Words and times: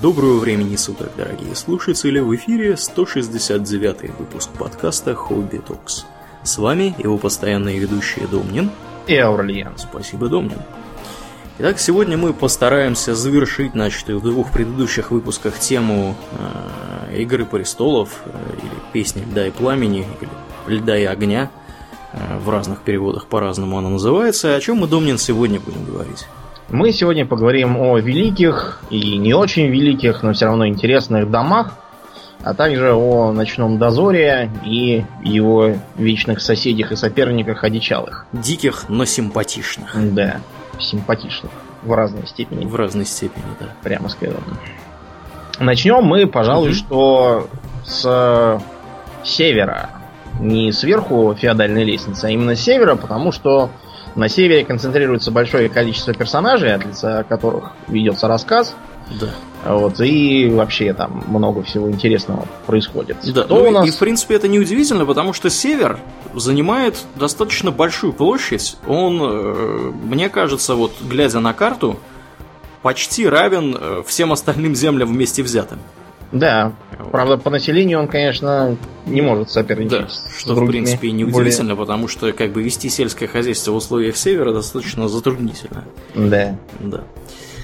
Доброго 0.00 0.38
времени 0.38 0.76
суток, 0.76 1.10
дорогие 1.16 1.54
слушатели! 1.54 2.18
В 2.18 2.34
эфире 2.36 2.76
169 2.76 4.18
выпуск 4.18 4.50
подкаста 4.58 5.14
Хобби 5.14 5.58
Токс. 5.58 6.06
С 6.42 6.58
вами 6.58 6.94
его 6.98 7.18
постоянные 7.18 7.78
ведущие 7.78 8.26
Домнин 8.26 8.70
и 9.06 9.16
Аурлиен. 9.16 9.74
Спасибо, 9.76 10.28
Домнин. 10.28 10.58
Итак, 11.58 11.78
сегодня 11.78 12.16
мы 12.16 12.32
постараемся 12.32 13.14
завершить 13.14 13.74
начатую 13.74 14.20
в 14.20 14.22
двух 14.22 14.52
предыдущих 14.52 15.10
выпусках 15.10 15.58
тему 15.58 16.16
э, 17.10 17.20
Игры 17.20 17.44
престолов, 17.44 18.22
э, 18.24 18.30
или 18.56 18.92
Песни 18.92 19.22
льда 19.22 19.46
и 19.46 19.50
пламени, 19.50 20.06
или 20.20 20.78
Льда 20.78 20.98
и 20.98 21.04
огня. 21.04 21.50
Э, 22.12 22.38
в 22.38 22.48
разных 22.48 22.80
переводах 22.80 23.26
по-разному 23.26 23.78
она 23.78 23.90
называется. 23.90 24.56
О 24.56 24.60
чем 24.60 24.78
мы, 24.78 24.88
Домнин, 24.88 25.18
сегодня 25.18 25.60
будем 25.60 25.84
говорить? 25.84 26.26
Мы 26.70 26.92
сегодня 26.92 27.26
поговорим 27.26 27.76
о 27.76 27.98
великих 27.98 28.80
и 28.90 29.16
не 29.18 29.34
очень 29.34 29.66
великих, 29.66 30.22
но 30.22 30.32
все 30.32 30.46
равно 30.46 30.66
интересных 30.66 31.30
домах, 31.30 31.74
а 32.42 32.54
также 32.54 32.92
о 32.92 33.32
ночном 33.32 33.78
дозоре 33.78 34.50
и 34.64 35.04
его 35.22 35.72
вечных 35.96 36.40
соседях 36.40 36.92
и 36.92 36.96
соперниках 36.96 37.64
одичалых. 37.64 38.26
Диких, 38.32 38.88
но 38.88 39.04
симпатичных. 39.04 39.94
Да, 40.14 40.40
симпатичных. 40.78 41.52
В 41.82 41.92
разной 41.92 42.26
степени. 42.26 42.64
В 42.64 42.74
разной 42.74 43.04
степени, 43.04 43.44
да. 43.60 43.66
Прямо 43.82 44.08
скажем. 44.08 44.42
Начнем 45.60 46.02
мы, 46.02 46.26
пожалуй, 46.26 46.70
угу. 46.70 46.76
что 46.76 47.48
с 47.84 48.62
севера. 49.22 49.90
Не 50.40 50.72
сверху 50.72 51.34
феодальной 51.38 51.84
лестницы, 51.84 52.24
а 52.24 52.30
именно 52.30 52.56
с 52.56 52.60
севера, 52.60 52.96
потому 52.96 53.30
что 53.32 53.70
на 54.14 54.28
севере 54.28 54.64
концентрируется 54.64 55.30
большое 55.30 55.68
количество 55.68 56.14
персонажей, 56.14 56.74
от 56.74 56.84
лица 56.84 57.24
которых 57.28 57.72
ведется 57.88 58.28
рассказ. 58.28 58.74
Да. 59.20 59.28
Вот, 59.64 60.00
и 60.00 60.48
вообще 60.50 60.92
там 60.92 61.24
много 61.26 61.62
всего 61.62 61.90
интересного 61.90 62.46
происходит. 62.66 63.18
Да, 63.34 63.46
ну, 63.48 63.68
у 63.68 63.70
нас... 63.70 63.86
и 63.86 63.90
в 63.90 63.98
принципе 63.98 64.34
это 64.34 64.48
неудивительно, 64.48 65.06
потому 65.06 65.32
что 65.32 65.50
север 65.50 65.98
занимает 66.34 66.98
достаточно 67.16 67.70
большую 67.70 68.12
площадь. 68.12 68.76
Он, 68.86 69.20
э, 69.22 69.92
мне 70.04 70.28
кажется, 70.28 70.74
вот 70.74 70.92
глядя 71.02 71.40
на 71.40 71.52
карту, 71.54 71.98
почти 72.82 73.26
равен 73.26 73.76
э, 73.78 74.02
всем 74.06 74.32
остальным 74.32 74.74
землям 74.74 75.08
вместе 75.08 75.42
взятым. 75.42 75.78
Да. 76.34 76.72
Правда, 77.12 77.38
по 77.38 77.48
населению 77.48 78.00
он, 78.00 78.08
конечно, 78.08 78.76
не 79.06 79.22
может 79.22 79.50
соперничать. 79.50 80.00
Да, 80.00 80.08
что, 80.36 80.54
в 80.54 80.66
принципе, 80.66 81.12
неудивительно, 81.12 81.74
более... 81.74 81.86
потому 81.86 82.08
что 82.08 82.32
как 82.32 82.52
бы 82.52 82.62
вести 82.62 82.88
сельское 82.88 83.28
хозяйство 83.28 83.70
в 83.70 83.76
условиях 83.76 84.16
севера 84.16 84.52
достаточно 84.52 85.08
затруднительно. 85.08 85.84
Да. 86.14 86.58
Да. 86.80 87.04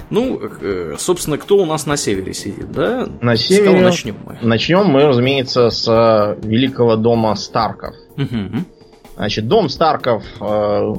Ну, 0.09 0.41
э, 0.41 0.95
собственно, 0.99 1.37
кто 1.37 1.57
у 1.59 1.67
нас 1.67 1.87
на 1.87 1.97
севере 1.97 2.33
сидит, 2.33 2.71
да? 2.73 3.09
На 3.21 3.37
севере. 3.37 3.81
начнем 3.81 4.17
мы? 4.25 4.39
Начнем 4.41 4.87
мы, 4.87 5.05
разумеется, 5.05 5.71
с 5.71 5.87
э, 5.89 6.47
великого 6.47 6.97
дома 6.97 7.35
Старков. 7.35 7.95
Угу. 8.17 8.65
Значит, 9.17 9.49
дом 9.49 9.69
Старков 9.69 10.23
э, 10.41 10.95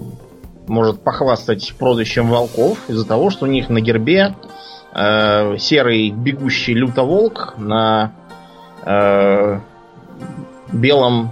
может 0.68 1.02
похвастать 1.04 1.74
прозвищем 1.78 2.30
волков 2.30 2.80
из-за 2.90 3.06
того, 3.06 3.30
что 3.30 3.46
у 3.46 3.50
них 3.50 3.70
на 3.70 3.82
гербе 3.82 4.36
э, 4.94 5.58
серый 5.58 6.10
бегущий 6.12 6.74
лютоволк 6.74 7.56
на 7.58 8.12
э, 8.86 9.60
белом 10.72 11.32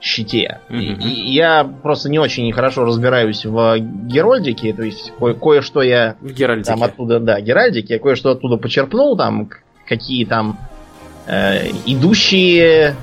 щите. 0.00 0.60
Mm-hmm. 0.68 1.02
И, 1.02 1.32
я 1.32 1.64
просто 1.64 2.08
не 2.08 2.18
очень 2.18 2.50
хорошо 2.52 2.84
разбираюсь 2.84 3.44
в 3.44 3.78
Герольдике, 3.78 4.72
то 4.72 4.82
есть 4.82 5.12
ко- 5.18 5.34
кое-что 5.34 5.82
я 5.82 6.16
Геральдике. 6.22 6.70
там 6.70 6.82
оттуда, 6.82 7.20
да, 7.20 7.40
Геральдике, 7.40 7.94
я 7.94 8.00
кое-что 8.00 8.30
оттуда 8.30 8.56
почерпнул, 8.56 9.16
там 9.16 9.50
какие 9.86 10.24
там 10.24 10.58
э, 11.26 11.68
идущие 11.86 12.96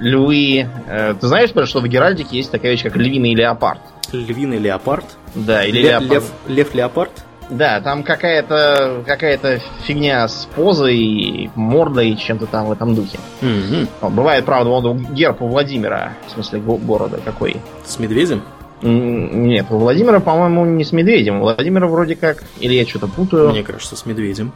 львы. 0.00 0.66
Э, 0.88 1.14
ты 1.20 1.26
знаешь, 1.26 1.50
что 1.50 1.80
в 1.80 1.86
Геральдике 1.86 2.36
есть 2.38 2.50
такая 2.50 2.72
вещь, 2.72 2.82
как 2.82 2.96
львиный 2.96 3.34
леопард? 3.34 3.80
Львиный 4.12 4.58
леопард? 4.58 5.04
Да, 5.34 5.64
или 5.64 5.82
Лев, 5.82 6.00
леопард. 6.02 6.24
Лев, 6.48 6.74
леопард? 6.74 7.24
Да, 7.50 7.80
там 7.80 8.02
какая-то 8.02 9.02
какая-то 9.06 9.60
фигня 9.84 10.26
с 10.26 10.48
позой, 10.54 11.50
мордой, 11.54 12.16
чем-то 12.16 12.46
там 12.46 12.66
в 12.66 12.72
этом 12.72 12.94
духе. 12.94 13.18
Угу. 13.42 14.10
Бывает, 14.10 14.44
правда, 14.44 14.70
он 14.70 15.06
герб 15.12 15.42
у 15.42 15.48
Владимира, 15.48 16.14
в 16.26 16.32
смысле 16.32 16.60
города 16.60 17.18
какой. 17.24 17.56
С 17.84 17.98
медведем? 17.98 18.42
Нет, 18.82 19.66
у 19.70 19.78
Владимира, 19.78 20.20
по-моему, 20.20 20.66
не 20.66 20.84
с 20.84 20.92
медведем. 20.92 21.38
У 21.38 21.40
Владимира 21.40 21.86
вроде 21.86 22.16
как... 22.16 22.42
Или 22.60 22.74
я 22.74 22.86
что-то 22.86 23.06
путаю. 23.06 23.50
Мне 23.50 23.62
кажется, 23.62 23.96
с 23.96 24.04
медведем. 24.04 24.52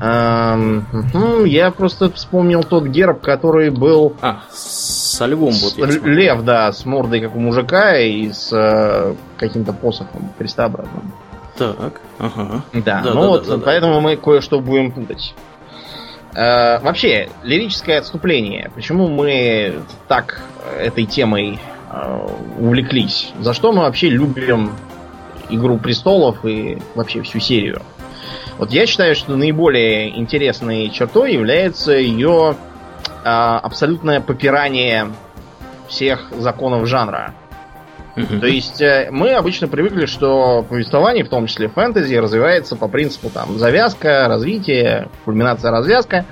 Эм, 0.00 0.86
я 1.44 1.70
просто 1.70 2.10
вспомнил 2.10 2.64
тот 2.64 2.86
герб, 2.86 3.20
который 3.20 3.70
был... 3.70 4.16
А, 4.22 4.40
со 4.50 5.26
львом 5.26 5.52
с, 5.52 5.76
вот 5.76 6.04
Лев, 6.04 6.42
да, 6.42 6.72
с 6.72 6.84
мордой 6.84 7.20
как 7.20 7.36
у 7.36 7.38
мужика 7.38 7.98
и 7.98 8.32
с 8.32 8.50
э, 8.52 9.14
каким-то 9.36 9.72
посохом 9.72 10.32
крестообразным. 10.38 11.12
Так, 11.60 12.00
ага. 12.18 12.62
Да, 12.72 13.02
да 13.02 13.14
ну 13.14 13.20
да, 13.20 13.28
вот, 13.28 13.46
да, 13.46 13.56
да, 13.56 13.62
поэтому 13.64 13.94
да. 13.94 14.00
мы 14.00 14.16
кое-что 14.16 14.60
будем 14.60 14.92
путать. 14.92 15.34
Э, 16.34 16.78
вообще, 16.78 17.28
лирическое 17.42 17.98
отступление. 17.98 18.70
Почему 18.74 19.08
мы 19.08 19.82
так 20.08 20.40
этой 20.78 21.04
темой 21.04 21.58
э, 21.90 22.28
увлеклись? 22.58 23.32
За 23.40 23.52
что 23.52 23.72
мы 23.72 23.82
вообще 23.82 24.08
любим 24.08 24.72
Игру 25.48 25.78
престолов 25.78 26.44
и 26.44 26.78
вообще 26.94 27.22
всю 27.22 27.40
серию? 27.40 27.82
Вот 28.58 28.70
я 28.70 28.86
считаю, 28.86 29.14
что 29.14 29.36
наиболее 29.36 30.18
интересной 30.18 30.90
чертой 30.90 31.32
является 31.32 31.92
ее 31.92 32.56
э, 33.24 33.28
абсолютное 33.28 34.20
попирание 34.20 35.10
всех 35.88 36.30
законов 36.38 36.86
жанра. 36.86 37.34
То 38.14 38.46
есть 38.46 38.80
э, 38.80 39.08
мы 39.10 39.34
обычно 39.34 39.68
привыкли, 39.68 40.06
что 40.06 40.64
повествование, 40.68 41.24
в 41.24 41.28
том 41.28 41.46
числе 41.46 41.68
фэнтези, 41.68 42.14
развивается 42.14 42.76
по 42.76 42.88
принципу 42.88 43.30
там 43.30 43.58
завязка, 43.58 44.26
развитие, 44.28 45.08
кульминация, 45.24 45.70
развязка. 45.70 46.24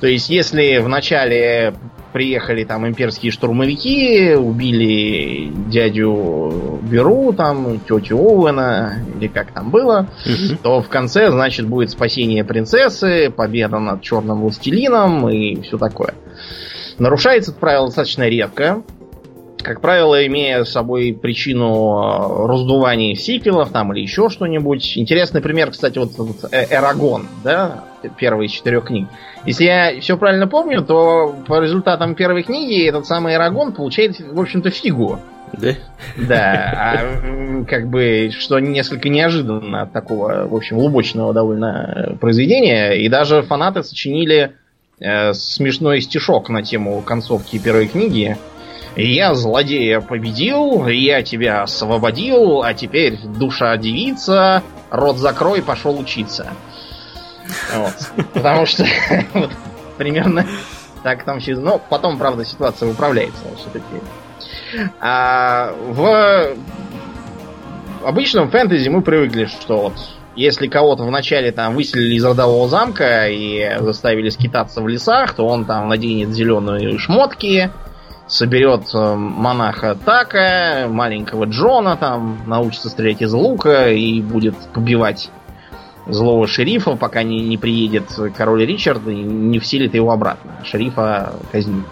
То 0.00 0.08
есть 0.08 0.28
если 0.28 0.78
в 0.78 0.88
начале 0.88 1.74
приехали 2.12 2.64
там 2.64 2.86
имперские 2.86 3.32
штурмовики, 3.32 4.34
убили 4.34 5.50
дядю 5.68 6.78
Беру, 6.82 7.32
там, 7.32 7.80
тетю 7.80 8.18
Оуэна, 8.18 8.98
или 9.16 9.26
как 9.26 9.52
там 9.52 9.70
было, 9.70 10.08
то 10.62 10.80
в 10.80 10.88
конце, 10.88 11.30
значит, 11.30 11.66
будет 11.66 11.90
спасение 11.90 12.44
принцессы, 12.44 13.30
победа 13.30 13.80
над 13.80 14.02
черным 14.02 14.42
властелином 14.42 15.28
и 15.28 15.60
все 15.62 15.76
такое. 15.76 16.14
Нарушается 16.98 17.50
это 17.50 17.58
правило 17.58 17.86
достаточно 17.86 18.28
редко, 18.28 18.82
как 19.64 19.80
правило, 19.80 20.24
имея 20.26 20.64
с 20.64 20.70
собой 20.70 21.18
причину 21.20 21.98
э, 21.98 22.46
раздувания 22.46 23.14
сиквелов 23.14 23.70
там 23.70 23.92
или 23.92 24.02
еще 24.02 24.28
что-нибудь. 24.28 24.96
Интересный 24.96 25.40
пример, 25.40 25.70
кстати, 25.70 25.98
вот, 25.98 26.12
вот 26.16 26.36
э, 26.52 26.66
Эрагон, 26.70 27.26
да, 27.42 27.84
первый 28.16 28.46
из 28.46 28.52
четырех 28.52 28.84
книг. 28.84 29.08
Если 29.44 29.64
я 29.64 30.00
все 30.00 30.16
правильно 30.16 30.46
помню, 30.46 30.82
то 30.82 31.34
по 31.46 31.60
результатам 31.60 32.14
первой 32.14 32.42
книги 32.42 32.86
этот 32.86 33.06
самый 33.06 33.34
Эрагон 33.34 33.72
получает, 33.72 34.20
в 34.20 34.40
общем-то, 34.40 34.70
фигу. 34.70 35.18
Да? 35.52 35.68
Да, 36.16 36.72
а, 36.76 37.64
как 37.64 37.88
бы, 37.88 38.30
что 38.36 38.58
несколько 38.58 39.08
неожиданно 39.08 39.82
от 39.82 39.92
такого, 39.92 40.46
в 40.48 40.54
общем, 40.54 40.78
лубочного 40.78 41.32
довольно 41.32 42.16
произведения. 42.20 42.92
И 42.92 43.08
даже 43.08 43.42
фанаты 43.42 43.82
сочинили 43.82 44.52
э, 45.00 45.32
смешной 45.32 46.00
стишок 46.00 46.48
на 46.48 46.62
тему 46.62 47.00
концовки 47.02 47.58
первой 47.58 47.86
книги. 47.86 48.36
Я 48.96 49.34
злодея 49.34 50.00
победил, 50.00 50.86
я 50.86 51.22
тебя 51.22 51.62
освободил, 51.62 52.62
а 52.62 52.74
теперь 52.74 53.18
душа 53.18 53.76
девица, 53.76 54.62
рот 54.90 55.16
закрой, 55.18 55.62
пошел 55.62 55.98
учиться. 55.98 56.52
Вот. 57.74 58.26
Потому 58.32 58.66
что 58.66 58.84
вот, 59.34 59.50
примерно 59.98 60.46
так 61.02 61.24
там 61.24 61.40
все... 61.40 61.54
Ну, 61.56 61.80
потом, 61.90 62.18
правда, 62.18 62.44
ситуация 62.44 62.88
выправляется 62.88 63.42
все-таки. 63.58 64.02
А 65.00 65.72
в 65.88 66.56
обычном 68.04 68.50
фэнтези 68.50 68.88
мы 68.88 69.02
привыкли, 69.02 69.46
что 69.46 69.82
вот 69.82 69.94
если 70.36 70.66
кого-то 70.66 71.04
вначале 71.04 71.52
там 71.52 71.74
выселили 71.74 72.14
из 72.14 72.24
родового 72.24 72.68
замка 72.68 73.28
и 73.28 73.78
заставили 73.80 74.30
скитаться 74.30 74.80
в 74.80 74.88
лесах, 74.88 75.34
то 75.34 75.46
он 75.46 75.64
там 75.64 75.88
наденет 75.88 76.30
зеленые 76.30 76.98
шмотки, 76.98 77.70
соберет 78.26 78.82
э, 78.94 79.14
монаха 79.14 79.96
Така, 80.04 80.88
маленького 80.88 81.44
Джона, 81.44 81.96
там, 81.96 82.38
научится 82.46 82.88
стрелять 82.88 83.22
из 83.22 83.32
лука 83.32 83.90
и 83.90 84.20
будет 84.20 84.54
побивать 84.72 85.30
злого 86.06 86.46
шерифа, 86.46 86.96
пока 86.96 87.22
не, 87.22 87.40
не 87.40 87.56
приедет 87.56 88.04
король 88.36 88.64
Ричард 88.66 89.06
и 89.08 89.14
не 89.14 89.58
вселит 89.58 89.94
его 89.94 90.10
обратно. 90.10 90.52
Шерифа 90.64 91.34
казнит 91.50 91.84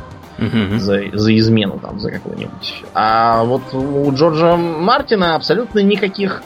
за, 0.78 1.02
за 1.12 1.36
измену 1.38 1.78
там, 1.78 2.00
за 2.00 2.10
какую-нибудь. 2.10 2.84
А 2.94 3.44
вот 3.44 3.62
у 3.72 4.12
Джорджа 4.12 4.56
Мартина 4.56 5.34
абсолютно 5.34 5.80
никаких 5.80 6.42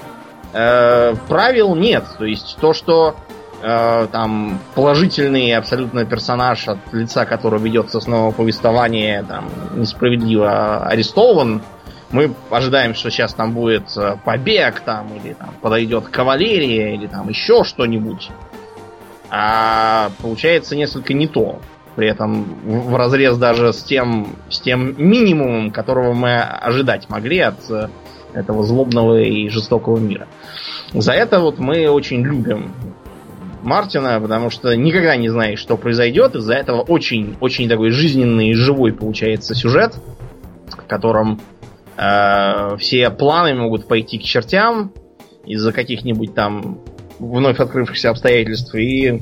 э, 0.52 1.14
правил 1.28 1.74
нет. 1.74 2.04
То 2.18 2.24
есть 2.24 2.58
то, 2.60 2.72
что 2.72 3.16
э, 3.62 4.06
там 4.10 4.58
положительный 4.74 5.52
абсолютно 5.54 6.04
персонаж, 6.04 6.68
от 6.68 6.78
лица 6.92 7.24
которого 7.24 7.62
ведется 7.62 8.00
снова 8.00 8.32
повествование, 8.32 9.22
там 9.22 9.48
несправедливо 9.74 10.86
арестован. 10.86 11.62
Мы 12.10 12.32
ожидаем, 12.50 12.94
что 12.94 13.10
сейчас 13.10 13.34
там 13.34 13.52
будет 13.52 13.96
э, 13.96 14.16
побег, 14.24 14.80
там, 14.80 15.08
или 15.16 15.32
там 15.32 15.50
подойдет 15.60 16.08
кавалерия, 16.08 16.94
или 16.94 17.06
там 17.06 17.28
еще 17.28 17.64
что-нибудь. 17.64 18.30
А 19.30 20.10
получается 20.22 20.76
несколько 20.76 21.14
не 21.14 21.26
то. 21.26 21.60
При 21.96 22.08
этом 22.08 22.44
в 22.64 22.94
разрез 22.94 23.38
даже 23.38 23.72
с 23.72 23.82
тем, 23.82 24.36
с 24.50 24.60
тем 24.60 24.94
минимумом, 24.98 25.70
которого 25.70 26.12
мы 26.12 26.40
ожидать 26.40 27.08
могли 27.08 27.40
от 27.40 27.70
э, 27.70 27.88
этого 28.34 28.64
злобного 28.64 29.20
и 29.22 29.48
жестокого 29.48 29.98
мира. 29.98 30.28
За 30.92 31.12
это 31.12 31.40
вот 31.40 31.58
мы 31.58 31.88
очень 31.88 32.22
любим 32.22 32.72
Мартина, 33.66 34.20
потому 34.20 34.48
что 34.48 34.74
никогда 34.76 35.16
не 35.16 35.28
знаешь, 35.28 35.58
что 35.58 35.76
произойдет. 35.76 36.36
Из-за 36.36 36.54
этого 36.54 36.82
очень-очень 36.82 37.68
такой 37.68 37.90
жизненный 37.90 38.50
и 38.50 38.54
живой 38.54 38.92
получается 38.92 39.56
сюжет, 39.56 39.96
в 40.68 40.86
котором 40.86 41.40
э, 41.96 42.76
все 42.78 43.10
планы 43.10 43.54
могут 43.54 43.88
пойти 43.88 44.18
к 44.18 44.22
чертям 44.22 44.92
из-за 45.44 45.72
каких-нибудь 45.72 46.32
там 46.32 46.78
вновь 47.18 47.58
открывшихся 47.58 48.10
обстоятельств 48.10 48.72
и 48.76 49.20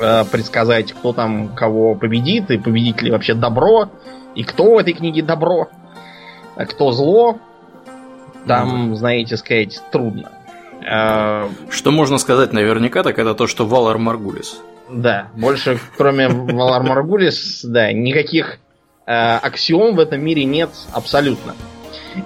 э, 0.00 0.24
предсказать, 0.24 0.92
кто 0.92 1.12
там 1.12 1.54
кого 1.54 1.94
победит, 1.94 2.50
и 2.50 2.58
победит 2.58 3.02
ли 3.02 3.12
вообще 3.12 3.34
добро, 3.34 3.88
и 4.34 4.42
кто 4.42 4.74
в 4.74 4.78
этой 4.78 4.94
книге 4.94 5.22
добро, 5.22 5.68
а 6.56 6.66
кто 6.66 6.90
зло. 6.90 7.38
Там, 8.48 8.96
знаете, 8.96 9.36
сказать 9.36 9.80
трудно. 9.92 10.32
Э, 10.86 11.48
что 11.70 11.90
можно 11.90 12.18
сказать 12.18 12.52
наверняка, 12.52 13.02
так 13.02 13.18
это 13.18 13.34
то, 13.34 13.46
что 13.46 13.66
Валар 13.66 13.98
Маргулис. 13.98 14.60
Да, 14.88 15.28
больше 15.36 15.78
кроме 15.96 16.28
Валар 16.28 16.82
Маргулис, 16.82 17.64
да, 17.64 17.92
никаких 17.92 18.58
э, 19.06 19.12
аксиом 19.12 19.94
в 19.94 20.00
этом 20.00 20.20
мире 20.20 20.44
нет 20.44 20.70
абсолютно. 20.92 21.54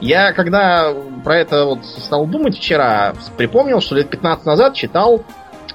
Я 0.00 0.32
когда 0.32 0.94
про 1.24 1.38
это 1.38 1.66
вот 1.66 1.84
стал 1.84 2.26
думать 2.26 2.56
вчера, 2.56 3.14
припомнил, 3.36 3.80
что 3.80 3.96
лет 3.96 4.08
15 4.08 4.46
назад 4.46 4.74
читал 4.74 5.24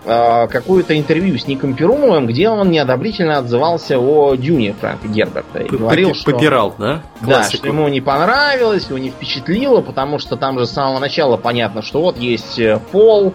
э, 0.06 0.48
какое-то 0.48 0.98
интервью 0.98 1.38
с 1.38 1.48
Ником 1.48 1.74
Перумовым, 1.74 2.28
где 2.28 2.50
он 2.50 2.70
неодобрительно 2.72 3.38
отзывался 3.38 4.00
о 4.00 4.36
Дюне 4.36 4.74
Франка 4.74 5.08
Герберта. 5.08 5.60
И 5.60 5.70
говорил, 5.70 6.14
что... 6.14 6.32
Попирал, 6.32 6.76
да? 6.78 7.02
Да, 7.22 7.44
что 7.44 7.68
ему 7.68 7.88
не 7.88 8.02
понравилось, 8.02 8.88
его 8.88 8.98
не 8.98 9.10
впечатлило, 9.10 9.82
потому 9.82 10.20
что 10.20 10.36
там 10.36 10.60
же 10.60 10.66
с 10.66 10.72
самого 10.72 11.00
начала 11.00 11.38
понятно, 11.38 11.82
что 11.82 12.02
вот 12.02 12.18
есть 12.18 12.60
э, 12.60 12.80
Пол, 12.92 13.34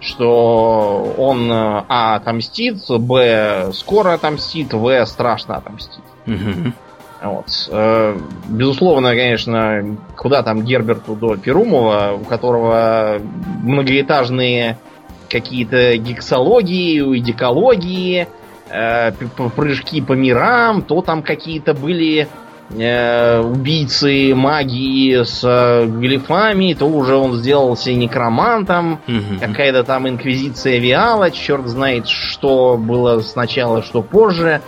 что 0.00 1.14
он 1.16 1.50
э, 1.50 1.84
А 1.88 2.16
отомстит, 2.16 2.78
Б 2.88 3.70
скоро 3.72 4.14
отомстит, 4.14 4.72
В 4.72 5.06
страшно 5.06 5.56
отомстит. 5.56 6.02
Угу. 6.26 6.72
Вот. 7.22 7.46
Э, 7.70 8.18
безусловно, 8.48 9.10
конечно, 9.10 9.96
куда 10.16 10.42
там 10.42 10.62
Герберту 10.62 11.14
до 11.14 11.36
Перумова, 11.36 12.18
у 12.20 12.24
которого 12.24 13.20
многоэтажные 13.62 14.78
какие-то 15.32 15.96
гексологии, 15.96 17.00
уидикологии, 17.00 18.28
э, 18.70 19.12
прыжки 19.56 20.02
по 20.02 20.12
мирам, 20.12 20.82
то 20.82 21.00
там 21.00 21.22
какие-то 21.22 21.72
были 21.74 22.28
э, 22.70 23.40
убийцы 23.40 24.34
магии 24.34 25.24
с 25.24 25.86
глифами, 25.86 26.74
то 26.74 26.86
уже 26.86 27.16
он 27.16 27.36
сделался 27.36 27.92
некромантом, 27.92 29.00
угу. 29.08 29.40
какая-то 29.40 29.84
там 29.84 30.08
инквизиция 30.08 30.78
Виала, 30.78 31.30
черт 31.30 31.66
знает, 31.66 32.08
что 32.08 32.76
было 32.76 33.20
сначала, 33.20 33.82
что 33.82 34.02
позже 34.02 34.60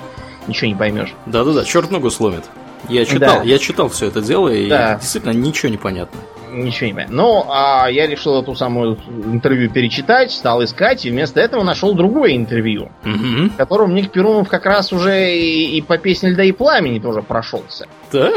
ничего 0.46 0.69
не 0.69 0.76
поймешь. 0.76 1.14
Да-да-да, 1.26 1.64
черт 1.64 1.90
ногу 1.90 2.10
сломит. 2.10 2.44
Я 2.88 3.05
читал, 3.05 3.38
да. 3.38 3.43
я 3.43 3.58
читал 3.58 3.88
все 3.88 4.06
это 4.06 4.20
дело, 4.20 4.49
и 4.49 4.69
да. 4.69 4.96
действительно 4.96 5.32
ничего 5.32 5.70
не 5.70 5.78
понятно. 5.78 6.20
Ничего 6.55 6.87
не 6.87 6.95
понятно. 6.95 7.17
Ну, 7.17 7.47
а 7.49 7.89
я 7.91 8.06
решил 8.06 8.41
эту 8.41 8.55
самую 8.55 8.99
интервью 9.27 9.71
перечитать, 9.71 10.31
стал 10.31 10.62
искать, 10.62 11.05
и 11.05 11.11
вместо 11.11 11.41
этого 11.41 11.65
нашел 11.65 11.95
другое 11.95 12.37
интервью, 12.37 12.91
угу. 13.05 13.49
в 13.49 13.56
котором 13.56 13.95
Ник 13.95 14.11
Перумов 14.11 14.49
как 14.49 14.67
раз 14.67 14.93
уже 14.93 15.35
и, 15.37 15.77
и 15.77 15.83
по 15.83 15.99
песне 15.99 16.31
льда 16.31 16.45
и 16.45 16.53
пламени 16.53 16.99
тоже 17.01 17.23
прошелся. 17.23 17.87
Да? 18.12 18.31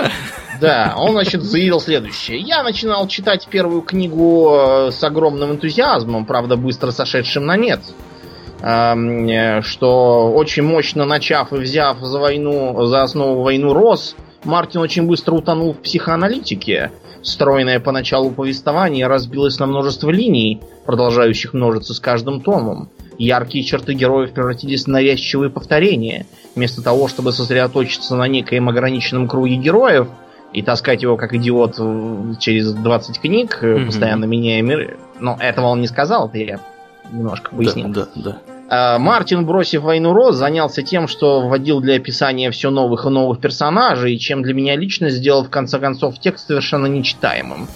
Да, 0.59 0.95
он, 0.97 1.11
значит, 1.11 1.43
заявил 1.43 1.79
следующее. 1.79 2.39
Я 2.39 2.63
начинал 2.63 3.07
читать 3.07 3.47
первую 3.47 3.81
книгу 3.81 4.51
э, 4.51 4.91
с 4.91 5.03
огромным 5.03 5.51
энтузиазмом, 5.51 6.25
правда, 6.25 6.55
быстро 6.55 6.91
сошедшим 6.91 7.45
на 7.45 7.55
нет. 7.57 7.81
Э, 8.61 9.61
что 9.61 10.31
очень 10.33 10.63
мощно 10.63 11.05
начав 11.05 11.53
и 11.53 11.57
взяв 11.57 11.99
за 11.99 12.19
войну, 12.19 12.85
за 12.87 13.03
основу 13.03 13.43
войну 13.43 13.73
Рос, 13.73 14.15
Мартин 14.43 14.81
очень 14.81 15.05
быстро 15.05 15.35
утонул 15.35 15.73
в 15.73 15.79
психоаналитике. 15.79 16.91
Стройное 17.27 17.81
поначалу 17.81 18.31
повествование 18.31 19.05
разбилось 19.05 19.59
на 19.59 19.65
множество 19.65 20.09
линий, 20.09 20.61
продолжающих 20.85 21.53
множиться 21.53 21.93
с 21.93 21.99
каждым 21.99 22.39
томом. 22.39 22.89
Яркие 23.17 23.65
черты 23.65 23.95
героев 23.95 24.31
превратились 24.31 24.85
в 24.85 24.87
навязчивые 24.87 25.49
повторения. 25.49 26.25
Вместо 26.55 26.81
того, 26.81 27.09
чтобы 27.09 27.33
сосредоточиться 27.33 28.15
на 28.15 28.29
некоем 28.29 28.69
ограниченном 28.69 29.27
круге 29.27 29.57
героев 29.57 30.07
и 30.53 30.61
таскать 30.61 31.01
его 31.01 31.17
как 31.17 31.33
идиот 31.33 32.39
через 32.39 32.71
20 32.71 33.19
книг, 33.19 33.59
mm-hmm. 33.61 33.85
постоянно 33.87 34.23
меняя 34.23 34.61
миры. 34.61 34.97
Но 35.19 35.35
этого 35.37 35.65
он 35.65 35.81
не 35.81 35.87
сказал, 35.87 36.29
это 36.29 36.37
я 36.37 36.59
немножко 37.11 37.53
пояснил. 37.53 37.89
Да, 37.89 38.07
да, 38.15 38.21
да. 38.23 38.56
А, 38.69 38.99
Мартин, 38.99 39.45
бросив 39.45 39.83
войну 39.83 40.13
Роз, 40.13 40.35
занялся 40.35 40.81
тем, 40.81 41.07
что 41.07 41.41
вводил 41.41 41.79
для 41.79 41.95
описания 41.95 42.51
все 42.51 42.69
новых 42.69 43.05
и 43.05 43.09
новых 43.09 43.39
персонажей, 43.39 44.17
чем 44.17 44.43
для 44.43 44.53
меня 44.53 44.75
лично 44.75 45.09
сделал 45.09 45.45
в 45.45 45.49
конце 45.49 45.79
концов 45.79 46.19
текст 46.19 46.47
совершенно 46.47 46.87
нечитаемым. 46.87 47.67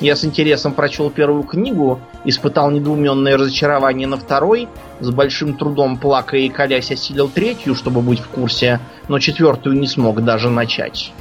Я 0.00 0.16
с 0.16 0.24
интересом 0.24 0.72
прочел 0.72 1.10
первую 1.10 1.44
книгу, 1.44 2.00
испытал 2.24 2.70
недоуменное 2.70 3.36
разочарование 3.36 4.08
на 4.08 4.16
второй, 4.16 4.66
с 4.98 5.10
большим 5.10 5.56
трудом 5.56 5.98
плакая 5.98 6.40
и 6.40 6.48
колясь 6.48 6.90
осилил 6.90 7.28
третью, 7.28 7.74
чтобы 7.74 8.00
быть 8.00 8.18
в 8.18 8.28
курсе, 8.28 8.80
но 9.08 9.18
четвертую 9.18 9.78
не 9.78 9.86
смог 9.86 10.24
даже 10.24 10.50
начать. 10.50 11.12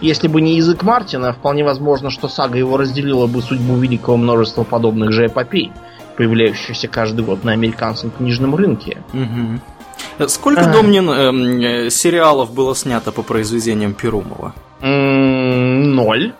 Если 0.00 0.28
бы 0.28 0.40
не 0.40 0.56
язык 0.56 0.84
Мартина, 0.84 1.32
вполне 1.32 1.64
возможно, 1.64 2.10
что 2.10 2.28
сага 2.28 2.56
его 2.56 2.76
разделила 2.76 3.26
бы 3.26 3.42
судьбу 3.42 3.76
великого 3.76 4.16
множества 4.16 4.62
подобных 4.62 5.12
же 5.12 5.26
эпопей– 5.26 5.72
появляющихся 6.18 6.88
каждый 6.88 7.24
год 7.24 7.44
на 7.44 7.52
американском 7.52 8.10
книжном 8.10 8.56
рынке. 8.56 8.98
Угу. 9.14 10.26
Сколько, 10.28 10.62
а... 10.62 10.72
Домнин, 10.72 11.08
э, 11.08 11.90
сериалов 11.90 12.52
было 12.52 12.74
снято 12.74 13.12
по 13.12 13.22
произведениям 13.22 13.94
Перумова? 13.94 14.52
Ноль. 14.80 16.32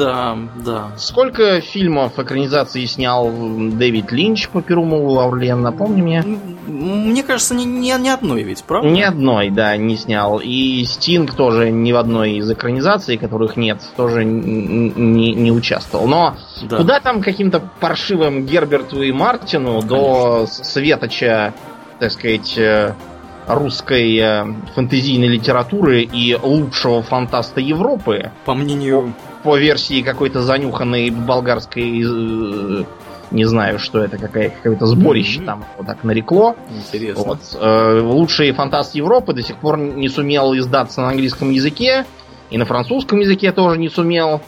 Да, 0.00 0.38
да. 0.64 0.92
Сколько 0.96 1.60
фильмов 1.60 2.18
экранизации 2.18 2.86
снял 2.86 3.30
Дэвид 3.30 4.10
Линч 4.10 4.48
по 4.48 4.62
Перумову, 4.62 5.20
Аурлен, 5.20 5.60
напомни 5.60 6.00
мне? 6.00 6.24
Мне 6.66 7.22
кажется, 7.22 7.54
ни, 7.54 7.64
ни, 7.64 7.92
ни 8.00 8.08
одной 8.08 8.42
ведь, 8.42 8.64
правда? 8.64 8.88
Ни 8.88 9.02
одной, 9.02 9.50
да, 9.50 9.76
не 9.76 9.98
снял. 9.98 10.40
И 10.42 10.82
Стинг 10.84 11.34
тоже 11.34 11.70
ни 11.70 11.92
в 11.92 11.96
одной 11.96 12.36
из 12.36 12.50
экранизаций, 12.50 13.18
которых 13.18 13.58
нет, 13.58 13.82
тоже 13.94 14.24
не, 14.24 15.34
не 15.34 15.52
участвовал. 15.52 16.06
Но 16.06 16.34
да. 16.62 16.78
куда 16.78 17.00
там 17.00 17.20
каким-то 17.20 17.60
паршивым 17.80 18.46
Герберту 18.46 19.02
и 19.02 19.12
Мартину 19.12 19.82
Конечно. 19.82 19.88
до 19.88 20.46
светоча, 20.46 21.52
так 21.98 22.10
сказать, 22.10 22.56
э, 22.56 22.94
русской 23.46 24.16
э, 24.16 24.46
фэнтезийной 24.74 25.28
литературы 25.28 26.02
и 26.04 26.34
лучшего 26.42 27.02
фантаста 27.02 27.60
Европы. 27.60 28.30
По 28.46 28.54
мнению 28.54 29.12
по 29.42 29.56
версии 29.56 30.02
какой-то 30.02 30.42
занюханной 30.42 31.10
болгарской 31.10 32.02
э, 32.02 32.84
не 33.30 33.44
знаю, 33.44 33.78
что 33.78 34.00
это, 34.00 34.18
какая, 34.18 34.50
какое-то 34.50 34.86
сборище 34.86 35.40
mm-hmm. 35.40 35.44
там 35.44 35.64
вот 35.76 35.86
так 35.86 36.02
нарекло. 36.04 36.56
Интересно. 36.70 37.24
Вот. 37.24 37.38
Э, 37.60 38.00
лучший 38.00 38.52
фантаст 38.52 38.94
Европы 38.94 39.32
до 39.32 39.42
сих 39.42 39.56
пор 39.56 39.78
не 39.78 40.08
сумел 40.08 40.56
издаться 40.56 41.00
на 41.00 41.10
английском 41.10 41.50
языке, 41.50 42.06
и 42.50 42.58
на 42.58 42.64
французском 42.64 43.20
языке 43.20 43.52
тоже 43.52 43.78
не 43.78 43.88
сумел. 43.88 44.40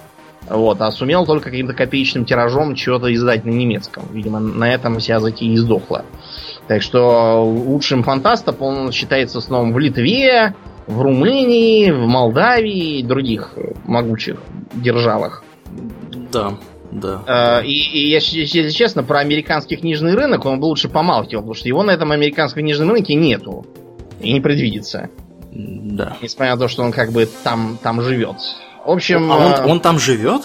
Вот, 0.48 0.80
а 0.80 0.90
сумел 0.90 1.24
только 1.24 1.50
каким-то 1.50 1.72
копеечным 1.72 2.24
тиражом 2.24 2.74
чего-то 2.74 3.12
издать 3.14 3.44
на 3.44 3.50
немецком. 3.50 4.04
Видимо, 4.10 4.40
на 4.40 4.72
этом 4.74 4.98
вся 4.98 5.20
затея 5.20 5.52
и 5.52 5.56
сдохла. 5.56 6.04
Так 6.66 6.82
что 6.82 7.44
лучшим 7.44 8.02
фантастом 8.02 8.56
он 8.58 8.90
считается 8.90 9.40
снова 9.40 9.70
в 9.72 9.78
Литве, 9.78 10.54
в 10.86 11.00
Румынии, 11.00 11.90
в 11.90 12.06
Молдавии 12.06 12.98
и 12.98 13.02
других 13.02 13.54
могучих 13.84 14.38
державах. 14.74 15.44
Да, 16.32 16.54
да. 16.90 17.60
Э, 17.60 17.64
и, 17.64 17.70
и 17.70 18.10
если 18.10 18.44
честно, 18.44 19.02
про 19.02 19.20
американский 19.20 19.76
книжный 19.76 20.14
рынок 20.14 20.44
он 20.44 20.60
бы 20.60 20.66
лучше 20.66 20.88
помалкивал, 20.88 21.42
потому 21.42 21.54
что 21.54 21.68
его 21.68 21.82
на 21.82 21.90
этом 21.92 22.12
американском 22.12 22.62
книжном 22.62 22.90
рынке 22.90 23.14
нету. 23.14 23.66
И 24.20 24.32
не 24.32 24.40
предвидится. 24.40 25.08
Да. 25.50 26.16
Несмотря 26.22 26.54
на 26.54 26.60
то, 26.60 26.68
что 26.68 26.82
он 26.82 26.92
как 26.92 27.12
бы 27.12 27.28
там, 27.42 27.78
там 27.82 28.02
живет. 28.02 28.36
В 28.84 28.90
общем... 28.90 29.30
А 29.32 29.36
он, 29.36 29.52
э, 29.52 29.70
он 29.70 29.80
там 29.80 29.98
живет? 29.98 30.42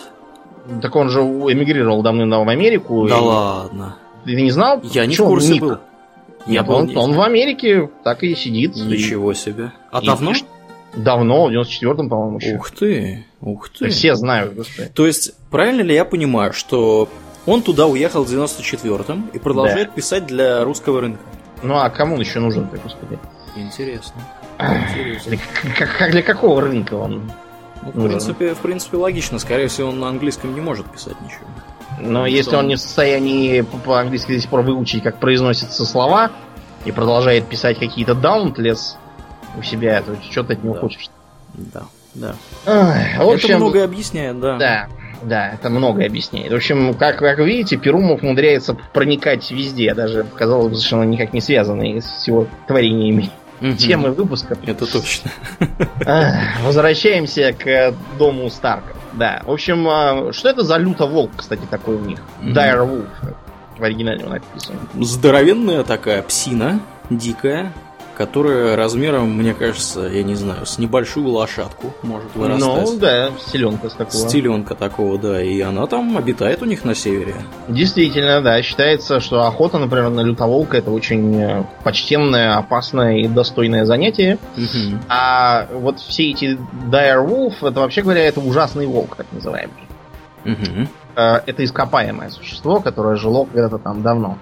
Так 0.82 0.96
он 0.96 1.10
же 1.10 1.22
эмигрировал 1.22 2.01
давным-давно 2.01 2.46
в 2.46 2.50
Америку. 2.50 3.08
Да 3.08 3.17
и... 3.17 3.22
ладно. 3.22 3.96
Ты 4.25 4.36
не 4.36 4.51
знал? 4.51 4.82
Я 4.84 5.06
не 5.06 5.15
в 5.15 5.20
курсе 5.20 5.53
Ник? 5.53 5.62
был. 5.62 5.77
Нет, 6.48 6.68
он, 6.68 6.96
он 6.96 7.13
в 7.13 7.22
Америке 7.22 7.89
так 8.04 8.24
и 8.24 8.36
сидит. 8.36 8.75
Ничего 8.75 9.34
себе. 9.34 9.72
А 9.92 10.01
давно? 10.01 10.34
Давно, 10.96 11.48
в 11.48 11.50
94-м, 11.51 12.10
по-моему, 12.10 12.38
еще. 12.39 12.56
Ух 12.56 12.72
ты, 12.72 13.25
ух 13.42 13.70
ты. 13.70 13.89
Все 13.89 14.16
знают, 14.16 14.56
господи. 14.56 14.89
То 14.94 15.06
есть, 15.06 15.34
правильно 15.51 15.82
ли 15.82 15.94
я 15.94 16.06
понимаю, 16.06 16.54
что 16.54 17.08
он 17.46 17.62
туда 17.62 17.88
уехал 17.88 18.24
в 18.24 18.30
94-м 18.32 19.30
и 19.34 19.39
продолжает 19.39 19.89
да. 19.89 19.94
писать 19.94 20.25
для 20.25 20.63
русского 20.63 21.01
рынка? 21.01 21.22
Ну 21.62 21.77
а 21.77 21.89
кому 21.89 22.16
он 22.16 22.22
еще 22.22 22.39
нужен, 22.39 22.68
ты, 22.68 22.77
господи? 22.77 23.20
Интересно. 23.56 24.22
Интересно. 24.60 25.38
Как, 25.77 26.12
для 26.12 26.22
какого 26.22 26.62
рынка 26.62 26.96
он? 26.96 27.32
Ну, 27.84 27.92
в, 27.92 28.08
принципе, 28.08 28.54
в 28.54 28.60
принципе, 28.60 28.98
логично. 28.98 29.39
Скорее 29.39 29.68
всего, 29.68 29.89
он 29.89 30.00
на 30.00 30.10
английском 30.10 30.54
не 30.54 30.62
может 30.62 30.92
писать 30.92 31.16
ничего. 31.22 31.48
Но 32.00 32.20
ну, 32.20 32.25
если 32.25 32.56
он 32.56 32.68
не 32.68 32.75
в 32.75 32.80
состоянии 32.80 33.62
по-английски 33.62 34.34
до 34.34 34.39
сих 34.39 34.50
пор 34.50 34.62
выучить, 34.62 35.04
как 35.04 35.20
произносятся 35.20 35.86
слова, 35.86 36.32
и 36.86 36.92
продолжает 36.92 37.46
писать 37.48 37.80
какие-то 37.80 38.13
dauntless 38.13 38.96
у 39.58 39.63
себя, 39.63 40.01
то 40.01 40.16
что 40.30 40.44
ты 40.44 40.54
от 40.54 40.63
него 40.63 40.75
да. 40.75 40.80
хочешь? 40.80 41.10
Да, 41.54 41.84
да. 42.13 42.36
Ой, 42.66 43.25
в 43.25 43.30
общем, 43.30 43.50
это 43.50 43.58
многое 43.58 43.84
объясняет, 43.84 44.39
да. 44.39 44.58
Да, 44.58 44.88
да, 45.24 45.50
это 45.50 45.70
многое 45.70 46.06
объясняет. 46.06 46.51
В 46.51 46.56
общем, 46.56 46.94
как, 46.94 47.18
как 47.18 47.39
вы 47.39 47.48
видите, 47.48 47.77
Перумов 47.77 48.22
умудряется 48.22 48.77
проникать 48.94 49.50
везде, 49.51 49.94
даже, 49.94 50.24
казалось 50.24 50.70
бы, 50.70 50.75
совершенно 50.75 51.04
никак 51.04 51.34
не 51.34 51.42
связанные 51.42 52.01
с 52.01 52.27
его 52.27 52.48
творениями 52.68 53.32
угу. 53.62 53.74
темы 53.74 54.12
выпуска. 54.12 54.58
Это 54.66 54.86
точно. 54.86 55.32
Возвращаемся 56.63 57.54
к 57.54 57.94
дому 58.18 58.50
Старка. 58.50 58.97
Да, 59.18 59.42
в 59.46 59.52
общем, 59.52 59.88
а, 59.88 60.32
что 60.32 60.50
это 60.50 60.64
за 60.64 60.78
люто-волк, 60.78 61.32
кстати, 61.38 61.62
такой 61.70 61.96
у 61.96 62.02
них? 62.02 62.20
Dire 62.42 62.86
Wolf 62.88 63.08
в 63.78 63.84
оригинале 63.84 64.24
он 64.26 64.32
написан. 64.32 64.76
Здоровенная 64.96 65.84
такая 65.84 66.22
псина, 66.22 66.80
дикая, 67.10 67.74
которая 68.18 68.76
размером, 68.76 69.38
мне 69.38 69.54
кажется, 69.54 70.08
я 70.08 70.24
не 70.24 70.34
знаю, 70.34 70.66
с 70.66 70.80
небольшую 70.80 71.30
лошадку 71.30 71.94
может 72.02 72.34
вырастать. 72.34 72.90
Ну, 72.90 72.98
да, 72.98 73.30
стеленка 73.40 73.90
с 73.90 73.94
такого. 73.94 74.28
Стеленка 74.28 74.74
такого, 74.74 75.20
да, 75.20 75.42
и 75.42 75.62
она 75.62 75.86
там 75.86 76.18
обитает 76.18 76.64
у 76.64 76.66
них 76.66 76.84
на 76.84 76.96
севере. 76.96 77.36
Действительно, 77.68 78.42
да, 78.42 78.64
считается, 78.64 79.20
что 79.20 79.44
охота, 79.44 79.78
например, 79.78 80.10
на 80.10 80.22
лютоволка 80.22 80.78
это 80.78 80.90
очень 80.90 81.40
э, 81.40 81.64
почтенное, 81.84 82.58
опасное 82.58 83.18
и 83.18 83.28
достойное 83.28 83.86
занятие. 83.86 84.40
Угу. 84.58 85.00
А 85.10 85.68
вот 85.72 86.00
все 86.00 86.32
эти 86.32 86.58
dire 86.90 87.24
wolf, 87.24 87.56
это 87.62 87.82
вообще 87.82 88.02
говоря, 88.02 88.26
это 88.26 88.40
ужасный 88.40 88.88
волк, 88.88 89.16
так 89.16 89.28
называемый. 89.32 89.76
Угу. 90.44 90.88
Это 91.16 91.64
ископаемое 91.64 92.30
существо, 92.30 92.80
которое 92.80 93.16
жило 93.16 93.46
когда-то 93.46 93.78
там 93.78 94.02
давно. 94.02 94.40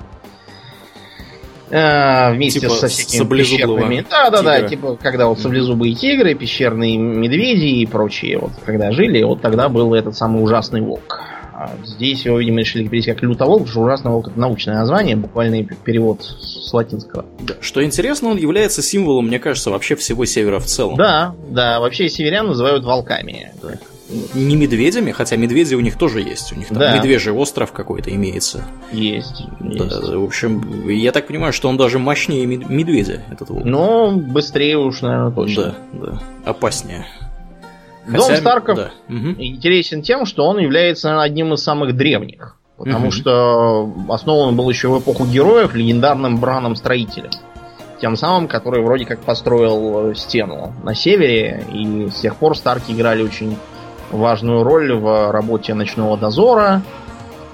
Э, 1.69 2.31
вместе 2.34 2.60
типа 2.60 2.74
со 2.74 2.88
всякими 2.88 3.38
пещерными. 3.38 4.05
Да, 4.10 4.29
да, 4.29 4.41
да, 4.41 4.62
типа, 4.62 4.98
когда 5.01 5.27
вот 5.27 5.39
саблезубые 5.39 5.95
тигры, 5.95 6.36
пещерные 6.36 6.98
медведи 6.98 7.81
и 7.81 7.86
прочие, 7.86 8.38
вот 8.38 8.51
когда 8.65 8.91
жили, 8.91 9.24
вот 9.24 9.41
тогда 9.41 9.67
был 9.69 9.93
этот 9.93 10.15
самый 10.15 10.43
ужасный 10.43 10.81
волк. 10.81 11.22
А 11.57 11.72
здесь 11.86 12.25
его, 12.25 12.38
видимо, 12.38 12.60
решили 12.60 12.88
перевести 12.88 13.13
как 13.13 13.24
лютоволк, 13.24 13.62
потому 13.62 13.72
что 13.72 13.81
ужасный 13.81 14.12
волк 14.12 14.27
это 14.27 14.39
научное 14.39 14.75
название, 14.75 15.15
буквальный 15.15 15.63
перевод 15.63 16.22
с 16.22 16.72
латинского. 16.74 17.25
Да. 17.39 17.53
Что 17.62 17.84
интересно, 17.84 18.29
он 18.29 18.38
является 18.38 18.81
символом, 18.81 19.27
мне 19.27 19.39
кажется, 19.39 19.72
вообще 19.72 19.95
всего 19.95 20.25
севера 20.25 20.60
в 20.60 20.65
целом. 20.65 20.98
Да, 20.98 21.34
да, 21.50 21.79
вообще 21.79 22.10
северян 22.10 22.48
называют 22.48 22.84
волками. 22.84 23.53
Да 23.63 23.75
не 24.34 24.55
медведями, 24.55 25.12
хотя 25.12 25.36
медведи 25.36 25.75
у 25.75 25.79
них 25.79 25.98
тоже 25.98 26.22
есть. 26.22 26.51
У 26.53 26.55
них 26.55 26.69
там 26.69 26.79
да. 26.79 26.98
медвежий 26.98 27.34
остров 27.34 27.72
какой-то 27.72 28.13
имеется. 28.13 28.63
Есть. 28.91 29.43
Да, 29.60 29.86
есть. 29.86 30.01
в 30.01 30.24
общем, 30.24 30.89
я 30.89 31.12
так 31.12 31.27
понимаю, 31.27 31.53
что 31.53 31.69
он 31.69 31.77
даже 31.77 32.00
мощнее 32.00 32.45
медведя, 32.45 33.24
этот 33.31 33.50
волк. 33.50 33.65
Ну, 33.65 34.17
быстрее 34.17 34.77
уж, 34.77 35.01
наверное, 35.01 35.31
точно. 35.31 35.75
Да, 35.93 36.07
да. 36.07 36.22
Опаснее. 36.45 37.05
Хотя, 38.05 38.17
Дом 38.17 38.36
Старков 38.38 38.77
да. 38.77 38.91
интересен 39.07 40.01
тем, 40.01 40.25
что 40.25 40.45
он 40.45 40.60
является 40.60 41.07
наверное, 41.07 41.25
одним 41.25 41.53
из 41.53 41.63
самых 41.63 41.95
древних. 41.95 42.57
Потому 42.77 43.07
угу. 43.07 43.12
что 43.12 43.93
основан 44.10 44.55
был 44.55 44.69
еще 44.69 44.89
в 44.89 45.00
эпоху 45.00 45.25
героев 45.25 45.74
легендарным 45.74 46.38
Браном-строителем. 46.39 47.31
Тем 48.01 48.17
самым, 48.17 48.48
который 48.48 48.84
вроде 48.84 49.05
как 49.05 49.22
построил 49.22 50.13
стену 50.13 50.74
на 50.84 50.93
севере. 50.93 51.63
И 51.72 52.10
с 52.10 52.19
тех 52.19 52.36
пор 52.36 52.57
Старки 52.57 52.91
играли 52.91 53.24
очень 53.24 53.57
важную 54.12 54.63
роль 54.63 54.93
в 54.93 55.31
работе 55.31 55.74
ночного 55.74 56.17
дозора, 56.17 56.81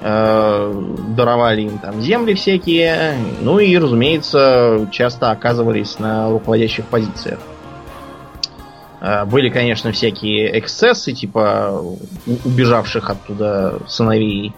э, 0.02 0.84
даровали 1.10 1.62
им 1.62 1.78
там 1.80 2.02
земли 2.02 2.34
всякие, 2.34 3.16
ну 3.42 3.60
и, 3.60 3.78
разумеется, 3.78 4.88
часто 4.92 5.32
оказывались 5.32 6.00
на 6.00 6.30
руководящих 6.30 6.86
позициях. 6.86 7.40
Э, 9.02 9.26
были, 9.26 9.50
конечно, 9.50 9.92
всякие 9.92 10.58
эксцессы, 10.60 11.14
типа 11.14 11.84
убежавших 12.46 13.10
оттуда 13.10 13.80
сыновей 13.88 14.54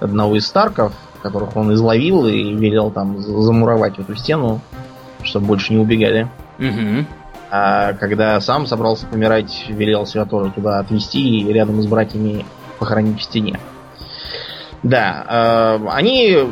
одного 0.00 0.36
из 0.36 0.46
Старков, 0.46 0.92
которых 1.22 1.56
он 1.56 1.72
изловил 1.72 2.26
и 2.26 2.52
велел 2.54 2.90
там 2.90 3.20
замуровать 3.20 3.98
эту 3.98 4.14
стену, 4.16 4.60
чтобы 5.22 5.46
больше 5.46 5.72
не 5.72 5.78
убегали. 5.78 6.28
Угу. 6.58 7.06
А 7.54 7.92
когда 7.92 8.40
сам 8.40 8.66
собрался 8.66 9.06
помирать, 9.06 9.66
велел 9.68 10.06
себя 10.06 10.24
тоже 10.24 10.50
туда 10.52 10.78
отвезти 10.78 11.40
и 11.40 11.52
рядом 11.52 11.82
с 11.82 11.86
братьями 11.86 12.46
похоронить 12.78 13.20
в 13.20 13.24
стене. 13.24 13.60
Да, 14.82 15.78
э, 15.84 15.86
они 15.90 16.48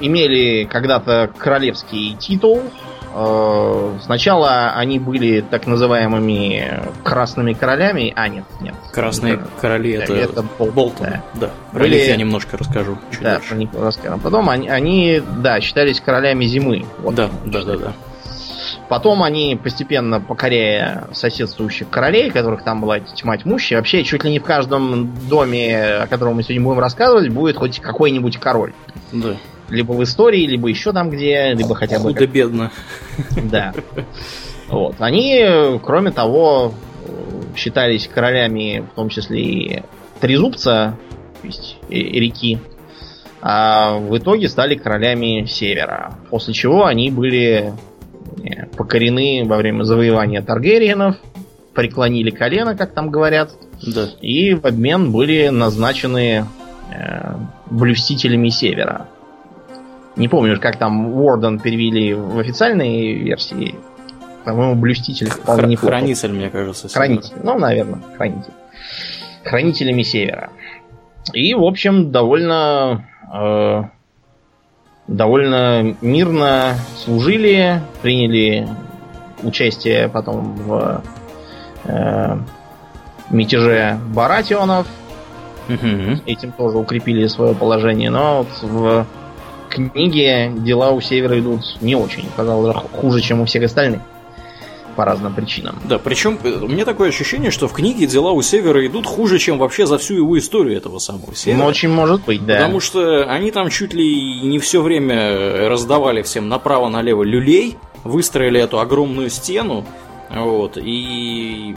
имели 0.00 0.64
когда-то 0.64 1.30
королевский 1.38 2.16
титул. 2.18 2.60
Э, 3.14 3.98
сначала 4.02 4.72
они 4.72 4.98
были 4.98 5.42
так 5.48 5.68
называемыми 5.68 6.88
красными 7.04 7.52
королями. 7.52 8.12
А, 8.16 8.26
нет, 8.26 8.46
нет. 8.60 8.74
Красные 8.92 9.34
это, 9.34 9.44
короли 9.60 9.92
это, 9.92 10.12
это 10.12 10.44
Бол... 10.58 10.72
Болтон. 10.72 11.06
Да. 11.06 11.22
да. 11.34 11.50
Про 11.70 11.82
были... 11.82 11.94
них 11.94 12.08
я 12.08 12.16
немножко 12.16 12.56
расскажу. 12.56 12.98
Чуть 13.12 13.22
да, 13.22 13.34
дальше. 13.34 13.48
про 13.50 13.56
них 13.58 13.70
расскажем. 13.80 14.18
Потом 14.18 14.50
они, 14.50 14.68
они, 14.68 15.22
да, 15.36 15.60
считались 15.60 16.00
королями 16.00 16.46
зимы. 16.46 16.84
Вот 16.98 17.14
да, 17.14 17.30
да, 17.44 17.62
да, 17.62 17.76
да. 17.76 17.92
Потом 18.90 19.22
они, 19.22 19.56
постепенно 19.62 20.20
покоряя 20.20 21.06
соседствующих 21.12 21.88
королей, 21.90 22.28
которых 22.28 22.64
там 22.64 22.80
была 22.80 22.98
тьма 22.98 23.36
тьмущая, 23.36 23.78
вообще 23.78 24.02
чуть 24.02 24.24
ли 24.24 24.32
не 24.32 24.40
в 24.40 24.42
каждом 24.42 25.14
доме, 25.28 26.02
о 26.02 26.06
котором 26.08 26.34
мы 26.34 26.42
сегодня 26.42 26.64
будем 26.64 26.80
рассказывать, 26.80 27.28
будет 27.28 27.56
хоть 27.56 27.78
какой-нибудь 27.78 28.38
король. 28.38 28.72
Да. 29.12 29.36
Либо 29.68 29.92
в 29.92 30.02
истории, 30.02 30.44
либо 30.44 30.66
еще 30.66 30.92
там 30.92 31.08
где, 31.08 31.52
либо 31.54 31.76
хотя 31.76 32.00
бы... 32.00 32.12
Худо-бедно. 32.12 32.72
Да. 33.44 33.72
Вот. 34.66 34.96
Они, 34.98 35.78
кроме 35.84 36.10
того, 36.10 36.74
считались 37.54 38.08
королями, 38.08 38.84
в 38.92 38.96
том 38.96 39.08
числе 39.08 39.40
и 39.40 39.82
Трезубца, 40.20 40.96
то 41.40 41.46
есть 41.46 41.76
реки, 41.88 42.58
а 43.40 43.98
в 43.98 44.18
итоге 44.18 44.48
стали 44.48 44.74
королями 44.74 45.44
Севера. 45.44 46.18
После 46.28 46.54
чего 46.54 46.86
они 46.86 47.12
были 47.12 47.72
покорены 48.76 49.44
во 49.44 49.56
время 49.56 49.82
завоевания 49.82 50.42
Таргериенов, 50.42 51.16
преклонили 51.74 52.30
колено, 52.30 52.76
как 52.76 52.92
там 52.92 53.10
говорят, 53.10 53.52
да. 53.82 54.08
и 54.20 54.54
в 54.54 54.66
обмен 54.66 55.12
были 55.12 55.48
назначены 55.48 56.46
э, 56.90 57.34
блюстителями 57.70 58.48
Севера. 58.48 59.08
Не 60.16 60.28
помню, 60.28 60.60
как 60.60 60.76
там 60.76 61.14
Уорден 61.14 61.58
перевели 61.60 62.14
в 62.14 62.38
официальной 62.38 63.14
версии. 63.14 63.76
По-моему, 64.44 64.74
блюститель 64.74 65.28
вполне 65.28 65.68
неплохо. 65.68 65.96
Хранитель, 65.96 66.32
мне 66.32 66.50
кажется. 66.50 66.88
Хранитель. 66.88 67.32
Ну, 67.42 67.58
наверное, 67.58 68.00
хранитель. 68.16 68.52
Хранителями 69.44 70.02
Севера. 70.02 70.50
И, 71.32 71.54
в 71.54 71.62
общем, 71.62 72.10
довольно 72.10 73.06
э, 73.32 73.82
довольно 75.10 75.96
мирно 76.00 76.76
служили, 77.04 77.82
приняли 78.00 78.68
участие 79.42 80.08
потом 80.08 80.54
в 80.54 81.02
э, 81.84 82.38
мятеже 83.30 83.98
баратионов. 84.14 84.86
Угу. 85.68 86.22
Этим 86.26 86.52
тоже 86.52 86.78
укрепили 86.78 87.26
свое 87.26 87.54
положение. 87.54 88.10
Но 88.10 88.38
вот 88.38 88.48
в 88.62 89.06
книге 89.68 90.52
дела 90.56 90.90
у 90.90 91.00
Севера 91.00 91.38
идут 91.38 91.62
не 91.80 91.96
очень, 91.96 92.28
пожалуй, 92.36 92.72
хуже, 92.92 93.20
чем 93.20 93.40
у 93.40 93.44
всех 93.44 93.64
остальных 93.64 94.00
по 94.96 95.04
разным 95.04 95.34
причинам. 95.34 95.76
Да, 95.84 95.98
причем 95.98 96.38
э, 96.42 96.50
у 96.60 96.68
меня 96.68 96.84
такое 96.84 97.08
ощущение, 97.08 97.50
что 97.50 97.68
в 97.68 97.72
книге 97.72 98.06
дела 98.06 98.32
у 98.32 98.42
Севера 98.42 98.84
идут 98.86 99.06
хуже, 99.06 99.38
чем 99.38 99.58
вообще 99.58 99.86
за 99.86 99.98
всю 99.98 100.14
его 100.14 100.38
историю 100.38 100.76
этого 100.76 100.98
самого 100.98 101.34
Севера. 101.34 101.58
Ну, 101.58 101.66
очень 101.66 101.88
может 101.88 102.24
быть, 102.24 102.44
да. 102.44 102.56
Потому 102.56 102.80
что 102.80 103.24
они 103.24 103.50
там 103.50 103.70
чуть 103.70 103.94
ли 103.94 104.40
не 104.42 104.58
все 104.58 104.82
время 104.82 105.68
раздавали 105.68 106.22
всем 106.22 106.48
направо-налево 106.48 107.22
люлей, 107.22 107.76
выстроили 108.04 108.60
эту 108.60 108.80
огромную 108.80 109.30
стену, 109.30 109.84
Вот, 110.30 110.78
и 110.80 111.74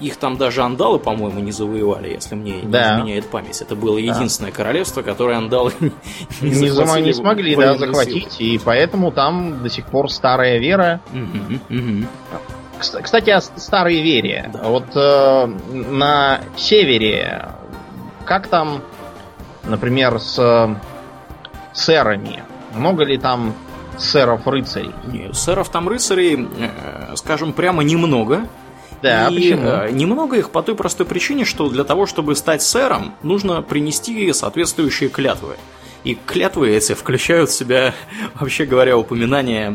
их 0.00 0.16
там 0.16 0.36
даже 0.36 0.62
андалы, 0.62 0.98
по-моему, 0.98 1.40
не 1.40 1.52
завоевали, 1.52 2.08
если 2.10 2.34
мне 2.34 2.60
Да. 2.62 2.94
не 2.96 3.00
изменяет 3.02 3.28
память. 3.30 3.60
Это 3.62 3.74
было 3.76 3.98
единственное 3.98 4.52
королевство, 4.52 5.02
которое 5.02 5.36
андалы 5.38 5.72
не, 6.40 6.50
Не, 6.50 6.68
захватили 6.70 7.06
не 7.06 7.12
смогли, 7.14 7.56
да, 7.56 7.74
захватить, 7.76 8.40
и 8.40 8.58
поэтому 8.64 9.10
там 9.12 9.62
до 9.62 9.68
сих 9.70 9.86
пор 9.86 10.10
старая 10.10 10.58
вера. 10.58 11.00
мгм. 11.12 12.06
Кс- 12.80 13.00
Кстати, 13.02 13.30
о 13.30 13.40
старой 13.40 14.00
вере. 14.02 14.50
Да. 14.52 14.62
Вот 14.64 14.84
э, 14.96 15.46
на 15.72 16.40
севере, 16.56 17.48
как 18.24 18.48
там, 18.48 18.82
например, 19.64 20.18
с 20.18 20.38
э, 20.38 20.74
сэрами? 21.72 22.42
Много 22.74 23.04
ли 23.04 23.16
там 23.16 23.54
сэров-рыцарей? 23.96 24.90
Не, 25.06 25.32
сэров 25.32 25.68
там 25.68 25.88
рыцарей, 25.88 26.48
э, 26.58 27.14
скажем, 27.16 27.52
прямо 27.52 27.84
немного. 27.84 28.46
Да, 29.04 29.28
и 29.28 29.34
почему? 29.36 29.68
э, 29.68 29.90
немного 29.92 30.36
их 30.36 30.50
по 30.50 30.62
той 30.62 30.74
простой 30.74 31.06
причине, 31.06 31.44
что 31.44 31.68
для 31.68 31.84
того, 31.84 32.06
чтобы 32.06 32.34
стать 32.36 32.62
сэром, 32.62 33.14
нужно 33.22 33.62
принести 33.62 34.32
соответствующие 34.32 35.08
клятвы. 35.10 35.56
И 36.04 36.18
клятвы 36.26 36.68
эти 36.70 36.92
включают 36.92 37.48
в 37.50 37.54
себя, 37.54 37.94
вообще 38.40 38.66
говоря, 38.66 38.98
упоминание 38.98 39.70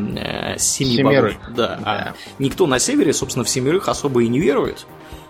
э, 0.54 0.58
семи 0.60 0.98
Семерых. 0.98 1.40
богов. 1.40 1.56
Да. 1.56 1.80
А 1.84 1.98
Да. 1.98 2.14
никто 2.38 2.68
на 2.68 2.78
севере, 2.80 3.14
собственно, 3.14 3.44
в 3.46 3.50
семерых 3.50 3.88
особо 3.90 4.22
и 4.24 4.28
не 4.28 4.40
верует. 4.40 4.86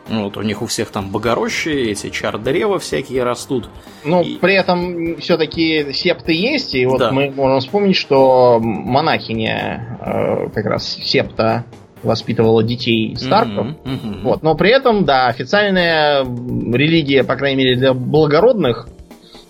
Вот, 0.10 0.38
у 0.38 0.42
них 0.42 0.64
у 0.64 0.66
всех 0.66 0.90
там 0.90 1.10
богорощи, 1.12 1.70
эти 1.70 2.08
чар-древа 2.10 2.80
всякие 2.80 3.24
растут. 3.24 3.70
Ну, 4.04 4.24
и- 4.24 4.38
при 4.38 4.56
этом 4.56 5.18
все-таки 5.22 5.94
септы 5.94 6.34
есть, 6.34 6.74
и 6.74 6.86
вот 6.88 6.98
Да. 7.00 7.12
мы 7.12 7.30
можем 7.30 7.60
вспомнить, 7.60 7.96
что 7.96 8.60
монахиня 8.60 10.00
э, 10.02 10.50
как 10.54 10.66
раз 10.66 10.98
септа 11.04 11.64
воспитывала 12.04 12.64
детей 12.64 13.16
Старков. 13.16 13.68
Мгм, 13.68 13.78
мгм. 13.84 14.22
Вот, 14.24 14.44
но 14.44 14.56
при 14.56 14.72
этом, 14.72 15.06
да, 15.06 15.28
официальная 15.28 16.24
религия, 16.24 17.24
по 17.24 17.36
крайней 17.36 17.58
мере, 17.58 17.76
для 17.76 17.94
благородных, 17.94 18.88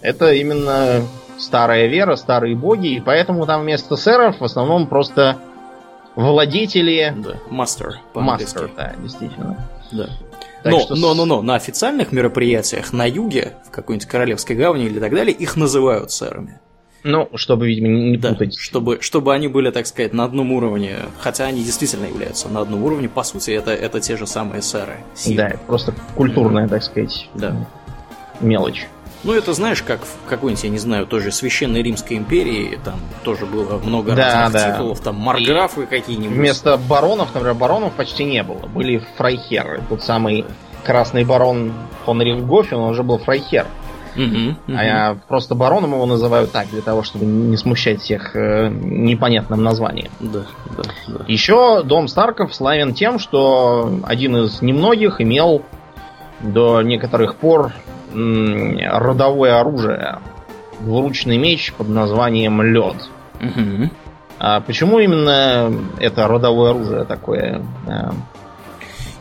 это 0.02 0.32
именно 0.34 1.04
старая 1.38 1.88
вера, 1.88 2.16
старые 2.16 2.56
боги, 2.56 2.96
и 2.96 3.00
поэтому 3.00 3.46
там 3.46 3.62
вместо 3.62 3.96
сэров 3.96 4.40
в 4.40 4.44
основном 4.44 4.88
просто 4.88 5.38
владетели 6.16 7.14
Да, 7.16 7.36
мастер. 7.50 8.00
мастер, 8.14 8.70
да, 8.76 8.94
действительно. 9.02 9.68
Да. 9.92 10.08
Так 10.64 10.74
но, 10.74 10.80
что 10.80 10.96
но, 10.96 11.14
но, 11.14 11.26
но, 11.26 11.42
на 11.42 11.56
официальных 11.56 12.12
мероприятиях 12.12 12.92
на 12.92 13.06
юге, 13.06 13.54
в 13.66 13.72
какой-нибудь 13.72 14.08
Королевской 14.08 14.56
гавани 14.58 14.86
или 14.86 15.00
так 15.00 15.12
далее, 15.12 15.34
их 15.34 15.56
называют 15.56 16.12
сэрами. 16.12 16.60
Ну, 17.04 17.30
чтобы, 17.36 17.68
видимо, 17.68 17.88
не 17.88 18.18
Да, 18.18 18.30
путать. 18.30 18.58
чтобы, 18.58 19.00
чтобы 19.02 19.34
они 19.34 19.48
были, 19.48 19.72
так 19.72 19.88
сказать, 19.88 20.14
на 20.14 20.26
одном 20.26 20.52
уровне, 20.52 20.96
хотя 21.20 21.46
они 21.46 21.64
действительно 21.64 22.06
являются 22.06 22.50
на 22.50 22.62
одном 22.62 22.84
уровне, 22.84 23.08
по 23.08 23.24
сути, 23.24 23.52
это, 23.52 23.72
это 23.72 24.00
те 24.02 24.18
же 24.18 24.28
самые 24.28 24.62
сэры. 24.62 24.98
Силы. 25.16 25.36
Да, 25.38 25.52
просто 25.68 25.94
культурная, 26.16 26.68
так 26.68 26.84
сказать, 26.84 27.30
Да. 27.36 27.56
мелочь. 28.42 28.88
Ну, 29.24 29.34
это 29.34 29.52
знаешь, 29.54 29.82
как 29.84 30.00
в 30.02 30.30
какой-нибудь, 30.30 30.64
я 30.64 30.70
не 30.70 30.78
знаю, 30.78 31.06
тоже 31.06 31.32
Священной 31.34 31.84
Римской 31.84 32.16
империи, 32.16 32.80
там 32.86 33.00
тоже 33.24 33.46
было 33.46 33.78
много 33.78 34.16
Да, 34.16 34.44
разных 34.44 34.54
да. 34.62 34.72
титулов, 34.72 35.02
там 35.02 35.16
марграфы 35.16 35.86
какие-нибудь. 35.88 36.38
Вместо 36.38 36.78
баронов, 36.78 37.34
например, 37.34 37.54
баронов 37.56 37.94
почти 37.94 38.24
не 38.24 38.44
было. 38.44 38.66
Были 38.68 39.04
фрайхеры. 39.18 39.82
Тот 39.90 40.04
самый 40.04 40.46
красный 40.86 41.26
барон 41.26 41.74
фон 42.06 42.22
Рихгофен, 42.22 42.78
он 42.78 42.92
уже 42.92 43.04
был 43.04 43.18
фрайхер. 43.18 43.66
А 44.68 45.16
просто 45.28 45.56
бароном 45.56 45.94
его 45.94 46.06
называют 46.06 46.52
так, 46.52 46.70
для 46.70 46.82
того, 46.82 47.04
чтобы 47.04 47.26
не 47.26 47.58
смущать 47.58 48.02
всех 48.02 48.36
э, 48.36 48.70
непонятным 48.70 49.64
названием. 49.64 50.10
Да, 50.20 50.44
да, 50.78 50.84
да. 51.08 51.26
Еще 51.28 51.84
дом 51.84 52.08
Старков 52.08 52.54
славен 52.54 52.94
тем, 52.94 53.20
что 53.20 54.00
один 54.04 54.38
из 54.38 54.62
немногих 54.62 55.22
имел 55.22 55.64
до 56.42 56.82
некоторых 56.82 57.36
пор 57.36 57.74
родовое 58.14 59.60
оружие. 59.60 60.20
Двуручный 60.80 61.38
меч 61.38 61.74
под 61.74 61.90
названием 61.90 62.62
Лед. 62.62 63.10
А 64.40 64.62
почему 64.62 65.00
именно 65.00 65.72
это 66.00 66.28
родовое 66.28 66.72
оружие 66.72 67.04
такое? 67.04 67.62
э, 67.88 68.12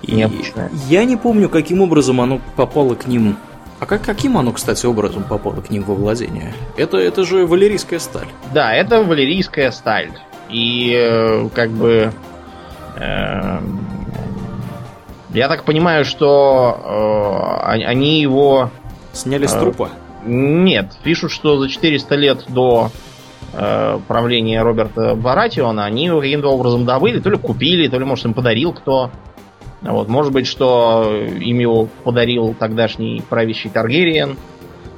Необычное. 0.07 0.71
Я 0.89 1.05
не 1.05 1.17
помню, 1.17 1.49
каким 1.49 1.81
образом 1.81 2.21
оно 2.21 2.41
попало 2.57 2.95
к 2.95 3.07
ним. 3.09 3.37
А 3.81 3.87
как, 3.87 4.03
каким 4.03 4.37
оно, 4.37 4.53
кстати, 4.53 4.87
образом 4.87 5.23
попало 5.23 5.61
к 5.61 5.71
ним 5.71 5.85
во 5.85 5.95
владение? 5.95 6.53
Это, 6.77 6.97
это 6.97 7.25
же 7.25 7.47
валерийская 7.47 8.01
сталь. 8.01 8.27
Да, 8.53 8.73
это 8.75 9.03
валерийская 9.03 9.71
сталь. 9.71 10.11
И 10.51 10.93
э, 10.97 11.49
как 11.55 11.71
бы... 11.71 12.13
э, 12.97 13.59
я 15.31 15.49
так 15.49 15.65
понимаю, 15.65 16.05
что 16.05 17.61
э, 17.71 17.85
они- 17.87 18.21
его... 18.21 18.71
Сняли 19.13 19.47
с 19.47 19.55
А. 19.55 19.61
трупа. 19.61 19.91
Нет, 20.25 20.97
пишут, 21.05 21.31
что 21.31 21.59
за 21.59 21.69
400 21.69 22.15
лет 22.17 22.45
до 22.49 22.91
э, 23.53 23.99
правления 24.09 24.63
Роберта 24.63 25.15
Баратиона 25.15 25.85
они 25.85 26.07
его 26.07 26.21
каким-то 26.21 26.49
образом 26.49 26.85
добыли, 26.85 27.21
то 27.21 27.31
ли 27.31 27.37
купили, 27.39 27.89
то 27.89 27.99
ли, 27.99 28.05
может, 28.05 28.25
им 28.25 28.35
подарил 28.35 28.73
кто. 28.73 29.11
Вот, 29.83 30.09
может 30.09 30.33
быть, 30.33 30.47
что 30.47 31.13
им 31.41 31.59
его 31.61 31.89
подарил 32.05 32.55
тогдашний 32.59 33.23
правящий 33.29 33.71
Таргериен. 33.71 34.37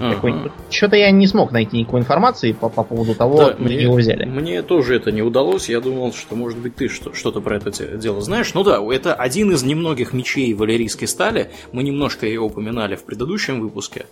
Ага. 0.02 0.50
Что-то 0.70 0.96
я 0.96 1.10
не 1.10 1.26
смог 1.26 1.52
найти 1.52 1.76
никакой 1.76 2.00
информации 2.00 2.52
по, 2.52 2.70
по 2.70 2.82
поводу 2.84 3.14
того, 3.14 3.36
Да, 3.36 3.46
откуда 3.48 3.70
его 3.70 3.96
взяли. 3.96 4.24
мне 4.24 4.62
тоже 4.62 4.96
это 4.96 5.12
не 5.12 5.20
удалось. 5.20 5.68
Я 5.68 5.82
думал, 5.82 6.14
что, 6.14 6.36
может 6.36 6.58
быть, 6.58 6.74
ты 6.74 6.88
что- 6.88 7.12
что-то 7.12 7.42
про 7.42 7.58
это 7.58 7.70
дело 7.98 8.22
знаешь. 8.22 8.54
Ну 8.54 8.64
да, 8.64 8.80
это 8.94 9.12
один 9.12 9.52
из 9.52 9.62
немногих 9.62 10.14
мечей 10.14 10.54
валерийской 10.54 11.06
стали. 11.06 11.50
Мы 11.72 11.82
немножко 11.82 12.24
ее 12.26 12.40
упоминали 12.40 12.96
в 12.96 13.04
предыдущем 13.04 13.60
выпуске. 13.60 14.06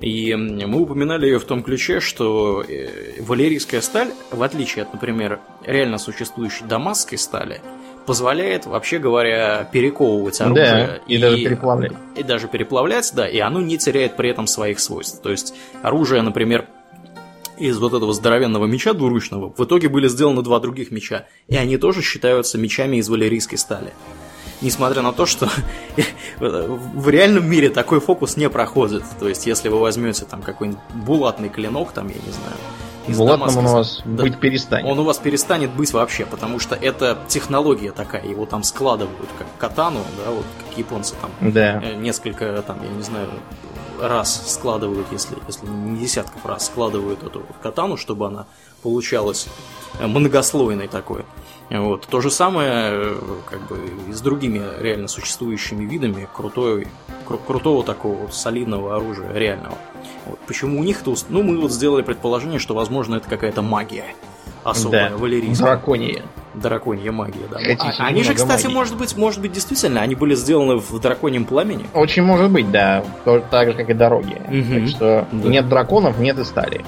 И 0.00 0.34
мы 0.34 0.80
упоминали 0.82 1.26
ее 1.26 1.38
в 1.38 1.44
том 1.44 1.62
ключе, 1.62 2.00
что 2.00 2.64
э, 2.68 3.20
валерийская 3.20 3.80
сталь, 3.80 4.08
в 4.32 4.42
отличие 4.42 4.82
от, 4.82 4.92
например, 4.92 5.38
реально 5.64 5.98
существующей 5.98 6.64
дамасской 6.64 7.16
стали, 7.16 7.60
позволяет, 8.08 8.64
вообще 8.64 8.98
говоря, 8.98 9.68
перековывать 9.70 10.40
оружие. 10.40 11.02
и 11.06 11.18
даже 11.18 11.36
переплавлять. 11.36 11.92
И 12.16 12.22
даже 12.22 12.48
переплавлять, 12.48 13.12
да, 13.14 13.28
и 13.28 13.38
оно 13.38 13.60
не 13.60 13.76
теряет 13.76 14.16
при 14.16 14.30
этом 14.30 14.46
своих 14.46 14.80
свойств. 14.80 15.20
То 15.20 15.30
есть 15.30 15.52
оружие, 15.82 16.22
например, 16.22 16.64
из 17.58 17.78
вот 17.78 17.92
этого 17.92 18.14
здоровенного 18.14 18.64
меча 18.64 18.94
двуручного 18.94 19.52
в 19.54 19.62
итоге 19.62 19.90
были 19.90 20.08
сделаны 20.08 20.40
два 20.40 20.58
других 20.58 20.90
меча, 20.90 21.26
и 21.48 21.56
они 21.56 21.76
тоже 21.76 22.00
считаются 22.00 22.56
мечами 22.56 22.96
из 22.96 23.10
валерийской 23.10 23.58
стали. 23.58 23.92
Несмотря 24.62 25.02
на 25.02 25.12
то, 25.12 25.26
что 25.26 25.50
в 26.38 27.08
реальном 27.10 27.46
мире 27.46 27.68
такой 27.68 28.00
фокус 28.00 28.38
не 28.38 28.48
проходит. 28.48 29.02
То 29.20 29.28
есть, 29.28 29.46
если 29.46 29.68
вы 29.68 29.78
возьмете 29.80 30.24
там 30.24 30.40
какой-нибудь 30.40 30.80
булатный 30.94 31.50
клинок, 31.50 31.92
там, 31.92 32.08
я 32.08 32.14
не 32.14 32.32
знаю, 32.32 32.56
из 33.08 33.16
Булатным 33.18 33.56
он 33.58 33.66
у 33.66 33.72
вас 33.72 34.02
Да. 34.04 34.22
быть 34.22 34.38
перестанет. 34.38 34.86
он 34.90 34.98
у 34.98 35.04
вас 35.04 35.18
перестанет 35.18 35.70
быть 35.70 35.92
вообще, 35.92 36.26
потому 36.26 36.58
что 36.58 36.74
это 36.74 37.18
технология 37.28 37.92
такая, 37.92 38.24
его 38.24 38.46
там 38.46 38.62
складывают 38.62 39.28
как 39.38 39.46
катану, 39.58 40.00
да, 40.24 40.30
вот 40.32 40.44
как 40.68 40.78
японцы 40.78 41.14
там 41.20 41.30
Да. 41.52 41.80
э, 41.82 41.94
несколько, 41.94 42.62
там, 42.62 42.78
я 42.82 42.90
не 42.90 43.02
знаю, 43.02 43.28
раз 44.00 44.52
складывают, 44.52 45.08
если, 45.10 45.36
если 45.48 45.66
не 45.66 45.98
десятков 45.98 46.44
раз 46.46 46.66
складывают 46.66 47.22
эту 47.24 47.40
вот 47.40 47.56
катану, 47.62 47.96
чтобы 47.96 48.26
она 48.28 48.46
получалась 48.82 49.48
э, 49.98 50.06
многослойной 50.06 50.86
такой. 50.88 51.24
Вот. 51.70 52.06
То 52.06 52.20
же 52.20 52.30
самое 52.30 52.70
э, 52.92 53.16
как 53.50 53.66
бы 53.68 53.78
и 54.08 54.12
с 54.12 54.20
другими 54.20 54.62
реально 54.80 55.08
существующими 55.08 55.84
видами 55.84 56.28
крутой, 56.34 56.86
кру- 57.28 57.40
крутого 57.46 57.82
такого 57.82 58.14
вот 58.14 58.34
солидного 58.34 58.96
оружия 58.96 59.32
реального. 59.32 59.76
Вот. 60.28 60.38
Почему 60.46 60.80
у 60.80 60.84
них 60.84 61.00
это... 61.00 61.10
ус- 61.10 61.26
Ну, 61.28 61.42
мы 61.42 61.58
вот 61.60 61.72
сделали 61.72 62.02
предположение, 62.02 62.58
что, 62.58 62.74
возможно, 62.74 63.16
это 63.16 63.28
какая-то 63.28 63.62
магия 63.62 64.04
особая, 64.64 65.10
Да. 65.10 65.16
валерийская. 65.16 65.66
Драконья. 65.76 66.22
Драконья 66.54 67.12
магия, 67.12 67.46
да. 67.50 67.56
Хотите 67.58 68.02
А- 68.02 68.06
они 68.06 68.22
же, 68.24 68.34
кстати, 68.34 68.64
магии? 68.64 68.74
может 68.74 68.96
быть, 68.96 69.16
может 69.16 69.40
быть, 69.40 69.52
действительно, 69.52 70.00
они 70.02 70.14
были 70.14 70.34
сделаны 70.34 70.76
в 70.76 70.98
драконьем 71.00 71.44
пламени. 71.44 71.86
Очень 71.94 72.22
может 72.24 72.50
быть, 72.50 72.70
да. 72.70 73.04
То- 73.24 73.40
Так 73.50 73.68
же, 73.68 73.74
как 73.74 73.88
и 73.88 73.94
дороги. 73.94 74.40
Мгм. 74.48 74.80
Так 74.80 74.88
что 74.88 75.26
Да. 75.32 75.48
нет 75.48 75.68
драконов, 75.68 76.18
нет 76.18 76.38
и 76.38 76.44
стали. 76.44 76.84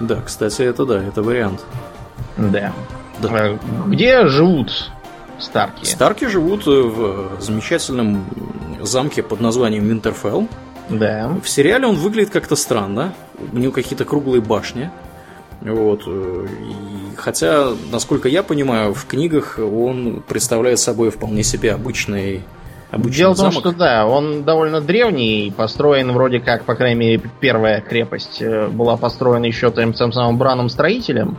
Да, 0.00 0.20
кстати, 0.22 0.62
это 0.62 0.84
да, 0.84 1.02
это 1.02 1.22
вариант. 1.22 1.64
Да. 2.36 2.72
Да. 3.20 3.28
Э, 3.48 3.58
Где 3.86 4.26
живут 4.26 4.90
Старки? 5.38 5.84
Старки 5.84 6.26
живут 6.26 6.66
э, 6.66 6.70
в 6.70 7.40
замечательном 7.40 8.24
замке 8.80 9.22
под 9.22 9.40
названием 9.40 9.84
Винтерфелл. 9.86 10.48
Да. 10.88 11.36
В 11.42 11.48
сериале 11.48 11.86
он 11.86 11.96
выглядит 11.96 12.30
как-то 12.30 12.56
странно. 12.56 13.12
У 13.52 13.58
него 13.58 13.72
какие-то 13.72 14.04
круглые 14.04 14.40
башни. 14.40 14.90
Вот. 15.60 16.02
э, 16.06 16.46
И 16.62 17.16
хотя, 17.16 17.68
насколько 17.90 18.28
я 18.28 18.42
понимаю, 18.42 18.94
в 18.94 19.06
книгах 19.06 19.58
он 19.58 20.22
представляет 20.26 20.78
собой 20.78 21.10
вполне 21.10 21.42
себе 21.42 21.72
обычный, 21.72 22.44
обычный 22.90 23.16
Дело 23.18 23.32
в 23.34 23.36
том, 23.38 23.52
замок. 23.52 23.60
что 23.60 23.72
да, 23.72 24.06
он 24.06 24.44
довольно 24.44 24.80
древний, 24.80 25.52
построен 25.56 26.12
вроде 26.12 26.40
как, 26.40 26.64
по 26.64 26.74
крайней 26.74 26.98
мере, 26.98 27.22
первая 27.40 27.80
крепость 27.80 28.40
э, 28.40 28.68
была 28.68 28.96
построена 28.96 29.46
еще 29.46 29.70
тем, 29.70 29.94
самым 29.94 30.38
Браном 30.38 30.68
строителем. 30.68 31.38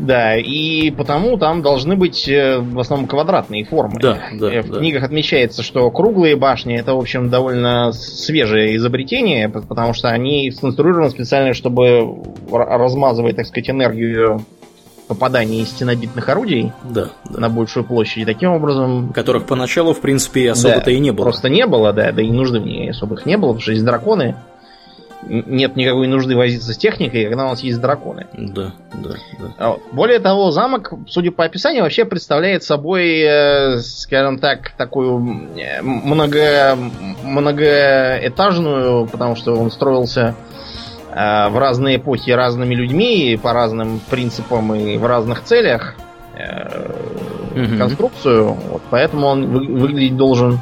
Да, 0.00 0.36
и 0.36 0.90
потому 0.90 1.36
там 1.36 1.62
должны 1.62 1.94
быть 1.94 2.28
э, 2.28 2.58
в 2.58 2.78
основном 2.78 3.06
квадратные 3.08 3.64
формы. 3.64 4.00
Да, 4.00 4.18
да, 4.32 4.52
Э, 4.52 4.62
В 4.62 4.70
да. 4.70 4.78
книгах 4.78 5.02
отмечается, 5.04 5.62
что 5.62 5.90
круглые 5.90 6.36
башни 6.36 6.78
это, 6.78 6.94
в 6.94 6.98
общем, 6.98 7.28
довольно 7.28 7.92
свежее 7.92 8.76
изобретение, 8.76 9.48
потому 9.48 9.92
что 9.92 10.08
они 10.08 10.50
сконструированы 10.50 11.10
специально, 11.10 11.52
чтобы 11.52 12.22
размазывать, 12.50 13.36
так 13.36 13.46
сказать, 13.46 13.70
энергию 13.70 14.44
попадания 15.06 15.64
стенобитных 15.64 16.28
орудий 16.28 16.72
Да, 16.88 17.08
да. 17.28 17.40
на 17.40 17.48
большую 17.48 17.84
площадь. 17.84 18.26
Таким 18.26 18.52
образом 18.52 19.12
Которых 19.12 19.44
поначалу, 19.44 19.92
в 19.92 20.00
принципе, 20.00 20.52
особо-то 20.52 20.84
Да, 20.86 20.90
и 20.92 20.98
не 21.00 21.10
было. 21.10 21.24
Просто 21.24 21.48
не 21.48 21.66
было, 21.66 21.92
да, 21.92 22.12
да 22.12 22.22
и 22.22 22.30
нужды 22.30 22.60
в 22.60 22.64
ней 22.64 22.90
особых 22.90 23.26
не 23.26 23.36
было, 23.36 23.48
потому 23.48 23.60
что 23.60 23.72
есть 23.72 23.84
драконы. 23.84 24.36
Нет 25.22 25.76
никакой 25.76 26.06
нужды 26.06 26.34
возиться 26.34 26.72
с 26.72 26.78
техникой, 26.78 27.26
когда 27.26 27.44
у 27.44 27.48
нас 27.48 27.60
есть 27.60 27.80
драконы. 27.80 28.26
Да, 28.32 28.72
да, 28.94 29.10
да. 29.38 29.46
А. 29.58 29.76
Более 29.92 30.18
того, 30.18 30.50
замок, 30.50 30.92
судя 31.08 31.30
по 31.30 31.44
описанию, 31.44 31.82
вообще 31.82 32.06
представляет 32.06 32.62
собой, 32.62 33.20
э, 33.20 33.78
скажем 33.80 34.38
так, 34.38 34.70
такую 34.78 35.48
э, 35.56 35.82
много, 35.82 36.76
многоэтажную, 37.22 39.06
потому 39.08 39.36
что 39.36 39.54
он 39.56 39.70
строился 39.70 40.34
э, 41.10 41.48
в 41.48 41.58
разные 41.58 41.96
эпохи 41.96 42.30
разными 42.30 42.74
людьми, 42.74 43.38
по 43.42 43.52
разным 43.52 44.00
принципам 44.10 44.74
и 44.74 44.96
в 44.96 45.04
разных 45.04 45.42
целях 45.44 45.96
конструкцию. 47.78 48.54
Вот, 48.54 48.82
поэтому 48.88 49.26
он 49.26 49.46
вы- 49.46 49.66
выглядеть 49.66 50.16
должен 50.16 50.60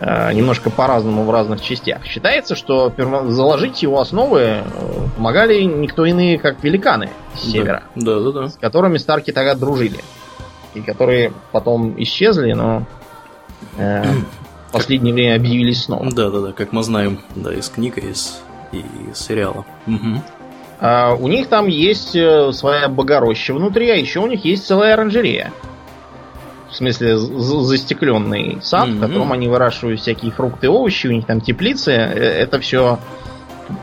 немножко 0.00 0.70
по-разному 0.70 1.24
в 1.24 1.30
разных 1.30 1.60
частях. 1.60 2.04
Считается, 2.04 2.54
что 2.56 2.92
заложить 3.28 3.82
его 3.82 4.00
основы 4.00 4.40
э, 4.40 4.62
помогали 5.16 5.60
никто 5.62 6.04
иные, 6.04 6.38
как 6.38 6.62
великаны 6.64 7.10
с 7.34 7.50
севера, 7.50 7.82
Да, 7.94 8.20
да, 8.20 8.32
да. 8.32 8.48
с 8.48 8.56
которыми 8.56 8.98
Старки 8.98 9.30
тогда 9.30 9.54
дружили. 9.54 10.00
И 10.74 10.80
которые 10.80 11.32
потом 11.52 12.00
исчезли, 12.02 12.52
но 12.52 12.86
э, 13.76 14.02
в 14.68 14.72
последнее 14.72 15.12
время 15.12 15.36
объявились 15.36 15.84
снова. 15.84 16.10
Да, 16.10 16.30
да, 16.30 16.40
да, 16.40 16.52
как 16.52 16.72
мы 16.72 16.82
знаем, 16.82 17.20
да, 17.34 17.52
из 17.52 17.68
книг, 17.68 17.98
и 17.98 18.10
из, 18.10 18.40
и 18.72 18.84
из 19.10 19.18
сериала. 19.18 19.66
Мгм. 19.86 20.22
А 20.80 21.12
у 21.12 21.28
них 21.28 21.48
там 21.48 21.66
есть 21.66 22.16
э, 22.16 22.52
своя 22.52 22.88
богороща 22.88 23.52
внутри, 23.52 23.90
а 23.90 23.96
еще 23.96 24.20
у 24.20 24.26
них 24.26 24.44
есть 24.46 24.66
целая 24.66 24.94
оранжерея. 24.94 25.52
В 26.70 26.76
смысле, 26.76 27.18
застекленный 27.18 28.58
сад, 28.62 28.88
в 28.88 28.92
Мгм. 28.92 29.00
котором 29.00 29.32
они 29.32 29.48
выращивают 29.48 30.00
всякие 30.00 30.30
фрукты 30.30 30.66
и 30.66 30.68
овощи, 30.70 31.08
у 31.08 31.12
них 31.12 31.26
там 31.26 31.40
теплицы. 31.40 31.90
Э, 31.92 32.42
Это 32.42 32.60
все 32.60 32.98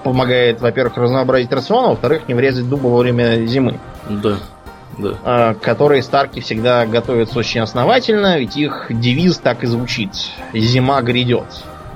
помогает, 0.04 0.62
во-первых, 0.62 0.97
разнообразить 0.97 1.52
рацион, 1.52 1.86
а 1.86 1.88
во-вторых, 1.89 2.28
не 2.28 2.34
врезать 2.34 2.67
дуба 2.67 2.88
во 2.88 2.97
время 3.00 3.45
зимы. 3.45 3.80
Да, 4.10 4.38
да. 4.97 5.50
э, 5.52 5.54
к 5.56 5.60
которой 5.62 6.02
старки 6.02 6.39
всегда 6.39 6.86
готовятся 6.86 7.39
очень 7.39 7.62
основательно, 7.62 8.39
ведь 8.39 8.56
их 8.58 8.88
девиз 8.89 9.38
так 9.38 9.63
и 9.63 9.67
звучит. 9.67 10.10
Зима 10.54 11.02
грядет. 11.02 11.45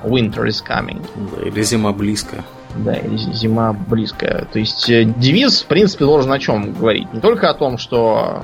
Winter 0.04 0.46
is 0.48 0.62
coming. 0.68 1.06
Да, 1.36 1.42
или 1.48 1.62
зима 1.64 1.92
близко. 1.94 2.44
Да, 2.76 2.94
или 2.94 3.18
зима 3.18 3.74
близкая. 3.74 4.46
То 4.52 4.60
есть 4.60 4.90
э, 4.90 5.04
девиз, 5.04 5.62
в 5.62 5.66
принципе, 5.68 6.06
должен 6.06 6.32
о 6.32 6.40
чем 6.40 6.74
говорить. 6.74 7.12
Не 7.14 7.20
только 7.20 7.50
о 7.50 7.54
том, 7.54 7.78
что 7.78 8.44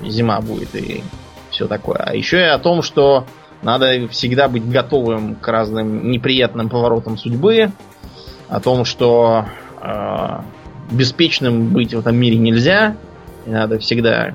зима 0.00 0.40
будет 0.40 0.74
и 0.74 1.02
все 1.62 1.68
такое, 1.68 1.98
а 1.98 2.14
еще 2.14 2.40
и 2.40 2.48
о 2.48 2.58
том, 2.58 2.82
что 2.82 3.24
надо 3.62 4.08
всегда 4.08 4.48
быть 4.48 4.68
готовым 4.68 5.36
к 5.36 5.46
разным 5.46 6.10
неприятным 6.10 6.68
поворотам 6.68 7.16
судьбы, 7.16 7.70
о 8.48 8.60
том, 8.60 8.84
что 8.84 9.46
э, 9.80 10.40
беспечным 10.90 11.68
быть 11.68 11.94
в 11.94 11.98
этом 12.00 12.16
мире 12.16 12.36
нельзя, 12.36 12.96
и 13.46 13.50
надо 13.50 13.78
всегда 13.78 14.34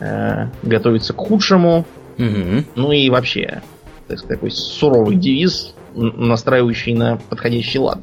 э, 0.00 0.48
готовиться 0.62 1.12
к 1.12 1.18
худшему, 1.18 1.84
Мгм. 2.18 2.64
ну 2.74 2.90
и 2.90 3.08
вообще, 3.08 3.62
так 4.08 4.18
сказать, 4.18 4.38
такой 4.38 4.50
суровый 4.50 5.16
девиз, 5.16 5.74
настраивающий 5.94 6.94
на 6.94 7.18
подходящий 7.28 7.78
лад. 7.78 8.00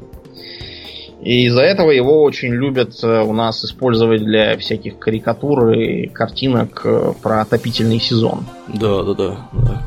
И 1.24 1.46
из-за 1.46 1.62
этого 1.62 1.90
его 1.90 2.22
очень 2.22 2.52
любят 2.52 3.02
э, 3.02 3.22
у 3.22 3.32
нас 3.32 3.64
использовать 3.64 4.22
для 4.22 4.58
всяких 4.58 4.98
карикатур 4.98 5.70
и 5.70 6.06
картинок 6.08 6.82
э, 6.84 7.12
про 7.22 7.40
отопительный 7.40 7.98
сезон, 7.98 8.44
Да, 8.68 9.02
да, 9.02 9.14
да, 9.14 9.36
да. 9.52 9.82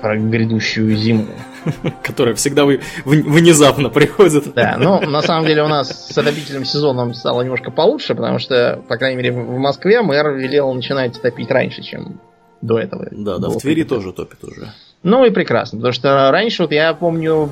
про 0.00 0.16
грядущую 0.18 0.96
зиму. 0.96 1.26
Которая 2.02 2.34
всегда 2.34 2.64
вы- 2.64 2.80
внезапно 3.04 3.88
приходит. 3.88 4.52
Да, 4.54 4.76
но 4.78 5.00
на 5.00 5.22
самом 5.22 5.46
деле 5.46 5.62
у 5.62 5.68
нас 5.68 6.08
с 6.12 6.18
отопительным 6.18 6.64
сезоном 6.64 7.14
стало 7.14 7.42
немножко 7.42 7.70
получше, 7.70 8.16
потому 8.16 8.40
что, 8.40 8.82
по 8.88 8.96
крайней 8.96 9.16
мере, 9.16 9.32
в 9.32 9.58
Москве 9.58 10.02
мэр 10.02 10.30
велел 10.32 10.72
начинать 10.74 11.20
топить 11.22 11.50
раньше, 11.52 11.82
чем 11.82 12.20
до 12.62 12.78
этого. 12.80 13.06
Да, 13.12 13.38
да, 13.38 13.48
в 13.48 13.58
Твери 13.58 13.84
тоже 13.84 14.12
топит 14.12 14.42
уже. 14.42 14.72
Ну 15.04 15.24
и 15.24 15.30
прекрасно, 15.30 15.78
потому 15.78 15.92
что 15.92 16.30
раньше 16.32 16.62
вот 16.62 16.72
я 16.72 16.92
помню, 16.94 17.48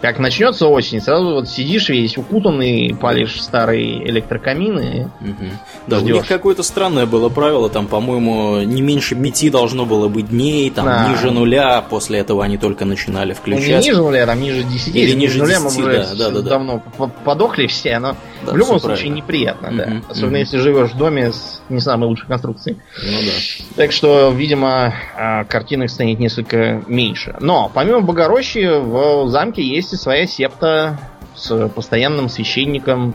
как 0.00 0.18
начнется 0.18 0.66
осень, 0.68 1.00
сразу 1.00 1.30
вот 1.34 1.48
сидишь 1.48 1.88
весь 1.88 2.16
укутанный, 2.16 2.96
палишь 3.00 3.42
старые 3.42 4.08
электрокамины. 4.08 5.10
Мгм. 5.20 5.50
Да, 5.86 5.98
у 5.98 6.00
них 6.02 6.26
какое-то 6.26 6.62
странное 6.62 7.06
было 7.06 7.28
правило, 7.28 7.68
там, 7.68 7.86
по-моему, 7.86 8.60
не 8.60 8.80
меньше 8.82 9.14
пяти 9.16 9.50
должно 9.50 9.86
было 9.86 10.08
быть 10.08 10.28
дней, 10.28 10.70
там, 10.70 10.84
Да. 10.86 11.08
ниже 11.10 11.30
нуля, 11.30 11.82
после 11.82 12.20
этого 12.20 12.44
они 12.44 12.58
только 12.58 12.84
начинали 12.84 13.28
Ну, 13.46 13.52
не 13.56 13.56
включать. 13.60 13.84
ниже 13.84 14.00
нуля, 14.00 14.26
там 14.26 14.40
ниже 14.40 14.62
10. 14.62 14.88
Или 14.94 15.00
Если 15.00 15.16
ниже 15.18 15.38
нуля, 15.38 15.58
мы 15.60 15.68
10, 15.70 15.78
уже 15.80 15.92
да, 15.92 16.14
да, 16.14 16.30
да, 16.30 16.42
да. 16.42 16.48
давно 16.48 16.82
по- 16.96 17.08
подохли 17.08 17.66
все, 17.66 17.98
но 17.98 18.16
Да, 18.44 18.52
в 18.52 18.56
любом 18.56 18.78
случае 18.78 18.96
правильно. 18.96 19.14
неприятно, 19.16 19.68
да. 19.72 19.86
Мгм, 19.86 20.04
Особенно 20.08 20.30
мгм. 20.30 20.40
если 20.40 20.58
живешь 20.58 20.90
в 20.90 20.96
доме 20.96 21.32
с 21.32 21.60
не 21.68 21.80
самой 21.80 22.08
лучшей 22.08 22.26
конструкцией. 22.28 22.78
Ну 23.02 23.18
да. 23.22 23.74
Так 23.76 23.92
что, 23.92 24.30
видимо, 24.30 24.94
а, 25.16 25.44
картинок 25.44 25.90
станет 25.90 26.18
несколько 26.18 26.82
меньше. 26.86 27.36
Но, 27.40 27.70
помимо 27.72 28.00
Богорощи, 28.00 28.66
в 28.80 29.28
замке 29.28 29.62
есть 29.62 29.92
и 29.92 29.96
своя 29.96 30.26
септа 30.26 30.98
с 31.34 31.68
постоянным 31.68 32.28
священником. 32.28 33.14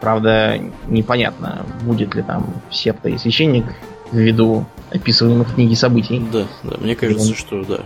Правда, 0.00 0.58
непонятно, 0.88 1.64
будет 1.82 2.14
ли 2.14 2.22
там 2.22 2.54
септа 2.70 3.08
и 3.08 3.18
священник 3.18 3.66
ввиду 4.10 4.66
описываемых 4.90 5.48
в 5.48 5.54
книге 5.54 5.76
событий. 5.76 6.22
Да, 6.32 6.46
да, 6.64 6.76
мне 6.80 6.94
кажется, 6.94 7.34
что 7.34 7.62
да. 7.64 7.80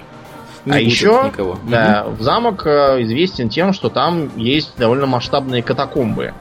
Не 0.66 0.72
а 0.72 0.80
еще, 0.80 1.22
никого. 1.24 1.58
да, 1.68 2.06
в 2.06 2.20
замок 2.20 2.66
э, 2.66 3.02
известен 3.02 3.48
тем, 3.48 3.72
что 3.72 3.88
там 3.88 4.30
есть 4.36 4.76
довольно 4.76 5.06
масштабные 5.06 5.62
катакомбы. 5.62 6.34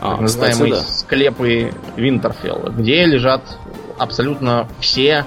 А, 0.00 0.16
так 0.16 0.26
кстати, 0.26 0.52
называемые 0.52 0.72
да. 0.72 0.80
склепы 0.88 1.72
Винтерфелла, 1.96 2.70
где 2.70 3.04
лежат 3.04 3.42
абсолютно 3.98 4.66
все 4.80 5.26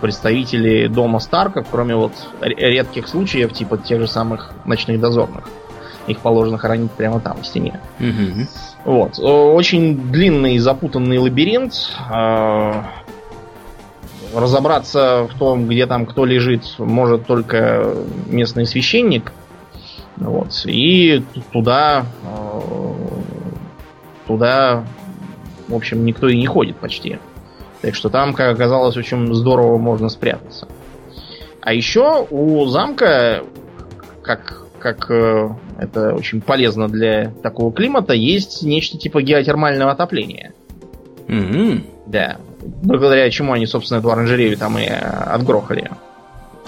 представители 0.00 0.88
дома 0.88 1.20
Старков, 1.20 1.66
кроме 1.70 1.94
вот 1.94 2.12
редких 2.40 3.06
случаев, 3.06 3.52
типа 3.52 3.78
тех 3.78 4.00
же 4.00 4.08
самых 4.08 4.52
ночных 4.64 5.00
дозорных. 5.00 5.44
Их 6.06 6.18
положено 6.18 6.58
хоронить 6.58 6.90
прямо 6.90 7.20
там, 7.20 7.42
в 7.42 7.46
стене. 7.46 7.78
Мгм. 8.00 8.48
Вот. 8.84 9.18
Очень 9.20 10.10
длинный 10.10 10.54
и 10.54 10.58
запутанный 10.58 11.18
лабиринт. 11.18 11.92
Разобраться 14.34 15.28
в 15.32 15.38
том, 15.38 15.66
где 15.66 15.86
там 15.86 16.06
кто 16.06 16.24
лежит, 16.24 16.62
может 16.78 17.26
только 17.26 17.94
местный 18.26 18.66
священник. 18.66 19.32
Вот. 20.16 20.52
И 20.66 21.24
туда, 21.52 22.04
э, 22.22 22.90
туда, 24.26 24.84
в 25.68 25.74
общем, 25.74 26.04
никто 26.04 26.28
и 26.28 26.36
не 26.36 26.46
ходит 26.46 26.76
почти. 26.76 27.18
Так 27.80 27.94
что 27.94 28.10
там, 28.10 28.34
как 28.34 28.54
оказалось, 28.54 28.96
очень 28.96 29.34
здорово 29.34 29.78
можно 29.78 30.08
спрятаться. 30.08 30.68
А 31.62 31.72
еще 31.72 32.26
у 32.30 32.66
замка, 32.66 33.42
как, 34.22 34.66
как 34.78 35.10
э, 35.10 35.48
это 35.78 36.14
очень 36.14 36.40
полезно 36.40 36.88
для 36.88 37.30
такого 37.42 37.72
климата, 37.72 38.12
есть 38.12 38.62
нечто 38.62 38.98
типа 38.98 39.22
геотермального 39.22 39.92
отопления. 39.92 40.52
Мгм. 41.26 41.84
Да. 42.06 42.38
Благодаря 42.62 43.30
чему 43.30 43.52
они, 43.52 43.66
собственно, 43.66 43.98
эту 43.98 44.10
оранжерею 44.10 44.56
там 44.56 44.78
и 44.78 44.82
э, 44.82 44.96
отгрохали. 44.96 45.90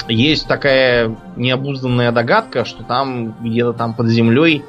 Есть 0.09 0.49
такая 0.49 1.15
необузданная 1.37 2.13
догадка, 2.13 2.65
что 2.65 2.83
там 2.83 3.37
где-то 3.41 3.73
там 3.73 3.95
под 3.95 4.09
землей 4.09 4.65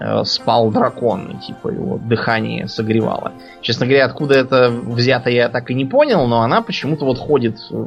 э, 0.00 0.24
спал 0.24 0.70
дракон, 0.70 1.30
и 1.32 1.46
типа 1.46 1.68
его 1.68 1.98
дыхание 1.98 2.68
согревало. 2.68 3.32
Честно 3.60 3.86
говоря, 3.86 4.06
откуда 4.06 4.34
это 4.34 4.70
взято, 4.70 5.30
я 5.30 5.48
так 5.48 5.70
и 5.70 5.74
не 5.74 5.84
понял, 5.84 6.26
но 6.26 6.42
она 6.42 6.62
почему-то 6.62 7.04
вот 7.04 7.18
ходит 7.18 7.58
э, 7.70 7.84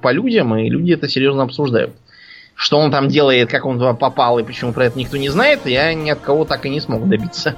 по- 0.00 0.10
людям, 0.10 0.56
и 0.56 0.68
люди 0.68 0.92
это 0.92 1.08
серьезно 1.08 1.44
обсуждают. 1.44 1.94
Что 2.56 2.78
он 2.78 2.90
там 2.90 3.08
делает, 3.08 3.50
как 3.50 3.66
он 3.66 3.78
туда 3.78 3.92
попал, 3.92 4.38
и 4.38 4.42
почему 4.42 4.72
про 4.72 4.86
это 4.86 4.98
никто 4.98 5.18
не 5.18 5.28
знает, 5.28 5.66
я 5.66 5.92
ни 5.92 6.08
от 6.08 6.20
кого 6.20 6.46
так 6.46 6.64
и 6.64 6.70
не 6.70 6.80
смог 6.80 7.06
добиться 7.06 7.54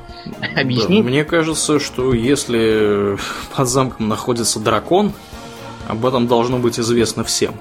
объяснить. 0.56 1.04
Мне 1.04 1.24
кажется, 1.24 1.78
что 1.78 2.12
если 2.12 3.16
под 3.56 3.68
замком 3.68 4.08
находится 4.08 4.58
дракон, 4.58 5.12
об 5.88 6.04
этом 6.04 6.26
должно 6.26 6.58
быть 6.58 6.80
известно 6.80 7.22
всем. 7.22 7.54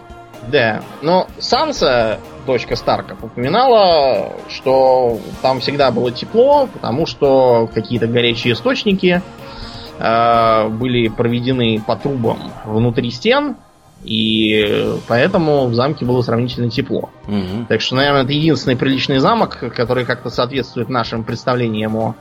Да, 0.48 0.82
но 1.02 1.28
Санса, 1.40 2.20
дочка 2.46 2.76
Старков, 2.76 3.24
упоминала, 3.24 4.34
что 4.50 5.20
там 5.42 5.60
всегда 5.60 5.92
было 5.92 6.12
тепло, 6.12 6.68
потому 6.68 7.06
что 7.06 7.70
какие-то 7.74 8.08
горячие 8.08 8.54
источники 8.54 9.22
э, 10.00 10.68
были 10.70 11.10
проведены 11.10 11.84
по 11.86 11.96
трубам 11.98 12.52
внутри 12.66 13.12
стен, 13.12 13.58
и 14.08 14.96
поэтому 15.08 15.68
в 15.68 15.76
замке 15.76 16.06
было 16.06 16.22
сравнительно 16.22 16.70
тепло. 16.70 17.10
Мгм. 17.28 17.66
Так 17.68 17.82
что, 17.82 17.96
наверное, 17.96 18.24
это 18.24 18.32
единственный 18.32 18.78
приличный 18.78 19.18
замок, 19.20 19.58
который 19.76 20.06
как-то 20.06 20.30
соответствует 20.30 20.88
нашим 20.88 21.26
представлениям 21.26 21.96
о 21.98 22.16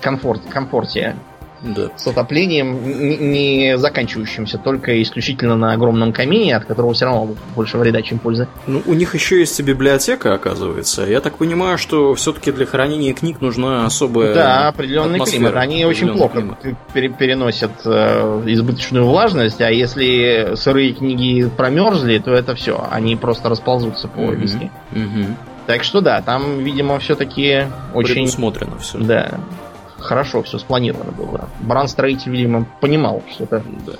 комфорте, 0.00 0.48
комфорте 0.48 1.16
Да. 1.64 1.88
с 1.96 2.06
отоплением, 2.06 3.32
не 3.32 3.78
заканчивающимся 3.78 4.58
только 4.58 5.02
исключительно 5.02 5.56
на 5.56 5.72
огромном 5.72 6.12
камине, 6.12 6.56
от 6.56 6.66
которого 6.66 6.92
все 6.94 7.06
равно 7.06 7.34
больше 7.56 7.78
вреда, 7.78 8.02
чем 8.02 8.18
пользы. 8.18 8.48
Ну, 8.66 8.82
у 8.86 8.94
них 8.94 9.14
еще 9.14 9.38
есть 9.40 9.58
и 9.58 9.62
библиотека, 9.62 10.34
оказывается. 10.34 11.02
Я 11.04 11.20
так 11.20 11.36
понимаю, 11.38 11.78
что 11.78 12.14
все-таки 12.14 12.52
для 12.52 12.66
хранения 12.66 13.14
книг 13.14 13.40
нужна 13.40 13.86
особая 13.86 14.34
Да, 14.34 14.68
определенный 14.68 15.14
атмосфера, 15.14 15.38
климат. 15.40 15.56
Они 15.56 15.84
очень 15.86 16.08
плохо 16.12 16.40
климат. 16.92 17.16
переносят 17.18 17.72
э, 17.84 18.42
избыточную 18.46 19.04
влажность, 19.06 19.60
а 19.60 19.70
если 19.70 20.54
сырые 20.56 20.92
книги 20.92 21.48
промерзли, 21.56 22.18
то 22.18 22.32
это 22.32 22.54
все. 22.54 22.86
Они 22.90 23.16
просто 23.16 23.48
расползутся 23.48 24.08
по 24.08 24.20
Мгм. 24.20 24.40
весне. 24.40 24.70
Мгм. 24.92 25.36
Так 25.66 25.82
что 25.82 26.02
да, 26.02 26.20
там, 26.20 26.58
видимо, 26.58 26.98
все-таки 26.98 27.64
очень 27.94 28.14
Предусмотрено 28.16 28.76
все. 28.78 28.98
Да. 28.98 29.40
Хорошо 30.04 30.42
все 30.42 30.58
спланировано 30.58 31.12
было. 31.12 31.48
Бран-строитель, 31.60 32.30
видимо, 32.32 32.66
понимал 32.80 33.22
что-то 33.30 33.62
Да. 33.86 33.92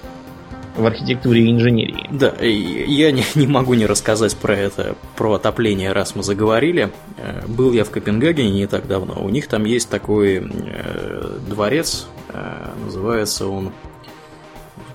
в 0.77 0.85
архитектуре 0.87 1.43
и 1.47 1.51
инженерии. 1.51 2.09
Да, 2.13 2.35
я 2.41 3.11
не, 3.13 3.25
не 3.35 3.47
могу 3.47 3.75
не 3.75 3.87
рассказать 3.87 4.37
про 4.37 4.55
это, 4.55 4.97
про 5.17 5.35
отопление, 5.35 5.93
раз 5.93 6.15
мы 6.15 6.23
заговорили. 6.23 6.91
Э, 7.17 7.43
Был 7.47 7.73
я 7.73 7.85
в 7.85 7.91
Копенгагене 7.91 8.51
не 8.51 8.67
так 8.67 8.87
давно. 8.87 9.15
У 9.25 9.29
них 9.31 9.49
там 9.49 9.65
есть 9.65 9.89
такой 9.89 10.37
э, 10.47 11.39
дворец, 11.49 12.07
э, 12.29 12.69
называется 12.85 13.47
он... 13.47 13.73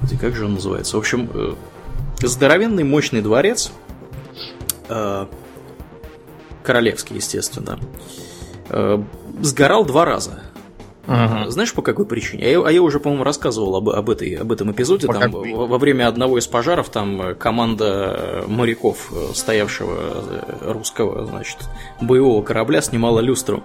Господи, 0.01 0.19
как 0.21 0.35
же 0.35 0.45
он 0.45 0.53
называется? 0.55 0.95
В 0.95 0.99
общем, 0.99 1.29
э, 1.33 1.53
здоровенный, 2.21 2.83
мощный 2.83 3.21
дворец, 3.21 3.71
э, 4.89 5.25
королевский, 6.63 7.15
естественно, 7.15 7.79
э, 8.69 9.01
сгорал 9.41 9.85
два 9.85 10.05
раза. 10.05 10.41
Ага. 11.09 11.49
Знаешь, 11.49 11.73
по 11.73 11.81
какой 11.81 12.05
причине? 12.05 12.45
А 12.45 12.47
я, 12.47 12.61
а 12.67 12.71
я 12.71 12.81
уже, 12.83 12.99
по-моему, 12.99 13.23
рассказывал 13.23 13.75
об, 13.75 13.89
об, 13.89 14.09
этой, 14.11 14.35
об 14.35 14.51
этом 14.51 14.71
эпизоде. 14.71 15.07
По 15.07 15.13
Там, 15.13 15.23
какой? 15.23 15.53
во, 15.53 15.77
время 15.79 16.07
одного 16.07 16.37
из 16.37 16.45
пожаров 16.45 16.89
там 16.89 17.21
э, 17.21 17.33
команда 17.33 18.43
э, 18.45 18.47
моряков, 18.47 19.11
э, 19.11 19.33
стоявшего 19.33 19.97
э, 19.97 20.71
русского, 20.71 21.25
значит, 21.25 21.57
боевого 21.99 22.43
корабля, 22.43 22.81
снимала 22.81 23.21
люстру. 23.21 23.63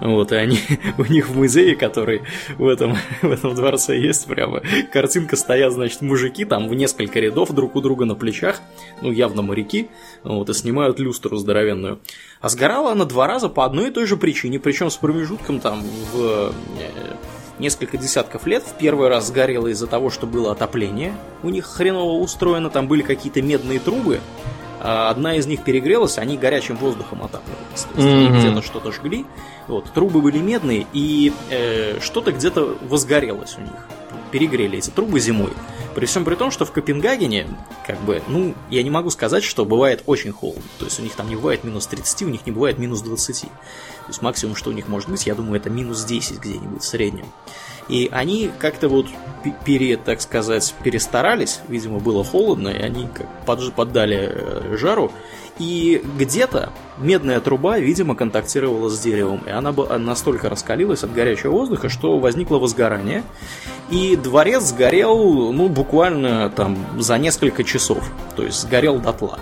Вот, 0.00 0.32
и 0.32 0.36
они, 0.36 0.58
у 0.98 1.04
них 1.04 1.28
в 1.28 1.36
музее, 1.36 1.76
который 1.76 2.22
в 2.56 2.66
этом, 2.66 2.96
в 3.22 3.30
этом 3.30 3.54
дворце 3.54 3.98
есть, 3.98 4.26
прямо 4.26 4.62
картинка 4.92 5.36
стоят, 5.36 5.72
значит, 5.72 6.00
мужики 6.02 6.44
там 6.44 6.68
в 6.68 6.74
несколько 6.74 7.20
рядов 7.20 7.50
друг 7.52 7.76
у 7.76 7.80
друга 7.80 8.04
на 8.04 8.14
плечах, 8.14 8.60
ну, 9.02 9.10
явно 9.10 9.42
моряки, 9.42 9.88
вот, 10.22 10.48
и 10.50 10.54
снимают 10.54 10.98
люстру 10.98 11.36
здоровенную. 11.36 12.00
А 12.40 12.48
сгорала 12.48 12.92
она 12.92 13.04
два 13.04 13.26
раза 13.26 13.48
по 13.48 13.64
одной 13.64 13.88
и 13.88 13.90
той 13.90 14.06
же 14.06 14.16
причине, 14.16 14.58
причем 14.58 14.90
с 14.90 14.96
промежутком 14.96 15.60
там 15.60 15.82
в 16.12 16.16
э, 16.16 16.52
несколько 17.58 17.96
десятков 17.98 18.46
лет. 18.46 18.62
В 18.62 18.78
первый 18.78 19.08
раз 19.08 19.28
сгорело 19.28 19.68
из-за 19.68 19.86
того, 19.86 20.10
что 20.10 20.26
было 20.26 20.52
отопление. 20.52 21.14
У 21.42 21.50
них 21.50 21.66
хреново 21.66 22.20
устроено, 22.20 22.70
там 22.70 22.88
были 22.88 23.02
какие-то 23.02 23.42
медные 23.42 23.80
трубы. 23.80 24.20
А 24.80 25.10
Одна 25.10 25.34
из 25.36 25.46
них 25.46 25.64
перегрелась, 25.64 26.18
они 26.18 26.36
горячим 26.36 26.76
воздухом 26.76 27.22
отапливались. 27.22 27.82
То 27.82 27.96
есть 27.96 28.08
они 28.08 28.28
Мгм. 28.28 28.38
где-то 28.38 28.62
что-то 28.62 28.92
жгли. 28.92 29.24
Вот, 29.66 29.92
трубы 29.92 30.20
были 30.22 30.38
медные, 30.38 30.86
и 30.92 31.32
э, 31.50 31.98
что-то 32.00 32.32
где-то 32.32 32.76
возгорелось 32.82 33.56
у 33.58 33.60
них. 33.62 33.72
Перегрели 34.30 34.78
эти 34.78 34.90
трубы 34.90 35.20
зимой. 35.20 35.52
При 35.94 36.06
всем 36.06 36.24
при 36.24 36.34
том, 36.36 36.50
что 36.50 36.64
в 36.64 36.70
Копенгагене, 36.72 37.46
как 37.86 37.98
бы, 38.02 38.22
ну, 38.28 38.54
я 38.70 38.82
не 38.82 38.90
могу 38.90 39.10
сказать, 39.10 39.42
что 39.42 39.64
бывает 39.64 40.02
очень 40.06 40.32
холодно. 40.32 40.62
То 40.78 40.84
есть 40.84 41.00
у 41.00 41.02
них 41.02 41.14
там 41.14 41.28
не 41.28 41.34
бывает 41.36 41.64
минус 41.64 41.86
30, 41.86 42.22
у 42.22 42.28
них 42.28 42.46
не 42.46 42.52
бывает 42.52 42.78
минус 42.78 43.00
20. 43.00 43.42
То 43.42 43.48
есть 44.08 44.22
максимум, 44.22 44.54
что 44.54 44.70
у 44.70 44.72
них 44.74 44.86
может 44.86 45.08
быть, 45.08 45.26
я 45.26 45.34
думаю, 45.34 45.56
это 45.58 45.70
минус 45.70 46.04
10 46.04 46.38
где-нибудь 46.40 46.82
в 46.82 46.86
среднем. 46.86 47.26
И 47.88 48.08
они 48.12 48.50
как-то 48.58 48.88
вот 48.88 49.06
пе- 49.42 49.54
пере, 49.64 49.96
так 49.96 50.20
сказать, 50.20 50.74
перестарались, 50.82 51.60
видимо, 51.68 51.98
было 52.00 52.22
холодно, 52.24 52.68
и 52.68 52.80
они 52.82 53.08
как 53.12 53.26
поддали 53.74 54.30
э, 54.32 54.76
жару. 54.76 55.10
И 55.58 56.00
где-то 56.16 56.70
медная 56.98 57.40
труба, 57.40 57.78
видимо, 57.78 58.14
контактировала 58.14 58.88
с 58.90 59.00
деревом, 59.00 59.42
и 59.46 59.50
она 59.50 59.72
бы- 59.72 59.88
настолько 59.98 60.48
раскалилась 60.48 61.02
от 61.02 61.12
горячего 61.12 61.50
воздуха, 61.52 61.88
что 61.88 62.18
возникло 62.18 62.58
возгорание. 62.58 63.24
И 63.90 64.16
дворец 64.16 64.64
сгорел, 64.64 65.52
ну, 65.52 65.68
буквально 65.68 66.50
там 66.50 66.76
за 66.98 67.16
несколько 67.18 67.64
часов, 67.64 68.04
то 68.36 68.42
есть 68.44 68.60
сгорел 68.60 68.98
дотла. 69.00 69.40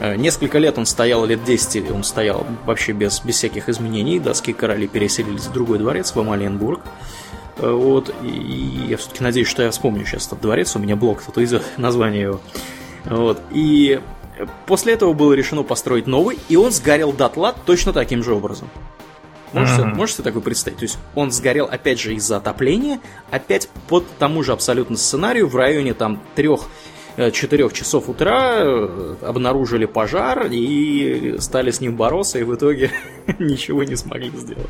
Э, 0.00 0.14
Несколько 0.16 0.58
лет 0.58 0.78
он 0.78 0.86
стоял, 0.86 1.24
лет 1.26 1.44
10 1.44 1.90
он 1.90 2.04
стоял 2.04 2.46
вообще 2.66 2.92
без, 2.92 3.20
без 3.20 3.34
всяких 3.36 3.68
изменений. 3.68 4.18
Датские 4.20 4.54
короли 4.54 4.86
переселились 4.86 5.46
в 5.46 5.52
другой 5.52 5.78
дворец, 5.78 6.14
в 6.14 6.20
Амалиенбург. 6.20 6.80
Э, 7.58 7.70
Вот, 7.70 8.12
и, 8.22 8.26
и 8.28 8.86
я 8.88 8.96
все-таки 8.96 9.22
надеюсь, 9.22 9.48
что 9.48 9.62
я 9.62 9.70
вспомню 9.70 10.04
сейчас 10.04 10.26
этот 10.26 10.40
дворец, 10.40 10.74
у 10.76 10.78
меня 10.78 10.96
блок 10.96 11.22
тут 11.22 11.38
идет, 11.38 11.62
название 11.76 12.22
его. 12.22 12.40
Вот, 13.04 13.40
и 13.50 14.00
после 14.66 14.94
этого 14.94 15.12
было 15.12 15.32
решено 15.34 15.62
построить 15.62 16.06
новый, 16.06 16.38
и 16.48 16.56
он 16.56 16.72
сгорел 16.72 17.12
дотла 17.12 17.54
точно 17.66 17.92
таким 17.92 18.22
же 18.24 18.34
образом. 18.34 18.68
Можете, 19.52 19.82
Мгм. 19.82 19.96
можете 19.96 20.22
такое 20.24 20.42
представить? 20.42 20.78
То 20.78 20.84
есть 20.84 20.98
он 21.14 21.30
сгорел 21.30 21.66
опять 21.66 22.00
же 22.00 22.12
из-за 22.14 22.38
отопления, 22.38 22.98
опять 23.30 23.68
под 23.88 24.04
тому 24.18 24.42
же 24.42 24.52
абсолютно 24.52 24.96
сценарию 24.96 25.46
в 25.46 25.54
районе 25.54 25.94
там 25.94 26.20
трех 26.34 26.62
4 27.16 27.70
часов 27.70 28.08
утра 28.08 28.56
э, 28.56 29.14
обнаружили 29.22 29.84
пожар 29.86 30.48
и 30.50 31.36
стали 31.38 31.70
с 31.70 31.80
ним 31.80 31.94
бороться, 31.94 32.40
и 32.40 32.42
в 32.42 32.52
итоге 32.52 32.90
ничего 33.38 33.84
не 33.84 33.94
смогли 33.94 34.30
сделать. 34.30 34.66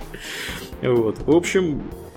Вот. 0.83 1.17
В 1.21 1.31
общем, 1.35 1.81
э, 1.81 2.14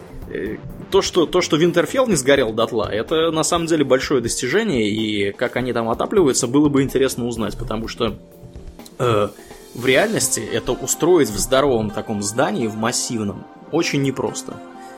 то, 0.91 1.01
что, 1.01 1.25
то, 1.25 1.41
что 1.41 1.57
Винтерфелл 1.57 2.07
не 2.07 2.15
сгорел 2.15 2.53
дотла, 2.53 2.89
это 2.91 3.31
на 3.31 3.43
самом 3.43 3.67
деле 3.67 3.83
большое 3.83 4.21
достижение, 4.21 4.89
и 4.89 5.31
как 5.31 5.55
они 5.55 5.73
там 5.73 5.89
отапливаются, 5.89 6.47
было 6.47 6.69
бы 6.69 6.83
интересно 6.83 7.25
узнать, 7.25 7.57
потому 7.57 7.87
что 7.87 8.17
э, 8.99 9.29
в 9.73 9.85
реальности 9.85 10.39
это 10.39 10.71
устроить 10.71 11.29
в 11.29 11.37
здоровом 11.37 11.91
таком 11.91 12.21
здании, 12.21 12.67
в 12.67 12.75
массивном, 12.75 13.45
очень 13.71 14.01
непросто. 14.01 14.55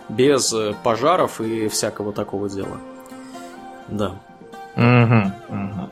Без 0.09 0.53
э, 0.53 0.73
пожаров 0.83 1.41
и 1.41 1.67
всякого 1.67 2.13
такого 2.13 2.49
дела. 2.49 2.77
Да. 3.87 4.19
Мгм, 4.75 5.33
мгм. 5.49 5.89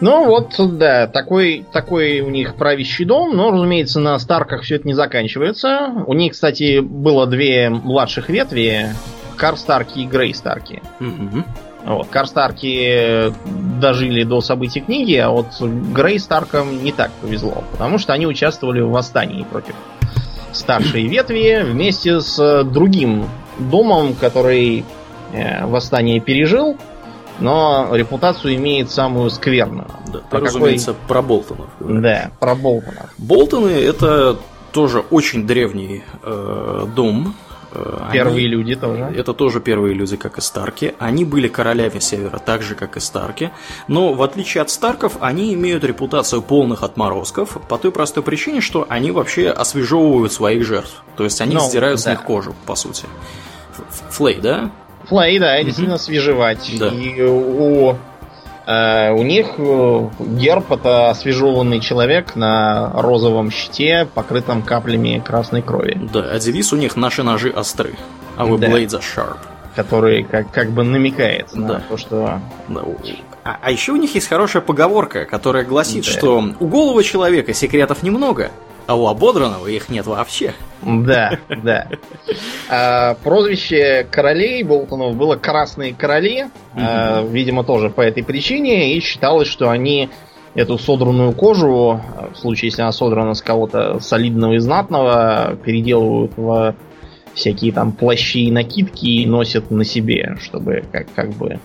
Ну 0.00 0.26
вот, 0.26 0.54
да, 0.78 1.06
такой, 1.06 1.64
такой 1.72 2.20
у 2.20 2.30
них 2.30 2.56
правящий 2.56 3.04
дом, 3.04 3.36
но, 3.36 3.50
разумеется, 3.50 4.00
на 4.00 4.18
Старках 4.18 4.62
все 4.62 4.76
это 4.76 4.86
не 4.86 4.94
заканчивается. 4.94 5.92
У 6.06 6.14
них, 6.14 6.32
кстати, 6.32 6.80
было 6.80 7.26
две 7.26 7.70
младших 7.70 8.28
ветви, 8.28 8.88
Кар 9.36 9.56
Старки 9.56 10.00
и 10.00 10.06
Грей 10.06 10.34
Старки. 10.34 10.82
Мгм. 10.98 11.44
Вот, 11.84 12.08
Кар 12.08 12.26
Старки 12.26 13.32
дожили 13.80 14.24
до 14.24 14.40
событий 14.40 14.80
книги, 14.80 15.16
а 15.16 15.30
вот 15.30 15.60
Грей 15.60 16.18
Старкам 16.18 16.82
не 16.82 16.92
так 16.92 17.10
повезло, 17.20 17.62
потому 17.72 17.98
что 17.98 18.12
они 18.12 18.26
участвовали 18.26 18.80
в 18.80 18.90
восстании 18.90 19.44
против 19.44 19.74
старшей 20.52 21.06
ветви 21.06 21.62
вместе 21.64 22.20
с 22.20 22.64
другим 22.64 23.26
домом, 23.58 24.14
который 24.14 24.84
э, 25.32 25.66
восстание 25.66 26.20
пережил, 26.20 26.78
но 27.40 27.88
репутацию 27.92 28.54
имеет 28.56 28.90
самую 28.90 29.30
скверную. 29.30 29.86
Да, 30.06 30.18
ты, 30.18 30.24
какой- 30.30 30.40
разумеется, 30.46 30.94
про 31.08 31.22
Болтонов. 31.22 31.66
говоришь. 31.78 32.02
Да, 32.02 32.30
про 32.40 32.54
Болтонов. 32.54 33.10
Болтоны 33.18 33.68
это 33.70 34.36
тоже 34.72 35.00
очень 35.10 35.46
древний 35.46 36.02
э, 36.22 36.86
дом. 36.94 37.34
Э, 37.76 38.10
Первые 38.12 38.46
они- 38.46 38.46
люди 38.46 38.76
тоже. 38.76 39.12
Это 39.16 39.34
тоже 39.34 39.60
первые 39.60 39.94
люди, 39.94 40.16
как 40.16 40.38
и 40.38 40.40
Старки. 40.40 40.94
Они 41.00 41.24
были 41.24 41.48
королями 41.48 41.98
Севера, 41.98 42.38
так 42.38 42.62
же, 42.62 42.76
как 42.76 42.96
и 42.96 43.00
Старки. 43.00 43.50
Но, 43.88 44.12
в 44.14 44.22
отличие 44.22 44.62
от 44.62 44.70
Старков, 44.70 45.16
они 45.20 45.52
имеют 45.54 45.82
репутацию 45.82 46.40
полных 46.40 46.84
отморозков 46.84 47.58
по 47.68 47.76
той 47.78 47.90
простой 47.90 48.22
причине, 48.22 48.60
что 48.60 48.86
они 48.88 49.10
вообще 49.10 49.50
освежевывают 49.50 50.32
своих 50.32 50.64
жертв. 50.64 51.02
То 51.16 51.24
есть 51.24 51.40
они 51.40 51.54
Ну, 51.56 51.60
сдирают 51.62 51.98
с 51.98 52.04
да. 52.04 52.12
них 52.12 52.22
кожу, 52.22 52.54
по 52.64 52.76
сути. 52.76 53.06
Флей, 54.10 54.40
да? 54.40 54.70
Флей, 55.08 55.38
да, 55.38 55.62
действительно 55.62 55.98
свежевать. 55.98 56.70
Да. 56.78 56.88
И 56.88 57.22
у, 57.22 57.94
э, 58.66 59.10
у 59.12 59.22
них 59.22 59.54
э, 59.58 60.08
герб 60.20 60.72
это 60.72 61.10
освежеванный 61.10 61.80
человек 61.80 62.36
на 62.36 62.90
розовом 62.94 63.50
щите, 63.50 64.08
покрытом 64.14 64.62
каплями 64.62 65.22
красной 65.24 65.62
крови, 65.62 65.98
Да, 66.12 66.20
а 66.32 66.38
девиз 66.38 66.72
у 66.72 66.76
них 66.76 66.96
«Наши 66.96 67.22
ножи 67.22 67.50
остры». 67.50 67.94
Our 68.38 68.58
Да. 68.58 68.68
blades 68.68 68.88
are 68.98 69.02
sharp. 69.02 69.36
который 69.76 70.22
как, 70.22 70.52
как 70.52 70.70
бы 70.70 70.84
намекает 70.84 71.52
на 71.52 71.66
Да. 71.66 71.82
то, 71.88 71.96
что 71.96 72.40
Да, 72.68 72.82
А, 73.42 73.58
а 73.60 73.70
еще 73.72 73.90
у 73.92 73.96
них 73.96 74.14
есть 74.14 74.28
хорошая 74.28 74.62
поговорка, 74.62 75.24
которая 75.24 75.64
гласит, 75.64 76.04
Да. 76.04 76.10
что 76.12 76.44
у 76.60 76.66
голого 76.68 77.02
человека 77.02 77.52
секретов 77.52 78.02
немного, 78.04 78.50
а 78.86 78.94
у 78.96 79.06
ободранного 79.06 79.66
их 79.66 79.88
нет 79.88 80.06
вообще. 80.06 80.54
да, 80.82 81.38
да. 81.62 81.88
А, 82.68 83.14
прозвище 83.22 84.06
королей 84.10 84.62
Болтонов 84.62 85.16
было 85.16 85.36
«Красные 85.36 85.94
короли», 85.94 86.46
а, 86.74 87.22
видимо, 87.22 87.64
тоже 87.64 87.90
по 87.90 88.00
этой 88.00 88.22
причине, 88.22 88.94
и 88.94 89.00
считалось, 89.00 89.48
что 89.48 89.70
они 89.70 90.10
эту 90.54 90.78
содранную 90.78 91.32
кожу, 91.32 92.00
в 92.32 92.36
случае, 92.36 92.68
если 92.68 92.82
она 92.82 92.92
содрана 92.92 93.34
с 93.34 93.42
кого-то 93.42 93.98
солидного 94.00 94.54
и 94.54 94.58
знатного, 94.58 95.56
переделывают 95.64 96.32
в 96.36 96.74
всякие 97.34 97.72
там 97.72 97.92
плащи 97.92 98.46
и 98.46 98.52
накидки 98.52 99.06
и 99.06 99.26
носят 99.26 99.70
на 99.70 99.84
себе, 99.84 100.36
чтобы 100.40 100.84
как, 100.92 101.12
как 101.14 101.30
бы 101.30 101.58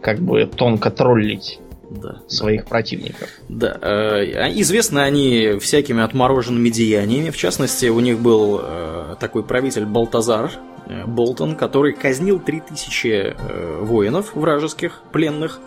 как 0.00 0.18
бы 0.18 0.46
тонко 0.46 0.90
троллить 0.90 1.60
да, 2.00 2.22
своих 2.28 2.62
да. 2.62 2.68
противников. 2.68 3.28
Да, 3.48 3.78
э, 3.80 4.52
известны 4.60 5.00
они 5.00 5.58
всякими 5.60 6.02
отмороженными 6.02 6.68
деяниями. 6.68 7.30
В 7.30 7.36
частности, 7.36 7.86
у 7.86 8.00
них 8.00 8.18
был 8.18 8.60
э, 8.62 9.16
такой 9.20 9.42
правитель 9.42 9.84
Балтазар 9.84 10.50
э, 10.86 11.04
Болтон, 11.06 11.56
который 11.56 11.92
казнил 11.92 12.40
3000 12.40 13.06
э, 13.08 13.78
воинов 13.80 14.34
вражеских, 14.34 15.02
пленных. 15.12 15.60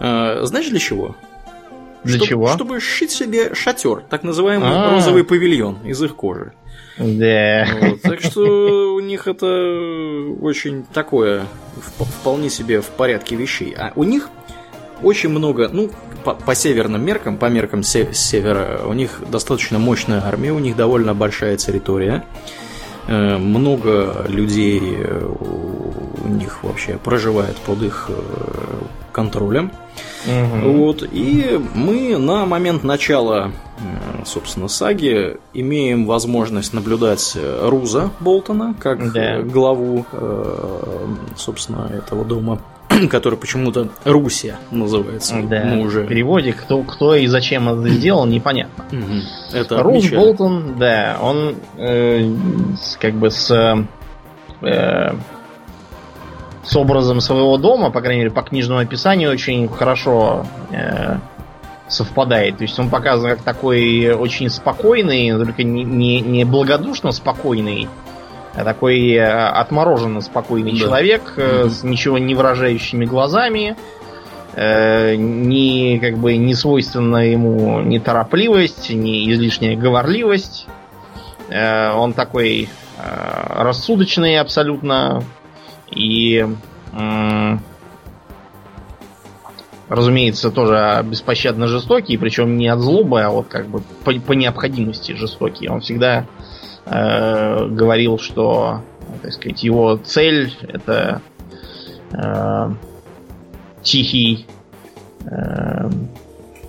Знаешь 0.00 0.68
для 0.68 0.78
чего? 0.78 1.16
Для 2.04 2.18
Чтоб, 2.18 2.28
чего? 2.28 2.48
Чтобы 2.48 2.80
сшить 2.80 3.10
себе 3.10 3.54
шатер, 3.54 4.04
так 4.08 4.22
называемый 4.22 4.68
А-а-а. 4.68 4.94
розовый 4.94 5.24
павильон 5.24 5.78
из 5.84 6.00
их 6.00 6.14
кожи. 6.14 6.52
Да. 6.98 7.66
Вот, 7.80 8.02
так 8.02 8.20
что 8.20 8.94
у 8.94 9.00
них 9.00 9.26
это 9.26 9.46
очень 10.40 10.84
такое, 10.92 11.44
вполне 11.76 12.50
себе 12.50 12.80
в 12.80 12.86
порядке 12.86 13.36
вещей. 13.36 13.74
А 13.76 13.92
у 13.96 14.04
них 14.04 14.30
очень 15.02 15.28
много, 15.30 15.68
ну, 15.72 15.90
по, 16.24 16.34
по 16.34 16.54
северным 16.54 17.04
меркам, 17.04 17.36
по 17.36 17.46
меркам 17.46 17.82
се- 17.82 18.12
севера, 18.12 18.80
у 18.84 18.92
них 18.92 19.20
достаточно 19.30 19.78
мощная 19.78 20.22
армия, 20.24 20.52
у 20.52 20.58
них 20.58 20.76
довольно 20.76 21.14
большая 21.14 21.56
территория. 21.56 22.24
Э, 23.08 23.38
много 23.38 24.26
людей 24.28 24.80
э, 24.98 25.34
у 26.24 26.28
них 26.28 26.62
вообще 26.62 26.98
проживает 27.02 27.56
под 27.56 27.82
их 27.82 28.10
э, 28.10 28.12
контролем. 29.12 29.72
Угу. 30.26 30.70
Вот, 30.72 31.08
и 31.10 31.58
мы 31.74 32.18
на 32.18 32.44
момент 32.44 32.84
начала, 32.84 33.50
собственно, 34.26 34.68
саги 34.68 35.38
имеем 35.54 36.06
возможность 36.06 36.74
наблюдать 36.74 37.36
Руза 37.62 38.10
Болтона 38.20 38.74
как 38.78 39.12
да. 39.12 39.40
главу, 39.42 40.04
собственно, 41.36 41.90
этого 41.92 42.24
дома 42.24 42.60
который 43.10 43.38
почему-то 43.38 43.88
Русия 44.04 44.56
называется. 44.70 45.40
Да. 45.42 45.64
Мы 45.64 45.80
уже... 45.80 46.02
В 46.02 46.08
переводе 46.08 46.52
кто, 46.52 46.82
кто 46.82 47.14
и 47.14 47.26
зачем 47.26 47.68
это 47.68 47.88
сделал, 47.94 48.26
непонятно. 48.26 48.84
Это 49.52 49.82
Рус 49.82 50.08
Болтон, 50.10 50.78
да, 50.78 51.18
он 51.20 51.56
э, 51.76 52.30
как 53.00 53.14
бы 53.14 53.30
с 53.30 53.50
э, 54.62 55.14
с 56.68 56.76
образом 56.76 57.20
своего 57.20 57.56
дома, 57.56 57.90
по 57.90 58.00
крайней 58.00 58.20
мере, 58.20 58.30
по 58.30 58.42
книжному 58.42 58.80
описанию, 58.80 59.30
очень 59.30 59.68
хорошо 59.68 60.46
э, 60.70 61.16
совпадает. 61.88 62.58
То 62.58 62.62
есть 62.62 62.78
он 62.78 62.90
показан 62.90 63.30
как 63.30 63.42
такой 63.42 64.12
очень 64.12 64.50
спокойный, 64.50 65.30
только 65.32 65.62
не, 65.62 65.82
не, 65.84 66.20
не 66.20 66.44
благодушно 66.44 67.12
спокойный, 67.12 67.88
такой 68.64 69.12
э, 69.12 69.24
отмороженно 69.24 70.20
спокойный 70.20 70.72
да. 70.72 70.78
человек 70.78 71.34
mm-hmm. 71.36 71.68
с 71.68 71.82
ничего 71.84 72.18
не 72.18 72.34
выражающими 72.34 73.04
глазами, 73.04 73.76
э, 74.54 75.14
не 75.16 75.98
как 75.98 76.18
бы 76.18 76.36
не 76.36 76.54
свойственна 76.54 77.30
ему 77.30 77.80
ни 77.80 77.98
торопливость, 77.98 78.90
ни 78.90 79.32
излишняя 79.32 79.76
говорливость. 79.76 80.66
Э, 81.48 81.92
он 81.92 82.12
такой 82.12 82.68
э, 82.98 83.62
рассудочный 83.62 84.38
абсолютно 84.38 85.22
и 85.90 86.46
э, 86.92 87.56
разумеется, 89.88 90.50
тоже 90.50 91.04
беспощадно 91.04 91.66
жестокий, 91.66 92.16
причем 92.16 92.56
не 92.56 92.68
от 92.68 92.80
злобы, 92.80 93.22
а 93.22 93.30
вот 93.30 93.48
как 93.48 93.66
бы 93.68 93.80
по, 94.04 94.12
по 94.12 94.32
необходимости 94.32 95.12
жестокий. 95.12 95.68
Он 95.68 95.80
всегда 95.80 96.26
э, 96.90 97.66
говорил, 97.68 98.18
что, 98.18 98.82
так 99.22 99.32
сказать, 99.32 99.62
его 99.62 99.96
цель 99.96 100.54
это 100.62 101.22
э, 102.12 102.70
тихий 103.82 104.46
э, 105.24 105.90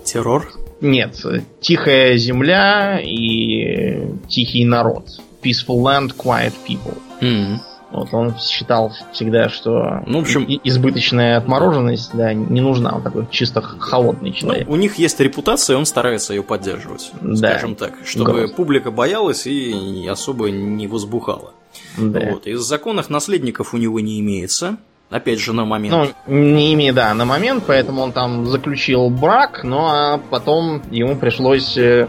террор. 0.04 0.52
Нет, 0.80 1.22
тихая 1.60 2.16
земля 2.16 3.00
и 3.02 4.14
тихий 4.28 4.64
народ. 4.64 5.08
Peaceful 5.42 5.80
land, 5.82 6.14
quiet 6.16 6.54
people. 6.66 6.96
Mm-hmm. 7.20 7.58
Вот 7.90 8.14
он 8.14 8.38
считал 8.38 8.92
всегда, 9.12 9.48
что 9.48 10.02
ну, 10.06 10.18
в 10.18 10.22
общем, 10.22 10.46
избыточная 10.62 11.36
отмороженность 11.38 12.10
да, 12.14 12.32
не 12.32 12.60
нужна. 12.60 12.94
Он 12.94 13.02
такой 13.02 13.26
чисто 13.30 13.60
холодный 13.62 14.32
человек. 14.32 14.68
Ну, 14.68 14.74
у 14.74 14.76
них 14.76 14.96
есть 14.96 15.18
репутация, 15.18 15.76
он 15.76 15.86
старается 15.86 16.32
ее 16.32 16.42
поддерживать. 16.42 17.10
Да. 17.20 17.50
Скажем 17.50 17.74
так, 17.74 17.94
чтобы 18.04 18.32
Гроз. 18.32 18.52
публика 18.52 18.90
боялась 18.90 19.46
и 19.46 20.06
особо 20.08 20.50
не 20.50 20.86
возбухала. 20.86 21.52
Да. 21.96 22.20
Вот. 22.32 22.46
Из 22.46 22.60
законных 22.60 23.10
наследников 23.10 23.74
у 23.74 23.76
него 23.76 23.98
не 24.00 24.20
имеется. 24.20 24.76
Опять 25.10 25.40
же, 25.40 25.52
на 25.52 25.64
момент. 25.64 26.14
Ну, 26.28 26.32
не 26.32 26.72
имея, 26.74 26.92
да, 26.92 27.12
на 27.14 27.24
момент, 27.24 27.64
поэтому 27.66 28.02
он 28.02 28.12
там 28.12 28.46
заключил 28.46 29.10
брак, 29.10 29.64
но 29.64 29.70
ну, 29.70 29.86
а 29.88 30.20
потом 30.30 30.82
ему 30.92 31.16
пришлось 31.16 31.76
э, 31.76 32.06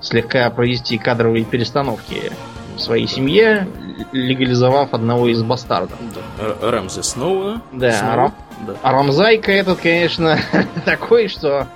слегка 0.00 0.48
провести 0.50 0.96
кадровые 0.96 1.44
перестановки 1.44 2.30
в 2.76 2.80
своей 2.80 3.08
семье, 3.08 3.66
легализовав 4.12 4.94
одного 4.94 5.28
из 5.28 5.42
бастардов. 5.42 5.98
Да. 6.38 6.70
Рамзи 6.70 7.02
снова. 7.02 7.60
Да, 7.72 7.92
снова. 7.92 8.12
А, 8.12 8.16
Рам... 8.16 8.34
да. 8.66 8.72
а 8.82 8.92
Рамзайка 8.92 9.52
этот, 9.52 9.80
конечно, 9.80 10.38
такой, 10.84 11.28
что, 11.28 11.66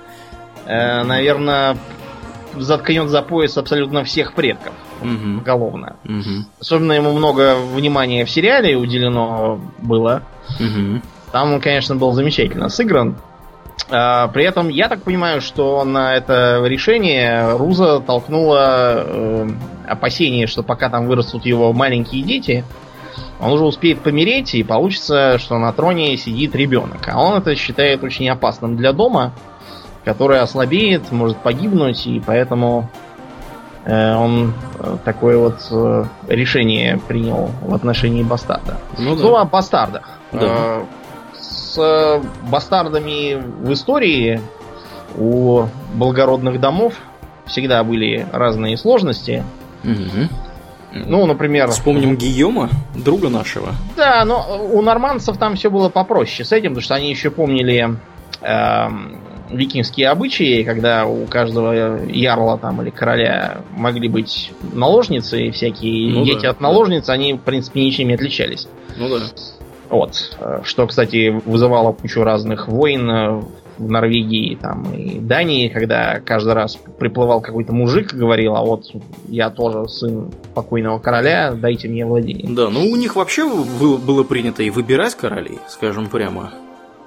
э, 0.67 1.03
наверное, 1.03 1.77
заткнет 2.57 3.09
за 3.09 3.23
пояс 3.23 3.57
абсолютно 3.57 4.05
всех 4.05 4.35
предков. 4.35 4.75
Угу. 5.01 5.43
Головно. 5.45 5.97
Угу. 6.05 6.47
Особенно 6.61 6.93
ему 6.93 7.13
много 7.13 7.57
внимания 7.57 8.25
в 8.25 8.31
сериале 8.31 8.77
уделено 8.77 9.61
было. 9.79 10.23
Угу. 10.59 11.03
Там 11.33 11.55
он, 11.55 11.61
конечно, 11.61 11.97
был 11.97 12.13
замечательно 12.13 12.69
сыгран. 12.69 13.17
А, 13.90 14.29
при 14.29 14.44
этом 14.44 14.68
я 14.68 14.88
так 14.88 15.03
понимаю, 15.03 15.40
что 15.40 15.85
на 15.85 16.14
это 16.14 16.62
решение 16.64 17.57
Руза 17.57 18.01
толкнуло 18.01 19.05
э, 19.07 19.49
опасение, 19.87 20.47
что 20.47 20.62
пока 20.62 20.88
там 20.88 21.07
вырастут 21.07 21.44
его 21.44 21.73
маленькие 21.73 22.23
дети, 22.23 22.64
он 23.40 23.53
уже 23.53 23.64
успеет 23.64 24.01
помереть, 24.01 24.55
и 24.55 24.62
получится, 24.62 25.38
что 25.38 25.59
на 25.59 25.73
троне 25.73 26.16
сидит 26.16 26.55
ребенок. 26.55 27.09
А 27.09 27.20
он 27.20 27.38
это 27.38 27.55
считает 27.57 28.03
очень 28.03 28.29
опасным 28.29 28.77
для 28.77 28.92
дома, 28.92 29.33
который 30.05 30.40
ослабеет, 30.40 31.12
может 31.12 31.37
погибнуть, 31.38 32.07
и 32.07 32.23
поэтому 32.25 32.88
э, 33.85 34.14
он 34.14 34.55
э, 34.79 34.97
такое 35.05 35.37
вот 35.37 35.61
решение 36.27 36.99
принял 37.07 37.51
в 37.61 37.75
отношении 37.75 38.23
бастарда. 38.23 38.79
Ну, 38.99 39.14
да. 39.14 39.23
ну 39.23 39.37
о 39.37 39.44
бастардах. 39.44 40.09
Да. 40.33 40.81
Э, 41.79 42.21
с 42.21 42.51
бастардами 42.51 43.35
в 43.35 43.73
истории 43.73 44.41
у 45.17 45.65
благородных 45.95 46.61
домов 46.61 46.95
всегда 47.47 47.83
были 47.85 48.27
разные 48.33 48.77
сложности. 48.77 49.45
Угу. 49.83 50.29
Ну, 51.07 51.27
например... 51.27 51.69
Вспомним 51.71 52.17
Гийома, 52.17 52.71
друга 52.95 53.29
нашего. 53.29 53.71
Да, 53.97 54.25
но 54.25 54.69
у 54.71 54.81
нормандцев 54.81 55.37
там 55.37 55.57
все 55.57 55.71
было 55.71 55.89
попроще 55.89 56.45
с 56.45 56.53
этим, 56.53 56.71
потому 56.71 56.83
что 56.83 56.95
они 56.95 57.11
еще 57.11 57.31
помнили 57.31 57.97
э, 58.41 58.89
викингские 59.51 60.09
обычаи, 60.09 60.63
когда 60.63 61.07
у 61.07 61.27
каждого 61.27 62.05
ярла 62.07 62.59
там 62.59 62.81
или 62.83 62.91
короля 62.91 63.63
могли 63.77 64.09
быть 64.09 64.53
наложницы, 64.73 65.47
и 65.47 65.51
всякие 65.51 66.13
ну, 66.13 66.25
дети 66.25 66.43
да, 66.43 66.51
от 66.51 66.61
наложниц, 66.61 67.07
да. 67.07 67.15
они, 67.15 67.35
в 67.35 67.41
принципе, 67.41 67.85
ничем 67.85 68.09
не 68.09 68.15
отличались. 68.15 68.69
Ну 68.97 69.09
да. 69.09 69.25
Вот. 69.90 70.37
Что, 70.62 70.87
кстати, 70.87 71.31
вызывало 71.44 71.92
кучу 71.92 72.23
разных 72.23 72.68
войн 72.68 73.11
э, 73.11 73.42
в 73.79 73.90
Норвегии 73.90 74.57
там, 74.61 74.92
и 74.94 75.18
Дании, 75.18 75.68
когда 75.68 76.20
каждый 76.20 76.55
раз 76.55 76.77
приплывал 76.99 77.40
какой-то 77.40 77.73
мужик 77.73 78.12
и 78.12 78.16
говорил, 78.16 78.57
а 78.57 78.62
вот 78.62 78.85
я 79.28 79.51
тоже 79.51 79.89
сын 79.89 80.30
покойного 80.55 80.99
короля, 80.99 81.53
дайте 81.53 81.89
мне 81.89 82.07
владение. 82.07 82.49
Да, 82.55 82.70
ну 82.70 82.89
у 82.91 82.97
них 82.97 83.16
вообще 83.16 83.47
было 83.47 84.22
принято 84.22 84.62
и 84.62 84.70
выбирать 84.70 85.14
королей, 85.14 85.59
скажем 85.68 86.07
прямо. 86.07 86.53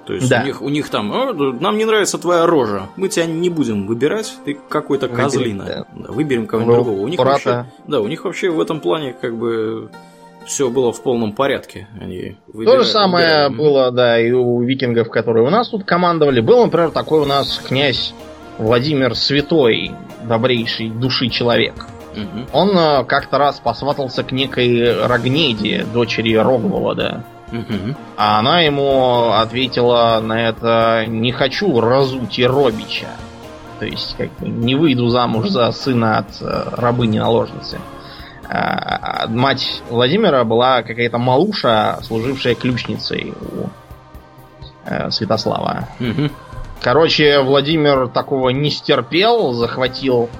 То 0.06 0.14
есть 0.14 0.28
да. 0.30 0.40
у, 0.40 0.46
них, 0.46 0.62
у 0.62 0.68
них 0.70 0.88
там, 0.88 1.12
а, 1.12 1.34
нам 1.34 1.76
не 1.76 1.84
нравится 1.84 2.16
твоя 2.16 2.46
рожа, 2.46 2.88
мы 2.96 3.10
тебя 3.10 3.26
не 3.26 3.50
будем 3.50 3.86
выбирать, 3.86 4.34
ты 4.46 4.58
какой-то 4.68 5.08
козлина. 5.08 5.64
Да. 5.64 5.86
Да, 5.94 6.12
выберем 6.12 6.46
кого-нибудь 6.46 6.76
ну, 6.76 6.84
другого. 6.84 7.02
У 7.02 7.08
них 7.08 7.18
вообще, 7.18 7.66
да, 7.86 8.00
у 8.00 8.08
них 8.08 8.24
вообще 8.24 8.48
в 8.48 8.58
этом 8.58 8.80
плане 8.80 9.12
как 9.12 9.36
бы 9.36 9.90
все 10.48 10.70
было 10.70 10.92
в 10.92 11.02
полном 11.02 11.32
порядке. 11.32 11.86
Они 12.00 12.36
То 12.52 12.78
же 12.78 12.84
самое 12.84 13.48
выбирали. 13.48 13.54
было, 13.54 13.90
да, 13.92 14.18
и 14.18 14.32
у 14.32 14.60
викингов, 14.62 15.10
которые 15.10 15.46
у 15.46 15.50
нас 15.50 15.68
тут 15.68 15.84
командовали. 15.84 16.40
Был, 16.40 16.64
например, 16.64 16.90
такой 16.90 17.20
у 17.20 17.26
нас 17.26 17.60
князь 17.68 18.14
Владимир 18.56 19.14
Святой, 19.14 19.92
добрейший 20.24 20.88
души 20.88 21.28
человек. 21.28 21.86
Угу. 22.12 22.46
Он 22.52 22.76
э, 22.76 23.04
как-то 23.04 23.38
раз 23.38 23.60
посватался 23.60 24.24
к 24.24 24.32
некой 24.32 25.06
Рогнеде, 25.06 25.86
дочери 25.92 26.34
Рогволода. 26.34 27.24
Угу. 27.52 27.94
А 28.16 28.38
она 28.38 28.60
ему 28.60 29.32
ответила 29.32 30.20
на 30.22 30.48
это 30.48 31.04
«Не 31.06 31.30
хочу 31.30 31.78
разуть 31.80 32.38
и 32.38 32.46
Робича». 32.46 33.08
То 33.78 33.86
есть, 33.86 34.16
как 34.16 34.30
бы, 34.38 34.48
не 34.48 34.74
выйду 34.74 35.08
замуж 35.08 35.48
за 35.50 35.70
сына 35.72 36.18
от 36.18 36.40
э, 36.40 36.64
рабыни-наложницы. 36.72 37.78
Мать 39.28 39.82
Владимира 39.90 40.44
была 40.44 40.82
какая-то 40.82 41.18
малуша, 41.18 41.98
служившая 42.02 42.54
ключницей 42.54 43.34
у 43.40 43.68
э, 44.84 45.10
Святослава. 45.10 45.88
Угу. 46.00 46.30
Короче, 46.80 47.40
Владимир 47.40 48.08
такого 48.08 48.50
не 48.50 48.70
стерпел, 48.70 49.52
захватил 49.52 50.30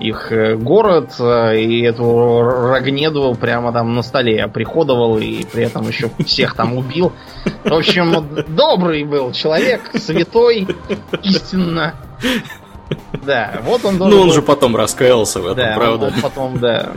их 0.00 0.30
э, 0.30 0.56
город, 0.56 1.14
э, 1.18 1.58
и 1.58 1.82
эту 1.82 2.42
Рогнеду 2.42 3.34
прямо 3.40 3.72
там 3.72 3.94
на 3.94 4.02
столе 4.02 4.46
приходовал, 4.48 5.18
и 5.18 5.44
при 5.44 5.64
этом 5.64 5.88
еще 5.88 6.10
всех 6.24 6.54
там 6.54 6.76
убил. 6.76 7.12
В 7.64 7.72
общем, 7.72 8.44
добрый 8.48 9.04
был 9.04 9.32
человек, 9.32 9.90
святой, 9.94 10.68
истинно. 11.22 11.94
Да, 13.24 13.54
вот 13.62 13.84
он 13.84 13.98
должен... 13.98 14.16
Ну, 14.16 14.22
он 14.22 14.28
был... 14.28 14.34
же 14.34 14.42
потом 14.42 14.76
раскаялся 14.76 15.40
в 15.40 15.46
этом, 15.46 15.56
да, 15.56 15.74
правда? 15.74 16.06
Он 16.06 16.20
потом, 16.20 16.58
да, 16.58 16.92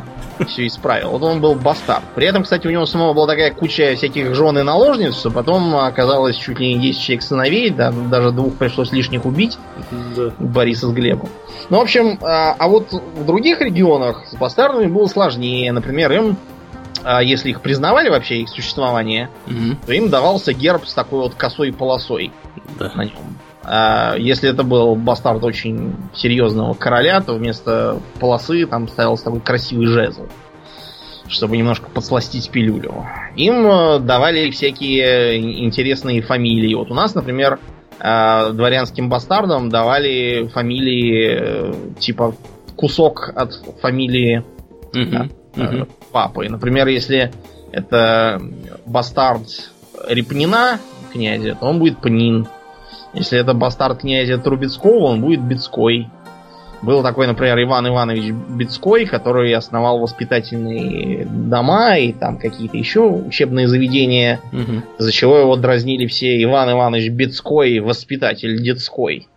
все 0.48 0.68
исправил. 0.68 1.12
Вот 1.12 1.24
он 1.24 1.42
был 1.42 1.56
бастард. 1.56 2.04
При 2.16 2.28
этом, 2.28 2.44
кстати, 2.44 2.68
у 2.68 2.70
него 2.70 2.86
самого 2.86 3.14
была 3.14 3.28
такая 3.28 3.52
куча 3.52 3.96
всяких 3.96 4.34
жен 4.36 4.58
и 4.58 4.64
наложниц, 4.64 5.16
что 5.16 5.32
потом 5.32 5.76
оказалось 5.76 6.38
чуть 6.38 6.60
ли 6.60 6.74
не 6.74 6.80
10 6.80 7.02
человек 7.02 7.24
сыновей, 7.24 7.70
да, 7.70 7.92
даже 7.92 8.32
двух 8.32 8.56
пришлось 8.56 8.92
лишних 8.92 9.26
убить. 9.26 9.58
Да. 10.16 10.32
Бориса 10.40 10.88
с 10.88 10.92
Глебом. 10.92 11.30
Ну, 11.70 11.78
в 11.78 11.82
общем, 11.82 12.20
а, 12.22 12.56
а 12.58 12.68
вот 12.68 12.92
в 12.92 13.26
других 13.26 13.62
регионах 13.62 14.26
с 14.28 14.36
бастардами 14.36 14.88
было 14.88 15.08
сложнее. 15.08 15.72
Например, 15.72 16.12
им 16.12 16.38
а, 17.04 17.22
если 17.24 17.50
их 17.50 17.62
признавали 17.62 18.10
вообще 18.10 18.42
их 18.42 18.50
существование, 18.50 19.30
угу. 19.48 19.78
то 19.86 19.94
им 19.94 20.10
давался 20.10 20.54
герб 20.54 20.86
с 20.86 20.94
такой 20.94 21.20
вот 21.20 21.36
косой 21.36 21.72
полосой 21.72 22.32
да. 22.78 22.92
на 22.96 23.06
нем. 23.06 23.38
А 23.64 24.16
если 24.18 24.50
это 24.50 24.64
был 24.64 24.96
бастард 24.96 25.44
очень 25.44 25.96
серьезного 26.14 26.74
короля, 26.74 27.22
то 27.22 27.34
вместо 27.34 28.00
полосы 28.20 28.66
там 28.66 28.88
ставился 28.88 29.26
такой 29.26 29.42
красивый 29.42 29.88
жезл, 29.88 30.28
чтобы 31.28 31.58
немножко 31.58 31.90
подсластить 31.90 32.50
пилюлю. 32.50 33.06
Им 33.36 33.68
э, 33.68 34.00
давали 34.00 34.50
всякие 34.50 35.66
интересные 35.66 36.22
фамилии. 36.22 36.74
Вот 36.74 36.90
у 36.90 36.94
нас, 36.94 37.16
например, 37.16 37.60
э, 38.00 38.52
дворянским 38.54 39.10
бастардам 39.10 39.70
давали 39.70 40.48
фамилии 40.48 41.38
э, 41.40 41.74
типа 42.00 42.36
кусок 42.78 43.34
от 43.36 43.54
фамилии 43.82 44.46
uh-huh, 44.94 45.30
uh-huh. 45.56 45.90
папы. 46.14 46.48
Например, 46.48 46.88
если 46.88 47.34
это 47.74 48.42
бастард 48.86 49.72
Репнина 50.08 50.80
князя, 51.12 51.56
то 51.56 51.66
он 51.66 51.80
будет 51.80 52.00
Пнин. 52.00 52.48
Если 53.14 53.40
это 53.40 53.54
бастард 53.54 54.02
князя 54.02 54.38
Трубецкого, 54.38 55.06
он 55.06 55.22
будет 55.22 55.42
Бецкой. 55.42 56.10
Был 56.82 57.04
такой, 57.04 57.28
например, 57.28 57.62
Иван 57.62 57.90
Иванович 57.90 58.32
Бецкой, 58.32 59.06
который 59.06 59.54
основал 59.54 60.00
воспитательные 60.00 61.26
дома 61.26 61.98
и 61.98 62.14
там 62.14 62.38
какие-то 62.38 62.78
еще 62.78 63.02
учебные 63.02 63.68
заведения, 63.68 64.40
угу. 64.54 64.84
за 64.98 65.12
чего 65.12 65.40
его 65.40 65.56
дразнили 65.58 66.08
все 66.08 66.42
Иван 66.42 66.72
Иванович 66.72 67.12
Бецкой, 67.12 67.80
воспитатель 67.80 68.62
детской. 68.62 69.28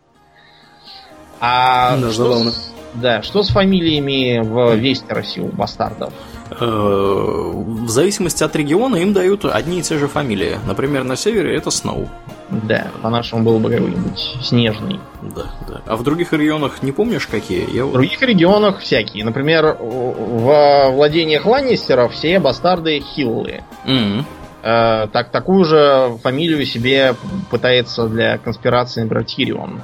А 1.40 1.96
да, 1.96 2.12
что 2.12 2.50
с, 2.50 2.72
да, 2.94 3.22
что 3.22 3.42
с 3.42 3.48
фамилиями 3.48 4.40
в 4.40 4.76
Вестеросе 4.76 5.40
у 5.40 5.48
бастардов? 5.48 6.12
Э, 6.60 6.64
в 6.64 7.88
зависимости 7.88 8.44
от 8.44 8.54
региона 8.54 8.96
им 8.96 9.12
дают 9.12 9.44
одни 9.44 9.80
и 9.80 9.82
те 9.82 9.98
же 9.98 10.06
фамилии. 10.06 10.58
Например, 10.64 11.02
на 11.02 11.16
севере 11.16 11.56
это 11.56 11.70
Сноу. 11.70 12.08
Да, 12.52 12.88
по-нашему 13.00 13.42
был 13.42 13.58
бы 13.58 13.70
какой-нибудь 13.70 14.36
снежный. 14.42 15.00
Да, 15.22 15.46
да. 15.66 15.80
А 15.86 15.96
в 15.96 16.02
других 16.02 16.32
регионах 16.34 16.82
не 16.82 16.92
помнишь 16.92 17.26
какие? 17.26 17.74
Я... 17.74 17.86
В 17.86 17.92
других 17.92 18.20
регионах 18.20 18.80
всякие. 18.80 19.24
Например, 19.24 19.76
в 19.78 20.90
владениях 20.90 21.46
Ланнистеров 21.46 22.12
все 22.12 22.38
бастарды 22.40 23.00
Хиллы. 23.00 23.62
Mm-hmm. 23.86 25.08
так, 25.08 25.30
такую 25.30 25.64
же 25.64 26.18
фамилию 26.22 26.64
себе 26.66 27.14
пытается 27.50 28.06
для 28.06 28.36
конспирации, 28.36 29.02
например, 29.02 29.24
Тирион. 29.24 29.82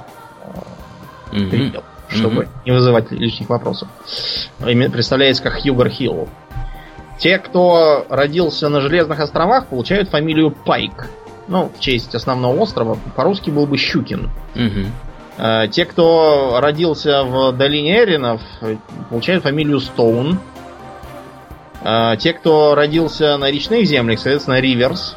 Mm-hmm. 1.31 1.83
чтобы 2.09 2.43
mm-hmm. 2.43 2.49
не 2.65 2.71
вызывать 2.71 3.11
лишних 3.11 3.49
вопросов. 3.49 3.87
Представляется 4.59 5.43
как 5.43 5.61
Хьюгар 5.61 5.89
Хилл. 5.89 6.29
Те, 7.19 7.37
кто 7.37 8.05
родился 8.09 8.69
на 8.69 8.79
Железных 8.79 9.19
островах, 9.19 9.67
получают 9.67 10.09
фамилию 10.09 10.51
Пайк. 10.51 11.09
Ну, 11.49 11.71
в 11.75 11.79
честь 11.79 12.15
основного 12.15 12.61
острова. 12.61 12.97
По-русски 13.15 13.49
был 13.49 13.65
бы 13.65 13.77
Щукин. 13.77 14.29
Угу. 14.55 15.67
Те, 15.71 15.85
кто 15.85 16.59
родился 16.59 17.23
в 17.23 17.53
долине 17.53 17.97
Эринов, 17.97 18.41
получают 19.09 19.43
фамилию 19.43 19.79
Стоун. 19.79 20.39
Э, 21.81 22.15
те, 22.17 22.33
кто 22.33 22.75
родился 22.75 23.37
на 23.37 23.49
речных 23.49 23.85
землях, 23.85 24.19
соответственно, 24.19 24.59
Риверс. 24.59 25.15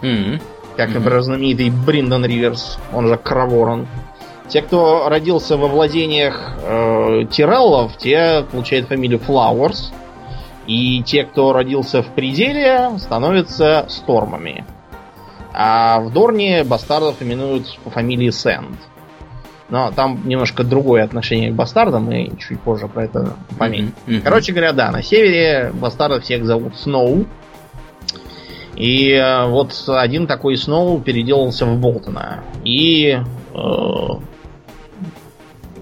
mm 0.00 0.40
Как, 0.76 0.88
например, 0.88 1.20
знаменитый 1.20 1.70
Бриндон 1.70 2.24
Риверс, 2.24 2.78
он 2.92 3.08
же 3.08 3.16
Краворон. 3.16 3.86
Те, 4.48 4.62
кто 4.62 5.08
родился 5.08 5.56
во 5.56 5.68
владениях 5.68 6.54
э, 6.62 7.24
Тиреллов, 7.30 7.96
те 7.98 8.44
получают 8.50 8.88
фамилию 8.88 9.18
Флауэрс. 9.18 9.92
И 10.66 11.02
те, 11.02 11.24
кто 11.24 11.52
родился 11.52 12.02
в 12.02 12.08
пределе, 12.14 12.90
становятся 12.98 13.86
стормами. 13.88 14.64
А 15.52 16.00
в 16.00 16.12
Дорне 16.12 16.64
бастардов 16.64 17.20
именуют 17.20 17.78
по 17.84 17.90
фамилии 17.90 18.30
Сэнд. 18.30 18.78
Но 19.68 19.90
там 19.90 20.20
немножко 20.26 20.64
другое 20.64 21.02
отношение 21.02 21.50
к 21.50 21.54
бастардам, 21.54 22.04
мы 22.04 22.30
чуть 22.38 22.60
позже 22.60 22.88
про 22.88 23.04
это 23.04 23.36
упомянем. 23.50 23.94
Mm-hmm. 24.06 24.20
Короче 24.20 24.52
говоря, 24.52 24.72
да, 24.72 24.90
на 24.90 25.02
севере 25.02 25.72
бастардов 25.72 26.24
всех 26.24 26.44
зовут 26.44 26.76
Сноу. 26.76 27.24
И 28.76 29.12
э, 29.12 29.46
вот 29.48 29.72
один 29.88 30.26
такой 30.26 30.56
Сноу 30.56 31.00
переделался 31.00 31.64
в 31.64 31.78
Болтона. 31.78 32.42
И 32.64 33.12
э, 33.12 33.22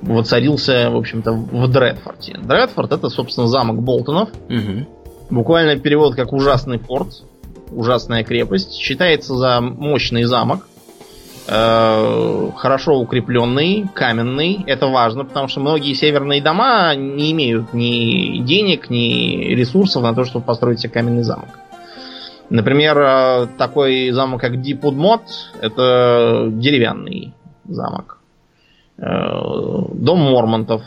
воцарился, 0.02 0.90
в 0.90 0.96
общем-то, 0.96 1.32
в 1.32 1.68
Дредфорте. 1.68 2.38
Дредфорд 2.38 2.92
это, 2.92 3.08
собственно, 3.08 3.48
замок 3.48 3.82
Болтонов. 3.82 4.30
Угу. 4.48 4.86
Буквально 5.30 5.76
перевод 5.76 6.14
как 6.14 6.32
ужасный 6.32 6.78
порт, 6.78 7.24
ужасная 7.72 8.24
крепость. 8.24 8.74
Считается 8.74 9.34
за 9.34 9.60
мощный 9.60 10.24
замок. 10.24 10.66
Э, 11.46 12.50
хорошо 12.56 12.98
укрепленный, 12.98 13.88
каменный. 13.92 14.62
Это 14.66 14.86
важно, 14.86 15.24
потому 15.24 15.48
что 15.48 15.60
многие 15.60 15.94
северные 15.94 16.40
дома 16.40 16.94
не 16.94 17.32
имеют 17.32 17.72
ни 17.72 18.42
денег, 18.42 18.90
ни 18.90 19.54
ресурсов 19.54 20.02
на 20.02 20.14
то, 20.14 20.24
чтобы 20.24 20.44
построить 20.44 20.80
себе 20.80 20.92
каменный 20.92 21.22
замок. 21.22 21.48
Например, 22.50 22.98
э, 22.98 23.46
такой 23.58 24.10
замок, 24.10 24.40
как 24.40 24.60
Дипудмот, 24.60 25.22
это 25.60 26.48
деревянный 26.50 27.32
замок. 27.64 28.18
Э, 28.98 29.04
дом 29.94 30.20
Мормонтов. 30.20 30.82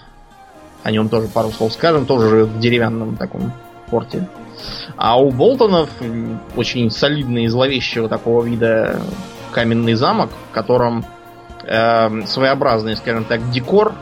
О 0.83 0.91
нем 0.91 1.09
тоже 1.09 1.27
пару 1.27 1.49
слов 1.49 1.73
скажем. 1.73 2.05
Тоже 2.05 2.29
живет 2.29 2.49
в 2.49 2.59
деревянном 2.59 3.15
таком 3.15 3.51
форте. 3.87 4.27
А 4.97 5.19
у 5.19 5.31
Болтонов 5.31 5.89
очень 6.55 6.89
солидный 6.91 7.45
и 7.45 7.47
зловещего 7.47 8.09
такого 8.09 8.43
вида 8.43 8.99
каменный 9.51 9.93
замок, 9.93 10.29
в 10.49 10.53
котором 10.53 11.05
э, 11.63 12.25
своеобразный, 12.25 12.95
скажем 12.95 13.25
так, 13.25 13.49
декор. 13.51 13.93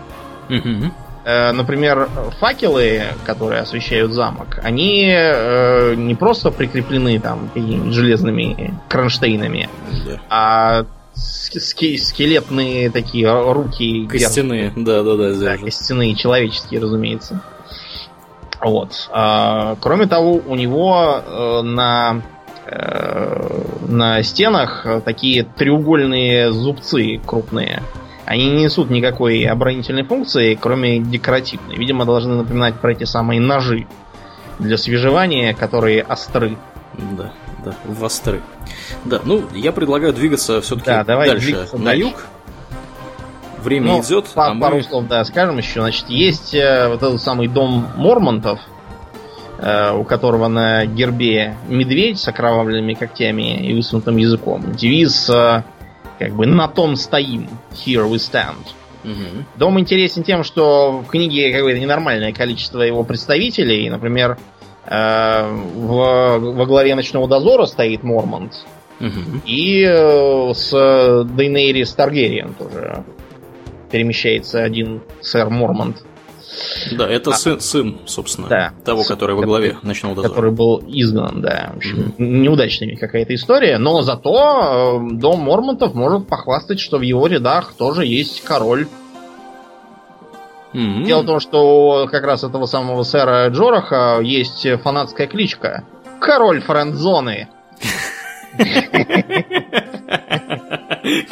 Э, 1.24 1.52
например, 1.52 2.10
факелы, 2.40 3.04
которые 3.26 3.62
освещают 3.62 4.12
замок, 4.12 4.60
они 4.64 5.08
э, 5.14 5.94
не 5.96 6.16
просто 6.16 6.50
прикреплены 6.50 7.20
там 7.20 7.52
железными 7.56 8.74
кронштейнами, 8.90 9.70
да. 10.06 10.20
а 10.30 10.86
скелетные 11.14 12.90
такие 12.90 13.52
руки. 13.52 14.08
Костяные, 14.08 14.74
да-да-да. 14.76 15.34
Да, 15.34 15.58
костяные, 15.58 16.16
человеческие, 16.16 16.82
разумеется. 16.82 17.42
Вот. 18.62 19.10
А, 19.12 19.76
кроме 19.82 20.08
того, 20.08 20.42
у 20.46 20.56
него 20.56 21.22
э, 21.26 21.62
на 21.64 22.22
э, 22.66 23.62
на 23.88 24.24
стенах 24.24 24.86
такие 25.04 25.44
треугольные 25.44 26.52
зубцы 26.52 27.20
крупные. 27.26 27.82
Они 28.26 28.50
не 28.50 28.64
несут 28.64 28.90
никакой 28.90 29.44
оборонительной 29.44 30.04
функции, 30.04 30.56
кроме 30.56 31.00
декоративной. 31.00 31.76
Видимо, 31.76 32.06
должны 32.06 32.36
напоминать 32.36 32.76
про 32.76 32.92
эти 32.92 33.04
самые 33.04 33.42
ножи 33.42 33.88
для 34.60 34.78
свежевания, 34.78 35.54
которые 35.54 36.04
остры. 36.04 36.56
Да 36.94 37.32
да, 37.64 37.76
в 37.86 38.04
Астры. 38.04 38.42
Да, 39.06 39.22
ну, 39.24 39.44
я 39.54 39.72
предлагаю 39.72 40.14
двигаться 40.14 40.62
все-таки 40.62 40.88
да, 40.88 41.04
давай 41.04 41.30
дальше, 41.30 41.68
на 41.74 41.86
дальше. 41.86 42.02
юг. 42.02 42.26
Время 43.62 43.94
ну, 43.94 44.02
идет. 44.02 44.26
По, 44.28 44.48
а 44.48 44.56
пару 44.56 44.78
мы... 44.78 44.84
слов, 44.84 45.08
да, 45.08 45.24
скажем 45.24 45.58
еще. 45.58 45.82
Значит, 45.82 46.10
есть 46.10 46.54
э, 46.54 46.88
вот 46.88 47.04
этот 47.04 47.22
самый 47.22 47.48
дом 47.48 47.88
Мормонтов, 47.96 48.60
э, 49.58 49.94
у 49.94 50.04
которого 50.04 50.48
на 50.48 50.86
гербе 50.86 51.56
медведь 51.68 52.20
с 52.20 52.28
окровавленными 52.28 52.94
когтями 52.94 53.58
и 53.66 53.74
высунутым 53.74 54.18
языком. 54.18 54.74
Девиз 54.74 55.30
э, 55.30 55.64
как 56.20 56.34
бы 56.34 56.46
на 56.46 56.68
том 56.68 56.96
стоим. 56.96 57.50
Here 57.72 58.10
we 58.10 58.16
stand. 58.16 58.76
Угу. 59.04 59.46
Дом 59.56 59.80
интересен 59.80 60.24
тем, 60.24 60.44
что 60.44 61.00
в 61.00 61.08
книге 61.08 61.52
какое-то 61.52 61.80
ненормальное 61.80 62.34
количество 62.34 62.82
его 62.82 63.04
представителей. 63.04 63.90
Например, 63.90 64.38
э, 64.86 65.52
в, 65.52 66.38
во 66.40 66.66
главе 66.66 66.96
ночного 66.96 67.28
дозора 67.28 67.66
стоит 67.66 68.04
Мормонт. 68.04 68.54
Угу. 69.00 69.42
И 69.46 69.84
э, 69.84 70.54
с 70.54 71.26
Дейнейрис 71.26 71.94
Таргериен 71.94 72.54
тоже 72.54 73.04
перемещается 73.92 74.64
один 74.64 75.02
сэр 75.22 75.50
Мормонт. 75.50 76.04
Да, 76.92 77.08
это 77.08 77.32
а, 77.32 77.34
сын, 77.34 77.60
сын, 77.60 78.00
собственно, 78.06 78.48
да, 78.48 78.74
того, 78.84 79.04
сын, 79.04 79.16
который 79.16 79.36
во 79.36 79.44
главе 79.44 79.70
который, 79.70 79.88
ночного 79.88 80.16
дозора. 80.16 80.30
Который 80.30 80.52
был 80.52 80.84
изгнан, 80.88 81.42
да. 81.42 81.72
В 81.74 81.78
общем, 81.78 81.98
mm-hmm. 81.98 82.14
неудачная 82.18 82.98
какая-то 82.98 83.34
история, 83.34 83.78
но 83.78 84.02
зато 84.02 85.00
э, 85.00 85.14
дом 85.14 85.42
Мормонтов 85.42 85.94
может 85.94 86.28
похвастать, 86.28 86.80
что 86.80 86.98
в 86.98 87.02
его 87.02 87.28
рядах 87.28 87.74
тоже 87.78 88.06
есть 88.06 88.44
король. 88.44 88.88
Mm-hmm. 90.74 91.04
Дело 91.06 91.22
в 91.22 91.26
том, 91.26 91.40
что 91.40 92.08
как 92.12 92.24
раз 92.24 92.44
этого 92.44 92.66
самого 92.66 93.04
сэра 93.04 93.50
Джораха 93.50 94.20
есть 94.22 94.68
фанатская 94.84 95.28
кличка. 95.28 95.86
Король 96.20 96.62
френдзоны. 96.62 97.48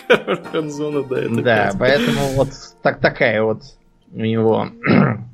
Король 0.08 0.42
френдзоны, 0.52 1.04
да, 1.04 1.20
это 1.20 1.42
Да, 1.42 1.72
поэтому 1.78 2.20
вот 2.36 2.50
так 2.82 3.00
такая 3.00 3.44
вот 3.44 3.62
у 4.12 4.20
него 4.22 4.68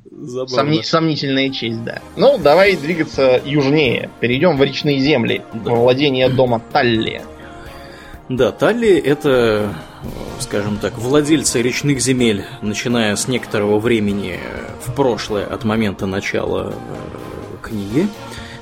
Сомни- 0.46 0.82
сомнительная 0.82 1.50
честь, 1.50 1.82
да. 1.84 2.00
Ну, 2.16 2.38
давай 2.38 2.76
двигаться 2.76 3.40
южнее. 3.44 4.10
Перейдем 4.20 4.56
в 4.56 4.62
речные 4.62 4.98
земли, 4.98 5.42
да. 5.52 5.70
во 5.72 5.76
владение 5.76 6.28
дома 6.28 6.60
Талли. 6.72 7.22
Да, 8.28 8.50
Талли 8.50 8.96
это, 8.96 9.72
скажем 10.40 10.78
так, 10.78 10.98
владельцы 10.98 11.62
речных 11.62 12.00
земель, 12.00 12.44
начиная 12.62 13.14
с 13.14 13.28
некоторого 13.28 13.78
времени 13.78 14.40
в 14.84 14.94
прошлое, 14.94 15.46
от 15.46 15.64
момента 15.64 16.06
начала 16.06 16.72
э, 16.72 17.56
книги. 17.62 18.08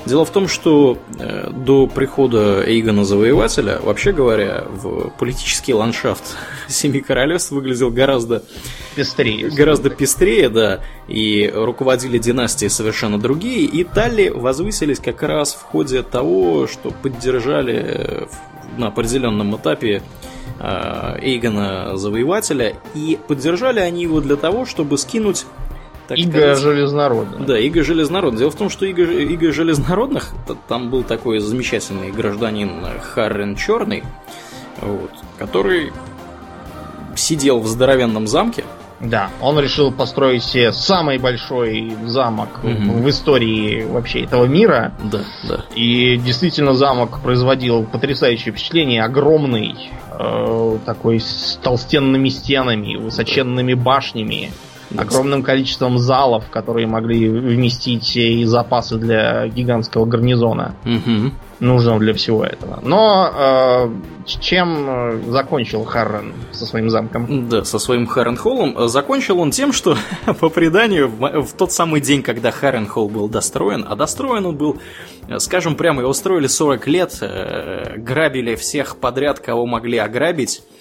Дело 0.07 0.27
в 0.27 0.31
том, 0.31 0.49
что 0.49 0.99
э, 1.19 1.51
до 1.51 1.87
прихода 1.87 2.63
Эйгона 2.67 3.05
Завоевателя, 3.05 3.79
вообще 3.81 4.13
говоря, 4.13 4.65
в 4.69 5.09
политический 5.19 5.73
ландшафт 5.73 6.37
Семи 6.69 7.01
Королевств 7.01 7.53
выглядел 7.53 7.91
гораздо 7.91 8.43
пестрее. 8.95 9.49
Гораздо 9.49 9.89
пестрее, 9.89 10.51
да. 10.51 10.81
И 11.09 11.51
руководили 11.55 12.19
династии 12.19 12.67
совершенно 12.67 13.19
другие. 13.19 13.63
И 13.65 13.83
Талли 13.83 14.29
возвысились 14.29 14.99
как 14.99 15.23
раз 15.23 15.55
в 15.55 15.63
ходе 15.63 16.03
того, 16.03 16.67
что 16.67 16.91
поддержали 16.91 17.75
э, 17.75 18.27
на 18.77 18.89
определенном 18.89 19.57
этапе 19.57 20.03
э, 20.61 21.19
Эйгона 21.23 21.97
Завоевателя. 21.97 22.77
И 22.95 23.19
поддержали 23.27 23.81
они 23.81 24.03
его 24.03 24.21
для 24.21 24.37
того, 24.37 24.67
чтобы 24.67 24.99
скинуть 24.99 25.47
так 26.09 26.19
Иго 26.19 26.55
Железнородных. 26.55 27.47
Да, 27.47 27.59
Иго 27.59 27.83
Железнородных. 27.83 28.41
Дело 28.41 28.51
в 28.51 28.57
том, 28.57 28.71
что 28.71 28.87
Иго, 28.87 29.03
Иго 29.05 29.53
Железнородных, 29.53 30.31
там 30.69 30.91
был 30.91 31.03
такой 31.03 31.39
замечательный 31.39 32.11
гражданин 32.11 32.85
Харрен 33.01 33.57
Черный, 33.57 34.05
вот, 34.81 35.11
который 35.39 35.93
сидел 37.17 37.61
в 37.61 37.67
здоровенном 37.67 38.27
замке. 38.27 38.65
Да, 39.01 39.31
он 39.41 39.59
решил 39.59 39.93
построить 39.93 40.45
себе 40.45 40.73
самый 40.73 41.19
большой 41.19 41.95
замок 42.07 42.61
угу. 42.63 42.93
в 43.03 43.11
истории 43.11 43.85
вообще 43.85 44.23
этого 44.23 44.47
мира. 44.47 44.95
Да, 45.03 45.21
да. 45.47 45.65
И 45.75 46.17
действительно 46.17 46.75
замок 46.75 47.21
производил 47.23 47.85
потрясающее 47.85 48.53
впечатление, 48.53 49.03
огромный, 49.03 49.91
э, 50.11 50.79
такой 50.87 51.21
с 51.21 51.59
толстенными 51.63 52.29
стенами, 52.29 52.97
высоченными 52.97 53.75
башнями 53.75 54.53
огромным 54.97 55.43
количеством 55.43 55.99
залов, 55.99 56.45
которые 56.51 56.87
могли 56.87 57.29
вместить 57.29 58.17
и 58.17 58.45
запасы 58.45 58.97
для 58.97 59.47
гигантского 59.49 60.05
гарнизона. 60.05 60.75
Угу. 60.85 61.33
Нужного 61.61 61.99
для 62.01 62.13
всего 62.15 62.45
этого. 62.45 62.81
Но 62.83 63.31
э, 63.33 63.91
чем 64.27 64.87
э, 64.87 65.21
закончил 65.29 65.85
Харрен 65.85 66.33
со 66.53 66.67
своим 66.67 66.91
замком? 66.91 67.49
Да, 67.49 67.65
со 67.65 67.79
своим 67.79 68.07
Харрен-холлом. 68.07 68.89
Закончил 68.89 69.41
он 69.41 69.51
тем, 69.51 69.73
что 69.73 69.97
по 70.41 70.49
преданию 70.49 71.09
в, 71.09 71.43
в 71.43 71.53
тот 71.53 71.73
самый 71.73 72.01
день, 72.01 72.23
когда 72.23 72.51
Харрен-холл 72.51 73.09
был 73.09 73.29
достроен, 73.29 73.87
а 73.89 73.95
достроен 73.95 74.47
он 74.47 74.57
был, 74.57 74.79
скажем 75.39 75.77
прямо, 75.77 76.03
его 76.03 76.13
строили 76.13 76.49
40 76.49 76.87
лет, 76.89 77.19
э, 77.21 77.99
грабили 77.99 78.57
всех 78.57 78.97
подряд, 78.97 79.39
кого 79.39 79.65
могли 79.65 79.99
ограбить, 79.99 80.63
Э, 80.65 80.74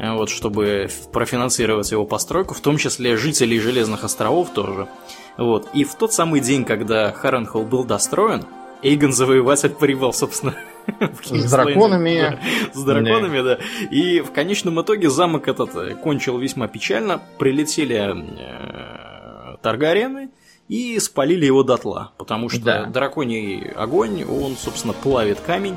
вот, 0.00 0.30
чтобы 0.30 0.88
профинансировать 1.12 1.90
его 1.90 2.06
постройку, 2.06 2.54
в 2.54 2.60
том 2.60 2.78
числе 2.78 3.16
жителей 3.16 3.60
Железных 3.60 4.04
островов 4.04 4.50
тоже. 4.50 4.88
Вот. 5.36 5.68
И 5.74 5.84
в 5.84 5.94
тот 5.94 6.12
самый 6.12 6.40
день, 6.40 6.64
когда 6.64 7.12
Харренхолл 7.12 7.64
был 7.64 7.84
достроен, 7.84 8.44
Эйгон 8.82 9.12
Завоеватель 9.12 9.70
прибыл, 9.70 10.12
собственно, 10.12 10.54
с 11.24 11.50
драконами. 11.50 12.20
Да, 12.20 12.38
с 12.72 12.82
драконами, 12.82 13.42
да. 13.42 13.58
И 13.90 14.20
в 14.20 14.32
конечном 14.32 14.80
итоге 14.80 15.10
замок 15.10 15.48
этот 15.48 15.74
э, 15.76 15.94
кончил 15.94 16.38
весьма 16.38 16.66
печально. 16.66 17.20
Прилетели 17.38 17.96
э, 17.96 19.56
Таргариены 19.60 20.30
и 20.68 20.98
спалили 20.98 21.44
его 21.44 21.62
дотла. 21.62 22.12
Потому 22.16 22.48
что 22.48 22.62
да. 22.62 22.84
драконий 22.86 23.70
огонь, 23.76 24.24
он, 24.24 24.56
собственно, 24.56 24.94
плавит 24.94 25.40
камень. 25.40 25.76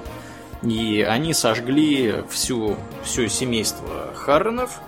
И 0.63 1.01
они 1.01 1.33
сожгли 1.33 2.15
всю, 2.29 2.77
все 3.03 3.27
семейство 3.27 4.13
Харренов, 4.15 4.79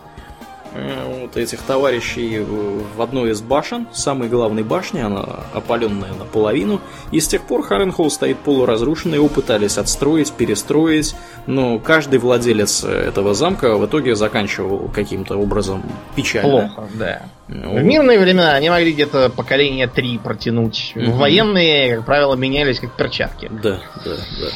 э, 0.74 1.22
вот 1.22 1.36
этих 1.36 1.62
товарищей 1.62 2.40
в 2.40 3.02
одной 3.02 3.32
из 3.32 3.42
башен, 3.42 3.88
самой 3.92 4.30
главной 4.30 4.64
башни, 4.64 5.02
она 5.02 5.26
опаленная 5.54 6.14
наполовину. 6.14 6.80
И 7.12 7.20
с 7.20 7.28
тех 7.28 7.42
пор 7.42 7.64
Харренхолл 7.64 8.10
стоит 8.10 8.40
полуразрушенный, 8.40 9.16
его 9.16 9.28
пытались 9.28 9.78
отстроить, 9.78 10.32
перестроить, 10.32 11.14
но 11.46 11.78
каждый 11.80 12.20
владелец 12.20 12.86
этого 12.86 13.34
замка 13.34 13.76
в 13.76 13.86
итоге 13.86 14.16
заканчивал 14.16 14.90
каким-то 14.94 15.36
образом 15.36 15.84
печально. 16.16 16.72
Плохо, 16.74 16.90
да. 16.94 17.24
Ну, 17.48 17.78
в 17.78 17.84
мирные 17.84 18.18
времена 18.18 18.54
они 18.54 18.70
могли 18.70 18.92
где-то 18.94 19.30
поколение 19.30 19.88
три 19.88 20.18
протянуть. 20.18 20.94
Угу. 20.96 21.12
В 21.12 21.18
военные, 21.18 21.98
как 21.98 22.06
правило, 22.06 22.36
менялись 22.36 22.80
как 22.80 22.96
перчатки. 22.96 23.52
Да, 23.52 23.82
да, 24.04 24.16
да. 24.16 24.48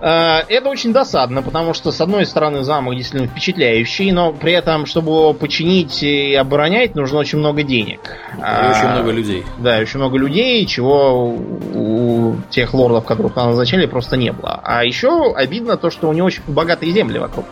Э, 0.00 0.40
это 0.48 0.68
очень 0.68 0.92
досадно, 0.92 1.42
потому 1.42 1.74
что, 1.74 1.90
с 1.90 2.00
одной 2.00 2.26
стороны, 2.26 2.62
замок 2.62 2.96
действительно 2.96 3.30
впечатляющий, 3.30 4.12
но 4.12 4.32
при 4.32 4.52
этом, 4.52 4.86
чтобы 4.86 5.12
его 5.12 5.32
починить 5.32 6.02
и 6.02 6.34
оборонять, 6.34 6.94
нужно 6.94 7.18
очень 7.18 7.38
много 7.38 7.62
денег. 7.62 8.16
И 8.36 8.40
а, 8.42 8.72
очень 8.76 8.88
много 8.90 9.10
людей. 9.10 9.44
Да, 9.58 9.78
очень 9.78 9.98
много 9.98 10.18
людей, 10.18 10.66
чего 10.66 11.28
у 11.28 12.36
тех 12.50 12.74
лордов, 12.74 13.04
которых 13.04 13.34
там 13.34 13.48
назначали, 13.48 13.86
просто 13.86 14.16
не 14.16 14.32
было. 14.32 14.60
А 14.62 14.84
еще 14.84 15.34
обидно 15.34 15.76
то, 15.76 15.90
что 15.90 16.08
у 16.08 16.12
него 16.12 16.26
очень 16.26 16.42
богатые 16.46 16.92
земли 16.92 17.18
вокруг. 17.18 17.46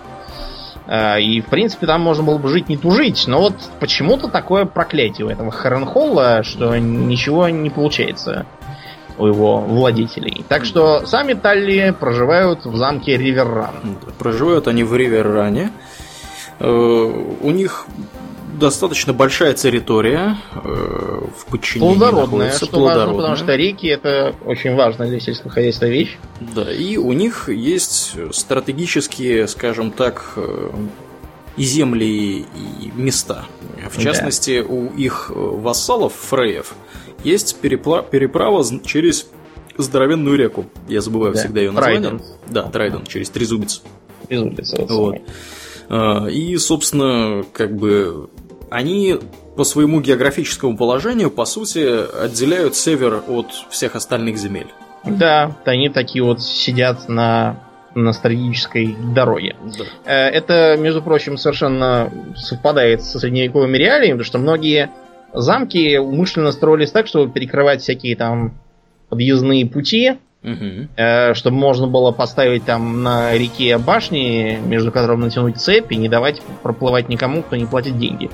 Э, 0.86 1.20
и, 1.20 1.40
в 1.40 1.46
принципе, 1.46 1.86
там 1.86 2.02
можно 2.02 2.22
было 2.24 2.36
бы 2.36 2.48
жить 2.48 2.68
не 2.68 2.76
тужить, 2.76 3.24
но 3.26 3.40
вот 3.40 3.54
почему-то 3.80 4.28
такое 4.28 4.66
проклятие 4.66 5.26
у 5.26 5.30
этого 5.30 5.50
Харенхолла, 5.50 6.42
что 6.42 6.76
ничего 6.76 7.48
не 7.48 7.70
получается 7.70 8.44
у 9.18 9.26
его 9.26 9.60
владетелей. 9.60 10.44
Так 10.48 10.64
что 10.64 11.06
сами 11.06 11.34
Талли 11.34 11.94
проживают 11.98 12.64
в 12.64 12.76
замке 12.76 13.16
Риверран. 13.16 13.98
Проживают 14.18 14.68
они 14.68 14.84
в 14.84 14.94
Риверране. 14.94 15.72
Э, 16.58 16.66
у 16.66 17.50
них 17.50 17.86
достаточно 18.58 19.12
большая 19.12 19.54
территория 19.54 20.36
э, 20.54 21.22
в 21.36 21.46
подчинении 21.46 21.98
Плодородная, 21.98 22.52
что 22.52 22.80
важно, 22.80 23.14
потому 23.14 23.36
что 23.36 23.54
реки 23.54 23.86
это 23.86 24.34
очень 24.44 24.74
важная 24.74 25.08
для 25.08 25.20
сельского 25.20 25.50
хозяйства 25.50 25.86
вещь. 25.86 26.16
Да, 26.40 26.72
и 26.72 26.96
у 26.96 27.12
них 27.12 27.48
есть 27.48 28.16
стратегические, 28.32 29.48
скажем 29.48 29.90
так, 29.90 30.32
э, 30.36 30.70
и 31.56 31.62
земли, 31.62 32.46
и 32.80 32.92
места. 32.94 33.44
В 33.90 34.00
частности, 34.00 34.62
да. 34.62 34.68
у 34.68 34.86
их 34.94 35.30
вассалов, 35.34 36.14
фреев, 36.14 36.74
есть 37.24 37.58
перепла- 37.62 38.08
переправа 38.08 38.64
через 38.84 39.28
здоровенную 39.76 40.36
реку. 40.36 40.66
Я 40.88 41.00
забываю 41.00 41.34
да. 41.34 41.40
всегда 41.40 41.60
ее 41.60 41.70
название. 41.70 42.00
Трайден. 42.00 42.22
Да, 42.48 42.62
Трайден, 42.64 43.04
через 43.06 43.30
Трезубец. 43.30 43.82
Трезубец, 44.28 44.74
вот. 44.88 45.16
А, 45.88 46.26
и, 46.26 46.56
собственно, 46.56 47.44
как 47.52 47.76
бы 47.76 48.30
они 48.70 49.16
по 49.56 49.64
своему 49.64 50.00
географическому 50.00 50.76
положению, 50.76 51.30
по 51.30 51.44
сути, 51.44 52.24
отделяют 52.24 52.74
север 52.74 53.22
от 53.28 53.46
всех 53.70 53.94
остальных 53.94 54.36
земель. 54.36 54.68
Да, 55.04 55.56
они 55.64 55.90
такие 55.90 56.24
вот 56.24 56.42
сидят 56.42 57.08
на 57.08 57.60
на 57.94 58.12
стратегической 58.12 58.96
дороге. 59.14 59.54
Да. 59.78 59.84
Э, 60.04 60.28
Это, 60.30 60.76
между 60.76 61.00
прочим, 61.00 61.36
совершенно 61.36 62.10
совпадает 62.34 63.04
со 63.04 63.20
средневековыми 63.20 63.76
реалиями, 63.76 64.14
потому 64.14 64.24
что 64.24 64.38
многие 64.38 64.90
замки 65.34 65.98
умышленно 65.98 66.52
строились 66.52 66.90
так, 66.90 67.06
чтобы 67.06 67.32
перекрывать 67.32 67.82
всякие 67.82 68.16
там 68.16 68.54
подъездные 69.08 69.66
пути, 69.66 70.14
Мгм. 70.42 70.88
э, 70.96 71.34
чтобы 71.34 71.56
можно 71.56 71.86
было 71.86 72.10
поставить 72.12 72.64
там 72.64 73.02
на 73.02 73.32
реке 73.34 73.78
башни, 73.78 74.58
между 74.64 74.92
которыми 74.92 75.24
натянуть 75.24 75.56
цепь 75.58 75.90
и 75.92 75.96
не 75.96 76.08
давать 76.08 76.40
проплывать 76.62 77.08
никому, 77.08 77.42
кто 77.42 77.56
не 77.56 77.66
платит 77.66 77.98
деньги. 77.98 78.30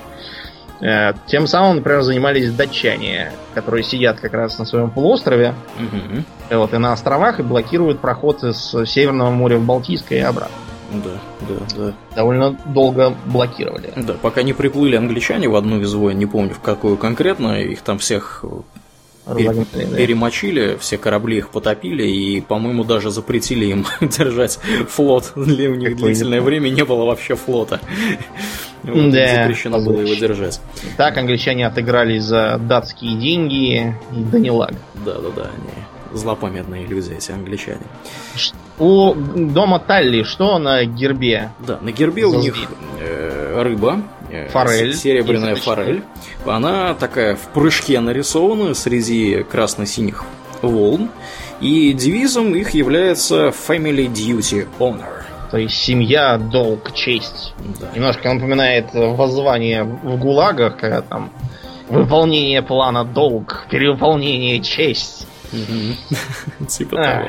Э, 0.80 1.12
Тем 1.26 1.46
самым, 1.46 1.76
например, 1.76 2.02
занимались 2.02 2.52
датчане, 2.52 3.32
которые 3.54 3.84
сидят 3.84 4.18
как 4.18 4.32
раз 4.32 4.58
на 4.58 4.64
своем 4.64 4.90
полуострове, 4.90 5.54
Мгм. 5.78 6.24
э, 6.48 6.56
вот, 6.56 6.72
и 6.74 6.78
на 6.78 6.92
островах 6.92 7.38
и 7.38 7.42
блокируют 7.42 8.00
проход 8.00 8.42
из 8.44 8.74
Северного 8.86 9.30
моря 9.30 9.58
в 9.58 9.64
Балтийское 9.64 10.18
и 10.18 10.22
обратно. 10.22 10.54
Да, 10.92 11.20
да, 11.48 11.76
да. 11.76 11.94
Довольно 12.16 12.58
долго 12.66 13.14
блокировали. 13.26 13.92
Да, 13.96 14.14
пока 14.14 14.42
не 14.42 14.52
приплыли 14.52 14.96
англичане 14.96 15.48
в 15.48 15.54
одну 15.54 15.80
из 15.80 15.94
войн, 15.94 16.18
не 16.18 16.26
помню 16.26 16.54
в 16.54 16.60
какую 16.60 16.96
конкретно, 16.96 17.60
их 17.60 17.82
там 17.82 17.98
всех 17.98 18.44
да. 19.26 19.96
перемочили, 19.96 20.76
все 20.80 20.98
корабли 20.98 21.38
их 21.38 21.50
потопили, 21.50 22.04
и, 22.04 22.40
по-моему, 22.40 22.84
даже 22.84 23.10
запретили 23.10 23.66
им 23.66 23.86
держать 24.00 24.58
флот. 24.88 25.32
Для 25.36 25.70
у 25.70 25.74
них 25.74 25.94
Какой 25.94 26.08
длительное 26.08 26.40
время 26.40 26.68
не 26.70 26.84
было 26.84 27.04
вообще 27.04 27.36
флота. 27.36 27.80
Вот, 28.82 29.12
Да, 29.12 29.42
запрещено 29.42 29.80
было 29.80 30.00
его 30.00 30.14
держать. 30.14 30.60
Так 30.96 31.16
англичане 31.18 31.66
отыгрались 31.66 32.22
за 32.24 32.58
датские 32.58 33.18
деньги 33.18 33.94
и 34.16 34.22
Данилаг. 34.32 34.72
Да-да-да, 35.04 35.42
они 35.42 35.70
злопамятные 36.12 36.86
люди, 36.86 37.12
эти 37.12 37.32
англичане. 37.32 37.80
У 38.78 39.14
дома 39.14 39.78
Талли 39.78 40.22
что 40.22 40.58
на 40.58 40.84
гербе? 40.84 41.50
Да, 41.66 41.78
на 41.80 41.92
гербе 41.92 42.24
у 42.24 42.30
За 42.32 42.38
них 42.38 42.56
э, 42.98 43.62
рыба, 43.62 44.02
э, 44.30 44.48
Форель. 44.48 44.94
серебряная 44.94 45.56
форель. 45.56 46.02
Она 46.46 46.94
такая 46.94 47.36
в 47.36 47.48
прыжке 47.48 48.00
нарисована 48.00 48.74
среди 48.74 49.42
красно-синих 49.42 50.24
волн. 50.62 51.10
И 51.60 51.92
девизом 51.92 52.54
их 52.54 52.70
является 52.70 53.48
Family 53.48 54.06
Duty 54.10 54.66
Honor. 54.78 55.24
То 55.50 55.58
есть 55.58 55.74
семья, 55.76 56.38
долг, 56.38 56.94
честь. 56.94 57.52
Да. 57.78 57.90
Немножко 57.94 58.32
напоминает 58.32 58.86
воззвание 58.94 59.84
в 59.84 60.16
ГУЛАГах, 60.18 60.78
когда 60.78 61.02
там 61.02 61.30
выполнение 61.88 62.62
плана 62.62 63.04
долг, 63.04 63.66
перевыполнение 63.68 64.60
честь. 64.60 65.26
Типа 66.68 66.96
А, 67.00 67.20
того. 67.22 67.28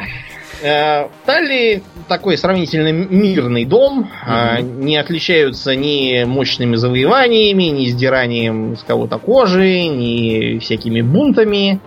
э, 0.61 1.07
Талли 1.25 1.83
такой 2.07 2.37
сравнительно 2.37 2.91
мирный 2.91 3.65
дом, 3.65 4.09
а, 4.25 4.61
не 4.61 4.97
отличаются 4.97 5.75
ни 5.75 6.23
мощными 6.25 6.75
завоеваниями, 6.75 7.63
ни 7.63 7.87
сдиранием 7.87 8.75
с 8.77 8.83
кого-то 8.83 9.17
кожи, 9.17 9.85
ни 9.87 10.59
всякими 10.59 11.01
бунтами 11.01 11.79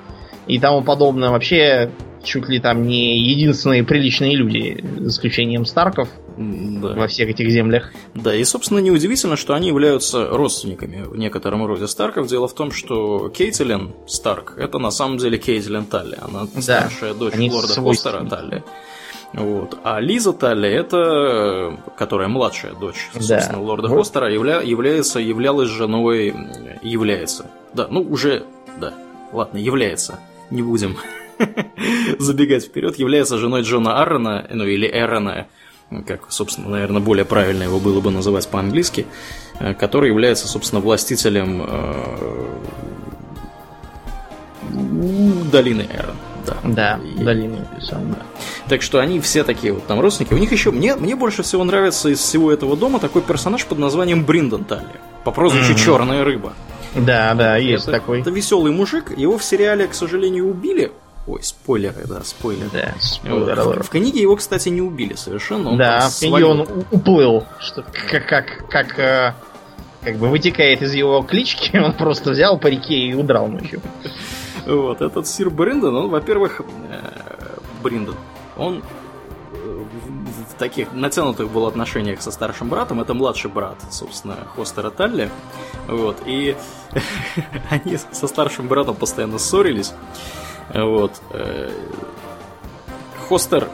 и 0.46 0.58
тому 0.58 0.82
подобное. 0.82 1.30
Вообще 1.30 1.90
чуть 2.24 2.48
ли 2.48 2.58
там 2.60 2.82
не 2.86 3.18
единственные 3.18 3.84
приличные 3.84 4.34
люди, 4.36 4.84
за 4.98 5.08
исключением 5.08 5.64
Старков 5.66 6.08
Да. 6.36 6.88
во 6.94 7.06
всех 7.06 7.28
этих 7.28 7.50
землях. 7.50 7.92
Да, 8.14 8.34
и, 8.34 8.42
собственно, 8.44 8.78
неудивительно, 8.80 9.36
что 9.36 9.54
они 9.54 9.68
являются 9.68 10.26
родственниками 10.28 11.02
в 11.02 11.16
некотором 11.16 11.64
роде 11.66 11.86
Старков. 11.86 12.26
Дело 12.26 12.48
в 12.48 12.54
том, 12.54 12.70
что 12.72 13.28
Кейтилен 13.28 13.92
Старк– 14.06 14.54
это 14.58 14.78
на 14.78 14.90
самом 14.90 15.18
деле 15.18 15.38
Кейтилен 15.38 15.84
Талли. 15.86 16.16
Она 16.20 16.46
Да, 16.54 16.60
старшая 16.62 17.14
дочь 17.14 17.34
лорда. 17.36 17.74
Хостера 17.80 18.24
Талли. 18.24 18.64
Вот. 19.32 19.76
А 19.82 20.00
Лиза 20.00 20.32
Талли– 20.32 20.68
это, 20.70 21.78
которая 21.98 22.28
младшая 22.28 22.72
дочь, 22.74 23.08
Да. 23.14 23.20
собственно, 23.20 23.60
лорда 23.62 23.88
Вот. 23.88 23.96
Хостера, 23.98 24.32
явля- 24.32 24.64
является, 24.64 25.18
являлась 25.18 25.68
женой, 25.70 26.32
является. 26.82 27.50
Да, 27.74 27.88
ну 27.90 28.00
уже, 28.02 28.44
да, 28.80 28.94
ладно, 29.32 29.58
является. 29.58 30.20
Не 30.50 30.62
будем 30.62 30.96
забегать 32.18 32.64
вперед. 32.64 32.98
Является 32.98 33.38
женой 33.38 33.62
Джона 33.62 34.00
Аррона, 34.00 34.46
ну 34.50 34.64
или 34.64 34.86
Эрона, 34.86 35.46
как, 36.06 36.30
собственно, 36.30 36.68
наверное, 36.70 37.00
более 37.00 37.24
правильно 37.24 37.62
его 37.64 37.78
было 37.80 38.00
бы 38.00 38.10
называть 38.10 38.48
по-английски, 38.48 39.06
э, 39.60 39.74
который 39.74 40.08
является, 40.10 40.48
собственно, 40.48 40.80
властителем 40.80 41.64
э, 41.66 42.58
долины 45.50 45.86
Эрон. 45.92 46.16
Да. 46.46 46.56
Да, 46.62 47.00
И- 47.02 47.22
долины 47.24 47.66
сам, 47.80 48.10
да. 48.12 48.18
так 48.68 48.82
что 48.82 48.98
они 48.98 49.18
все 49.20 49.44
такие 49.44 49.72
вот 49.72 49.86
там 49.86 49.98
родственники. 50.00 50.34
У 50.34 50.38
них 50.38 50.52
еще 50.52 50.70
мне, 50.72 50.94
мне 50.94 51.16
больше 51.16 51.42
всего 51.42 51.64
нравится 51.64 52.10
из 52.10 52.18
всего 52.18 52.52
этого 52.52 52.76
дома 52.76 52.98
такой 53.00 53.22
персонаж 53.22 53.64
под 53.64 53.78
названием 53.78 54.24
Бриндон 54.26 54.64
Талли. 54.64 54.84
По 55.24 55.30
прозвищу 55.30 55.72
Мгм. 55.72 55.78
Черная 55.80 56.22
рыба. 56.22 56.52
Да, 56.94 57.32
да, 57.34 57.56
есть 57.56 57.84
это, 57.84 57.92
такой. 57.92 58.20
Это 58.20 58.30
веселый 58.30 58.72
мужик. 58.72 59.16
Его 59.16 59.38
в 59.38 59.42
сериале, 59.44 59.86
к 59.86 59.94
сожалению, 59.94 60.48
убили. 60.50 60.92
Ой, 61.26 61.42
спойлеры, 61.42 62.04
да, 62.06 62.22
спойлеры. 62.22 62.68
Да, 62.72 62.92
Вот. 62.94 63.02
спойлер 63.02 63.80
В, 63.80 63.82
в 63.84 63.88
книге 63.88 64.20
его, 64.20 64.36
кстати, 64.36 64.68
не 64.68 64.82
убили 64.82 65.14
совершенно. 65.14 65.70
Он 65.70 65.78
Да, 65.78 66.08
в 66.10 66.18
книге 66.18 66.30
свалил. 66.30 66.50
он 66.50 66.84
уплыл. 66.90 67.44
Что, 67.60 67.82
как, 68.10 68.26
как, 68.26 68.68
как, 68.68 68.98
э, 68.98 69.34
как 70.02 70.16
бы 70.16 70.28
вытекает 70.28 70.82
из 70.82 70.92
его 70.92 71.22
клички, 71.22 71.76
он 71.82 71.94
просто 71.94 72.30
взял 72.32 72.58
по 72.58 72.66
реке 72.66 72.94
и 72.94 73.14
удрал 73.14 73.48
ночью. 73.48 73.80
Вот, 74.66 75.00
этот 75.00 75.26
сир 75.26 75.48
Бриндон, 75.50 75.96
он, 75.96 76.08
во-первых, 76.10 76.60
э, 76.90 77.00
Бриндон, 77.82 78.16
он 78.56 78.82
э, 79.52 79.84
в, 80.04 80.52
в 80.52 80.58
таких 80.58 80.92
натянутых 80.92 81.50
был 81.50 81.66
отношениях 81.66 82.20
со 82.22 82.30
старшим 82.30 82.68
братом, 82.68 83.00
это 83.00 83.12
младший 83.14 83.50
брат, 83.50 83.76
собственно, 83.90 84.36
Хостера 84.56 84.90
Талли, 84.90 85.30
вот, 85.86 86.16
и 86.24 86.56
они 87.70 87.98
со 88.12 88.26
старшим 88.26 88.68
братом 88.68 88.94
постоянно 88.94 89.38
ссорились, 89.38 89.92
вот, 90.72 91.12
э, 91.30 91.70
Хостер 93.28 93.68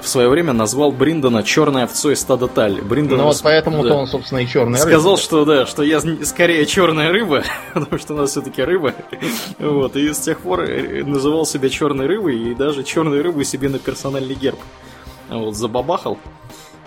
в 0.00 0.08
свое 0.08 0.28
время 0.28 0.52
назвал 0.52 0.92
Бриндона 0.92 1.42
черной 1.42 1.84
овцой 1.84 2.16
стада 2.16 2.48
Талли. 2.48 2.80
Бриндон 2.80 3.18
Ну 3.18 3.24
вот 3.24 3.40
поэтому-то 3.42 3.88
да. 3.90 3.96
он, 3.96 4.06
собственно, 4.06 4.38
и 4.38 4.46
черный. 4.46 4.78
Сказал, 4.78 5.16
что 5.18 5.44
да, 5.44 5.66
что 5.66 5.82
я 5.82 6.00
скорее 6.00 6.64
черная 6.66 7.10
рыба, 7.10 7.44
потому 7.74 7.98
что 7.98 8.14
у 8.14 8.16
нас 8.16 8.30
все-таки 8.30 8.62
рыба. 8.62 8.94
Вот, 9.58 9.96
и 9.96 10.12
с 10.12 10.18
тех 10.18 10.40
пор 10.40 10.62
э, 10.62 11.04
называл 11.04 11.44
себя 11.44 11.68
черной 11.68 12.06
рыбой, 12.06 12.38
и 12.38 12.54
даже 12.54 12.82
черную 12.82 13.22
рыбу 13.22 13.44
себе 13.44 13.68
на 13.68 13.78
персональный 13.78 14.34
герб. 14.34 14.58
Вот, 15.28 15.54
забабахал. 15.54 16.18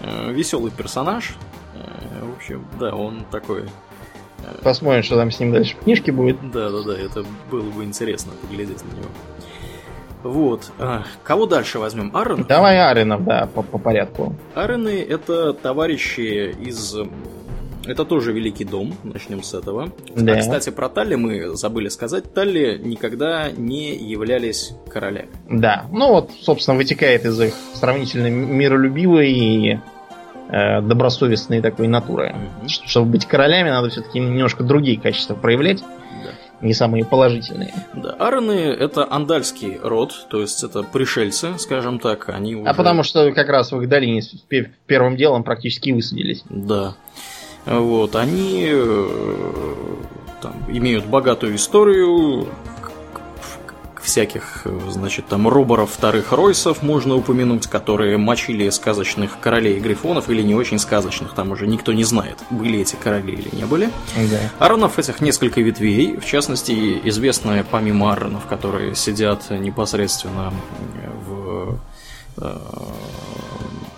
Веселый 0.02 0.72
персонаж. 0.72 1.36
Э, 1.76 2.26
В 2.26 2.36
общем, 2.38 2.66
да, 2.80 2.96
он 2.96 3.26
такой. 3.32 3.66
Посмотрим, 4.62 5.04
что 5.04 5.16
там 5.16 5.32
с 5.32 5.40
ним 5.40 5.54
дальше 5.54 5.76
в 5.76 5.84
книжке 5.84 6.12
будет. 6.12 6.38
Да, 6.52 6.70
да, 6.70 6.84
да, 6.84 6.98
это 6.98 7.24
было 7.50 7.62
бы 7.62 7.84
интересно 7.84 8.34
поглядеть 8.42 8.84
на 8.84 8.98
него. 8.98 9.10
Вот. 10.24 10.72
а, 10.80 11.04
Кого 11.24 11.46
дальше 11.46 11.80
возьмем? 11.80 12.12
Аарон? 12.16 12.46
Давай 12.48 12.80
Аринов, 12.80 13.24
да, 13.26 13.48
по, 13.54 13.62
по 13.62 13.78
порядку. 13.78 14.36
Арены 14.56 15.02
это 15.02 15.54
товарищи 15.54 16.56
из... 16.60 16.96
Это 17.86 18.06
тоже 18.06 18.32
Великий 18.32 18.64
дом, 18.64 18.94
начнем 19.04 19.44
с 19.44 19.54
этого. 19.54 19.90
Да. 20.16 20.36
А, 20.36 20.40
кстати, 20.40 20.70
про 20.70 20.88
Талли 20.88 21.16
мы 21.16 21.58
забыли 21.58 21.90
сказать. 21.90 22.34
Талли 22.34 22.80
никогда 22.82 23.52
не 23.52 23.94
являлись 23.94 24.72
королями. 24.90 25.28
Да, 25.50 25.86
ну 25.92 26.08
вот, 26.14 26.32
собственно, 26.42 26.78
вытекает 26.78 27.26
из 27.26 27.38
их 27.42 27.54
сравнительно 27.74 28.28
миролюбивой 28.30 29.32
и 29.34 29.80
э, 30.50 30.80
добросовестной 30.82 31.62
такой 31.62 31.88
натуры. 31.90 32.34
Ш- 32.68 32.84
Чтобы 32.88 33.12
быть 33.12 33.26
королями, 33.26 33.70
надо 33.70 33.90
все-таки 33.90 34.18
немножко 34.18 34.64
другие 34.64 34.98
качества 34.98 35.36
проявлять. 35.36 35.84
Не 36.64 36.74
самые 36.74 37.06
положительные. 37.06 37.74
Да, 37.94 38.12
Арены 38.20 38.52
это 38.52 39.12
андальский 39.12 39.78
род, 39.82 40.28
то 40.30 40.42
есть 40.42 40.64
это 40.64 40.84
пришельцы, 40.84 41.58
скажем 41.58 42.00
так, 42.00 42.30
они 42.30 42.56
уже... 42.56 42.70
А 42.70 42.74
потому 42.74 43.04
что 43.04 43.32
как 43.32 43.50
раз 43.50 43.72
в 43.72 43.82
их 43.82 43.90
долине 43.90 44.22
первым 44.88 45.18
делом 45.18 45.44
практически 45.44 45.92
высадились. 45.92 46.44
Да. 46.50 46.96
Вот, 47.66 48.16
они 48.16 48.70
э, 48.72 49.96
там, 50.42 50.54
имеют 50.68 51.06
богатую 51.06 51.56
историю 51.56 52.48
всяких, 54.04 54.62
э, 54.66 54.80
значит, 54.90 55.28
там 55.28 55.48
роборов 55.48 55.92
вторых 55.92 56.32
Ройсов 56.32 56.84
можно 56.84 57.16
упомянуть, 57.16 57.68
которые 57.68 58.18
мочили 58.18 58.70
сказочных 58.70 59.40
королей 59.40 59.78
и 59.78 59.80
грифонов, 59.80 60.30
или 60.30 60.42
не 60.42 60.56
очень 60.56 60.80
сказочных, 60.80 61.34
там 61.34 61.52
уже 61.52 61.68
никто 61.68 61.94
не 61.94 62.04
знает, 62.04 62.38
были 62.50 62.80
эти 62.80 62.96
короли 62.96 63.34
или 63.34 63.50
не 63.56 63.66
были. 63.66 63.90
Да. 64.16 64.40
Аронов 64.60 65.00
этих 65.00 65.22
несколько 65.22 65.62
ветвей, 65.62 66.18
в 66.18 66.26
частности, 66.26 67.00
известные 67.06 67.64
помимо 67.64 68.12
Аронов, 68.14 68.46
которые 68.46 68.96
сидят 68.96 69.50
непосредственно 69.50 70.54
в 71.26 71.78
э, 72.38 72.58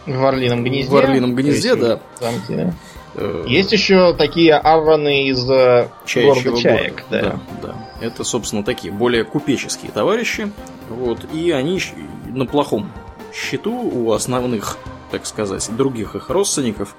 В 0.05 0.25
Орлином 0.25 0.63
гнезде. 0.63 0.91
В 0.91 0.95
Орлином 0.97 1.35
гнезде, 1.35 1.69
есть 1.69 1.79
да. 1.81 1.99
в 2.17 2.19
замке, 2.21 2.55
да. 2.55 2.73
э, 3.15 3.45
Есть 3.47 3.71
еще 3.71 4.13
такие 4.15 4.53
арваны 4.55 5.27
из 5.27 5.49
э, 5.49 5.87
Чаячьего 6.05 6.51
города 6.51 6.61
Чаек. 6.61 7.03
города. 7.09 7.39
Да. 7.51 7.54
Это, 8.01 8.23
собственно, 8.23 8.63
такие 8.63 8.93
более 8.93 9.23
купеческие 9.23 9.91
товарищи. 9.91 10.51
Вот, 10.89 11.25
и 11.33 11.51
они 11.51 11.79
на 12.25 12.45
плохом 12.45 12.91
счету 13.33 13.71
у 13.71 14.11
основных 14.11 14.77
так 15.11 15.25
сказать, 15.25 15.69
других 15.75 16.15
их 16.15 16.29
родственников. 16.29 16.95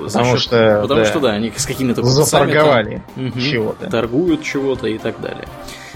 Потому 0.00 0.36
счет, 0.36 0.40
что, 0.40 0.78
потому 0.82 1.00
да, 1.00 1.06
что 1.06 1.20
да, 1.20 1.30
они 1.32 1.52
с 1.54 1.66
какими-то 1.66 2.04
заторговали 2.04 3.02
угу, 3.16 3.40
чего-то, 3.40 3.90
торгуют 3.90 4.44
чего-то 4.44 4.86
и 4.86 4.96
так 4.96 5.20
далее. 5.20 5.48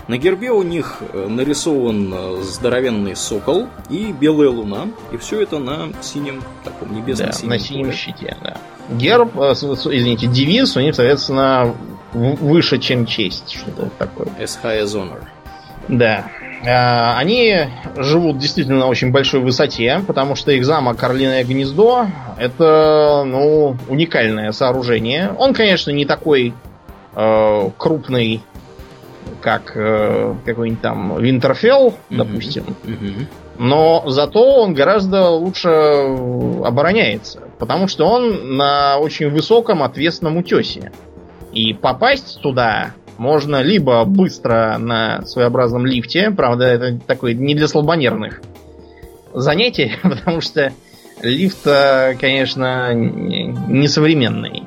На 0.09 0.19
гербе 0.19 0.51
у 0.51 0.63
них 0.63 0.99
э, 1.13 1.27
нарисован 1.29 2.13
э, 2.13 2.43
здоровенный 2.43 3.15
сокол 3.15 3.69
и 3.89 4.13
белая 4.13 4.51
луна, 4.51 4.87
и 5.13 5.17
все 5.17 5.41
это 5.41 5.59
на 5.59 5.93
синем 6.01 6.43
таком 6.65 6.95
небесном 6.95 7.29
да, 7.29 7.33
синем 7.33 7.51
на 7.51 7.59
синем 7.59 7.85
поле. 7.87 7.97
щите, 7.97 8.37
да. 8.43 8.57
Герб, 8.91 9.37
э, 9.37 9.53
извините, 9.53 10.27
девиз 10.27 10.77
у 10.77 10.81
них, 10.81 10.95
соответственно, 10.95 11.75
выше, 12.17 12.79
чем 12.79 13.07
честь, 13.07 13.53
что-то 13.53 13.91
такое. 13.99 14.29
As 14.39 14.59
high 14.63 14.83
as 14.83 14.95
honor. 14.95 15.23
Да. 15.89 16.27
Они 16.65 17.55
живут 17.97 18.39
действительно 18.39 18.79
на 18.79 18.87
очень 18.87 19.13
большой 19.13 19.41
высоте, 19.41 20.03
потому 20.07 20.35
что 20.35 20.51
их 20.53 20.65
замок 20.65 21.03
Орлиное 21.03 21.45
гнездо 21.45 22.07
это, 22.39 23.25
ну, 23.27 23.77
уникальное 23.89 24.53
сооружение. 24.53 25.33
Он, 25.39 25.53
конечно, 25.53 25.91
не 25.91 26.07
такой 26.07 26.55
э, 27.15 27.71
крупный 27.77 28.43
как 29.43 29.73
э, 29.77 30.35
какой-нибудь 30.45 30.81
там 30.81 31.21
Винтерфелл, 31.21 31.89
mm-hmm. 31.89 32.17
допустим. 32.17 32.65
Mm-hmm. 32.85 33.27
Но 33.59 34.03
зато 34.07 34.41
он 34.41 34.75
гораздо 34.75 35.29
лучше 35.29 35.69
обороняется. 35.69 37.43
Потому 37.59 37.87
что 37.87 38.07
он 38.07 38.57
на 38.57 38.99
очень 38.99 39.31
высоком 39.31 39.83
ответственном 39.83 40.39
утесе. 40.39 40.91
И 41.57 41.73
попасть 41.73 42.43
туда 42.43 42.93
можно 43.17 43.63
либо 43.63 44.05
быстро 44.05 44.77
на 44.79 45.23
своеобразном 45.23 45.87
лифте, 45.87 46.31
правда, 46.31 46.67
это 46.67 46.99
такое 46.99 47.33
не 47.33 47.55
для 47.55 47.67
слабонервных 47.67 48.43
занятий, 49.33 49.93
потому 50.03 50.43
что 50.43 50.71
лифт, 51.23 51.67
конечно, 52.21 52.93
несовременный 52.93 54.65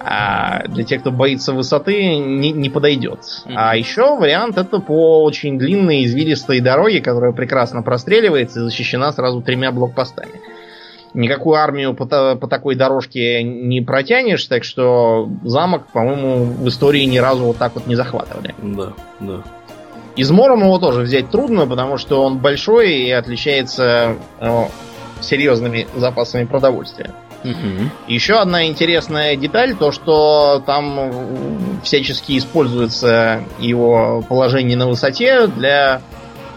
а 0.00 0.66
для 0.66 0.82
тех, 0.82 1.00
кто 1.00 1.12
боится 1.12 1.52
высоты, 1.52 2.16
не, 2.16 2.50
не 2.50 2.68
подойдет. 2.70 3.20
А 3.54 3.76
еще 3.76 4.16
вариант 4.16 4.58
это 4.58 4.80
по 4.80 5.22
очень 5.22 5.60
длинной 5.60 6.06
извилистой 6.06 6.58
дороге, 6.60 7.00
которая 7.00 7.30
прекрасно 7.30 7.82
простреливается 7.82 8.58
и 8.58 8.62
защищена 8.64 9.12
сразу 9.12 9.42
тремя 9.42 9.70
блокпостами. 9.70 10.40
Никакую 11.12 11.56
армию 11.56 11.94
по, 11.94 12.06
по 12.36 12.46
такой 12.46 12.76
дорожке 12.76 13.42
не 13.42 13.80
протянешь, 13.80 14.44
так 14.46 14.64
что 14.64 15.28
замок, 15.44 15.88
по-моему, 15.92 16.44
в 16.44 16.68
истории 16.68 17.04
ни 17.04 17.18
разу 17.18 17.44
вот 17.44 17.56
так 17.56 17.74
вот 17.74 17.86
не 17.86 17.96
захватывали. 17.96 18.54
Да, 18.62 18.92
да. 19.18 19.42
Измором 20.16 20.64
его 20.64 20.78
тоже 20.78 21.02
взять 21.02 21.30
трудно, 21.30 21.66
потому 21.66 21.96
что 21.96 22.22
он 22.22 22.38
большой 22.38 22.92
и 22.92 23.10
отличается 23.10 24.16
ну, 24.40 24.68
серьезными 25.20 25.86
запасами 25.96 26.44
продовольствия. 26.44 27.10
Угу. 27.44 27.90
Еще 28.08 28.34
одна 28.34 28.66
интересная 28.66 29.34
деталь, 29.36 29.74
то 29.74 29.92
что 29.92 30.62
там 30.66 31.80
всячески 31.82 32.36
используется 32.36 33.44
его 33.58 34.22
положение 34.28 34.76
на 34.76 34.88
высоте 34.88 35.46
для, 35.46 36.02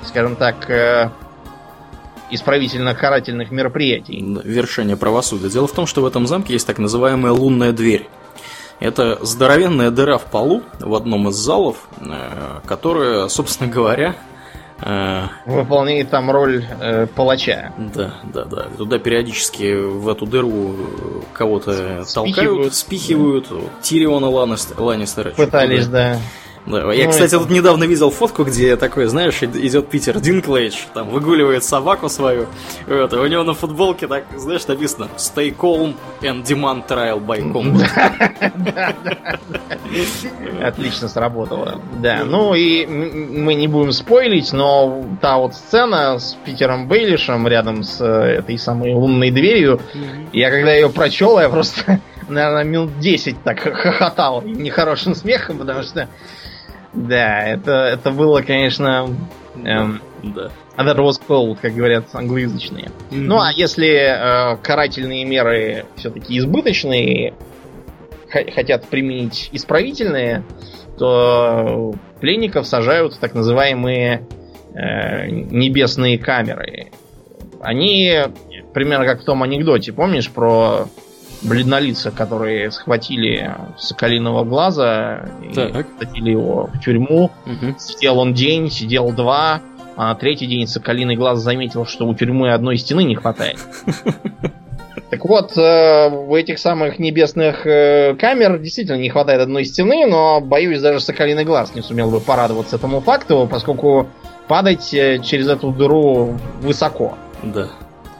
скажем 0.03 0.35
так, 0.35 0.69
э, 0.69 1.09
исправительно-карательных 2.31 3.51
мероприятий. 3.51 4.23
Вершение 4.43 4.97
правосудия. 4.97 5.49
Дело 5.49 5.67
в 5.67 5.71
том, 5.73 5.85
что 5.85 6.01
в 6.01 6.05
этом 6.05 6.27
замке 6.27 6.53
есть 6.53 6.67
так 6.67 6.79
называемая 6.79 7.31
лунная 7.31 7.71
дверь. 7.71 8.09
Это 8.79 9.19
здоровенная 9.21 9.91
дыра 9.91 10.17
в 10.17 10.25
полу 10.25 10.63
в 10.79 10.93
одном 10.95 11.29
из 11.29 11.35
залов, 11.35 11.87
э, 12.01 12.59
которая, 12.65 13.27
собственно 13.29 13.69
говоря, 13.69 14.15
Э, 14.85 15.27
Выполняет 15.45 16.09
там 16.09 16.29
роль 16.29 16.65
э, 16.81 17.07
палача. 17.07 17.71
Да, 17.77 18.15
да, 18.23 18.43
да. 18.43 18.67
Туда 18.77 18.99
периодически 18.99 19.75
в 19.75 20.09
эту 20.09 20.25
дыру 20.25 20.75
кого-то 21.33 22.03
толкают, 22.13 22.73
спихивают. 22.73 23.47
Тириона 23.81 24.29
Ланнистера. 24.29 25.31
Пытались, 25.31 25.87
да. 25.87 26.17
Да. 26.65 26.93
Я, 26.93 27.05
ну, 27.05 27.11
кстати, 27.11 27.35
это... 27.35 27.39
тут 27.39 27.49
недавно 27.49 27.83
видел 27.83 28.09
фотку, 28.09 28.43
где 28.43 28.77
такой, 28.77 29.05
знаешь, 29.07 29.41
идет 29.43 29.89
Питер 29.89 30.19
Динклейдж, 30.19 30.75
там 30.93 31.09
выгуливает 31.09 31.63
собаку 31.63 32.07
свою. 32.07 32.47
Это, 32.87 33.19
у 33.19 33.27
него 33.27 33.43
на 33.43 33.53
футболке 33.53 34.07
так, 34.07 34.23
знаешь, 34.37 34.65
написано 34.67 35.09
Stay 35.17 35.55
calm 35.55 35.95
and 36.21 36.43
demand 36.43 36.87
trial 36.87 37.19
by 37.19 37.51
combat. 37.51 38.23
Отлично 40.63 41.09
сработало. 41.09 41.81
Да, 41.99 42.23
ну 42.23 42.53
и 42.53 42.85
мы 42.85 43.53
не 43.55 43.67
будем 43.67 43.91
спойлить, 43.91 44.53
но 44.53 45.05
та 45.21 45.37
вот 45.37 45.55
сцена 45.55 46.17
с 46.17 46.37
Питером 46.45 46.87
Бейлишем 46.87 47.47
рядом 47.47 47.83
с 47.83 47.99
э, 47.99 48.37
этой 48.39 48.57
самой 48.57 48.93
лунной 48.93 49.31
дверью, 49.31 49.81
я 50.31 50.49
когда 50.49 50.73
ее 50.73 50.89
прочел, 50.89 51.39
я 51.39 51.49
просто, 51.49 51.99
наверное, 52.29 52.63
минут 52.63 52.99
10 52.99 53.43
так 53.43 53.59
хохотал 53.59 54.41
нехорошим 54.43 55.13
смехом, 55.13 55.57
потому 55.57 55.83
что 55.83 56.07
да, 56.93 57.41
это, 57.43 57.71
это 57.71 58.11
было, 58.11 58.41
конечно... 58.41 59.09
Эм, 59.63 60.01
да. 60.23 60.51
That 60.77 60.97
was 60.97 61.19
cold, 61.27 61.57
как 61.61 61.73
говорят 61.75 62.05
англоязычные. 62.13 62.85
Mm-hmm. 62.85 63.11
Ну, 63.11 63.39
а 63.39 63.51
если 63.51 63.87
э, 63.87 64.57
карательные 64.57 65.25
меры 65.25 65.85
все-таки 65.95 66.37
избыточные, 66.39 67.33
хотят 68.29 68.87
применить 68.87 69.49
исправительные, 69.51 70.43
то 70.97 71.93
пленников 72.19 72.65
сажают 72.67 73.13
в 73.13 73.19
так 73.19 73.35
называемые 73.35 74.27
э, 74.73 75.29
небесные 75.29 76.17
камеры. 76.17 76.91
Они 77.61 78.15
примерно 78.73 79.05
как 79.05 79.21
в 79.21 79.25
том 79.25 79.43
анекдоте, 79.43 79.93
помнишь, 79.93 80.29
про 80.29 80.87
бледнолица, 81.43 82.11
которые 82.11 82.71
схватили 82.71 83.55
Соколиного 83.77 84.43
глаза 84.43 85.29
так. 85.53 85.79
и 85.79 85.83
посадили 85.83 86.31
его 86.31 86.69
в 86.73 86.79
тюрьму. 86.79 87.31
Угу. 87.45 87.75
Сидел 87.79 88.19
он 88.19 88.33
день, 88.33 88.71
сидел 88.71 89.11
два, 89.11 89.61
а 89.95 90.09
на 90.09 90.15
третий 90.15 90.47
день 90.47 90.67
Соколиный 90.67 91.15
глаз 91.15 91.39
заметил, 91.39 91.85
что 91.85 92.07
у 92.07 92.15
тюрьмы 92.15 92.51
одной 92.51 92.77
стены 92.77 93.03
не 93.03 93.15
хватает. 93.15 93.59
Так 95.09 95.25
вот, 95.25 95.55
э, 95.55 96.09
в 96.09 96.33
этих 96.33 96.57
самых 96.57 96.97
небесных 96.97 97.67
э, 97.67 98.15
камер 98.15 98.57
действительно 98.57 98.97
не 98.97 99.09
хватает 99.09 99.41
одной 99.41 99.63
стены, 99.63 100.07
но, 100.07 100.41
боюсь, 100.41 100.81
даже 100.81 100.99
Соколиный 100.99 101.45
глаз 101.45 101.75
не 101.75 101.83
сумел 101.83 102.09
бы 102.09 102.19
порадоваться 102.19 102.77
этому 102.77 102.99
факту, 102.99 103.47
поскольку 103.49 104.07
падать 104.47 104.91
э, 104.91 105.19
через 105.19 105.47
эту 105.47 105.71
дыру 105.71 106.35
высоко. 106.61 107.15
Да. 107.43 107.69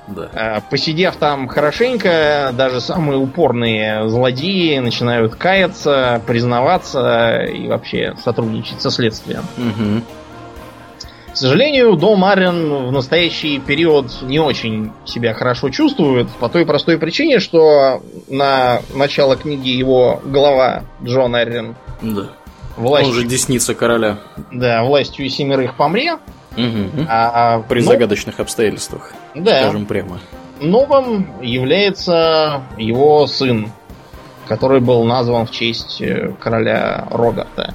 Да. 0.08 0.30
А, 0.34 0.62
посидев 0.70 1.16
там 1.16 1.47
хорошенько, 1.47 2.51
даже 2.54 2.82
самые 2.82 3.18
упорные 3.18 4.08
злодеи 4.10 4.80
начинают 4.80 5.36
каяться, 5.36 6.22
признаваться 6.28 7.43
и 7.43 7.68
вообще 7.68 8.16
сотрудничать 8.24 8.82
со 8.82 8.91
следствием. 8.91 9.43
Угу. 9.58 10.04
К 11.34 11.36
сожалению, 11.36 11.95
Дом 11.95 12.24
Арен 12.26 12.88
в 12.88 12.91
настоящий 12.91 13.58
период 13.60 14.22
не 14.22 14.39
очень 14.39 14.91
себя 15.04 15.34
хорошо 15.34 15.70
чувствует, 15.72 16.30
по 16.30 16.47
той 16.47 16.64
простой 16.64 16.99
причине, 16.99 17.39
что 17.39 18.04
на 18.28 18.82
начало 18.93 19.36
книги 19.36 19.70
его 19.70 20.22
глава 20.24 20.84
Джон 21.04 21.34
Арен 21.34 21.76
да. 22.04 22.30
властью, 22.78 23.14
Он 23.14 23.20
же 23.20 23.26
десница 23.26 23.74
короля. 23.74 24.20
Да, 24.51 24.84
властью 24.84 25.28
семерых 25.28 25.76
помре. 25.76 26.20
Угу. 26.58 27.06
А, 27.08 27.60
При 27.68 27.82
но... 27.82 27.91
загадочных 27.91 28.39
обстоятельствах, 28.39 29.14
да. 29.36 29.64
скажем 29.64 29.86
прямо. 29.86 30.20
Новым 30.60 31.41
является 31.41 32.62
его 32.78 33.26
сын, 33.28 33.72
который 34.47 34.82
был 34.82 35.04
назван 35.04 35.45
в 35.45 35.51
честь 35.51 36.01
э, 36.01 36.34
короля 36.39 37.08
Роберта. 37.10 37.74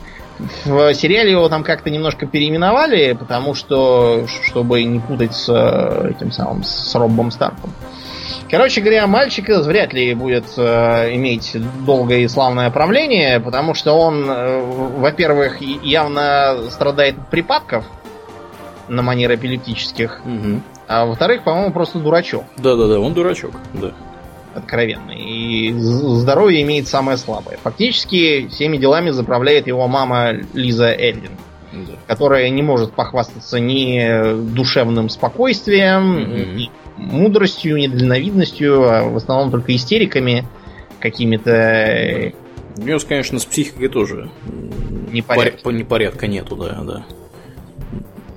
В 0.65 0.95
сериале 0.95 1.33
его 1.33 1.49
там 1.49 1.65
как-то 1.65 1.91
немножко 1.91 2.27
переименовали, 2.27 3.13
потому 3.13 3.55
что, 3.55 4.27
чтобы 4.45 4.85
не 4.85 5.01
путать 5.01 5.35
с 5.35 5.49
э, 5.49 6.11
этим 6.11 6.31
самым, 6.31 6.63
с 6.63 6.95
Роббом 6.95 7.33
Старком. 7.33 7.73
Короче 8.51 8.81
говоря, 8.81 9.07
мальчик 9.07 9.49
вряд 9.49 9.93
ли 9.93 10.15
будет 10.15 10.45
э, 10.57 11.15
иметь 11.15 11.55
долгое 11.85 12.21
и 12.21 12.29
славное 12.29 12.71
правление, 12.71 13.41
потому 13.41 13.75
что 13.75 13.93
он, 13.93 14.25
э, 14.27 14.61
во-первых, 14.99 15.61
явно 15.61 16.57
страдает 16.71 17.19
от 17.19 17.29
припадков, 17.29 17.85
на 18.89 19.03
манер 19.03 19.35
эпилептических. 19.35 20.21
Угу. 20.25 20.61
А 20.89 21.07
во-вторых, 21.07 21.45
по-моему, 21.45 21.73
просто 21.73 21.99
дурачок. 21.99 22.45
Да-да-да, 22.57 22.99
он 23.01 23.15
дурачок, 23.15 23.53
да. 23.75 23.93
Откровенный. 24.55 25.19
И 25.19 25.73
здоровье 25.73 26.63
имеет 26.63 26.89
самое 26.89 27.19
слабое. 27.19 27.59
Фактически 27.63 28.49
всеми 28.49 28.77
делами 28.77 29.11
заправляет 29.11 29.67
его 29.67 29.87
мама 29.87 30.33
Лиза 30.55 30.89
Эллин. 30.89 31.33
Да. 31.71 31.93
Которая 32.07 32.49
не 32.49 32.63
может 32.63 32.93
похвастаться 32.93 33.61
ни 33.61 34.55
душевным 34.55 35.11
спокойствием, 35.11 36.23
угу. 36.23 36.33
ни 36.33 36.71
мудростью, 36.97 37.77
ни 37.77 37.87
дальновидностью, 37.87 38.91
а 38.91 39.05
в 39.05 39.17
основном 39.17 39.51
только 39.51 39.77
истериками 39.77 40.45
какими-то. 40.99 42.33
У 42.77 42.81
нее, 42.81 42.99
конечно, 43.07 43.39
с 43.39 43.45
психикой 43.45 43.89
тоже 43.89 44.31
непорядка, 45.13 45.71
непорядка 45.71 46.27
нету, 46.27 46.57
да, 46.57 46.81
да. 46.83 47.05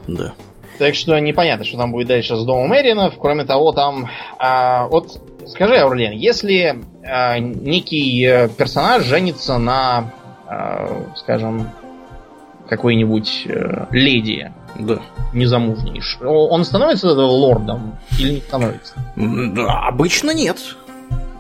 Да. 0.08 0.34
Так 0.80 0.96
что 0.96 1.18
непонятно, 1.20 1.64
что 1.66 1.78
там 1.78 1.92
будет 1.92 2.08
дальше 2.08 2.36
с 2.36 2.44
домом 2.44 2.74
Эринов. 2.76 3.14
Кроме 3.20 3.44
того, 3.46 3.72
там... 3.72 4.08
А, 4.40 4.88
вот 4.88 5.22
скажи, 5.48 5.76
Аурлен, 5.78 6.14
если 6.14 6.80
а, 7.04 7.38
некий 7.40 8.24
э, 8.26 8.50
персонаж 8.50 9.04
женится 9.04 9.58
на, 9.58 10.12
а, 10.48 11.06
скажем, 11.18 11.70
какой-нибудь 12.68 13.48
а, 13.50 13.88
леди, 13.92 14.52
Да. 14.80 15.00
незамужней, 15.34 16.02
он 16.26 16.64
становится 16.66 17.10
лордом 17.14 17.98
или 18.18 18.36
не 18.36 18.42
становится? 18.42 18.96
Да, 19.16 19.88
Обычно 19.88 20.32
нет. 20.32 20.58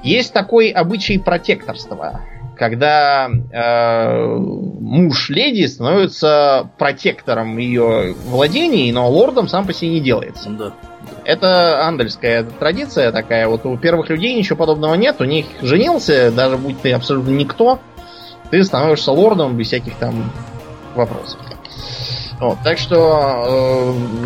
Есть 0.03 0.33
такой 0.33 0.69
обычай 0.69 1.17
протекторства, 1.19 2.21
когда 2.61 3.27
э, 3.27 4.37
муж 4.37 5.31
леди 5.31 5.65
становится 5.65 6.69
протектором 6.77 7.57
ее 7.57 8.13
владений, 8.27 8.91
но 8.91 9.09
лордом 9.09 9.47
сам 9.47 9.65
по 9.65 9.73
себе 9.73 9.89
не 9.93 9.99
делается. 9.99 10.51
Да. 10.51 10.71
Это 11.25 11.87
андельская 11.87 12.43
традиция 12.43 13.11
такая. 13.11 13.47
Вот 13.47 13.65
у 13.65 13.75
первых 13.77 14.11
людей 14.11 14.35
ничего 14.35 14.57
подобного 14.57 14.93
нет. 14.93 15.15
У 15.21 15.23
них 15.23 15.47
женился, 15.63 16.29
даже 16.29 16.55
будь 16.57 16.79
ты 16.79 16.91
абсолютно 16.91 17.31
никто, 17.31 17.79
ты 18.51 18.63
становишься 18.63 19.11
лордом 19.11 19.57
без 19.57 19.65
всяких 19.65 19.95
там 19.95 20.31
вопросов. 20.93 21.39
Вот, 22.41 22.57
так 22.63 22.79
что 22.79 23.45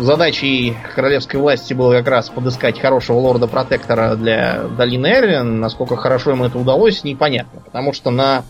задачей 0.00 0.74
королевской 0.94 1.38
власти 1.38 1.74
было 1.74 1.98
как 1.98 2.08
раз 2.08 2.30
подыскать 2.30 2.80
хорошего 2.80 3.18
лорда-протектора 3.18 4.16
для 4.16 4.62
долины 4.62 5.06
Эрвин. 5.08 5.60
Насколько 5.60 5.96
хорошо 5.96 6.30
им 6.30 6.42
это 6.42 6.58
удалось, 6.58 7.04
непонятно. 7.04 7.60
Потому 7.60 7.92
что 7.92 8.10
на 8.10 8.44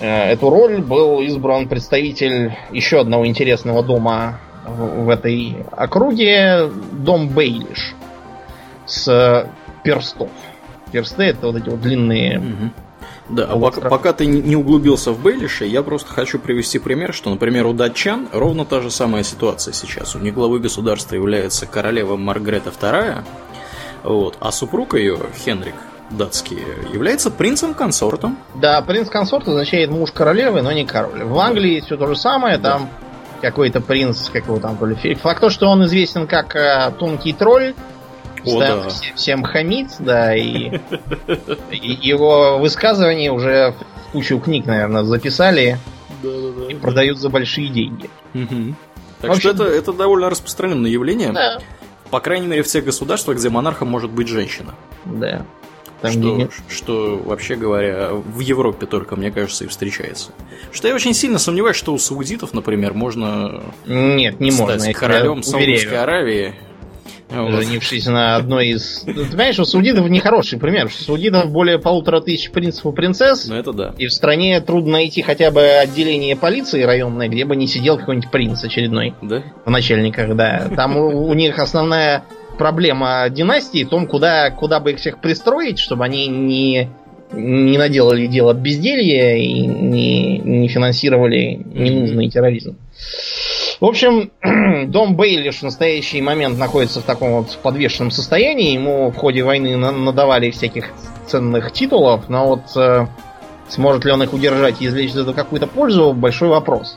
э, 0.00 0.32
эту 0.32 0.48
роль 0.48 0.80
был 0.80 1.20
избран 1.20 1.68
представитель 1.68 2.56
еще 2.70 3.00
одного 3.00 3.26
интересного 3.26 3.82
дома 3.82 4.40
в, 4.64 5.04
в 5.04 5.08
этой 5.10 5.66
округе, 5.70 6.70
дом 6.92 7.28
Бейлиш 7.28 7.94
с 8.86 9.46
перстов. 9.84 10.30
Персты 10.92 11.24
это 11.24 11.48
вот 11.48 11.56
эти 11.56 11.68
вот 11.68 11.82
длинные 11.82 12.38
Мгм. 12.38 12.72
Да, 13.28 13.44
а 13.50 13.56
Вот 13.56 13.74
пока, 13.74 13.80
как- 13.82 13.90
пока 13.90 14.12
ты 14.12 14.26
не 14.26 14.56
углубился 14.56 15.12
в 15.12 15.20
Бейлише, 15.20 15.66
я 15.66 15.82
просто 15.82 16.12
хочу 16.12 16.38
привести 16.38 16.78
пример, 16.78 17.12
что, 17.12 17.30
например, 17.30 17.66
у 17.66 17.72
датчан 17.72 18.28
ровно 18.32 18.64
та 18.64 18.80
же 18.80 18.90
самая 18.90 19.22
ситуация 19.22 19.72
сейчас. 19.74 20.14
У 20.14 20.18
них 20.18 20.34
главой 20.34 20.60
государства 20.60 21.14
является 21.14 21.66
королева 21.66 22.16
Маргрета 22.16 22.70
II, 22.70 23.24
вот, 24.04 24.36
а 24.40 24.50
супруг 24.52 24.94
ее, 24.94 25.18
Хенрик 25.44 25.74
датский, 26.10 26.58
является 26.92 27.30
принцем-консортом. 27.30 28.38
Да, 28.54 28.80
принц-консорт 28.80 29.46
означает 29.46 29.90
муж 29.90 30.10
королевы, 30.12 30.62
но 30.62 30.72
не 30.72 30.86
король. 30.86 31.24
В 31.24 31.38
Англии 31.38 31.80
все 31.80 31.96
то 31.96 32.06
же 32.06 32.16
самое, 32.16 32.56
там 32.58 32.88
какой-то 33.42 33.80
принц, 33.80 34.30
как 34.30 34.46
его 34.46 34.58
там, 34.58 34.76
то 34.76 34.86
ли 34.86 35.14
Факт 35.14 35.40
то, 35.40 35.50
что 35.50 35.66
он 35.68 35.84
известен 35.84 36.26
как 36.26 36.56
э, 36.56 36.92
тонкий 36.98 37.32
тролль, 37.32 37.74
постоянно 38.56 38.82
да. 38.84 38.88
все- 38.90 39.14
всем 39.14 39.42
хамит, 39.42 39.88
да, 39.98 40.34
и, 40.36 40.78
и 41.70 41.98
его 42.08 42.58
высказывания 42.58 43.30
уже 43.32 43.74
в 44.08 44.12
кучу 44.12 44.38
книг, 44.38 44.66
наверное, 44.66 45.02
записали 45.04 45.78
и 46.68 46.74
продают 46.74 47.18
за 47.18 47.28
большие 47.28 47.68
деньги. 47.68 48.10
Мгм. 48.34 48.76
Так 49.20 49.30
общем- 49.30 49.40
что 49.40 49.50
это, 49.50 49.64
это 49.64 49.92
довольно 49.92 50.30
распространенное 50.30 50.90
явление, 50.90 51.32
Да. 51.32 51.58
по 52.10 52.20
крайней 52.20 52.46
мере, 52.46 52.62
в 52.62 52.66
тех 52.66 52.84
государствах, 52.84 53.36
где 53.38 53.48
монархом 53.50 53.88
может 53.88 54.10
быть 54.10 54.28
женщина. 54.28 54.74
Да. 55.04 55.44
Там 56.00 56.12
что, 56.12 56.20
нет- 56.36 56.52
что, 56.68 57.16
вообще 57.24 57.56
говоря, 57.56 58.10
в 58.12 58.38
Европе 58.38 58.86
только, 58.86 59.16
мне 59.16 59.32
кажется, 59.32 59.64
и 59.64 59.66
встречается. 59.66 60.30
Что 60.70 60.86
я 60.86 60.94
очень 60.94 61.12
сильно 61.12 61.38
сомневаюсь, 61.40 61.76
что 61.76 61.92
у 61.92 61.98
саудитов, 61.98 62.54
например, 62.54 62.94
можно 62.94 63.62
Нет, 63.84 64.38
не 64.38 64.52
стать 64.52 64.76
можно. 64.78 64.92
королем 64.94 65.42
Саудовской 65.42 65.74
уверяю. 65.74 66.02
Аравии. 66.02 66.54
Женившись 67.30 68.06
на 68.06 68.36
одной 68.36 68.68
из... 68.68 69.02
Ну, 69.06 69.12
Ты 69.12 69.24
понимаешь, 69.26 69.58
у 69.58 69.64
саудитов 69.64 70.08
нехороший 70.08 70.58
пример. 70.58 70.88
что 70.88 71.02
У 71.02 71.04
саудитов 71.16 71.50
более 71.50 71.78
полутора 71.78 72.20
тысяч 72.20 72.50
принцев 72.50 72.86
и 72.86 72.92
принцесс, 72.92 73.48
Ну 73.48 73.54
это 73.56 73.72
да. 73.72 73.94
и 73.98 74.06
в 74.06 74.12
стране 74.12 74.60
трудно 74.60 74.92
найти 74.92 75.22
хотя 75.22 75.50
бы 75.50 75.60
отделение 75.62 76.36
полиции 76.36 76.82
районное, 76.82 77.28
где 77.28 77.44
бы 77.44 77.54
не 77.56 77.66
сидел 77.66 77.98
какой-нибудь 77.98 78.30
принц 78.30 78.64
очередной 78.64 79.14
Да? 79.22 79.42
в 79.64 79.70
начальниках, 79.70 80.34
да. 80.36 80.68
Там 80.74 80.96
у, 80.96 81.26
у 81.28 81.34
них 81.34 81.58
основная 81.58 82.24
проблема 82.56 83.26
династии 83.30 83.84
в 83.84 83.88
том, 83.88 84.06
куда, 84.06 84.50
куда 84.50 84.80
бы 84.80 84.92
их 84.92 84.98
всех 84.98 85.20
пристроить, 85.20 85.78
чтобы 85.78 86.04
они 86.04 86.26
не, 86.26 86.88
не 87.32 87.76
наделали 87.78 88.26
дело 88.26 88.52
безделья 88.54 89.36
и 89.36 89.52
не, 89.66 90.38
не 90.38 90.68
финансировали 90.68 91.60
ненужный 91.72 92.28
терроризм. 92.30 92.76
В 93.80 93.84
общем, 93.84 94.30
дом 94.90 95.14
Бейлиш 95.14 95.58
в 95.58 95.62
настоящий 95.62 96.20
момент 96.20 96.58
находится 96.58 97.00
в 97.00 97.04
таком 97.04 97.32
вот 97.32 97.56
подвешенном 97.62 98.10
состоянии. 98.10 98.72
Ему 98.72 99.10
в 99.10 99.16
ходе 99.16 99.42
войны 99.44 99.76
на- 99.76 99.92
надавали 99.92 100.50
всяких 100.50 100.90
ценных 101.26 101.72
титулов, 101.72 102.28
но 102.28 102.46
вот 102.48 102.62
э, 102.76 103.06
сможет 103.68 104.04
ли 104.04 104.10
он 104.12 104.22
их 104.22 104.32
удержать 104.32 104.80
и 104.82 104.86
извлечь 104.86 105.10
из 105.10 105.16
этого 105.18 105.34
какую-то 105.34 105.66
пользу, 105.68 106.12
большой 106.12 106.48
вопрос. 106.48 106.96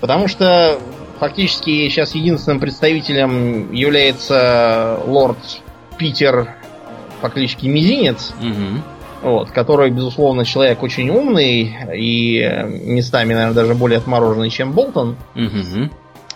Потому 0.00 0.28
что 0.28 0.78
фактически 1.18 1.88
сейчас 1.88 2.14
единственным 2.14 2.60
представителем 2.60 3.72
является 3.72 5.00
лорд 5.06 5.38
Питер 5.96 6.54
по 7.20 7.28
кличке 7.30 7.68
Мизинец, 7.68 8.32
Мгм. 8.40 8.82
Вот, 9.22 9.50
который, 9.50 9.90
безусловно, 9.90 10.44
человек 10.44 10.82
очень 10.82 11.10
умный 11.10 11.76
и 11.94 12.38
э, 12.38 12.66
местами, 12.66 13.34
наверное, 13.34 13.54
даже 13.54 13.74
более 13.74 13.98
отмороженный, 13.98 14.50
чем 14.50 14.72
Болтон. 14.72 15.16
Мгм. 15.34 15.90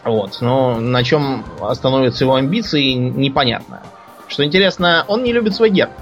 Вот, 0.05 0.39
но 0.43 0.79
на 0.79 1.03
чем 1.03 1.45
остановятся 1.61 2.25
его 2.25 2.35
амбиции, 2.35 2.93
непонятно. 2.93 3.83
Что 4.29 4.45
интересно, 4.45 5.05
он 5.09 5.23
не 5.23 5.33
любит 5.33 5.55
свой 5.55 5.71
герб. 5.71 5.93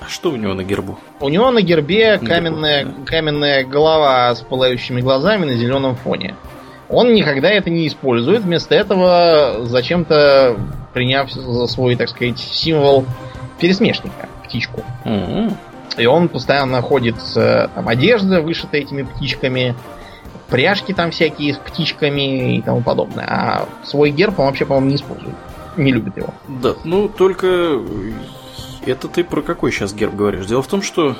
А 0.00 0.08
что 0.08 0.30
у 0.30 0.36
него 0.36 0.54
на 0.54 0.62
гербу? 0.62 0.98
У 1.20 1.28
него 1.28 1.50
на 1.50 1.60
гербе 1.60 2.12
Гербу, 2.12 2.26
каменная, 2.26 2.84
да. 2.86 2.92
каменная 3.04 3.64
голова 3.64 4.34
с 4.34 4.40
пылающими 4.40 5.02
глазами 5.02 5.44
на 5.44 5.54
зеленом 5.54 5.96
фоне. 5.96 6.34
Он 6.88 7.12
никогда 7.12 7.50
это 7.50 7.68
не 7.68 7.86
использует, 7.86 8.42
вместо 8.42 8.74
этого 8.74 9.66
зачем-то 9.66 10.56
приняв 10.94 11.30
за 11.30 11.66
свой, 11.66 11.96
так 11.96 12.08
сказать, 12.08 12.38
символ 12.38 13.04
пересмешника, 13.60 14.28
птичку. 14.48 14.82
М. 15.04 15.56
И 15.96 16.06
он 16.06 16.28
постоянно 16.28 16.80
ходит 16.82 17.16
э, 17.36 17.68
там, 17.74 17.88
одежда, 17.88 18.40
вышита 18.40 18.76
этими 18.76 19.02
птичками, 19.02 19.74
пряжки 20.48 20.92
там 20.92 21.10
всякие 21.10 21.54
с 21.54 21.58
птичками 21.58 22.56
и 22.56 22.62
тому 22.62 22.82
подобное. 22.82 23.26
А 23.26 23.68
свой 23.84 24.10
герб 24.10 24.38
он 24.38 24.46
вообще, 24.46 24.64
по-моему, 24.64 24.90
не 24.90 24.96
использует. 24.96 25.34
Не 25.76 25.92
любит 25.92 26.16
его. 26.16 26.34
Да, 26.48 26.74
ну 26.84 27.08
только 27.08 27.80
это 28.86 29.08
ты 29.08 29.24
про 29.24 29.42
какой 29.42 29.70
сейчас 29.70 29.94
герб 29.94 30.14
говоришь? 30.14 30.46
Дело 30.46 30.62
в 30.62 30.66
том, 30.66 30.82
что 30.82 31.16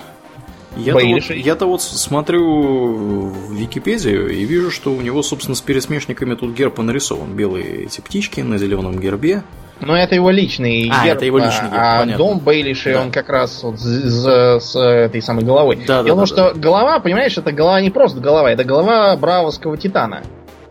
я-то 0.76 1.04
вот, 1.04 1.30
я-то 1.30 1.66
вот 1.66 1.82
смотрю 1.82 3.28
в 3.28 3.52
Википедию 3.52 4.28
и 4.28 4.44
вижу, 4.44 4.70
что 4.70 4.92
у 4.92 5.00
него, 5.00 5.22
собственно, 5.22 5.54
с 5.54 5.60
пересмешниками 5.60 6.34
тут 6.34 6.54
герб 6.54 6.78
и 6.78 6.82
нарисован. 6.82 7.34
Белые 7.34 7.84
эти 7.84 8.00
птички 8.00 8.40
на 8.40 8.58
зеленом 8.58 8.98
гербе. 8.98 9.42
Но 9.80 9.96
это 9.96 10.14
его 10.14 10.30
личный 10.30 10.90
А, 10.92 11.04
герб, 11.04 11.16
это 11.16 11.24
его 11.24 11.38
личный 11.38 11.68
герб, 11.70 11.80
а 11.80 11.98
понятно. 12.00 12.16
дом 12.18 12.38
Бейлиши, 12.40 12.92
Да. 12.94 13.02
он 13.02 13.12
как 13.12 13.28
раз 13.28 13.62
вот 13.62 13.78
с, 13.78 13.84
с- 13.84 14.60
с 14.72 14.76
этой 14.76 15.22
самой 15.22 15.44
головой. 15.44 15.76
Да, 15.86 15.98
да, 15.98 16.04
Дело 16.04 16.20
да, 16.20 16.26
том, 16.26 16.26
что 16.26 16.52
голова, 16.58 16.98
понимаешь, 17.00 17.36
это 17.38 17.52
голова 17.52 17.80
не 17.80 17.90
просто 17.90 18.20
голова, 18.20 18.50
это 18.50 18.64
голова 18.64 19.16
бравовского 19.16 19.76
титана. 19.76 20.22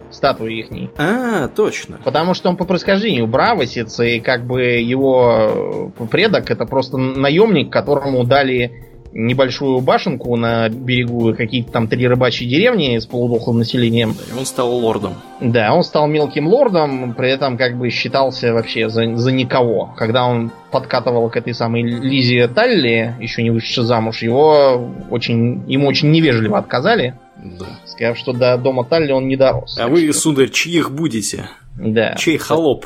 Статуи 0.10 0.60
ихней. 0.60 0.90
А, 0.98 1.48
точно. 1.50 2.00
Потому 2.04 2.34
что 2.34 2.50
он 2.50 2.56
по 2.56 2.64
происхождению 2.64 3.28
бравосец, 3.28 4.00
и 4.00 4.20
как 4.22 4.46
бы 4.48 4.62
его 4.64 5.92
предок 6.10 6.50
это 6.50 6.66
просто 6.66 6.98
наемник, 6.98 7.72
которому 7.72 8.24
дали 8.24 8.86
небольшую 9.18 9.80
башенку 9.82 10.36
на 10.36 10.70
берегу 10.70 11.34
какие-то 11.36 11.72
там 11.72 11.88
три 11.88 12.08
рыбачьи 12.08 12.48
деревни 12.48 13.00
с 13.00 13.08
полудохлым 13.08 13.58
населением. 13.58 14.12
И 14.32 14.38
он 14.38 14.46
стал 14.46 14.72
лордом. 14.72 15.16
Да, 15.42 15.74
он 15.74 15.84
стал 15.84 16.08
мелким 16.08 16.48
лордом, 16.48 17.16
при 17.16 17.32
этом 17.32 17.58
как 17.58 17.78
бы 17.78 17.90
считался 17.90 18.54
вообще 18.54 18.90
за, 18.90 19.16
за 19.16 19.32
никого. 19.32 19.94
Когда 19.98 20.26
он 20.26 20.52
подкатывал 20.72 21.30
к 21.32 21.36
этой 21.36 21.56
самой 21.56 21.82
Лизе 21.82 22.48
Талли, 22.48 23.16
еще 23.20 23.42
не 23.42 23.50
вышедшей 23.50 23.86
замуж, 23.86 24.22
его 24.22 24.88
очень, 25.10 25.64
ему 25.68 25.88
очень 25.88 26.12
невежливо 26.12 26.60
отказали, 26.60 27.16
Да. 27.44 27.66
сказав, 27.86 28.18
что 28.20 28.34
до 28.34 28.56
дома 28.58 28.84
Талли 28.86 29.12
он 29.12 29.28
не 29.28 29.36
дорос. 29.36 29.80
А 29.80 29.88
вы, 29.88 30.04
что- 30.12 30.14
сударь, 30.20 30.50
чьих 30.50 30.92
будете? 30.92 31.50
да, 31.76 32.14
Чей 32.16 32.38
холоп? 32.38 32.86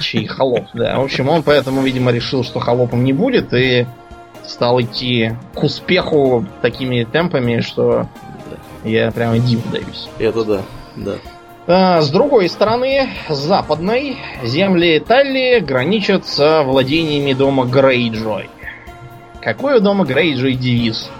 чей 0.00 0.26
холоп, 0.26 0.66
да. 0.74 0.98
В 0.98 1.04
общем, 1.04 1.28
он 1.28 1.42
поэтому, 1.42 1.80
видимо, 1.82 2.12
решил, 2.12 2.44
что 2.44 2.60
холопом 2.60 3.04
не 3.04 3.12
будет, 3.12 3.52
и 3.52 3.86
стал 4.46 4.80
идти 4.80 5.32
к 5.54 5.62
успеху 5.62 6.44
такими 6.60 7.04
темпами, 7.04 7.60
что 7.60 8.08
я 8.84 9.10
прямо 9.10 9.38
диву 9.38 9.62
даюсь. 9.70 10.08
Это 10.18 10.44
да, 10.44 10.62
да. 10.96 11.14
А, 11.66 12.00
С 12.00 12.10
другой 12.10 12.48
стороны, 12.48 13.08
с 13.28 13.36
западной, 13.36 14.16
земли 14.42 14.98
Талли 14.98 15.60
граничат 15.60 16.26
с 16.26 16.62
владениями 16.64 17.32
дома 17.32 17.64
Грейджой. 17.64 18.50
Какой 19.40 19.78
у 19.78 19.80
дома 19.80 20.04
Грейджой 20.04 20.54
девиз? 20.54 21.10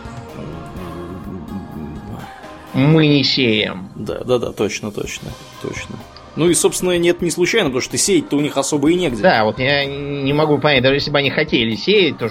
Мы 2.75 3.07
не 3.07 3.23
сеем. 3.23 3.89
Да, 3.95 4.21
да, 4.25 4.39
да, 4.39 4.53
точно, 4.53 4.91
точно, 4.91 5.29
точно. 5.61 5.97
Ну 6.35 6.49
и, 6.49 6.55
собственно, 6.55 6.97
нет, 6.99 7.21
не 7.21 7.31
случайно, 7.31 7.69
потому 7.69 7.83
что 7.83 7.99
сеять-то 7.99 8.37
у 8.37 8.41
них 8.41 8.57
особо 8.57 8.91
и 8.91 8.95
негде. 8.95 9.23
Да, 9.23 9.45
вот 9.45 9.59
я 9.59 9.85
не 9.85 10.33
могу 10.33 10.59
понять, 10.59 10.83
даже 10.83 10.97
если 10.97 11.11
бы 11.11 11.19
они 11.19 11.31
хотели 11.31 11.75
сеять, 11.75 12.19
то 12.19 12.29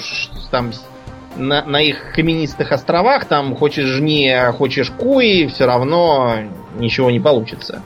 там 0.49 0.71
на, 1.35 1.63
на 1.63 1.81
их 1.81 2.13
каменистых 2.13 2.71
островах, 2.71 3.25
там 3.25 3.55
хочешь 3.55 3.85
жни, 3.85 4.29
а 4.29 4.51
хочешь 4.51 4.89
куи, 4.89 5.47
все 5.47 5.65
равно 5.65 6.35
ничего 6.77 7.11
не 7.11 7.19
получится. 7.19 7.83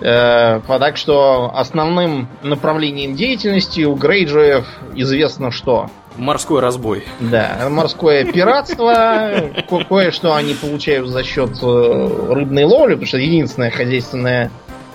Э, 0.00 0.60
так 0.66 0.96
что 0.96 1.52
основным 1.54 2.28
направлением 2.42 3.14
деятельности 3.14 3.82
у 3.82 3.94
Грейджоев 3.94 4.66
известно 4.94 5.50
что. 5.50 5.88
Морской 6.16 6.60
разбой. 6.60 7.04
Да, 7.18 7.66
морское 7.70 8.24
пиратство, 8.24 9.50
кое-что 9.88 10.34
они 10.34 10.54
получают 10.54 11.08
за 11.08 11.24
счет 11.24 11.50
э, 11.60 12.26
рыбной 12.30 12.64
ловли, 12.64 12.92
потому 12.92 13.06
что 13.06 13.18
единственное 13.18 13.70
хозяйственное 13.70 14.50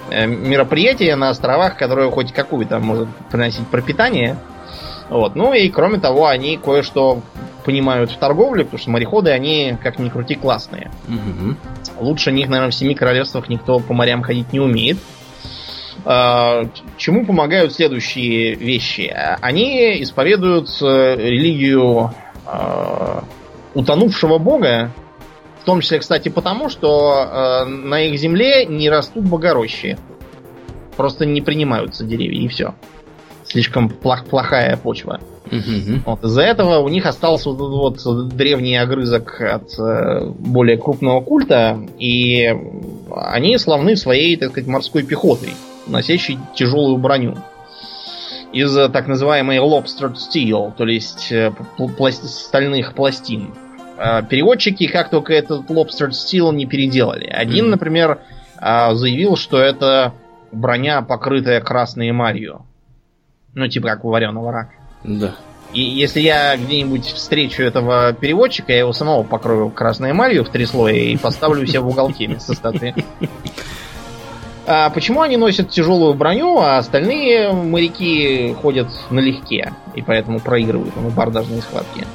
мероприятие 0.09 1.15
на 1.15 1.29
островах, 1.29 1.77
которое 1.77 2.09
хоть 2.11 2.33
какую-то 2.33 2.79
может 2.79 3.07
приносить 3.31 3.67
пропитание. 3.67 4.37
Вот. 5.09 5.35
Ну 5.35 5.53
и 5.53 5.69
кроме 5.69 5.99
того, 5.99 6.27
они 6.27 6.57
кое-что 6.57 7.21
понимают 7.65 8.11
в 8.11 8.17
торговле, 8.17 8.63
потому 8.63 8.79
что 8.79 8.89
мореходы, 8.91 9.31
они, 9.31 9.77
как 9.81 9.99
ни 9.99 10.09
крути, 10.09 10.35
классные. 10.35 10.91
Угу. 11.07 12.05
Лучше 12.05 12.31
них, 12.31 12.47
наверное, 12.47 12.71
в 12.71 12.75
семи 12.75 12.95
королевствах 12.95 13.49
никто 13.49 13.79
по 13.79 13.93
морям 13.93 14.21
ходить 14.21 14.53
не 14.53 14.59
умеет. 14.59 14.97
А, 16.05 16.63
чему 16.97 17.25
помогают 17.25 17.73
следующие 17.73 18.55
вещи? 18.55 19.13
Они 19.41 20.01
исповедуют 20.01 20.69
э, 20.81 21.15
религию 21.17 22.13
а, 22.45 23.23
утонувшего 23.73 24.37
бога, 24.37 24.91
том 25.69 25.81
числе, 25.81 25.99
кстати, 25.99 26.29
потому, 26.29 26.69
что 26.69 27.63
э, 27.63 27.65
на 27.65 28.01
их 28.01 28.19
земле 28.19 28.65
не 28.65 28.89
растут 28.89 29.25
богорощи. 29.25 29.99
Просто 30.97 31.27
не 31.27 31.41
принимаются 31.41 32.03
деревья, 32.03 32.41
и 32.41 32.47
все. 32.47 32.73
Слишком 33.43 33.87
плох, 33.87 34.25
плохая 34.25 34.77
почва. 34.77 35.19
Угу. 35.45 36.01
Вот, 36.07 36.23
из-за 36.23 36.41
этого 36.41 36.79
у 36.79 36.89
них 36.89 37.05
остался 37.05 37.51
вот 37.51 37.55
этот 37.55 38.05
вот 38.05 38.29
древний 38.29 38.77
огрызок 38.77 39.39
от 39.41 39.77
э, 39.77 40.25
более 40.39 40.77
крупного 40.77 41.21
культа, 41.21 41.79
и 41.99 42.51
они 43.15 43.55
славны 43.59 43.95
своей, 43.95 44.35
так 44.37 44.49
сказать, 44.49 44.67
морской 44.67 45.03
пехотой 45.03 45.53
носящий 45.85 46.39
тяжелую 46.55 46.97
броню. 46.97 47.35
Из 48.53 48.75
э, 48.75 48.89
так 48.89 49.07
называемой 49.07 49.57
lobster 49.57 50.15
steel, 50.15 50.73
то 50.75 50.85
есть 50.85 51.31
э, 51.31 51.51
пласт... 51.95 52.25
стальных 52.25 52.95
пластин. 52.95 53.53
А 54.01 54.21
переводчики 54.21 54.87
как 54.87 55.09
только 55.09 55.33
этот 55.33 55.69
lobster 55.69 56.09
steel 56.09 56.53
не 56.53 56.65
переделали. 56.65 57.25
Один, 57.25 57.65
mm-hmm. 57.65 57.69
например, 57.69 58.19
а, 58.57 58.95
заявил, 58.95 59.35
что 59.35 59.59
это 59.59 60.13
броня, 60.53 61.01
покрытая 61.01 61.59
красной 61.59 62.11
эмалью. 62.11 62.65
Ну, 63.53 63.67
типа 63.67 63.89
как 63.89 64.05
у 64.05 64.09
вареного 64.09 64.51
рака. 64.53 64.73
Да. 65.03 65.35
И 65.73 65.81
если 65.81 66.21
я 66.21 66.55
где-нибудь 66.55 67.05
встречу 67.05 67.61
этого 67.61 68.13
переводчика, 68.13 68.71
я 68.71 68.79
его 68.79 68.93
самого 68.93 69.23
покрою 69.23 69.69
красной 69.69 70.11
эмалью 70.11 70.45
в 70.45 70.49
три 70.49 70.65
слоя 70.65 70.95
и 70.95 71.17
поставлю 71.17 71.67
себя 71.67 71.81
в 71.81 71.89
уголке 71.89 72.27
вместо 72.27 72.53
статуи. 72.53 72.95
А 74.65 74.89
почему 74.91 75.21
они 75.21 75.35
носят 75.35 75.71
тяжелую 75.71 76.13
броню, 76.13 76.59
а 76.59 76.77
остальные 76.77 77.51
моряки 77.51 78.53
ходят 78.53 78.87
налегке 79.09 79.73
и 79.95 80.01
поэтому 80.03 80.39
проигрывают 80.39 80.95
на 80.95 81.07
абордажные 81.07 81.61
схватки? 81.61 82.05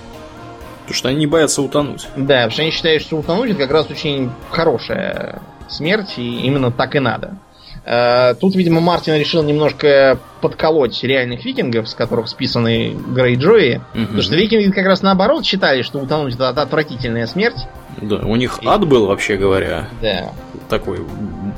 Потому 0.84 0.94
что 0.94 1.08
они 1.08 1.18
не 1.18 1.26
боятся 1.26 1.62
утонуть. 1.62 2.06
Да, 2.16 2.42
потому 2.42 2.50
что 2.50 2.62
они 2.62 2.70
считают, 2.70 3.02
что 3.02 3.16
утонуть 3.16 3.50
это 3.50 3.60
как 3.60 3.70
раз 3.70 3.90
очень 3.90 4.30
хорошая 4.50 5.40
смерть, 5.68 6.14
и 6.18 6.40
именно 6.42 6.70
так 6.70 6.94
и 6.94 7.00
надо. 7.00 7.38
А, 7.86 8.34
тут, 8.34 8.54
видимо, 8.54 8.80
Мартин 8.80 9.14
решил 9.14 9.42
немножко 9.42 10.18
подколоть 10.40 11.02
реальных 11.02 11.44
викингов, 11.44 11.88
с 11.88 11.94
которых 11.94 12.28
списаны 12.28 12.94
Грей 13.08 13.36
Джои. 13.36 13.80
Угу. 13.94 14.04
Потому 14.04 14.22
что 14.22 14.36
викинги 14.36 14.70
как 14.70 14.86
раз 14.86 15.02
наоборот 15.02 15.44
считали, 15.44 15.82
что 15.82 15.98
утонуть 15.98 16.34
это 16.34 16.48
отвратительная 16.48 17.26
смерть. 17.26 17.58
Да, 18.00 18.16
у 18.16 18.36
них 18.36 18.60
и... 18.62 18.66
ад 18.66 18.86
был, 18.86 19.06
вообще 19.06 19.36
говоря. 19.36 19.88
Да. 20.00 20.32
Такой 20.68 21.00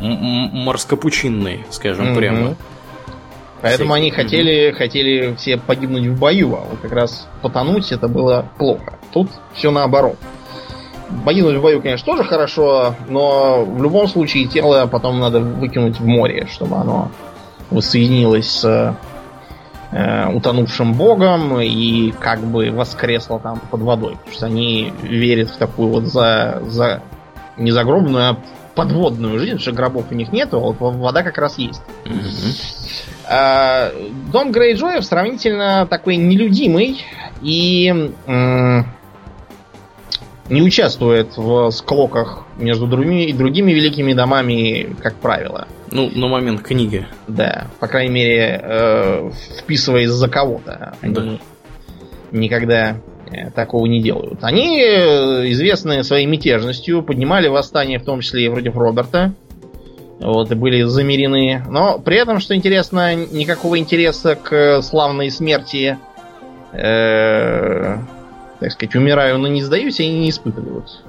морскопучинный, 0.01 1.65
скажем 1.71 2.11
угу. 2.11 2.19
прямо. 2.19 2.57
Поэтому 3.71 3.95
они 3.95 4.11
хотели, 4.11 4.71
хотели 4.73 5.35
все 5.37 5.57
погибнуть 5.57 6.07
в 6.07 6.19
бою, 6.19 6.55
а 6.55 6.65
вот 6.69 6.79
как 6.81 6.93
раз 6.93 7.29
потонуть 7.43 7.91
это 7.93 8.09
было 8.09 8.49
плохо. 8.59 8.99
Тут 9.13 9.29
все 9.55 9.71
наоборот. 9.71 10.17
Погибнуть 11.25 11.57
в 11.57 11.63
бою, 11.63 11.81
конечно, 11.83 12.05
тоже 12.05 12.25
хорошо, 12.25 12.95
но 13.09 13.65
в 13.65 13.83
любом 13.83 14.09
случае 14.09 14.47
тело 14.47 14.87
потом 14.91 15.21
надо 15.21 15.41
выкинуть 15.41 16.01
в 16.01 16.07
море, 16.07 16.47
чтобы 16.51 16.77
оно 16.77 17.11
воссоединилось 17.71 18.51
с 18.51 18.97
э, 19.93 20.33
утонувшим 20.33 20.95
богом 20.95 21.61
и 21.61 22.13
как 22.19 22.41
бы 22.41 22.71
воскресло 22.71 23.39
там 23.39 23.61
под 23.71 23.83
водой. 23.83 24.17
Потому 24.17 24.33
что 24.33 24.47
они 24.47 24.93
верят 25.03 25.51
в 25.51 25.57
такую 25.57 25.89
вот 25.91 26.05
за, 26.05 26.63
за 26.67 27.03
не 27.57 27.71
загробную, 27.71 28.31
а 28.31 28.37
подводную 28.77 29.39
жизнь, 29.39 29.53
потому 29.53 29.61
что 29.61 29.73
гробов 29.73 30.05
у 30.11 30.15
них 30.15 30.33
нету, 30.33 30.59
а 30.59 30.61
вот 30.61 30.77
вода 30.79 31.23
как 31.23 31.39
раз 31.39 31.59
есть. 31.59 31.83
А, 33.29 33.91
дом 34.31 34.53
Грейджоев 34.53 35.05
сравнительно 35.05 35.87
такой 35.87 36.17
нелюдимый 36.17 37.03
и 37.43 38.13
не 40.49 40.63
участвует 40.63 41.37
в 41.37 41.71
склоках 41.71 42.45
между 42.57 42.87
другими 42.87 43.25
и 43.25 43.33
другими 43.33 43.73
великими 43.73 44.13
домами, 44.13 44.95
как 45.03 45.17
правило. 45.17 45.67
Ну, 45.91 46.11
на 46.15 46.29
момент 46.29 46.63
книги. 46.63 47.07
Да, 47.27 47.67
по 47.81 47.89
крайней 47.89 48.13
мере, 48.13 48.61
э, 48.63 49.31
вписываясь 49.59 50.11
за 50.11 50.29
кого-то. 50.29 50.95
Они 51.01 51.15
да. 51.15 51.39
никогда 52.31 52.97
такого 53.55 53.87
не 53.87 54.01
делают. 54.01 54.39
Они, 54.43 54.81
э, 54.81 55.51
известные 55.51 56.05
своей 56.05 56.27
мятежностью, 56.27 57.03
поднимали 57.03 57.49
восстание, 57.49 57.99
в 57.99 58.05
том 58.05 58.21
числе 58.21 58.47
и 58.47 58.49
против 58.49 58.77
Роберта. 58.77 59.33
Вот, 60.19 60.51
и 60.51 60.55
были 60.55 60.83
замерены. 60.83 61.63
Но 61.69 61.99
при 61.99 62.17
этом, 62.17 62.41
что 62.41 62.55
интересно, 62.55 63.15
никакого 63.15 63.79
интереса 63.79 64.35
к 64.35 64.81
славной 64.83 65.31
смерти 65.31 65.99
э, 66.73 67.99
так 68.61 68.73
сказать, 68.73 68.95
умираю, 68.95 69.39
но 69.39 69.49
не 69.49 69.63
сдаюсь, 69.63 70.01
они 70.01 70.21
не 70.21 70.31
испытывают. 70.31 71.03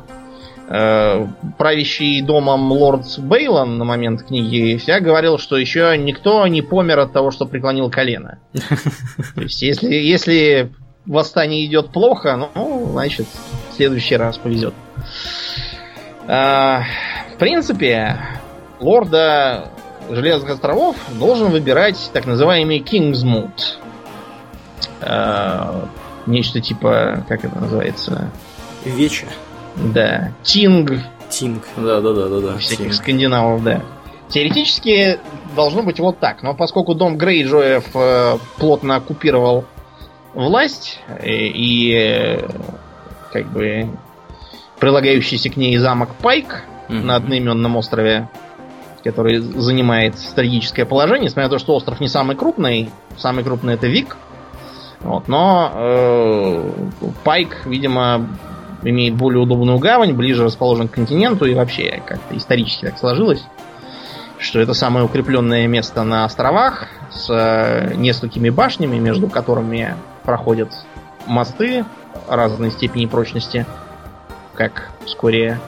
Э, 0.70 1.28
правящий 1.58 2.22
домом 2.22 2.72
лорд 2.72 3.06
Бейлон 3.20 3.78
на 3.78 3.86
момент 3.86 4.24
книги 4.24 4.78
вся 4.78 5.00
говорил, 5.00 5.38
что 5.38 5.58
еще 5.58 5.98
никто 5.98 6.46
не 6.48 6.62
помер 6.62 7.00
от 7.00 7.14
того, 7.14 7.32
что 7.32 7.46
преклонил 7.46 7.90
колено. 7.90 8.40
То 9.36 9.42
есть, 9.42 9.62
если, 9.62 9.94
если 9.94 10.72
восстание 11.08 11.66
идет 11.66 11.90
плохо, 11.90 12.50
ну, 12.54 12.90
значит, 12.92 13.28
в 13.72 13.76
следующий 13.76 14.18
раз 14.18 14.38
повезет. 14.38 14.74
Э, 16.28 16.82
в 17.34 17.38
принципе, 17.40 18.18
лорда 18.80 19.72
Железных 20.10 20.52
островов 20.52 20.96
должен 21.20 21.50
выбирать 21.50 22.10
так 22.14 22.26
называемый 22.26 22.80
Kingsmoot. 22.80 23.52
Э, 25.02 25.86
Нечто 26.26 26.60
типа, 26.60 27.26
как 27.28 27.46
это 27.46 27.58
называется? 27.58 28.30
Веча. 28.84 29.26
Да. 29.76 30.32
Тинг. 30.44 30.92
Тинг, 31.30 31.64
да, 31.78 32.02
да, 32.02 32.14
да, 32.14 32.28
да, 32.28 32.40
да. 32.40 32.58
Всяких 32.58 32.86
Тинг. 32.86 32.94
скандинавов, 32.94 33.64
да. 33.64 33.82
Теоретически 34.30 35.20
должно 35.56 35.84
быть 35.84 36.00
вот 36.00 36.20
так, 36.20 36.44
но 36.44 36.54
поскольку 36.54 36.94
дом 36.96 37.18
Грейджоев 37.18 37.86
э, 37.96 38.38
плотно 38.58 38.98
оккупировал 38.98 39.66
власть 40.38 41.00
и, 41.24 41.30
э, 41.30 41.48
и 41.48 41.94
э, 41.94 42.50
как 43.34 43.48
бы 43.48 43.90
прилагающийся 44.80 45.50
к 45.50 45.58
ней 45.58 45.78
замок 45.78 46.10
Пайк 46.22 46.64
mm-hmm. 46.88 47.04
на 47.04 47.16
одноименном 47.16 47.76
острове, 47.76 48.30
который 49.04 49.40
занимает 49.40 50.18
стратегическое 50.18 50.86
положение, 50.86 51.26
несмотря 51.26 51.46
на 51.46 51.52
то, 51.52 51.60
что 51.60 51.76
остров 51.76 52.00
не 52.00 52.08
самый 52.08 52.36
крупный, 52.36 52.90
самый 53.18 53.44
крупный 53.44 53.74
это 53.74 53.88
Вик, 53.88 54.16
вот, 55.02 55.28
но 55.28 55.72
э, 55.74 56.72
Пайк, 57.24 57.66
видимо, 57.66 58.28
имеет 58.84 59.16
более 59.16 59.42
удобную 59.42 59.80
гавань, 59.80 60.14
ближе 60.14 60.44
расположен 60.44 60.88
к 60.88 60.92
континенту 60.92 61.46
и 61.46 61.56
вообще 61.56 62.02
как-то 62.06 62.38
исторически 62.38 62.86
так 62.86 63.00
сложилось, 63.00 63.44
что 64.38 64.60
это 64.60 64.74
самое 64.74 65.06
укрепленное 65.06 65.68
место 65.68 66.04
на 66.04 66.26
островах 66.26 66.88
с 67.10 67.28
э, 67.30 67.96
несколькими 67.96 68.50
башнями, 68.50 68.98
между 68.98 69.28
которыми 69.28 69.96
проходят 70.28 70.70
мосты 71.26 71.86
разной 72.28 72.72
степени 72.72 73.06
прочности, 73.06 73.66
как 74.54 74.92
вскоре 75.06 75.60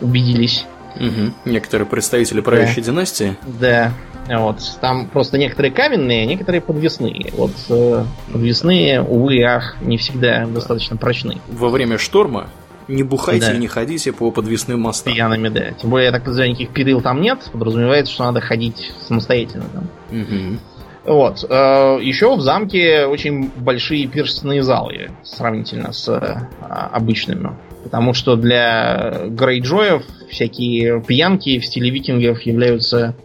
убедились. 0.00 0.64
Угу. 0.96 1.34
Некоторые 1.44 1.86
представители 1.86 2.40
правящей 2.40 2.82
да. 2.82 2.90
династии. 2.90 3.36
Да. 3.60 3.92
Вот. 4.28 4.60
Там 4.80 5.08
просто 5.08 5.36
некоторые 5.36 5.72
каменные, 5.72 6.24
некоторые 6.24 6.62
подвесные. 6.62 7.32
Вот 7.34 7.52
э, 7.68 8.04
подвесные, 8.32 9.02
увы, 9.02 9.42
ах, 9.44 9.76
не 9.82 9.98
всегда 9.98 10.46
достаточно 10.46 10.96
прочны. 10.96 11.38
Во 11.48 11.68
время 11.68 11.98
шторма 11.98 12.48
Не 12.88 13.02
бухайте 13.02 13.48
да. 13.48 13.54
и 13.54 13.58
не 13.58 13.66
ходите 13.66 14.12
по 14.12 14.30
подвесным 14.30 14.80
мостам. 14.80 15.12
Пьяными, 15.12 15.50
да. 15.50 15.72
Тем 15.72 15.90
более, 15.90 16.06
я 16.06 16.12
так 16.12 16.22
подозреваю, 16.22 16.52
никаких 16.52 16.72
перил 16.72 17.02
там 17.02 17.20
нет. 17.20 17.40
Подразумевается, 17.52 18.10
что 18.10 18.24
надо 18.24 18.40
ходить 18.40 18.92
самостоятельно 19.06 19.66
там. 19.74 19.88
Угу. 20.10 20.58
Вот. 21.04 21.44
Э, 21.48 21.98
Еще 22.00 22.34
в 22.36 22.40
замке 22.40 23.06
очень 23.06 23.50
большие 23.56 24.06
пирсные 24.06 24.62
залы 24.62 25.10
сравнительно 25.24 25.92
с 25.92 26.08
а, 26.08 26.90
обычными. 26.92 27.50
Потому 27.82 28.14
что 28.14 28.36
для 28.36 29.22
грейджоев 29.26 30.04
всякие 30.30 31.02
пьянки 31.02 31.58
в 31.58 31.66
стиле 31.66 31.90
викингов 31.90 32.40
являются 32.42 33.16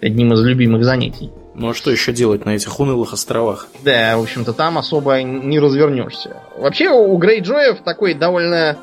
одним 0.00 0.32
из 0.32 0.42
любимых 0.42 0.84
занятий. 0.84 1.30
Ну 1.54 1.70
а 1.70 1.74
что 1.74 1.90
еще 1.90 2.12
делать 2.12 2.44
на 2.44 2.50
этих 2.50 2.80
унылых 2.80 3.12
островах? 3.12 3.68
Да, 3.84 4.16
в 4.16 4.22
общем-то, 4.22 4.52
там 4.52 4.78
особо 4.78 5.22
не 5.22 5.60
развернешься. 5.60 6.38
Вообще 6.56 6.88
у 6.88 7.16
Грейджоев 7.16 7.82
такой 7.82 8.14
довольно 8.14 8.76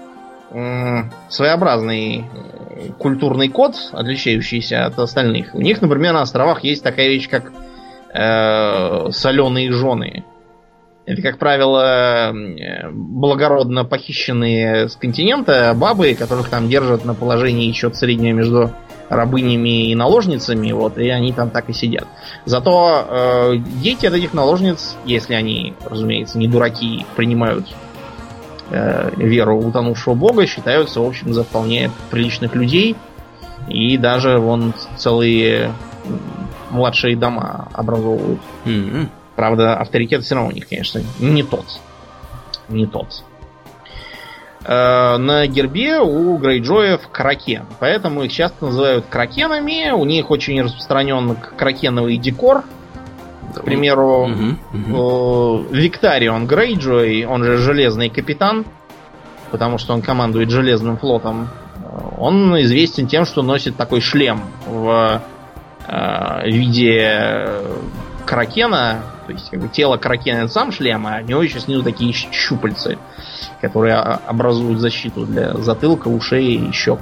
своеобразный 1.30 2.20
э, 2.20 2.90
культурный 2.98 3.50
код, 3.50 3.76
отличающийся 3.92 4.86
от 4.86 4.98
остальных. 4.98 5.54
У 5.54 5.60
них, 5.60 5.82
например, 5.82 6.14
на 6.14 6.22
островах 6.22 6.64
есть 6.64 6.84
такая 6.84 7.10
вещь, 7.10 7.28
как 7.28 7.52
э, 8.18 9.12
соленые 9.12 9.72
жены. 9.72 10.24
Это, 11.06 11.22
как 11.22 11.38
правило, 11.38 12.34
благородно 12.92 13.86
похищенные 13.86 14.90
с 14.90 14.98
континента 14.98 15.74
бабы, 15.74 16.16
которых 16.16 16.50
там 16.50 16.68
держат 16.68 17.06
на 17.06 17.14
положении 17.14 17.66
еще 17.66 17.94
среднего 17.94 18.34
между 18.34 18.72
рабынями 19.08 19.90
и 19.90 19.96
наложницами, 19.96 20.72
вот, 20.74 20.98
и 20.98 21.08
они 21.08 21.32
там 21.32 21.50
так 21.50 21.70
и 21.70 21.74
сидят. 21.74 22.08
Зато 22.44 23.06
э, 23.08 23.58
дети 23.82 24.06
от 24.06 24.16
этих 24.16 24.34
наложниц, 24.34 24.98
если 25.06 25.34
они, 25.34 25.76
разумеется, 25.86 26.38
не 26.38 26.50
дураки, 26.50 27.06
принимают 27.16 27.66
э, 28.70 29.12
веру 29.16 29.60
утонувшего 29.60 30.14
бога, 30.14 30.46
считаются, 30.46 31.00
в 31.00 31.06
общем, 31.06 31.34
за 31.34 31.44
вполне 31.44 31.90
приличных 32.12 32.54
людей. 32.54 32.98
И 33.70 33.98
даже 33.98 34.40
вон 34.40 34.74
целые 34.98 35.72
младшие 36.70 37.16
дома 37.16 37.70
образовывают. 37.74 38.42
Mm-hmm. 38.66 39.08
Правда, 39.36 39.78
авторитет 39.78 40.24
все 40.24 40.36
равно 40.36 40.50
у 40.50 40.54
них, 40.54 40.68
конечно, 40.68 41.02
не 41.20 41.44
тот. 41.44 41.66
Не 42.70 42.86
тот. 42.86 43.24
Э, 44.64 45.18
на 45.18 45.48
гербе 45.48 46.00
у 46.00 46.38
Грейджоев 46.38 47.08
кракен. 47.12 47.66
Поэтому 47.80 48.24
их 48.24 48.32
часто 48.32 48.66
называют 48.66 49.06
кракенами. 49.10 49.92
У 49.92 50.06
них 50.06 50.32
очень 50.32 50.62
распространен 50.62 51.38
кракеновый 51.58 52.18
декор. 52.18 52.64
К 53.56 53.64
примеру, 53.64 54.28
угу, 54.28 54.92
угу. 54.92 55.66
Виктарион 55.72 56.46
Грейджой, 56.48 57.26
он 57.26 57.44
же 57.44 57.58
Железный 57.58 58.10
Капитан, 58.10 58.66
потому 59.52 59.78
что 59.78 59.94
он 59.94 60.02
командует 60.02 60.52
Железным 60.52 60.98
флотом, 60.98 61.50
он 62.18 62.60
известен 62.62 63.08
тем, 63.08 63.26
что 63.26 63.42
носит 63.42 63.76
такой 63.76 64.02
шлем 64.02 64.42
в 64.68 65.22
э, 65.88 66.50
виде 66.50 67.50
кракена, 68.26 69.04
то 69.26 69.34
есть 69.34 69.50
как 69.50 69.62
бы 69.62 69.68
тело 69.70 69.98
кракена 69.98 70.40
это 70.40 70.50
сам 70.50 70.72
шлем, 70.72 71.08
а 71.08 71.20
у 71.22 71.26
него 71.26 71.42
еще 71.42 71.60
снизу 71.60 71.84
такие 71.84 72.14
щупальцы 72.14 72.98
которые 73.62 73.96
образуют 73.96 74.80
защиту 74.80 75.26
для 75.26 75.54
затылка, 75.56 76.08
ушей 76.08 76.56
и 76.56 76.72
щек. 76.72 77.00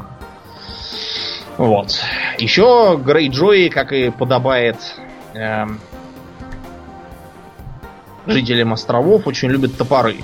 Вот. 1.58 2.00
Еще 2.38 3.00
Грейджои, 3.04 3.70
как 3.70 3.94
и 3.94 4.10
подобает 4.10 4.78
э, 5.34 5.66
жителям 8.26 8.74
островов, 8.74 9.26
очень 9.28 9.50
любят 9.50 9.78
топоры. 9.78 10.18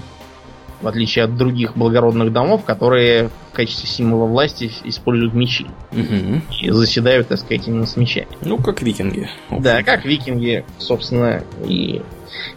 В 0.81 0.87
отличие 0.87 1.25
от 1.25 1.37
других 1.37 1.77
благородных 1.77 2.33
домов, 2.33 2.65
которые 2.65 3.29
в 3.51 3.55
качестве 3.55 3.87
символа 3.87 4.25
власти 4.25 4.71
используют 4.83 5.33
мечи. 5.33 5.67
Угу. 5.91 6.41
И 6.61 6.69
заседают, 6.71 7.27
так 7.27 7.37
сказать, 7.37 7.67
именно 7.67 7.85
с 7.85 7.95
мечами. 7.97 8.27
Ну, 8.41 8.57
как 8.57 8.81
викинги. 8.81 9.29
Да, 9.51 9.83
как 9.83 10.05
викинги, 10.05 10.65
собственно, 10.79 11.43
и 11.65 12.01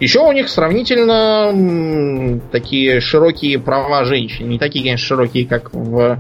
еще 0.01 0.21
у 0.21 0.33
них 0.33 0.49
сравнительно 0.49 2.41
такие 2.51 3.01
широкие 3.01 3.59
права 3.59 4.05
женщин. 4.05 4.49
Не 4.49 4.59
такие, 4.59 4.85
конечно, 4.85 5.07
широкие, 5.07 5.47
как 5.47 5.73
в 5.73 6.19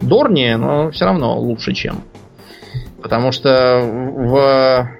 Дорне, 0.00 0.56
но 0.56 0.90
все 0.90 1.06
равно 1.06 1.38
лучше, 1.38 1.72
чем. 1.72 2.02
Потому 3.02 3.32
что 3.32 3.80
в 3.82 4.95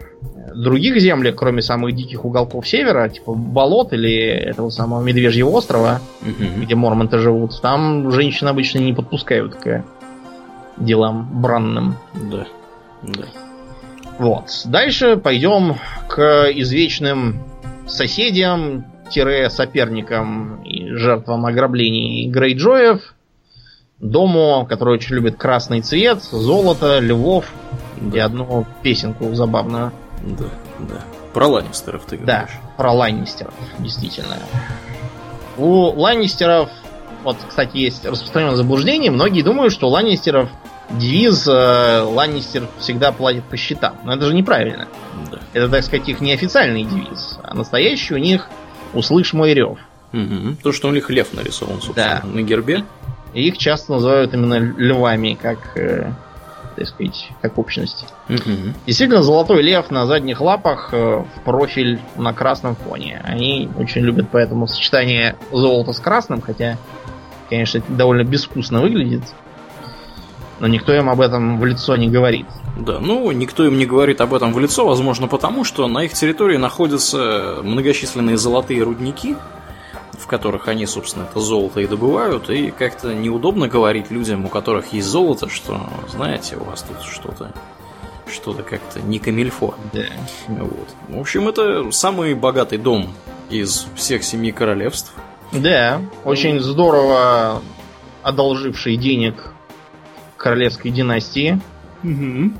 других 0.60 1.00
землях, 1.00 1.36
кроме 1.36 1.62
самых 1.62 1.94
диких 1.94 2.24
уголков 2.24 2.66
севера, 2.66 3.08
типа 3.08 3.34
болот 3.34 3.92
или 3.92 4.14
этого 4.14 4.70
самого 4.70 5.02
Медвежьего 5.02 5.50
острова, 5.50 6.00
угу. 6.22 6.62
где 6.62 6.74
мормонты 6.74 7.18
живут, 7.18 7.60
там 7.60 8.10
женщин 8.10 8.48
обычно 8.48 8.78
не 8.78 8.92
подпускают 8.92 9.54
к 9.54 9.84
делам 10.78 11.28
бранным. 11.40 11.96
Да. 12.14 12.46
да. 13.02 13.24
Вот. 14.18 14.62
Дальше 14.64 15.16
пойдем 15.16 15.76
к 16.08 16.50
извечным 16.54 17.44
соседям-соперникам 17.86 20.62
и 20.62 20.88
жертвам 20.90 21.46
ограблений 21.46 22.28
Грейджоев, 22.28 23.14
дому, 23.98 24.66
который 24.68 24.94
очень 24.94 25.16
любит 25.16 25.36
красный 25.36 25.82
цвет, 25.82 26.22
золото, 26.22 26.98
львов 26.98 27.52
да. 28.00 28.16
и 28.16 28.20
одну 28.20 28.64
песенку 28.82 29.34
забавную. 29.34 29.92
Да, 30.26 30.50
да. 30.80 31.04
Про 31.32 31.46
Ланнистеров 31.48 32.04
ты 32.06 32.16
говоришь. 32.16 32.26
Да, 32.26 32.48
про 32.76 32.92
Ланнистеров, 32.92 33.54
действительно. 33.78 34.36
У 35.56 35.90
Ланнистеров, 35.90 36.70
вот, 37.22 37.36
кстати, 37.48 37.76
есть 37.76 38.04
распространенное 38.04 38.56
заблуждение, 38.56 39.10
многие 39.10 39.42
думают, 39.42 39.72
что 39.72 39.86
у 39.86 39.90
Ланнистеров 39.90 40.50
девиз 40.90 41.46
э, 41.46 42.00
Ланнистер 42.02 42.68
всегда 42.78 43.12
платит 43.12 43.44
по 43.44 43.56
счетам. 43.56 43.96
Но 44.04 44.14
это 44.14 44.26
же 44.26 44.34
неправильно. 44.34 44.88
Да. 45.30 45.40
Это, 45.52 45.68
так 45.68 45.84
сказать, 45.84 46.08
их 46.08 46.20
неофициальный 46.20 46.84
девиз. 46.84 47.38
А 47.42 47.54
настоящий 47.54 48.14
у 48.14 48.18
них 48.18 48.48
«Услышь 48.94 49.32
мой 49.32 49.54
рев». 49.54 49.78
Угу. 50.12 50.56
То, 50.62 50.72
что 50.72 50.88
у 50.88 50.92
них 50.92 51.10
лев 51.10 51.32
нарисован, 51.32 51.80
собственно, 51.80 52.22
да. 52.22 52.28
на 52.28 52.42
гербе. 52.42 52.84
Их 53.34 53.58
часто 53.58 53.92
называют 53.92 54.32
именно 54.32 54.54
львами, 54.54 55.36
как, 55.40 55.76
э, 55.76 56.12
так 56.76 56.86
сказать, 56.86 57.30
как 57.42 57.58
общность. 57.58 58.06
Угу. 58.28 58.74
Действительно, 58.86 59.22
золотой 59.22 59.62
лев 59.62 59.90
на 59.90 60.06
задних 60.06 60.40
лапах 60.40 60.90
э, 60.92 61.24
в 61.24 61.44
профиль 61.44 62.00
на 62.16 62.32
красном 62.32 62.76
фоне. 62.76 63.20
Они 63.24 63.68
очень 63.78 64.02
любят 64.02 64.28
поэтому 64.30 64.66
сочетание 64.66 65.36
золота 65.50 65.92
с 65.92 65.98
красным, 65.98 66.40
хотя, 66.40 66.78
конечно, 67.48 67.78
это 67.78 67.92
довольно 67.92 68.24
безвкусно 68.24 68.80
выглядит 68.80 69.22
но 70.60 70.66
никто 70.66 70.94
им 70.94 71.10
об 71.10 71.20
этом 71.20 71.58
в 71.58 71.64
лицо 71.64 71.96
не 71.96 72.08
говорит. 72.08 72.46
Да, 72.76 72.98
ну, 73.00 73.30
никто 73.32 73.64
им 73.64 73.78
не 73.78 73.86
говорит 73.86 74.20
об 74.20 74.34
этом 74.34 74.52
в 74.52 74.58
лицо, 74.58 74.86
возможно, 74.86 75.28
потому 75.28 75.64
что 75.64 75.86
на 75.88 76.04
их 76.04 76.12
территории 76.12 76.56
находятся 76.56 77.58
многочисленные 77.62 78.36
золотые 78.36 78.82
рудники, 78.82 79.36
в 80.26 80.28
которых 80.28 80.66
они, 80.66 80.86
собственно, 80.86 81.22
это 81.22 81.38
золото 81.38 81.78
и 81.78 81.86
добывают, 81.86 82.50
и 82.50 82.72
как-то 82.72 83.14
неудобно 83.14 83.68
говорить 83.68 84.10
людям, 84.10 84.44
у 84.44 84.48
которых 84.48 84.92
есть 84.92 85.06
золото, 85.06 85.48
что, 85.48 85.88
знаете, 86.10 86.56
у 86.56 86.64
вас 86.64 86.82
тут 86.82 87.00
что-то 87.02 87.52
что-то 88.28 88.64
как-то 88.64 89.00
не 89.00 89.20
камильфо. 89.20 89.76
Да. 89.92 90.02
Вот. 90.48 90.88
В 91.08 91.20
общем, 91.20 91.46
это 91.46 91.92
самый 91.92 92.34
богатый 92.34 92.76
дом 92.76 93.14
из 93.50 93.86
всех 93.94 94.24
семи 94.24 94.50
королевств. 94.50 95.14
Да, 95.52 96.00
очень 96.24 96.58
здорово 96.58 97.62
одолживший 98.24 98.96
денег 98.96 99.52
королевской 100.36 100.90
династии. 100.90 101.60
Угу. 102.02 102.52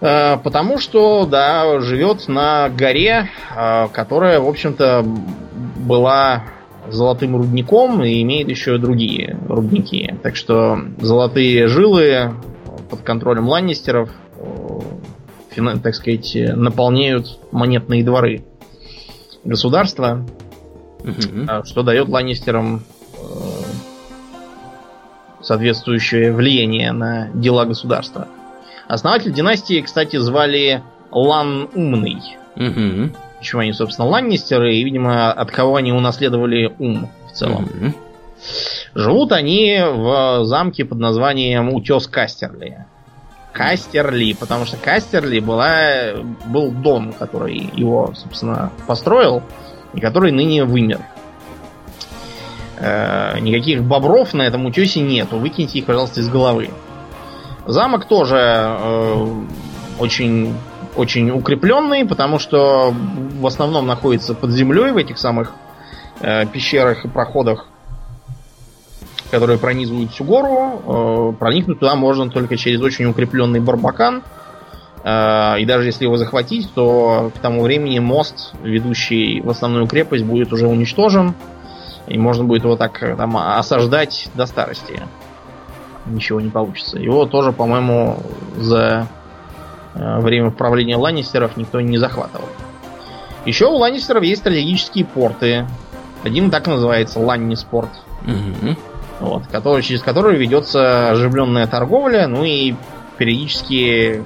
Потому 0.00 0.78
что, 0.78 1.26
да, 1.26 1.78
живет 1.80 2.26
на 2.26 2.70
горе, 2.70 3.28
а, 3.54 3.86
которая, 3.88 4.40
в 4.40 4.48
общем-то, 4.48 5.06
была 5.82 6.44
золотым 6.88 7.36
рудником 7.36 8.02
и 8.02 8.22
имеет 8.22 8.48
еще 8.48 8.78
другие 8.78 9.38
рудники. 9.48 10.16
Так 10.22 10.36
что 10.36 10.78
золотые 11.00 11.68
жилы 11.68 12.34
под 12.90 13.02
контролем 13.02 13.48
ланнистеров, 13.48 14.10
так 15.82 15.94
сказать, 15.94 16.36
наполняют 16.56 17.38
монетные 17.52 18.02
дворы 18.02 18.44
государства, 19.44 20.26
угу. 21.00 21.64
что 21.64 21.82
дает 21.82 22.08
ланнистерам 22.08 22.82
соответствующее 25.40 26.32
влияние 26.32 26.92
на 26.92 27.28
дела 27.34 27.64
государства. 27.64 28.28
Основатель 28.88 29.32
династии, 29.32 29.80
кстати, 29.80 30.16
звали 30.16 30.82
Лан 31.10 31.68
Умный. 31.74 32.20
Угу. 32.56 33.10
Почему 33.42 33.62
они, 33.62 33.72
собственно, 33.72 34.06
Ланнистеры, 34.06 34.76
и, 34.76 34.84
видимо, 34.84 35.32
от 35.32 35.50
кого 35.50 35.74
они 35.74 35.90
унаследовали 35.92 36.72
ум 36.78 37.10
в 37.28 37.32
целом. 37.32 37.64
Угу. 37.64 37.92
Живут 38.94 39.32
они 39.32 39.80
в 39.84 40.44
замке 40.44 40.84
под 40.84 40.98
названием 40.98 41.74
Утес 41.74 42.06
Кастерли. 42.06 42.86
Кастерли, 43.52 44.34
потому 44.34 44.64
что 44.64 44.76
Кастерли 44.76 45.40
была, 45.40 46.22
был 46.46 46.70
дом, 46.70 47.12
который 47.14 47.68
его, 47.74 48.14
собственно, 48.14 48.70
построил, 48.86 49.42
и 49.92 49.98
который 49.98 50.30
ныне 50.30 50.64
вымер. 50.64 51.00
Э, 52.78 53.40
никаких 53.40 53.82
бобров 53.82 54.34
на 54.34 54.42
этом 54.42 54.66
утесе 54.66 55.00
нету. 55.00 55.38
Выкиньте 55.38 55.80
их, 55.80 55.86
пожалуйста, 55.86 56.20
из 56.20 56.28
головы. 56.28 56.70
Замок 57.66 58.04
тоже 58.04 58.36
э, 58.38 59.26
очень, 59.98 60.54
очень 60.96 61.30
укрепленный, 61.30 62.04
потому 62.04 62.38
что 62.38 62.92
в 62.92 63.46
основном 63.46 63.86
находится 63.86 64.34
под 64.34 64.50
землей 64.50 64.92
в 64.92 64.96
этих 64.96 65.18
самых 65.18 65.52
э, 66.20 66.46
пещерах 66.46 67.04
и 67.04 67.08
проходах, 67.08 67.66
которые 69.30 69.58
пронизывают 69.58 70.12
всю 70.12 70.24
гору. 70.24 71.32
Э, 71.32 71.38
проникнуть 71.38 71.80
туда 71.80 71.94
можно 71.94 72.30
только 72.30 72.56
через 72.56 72.80
очень 72.80 73.06
укрепленный 73.06 73.60
барбакан. 73.60 74.22
Э, 75.04 75.58
и 75.58 75.64
даже 75.64 75.86
если 75.86 76.04
его 76.04 76.16
захватить, 76.16 76.72
то 76.74 77.32
к 77.34 77.38
тому 77.38 77.62
времени 77.62 77.98
мост, 77.98 78.54
ведущий 78.62 79.40
в 79.40 79.50
основную 79.50 79.86
крепость, 79.86 80.24
будет 80.24 80.52
уже 80.52 80.66
уничтожен. 80.66 81.34
И 82.06 82.18
можно 82.18 82.44
будет 82.44 82.64
его 82.64 82.76
так 82.76 83.02
э, 83.02 83.16
там 83.16 83.36
осаждать 83.36 84.28
до 84.34 84.46
старости. 84.46 85.00
Ничего 86.04 86.40
не 86.40 86.50
получится. 86.50 86.98
Его 86.98 87.26
тоже, 87.26 87.52
по-моему, 87.52 88.18
за 88.56 89.06
время 89.94 90.50
правления 90.50 90.96
Ланнистеров 90.96 91.56
никто 91.56 91.80
не 91.80 91.98
захватывал. 91.98 92.48
Еще 93.44 93.66
у 93.66 93.76
Ланнистеров 93.76 94.22
есть 94.22 94.40
стратегические 94.42 95.04
порты. 95.04 95.66
Один 96.22 96.50
так 96.50 96.66
называется 96.66 97.18
Ланниспорт. 97.20 97.90
Мгм. 98.22 98.76
Вот, 99.20 99.46
который, 99.48 99.82
через 99.82 100.02
который 100.02 100.36
ведется 100.36 101.10
оживленная 101.10 101.66
торговля, 101.66 102.26
ну 102.26 102.44
и 102.44 102.74
периодически 103.18 104.24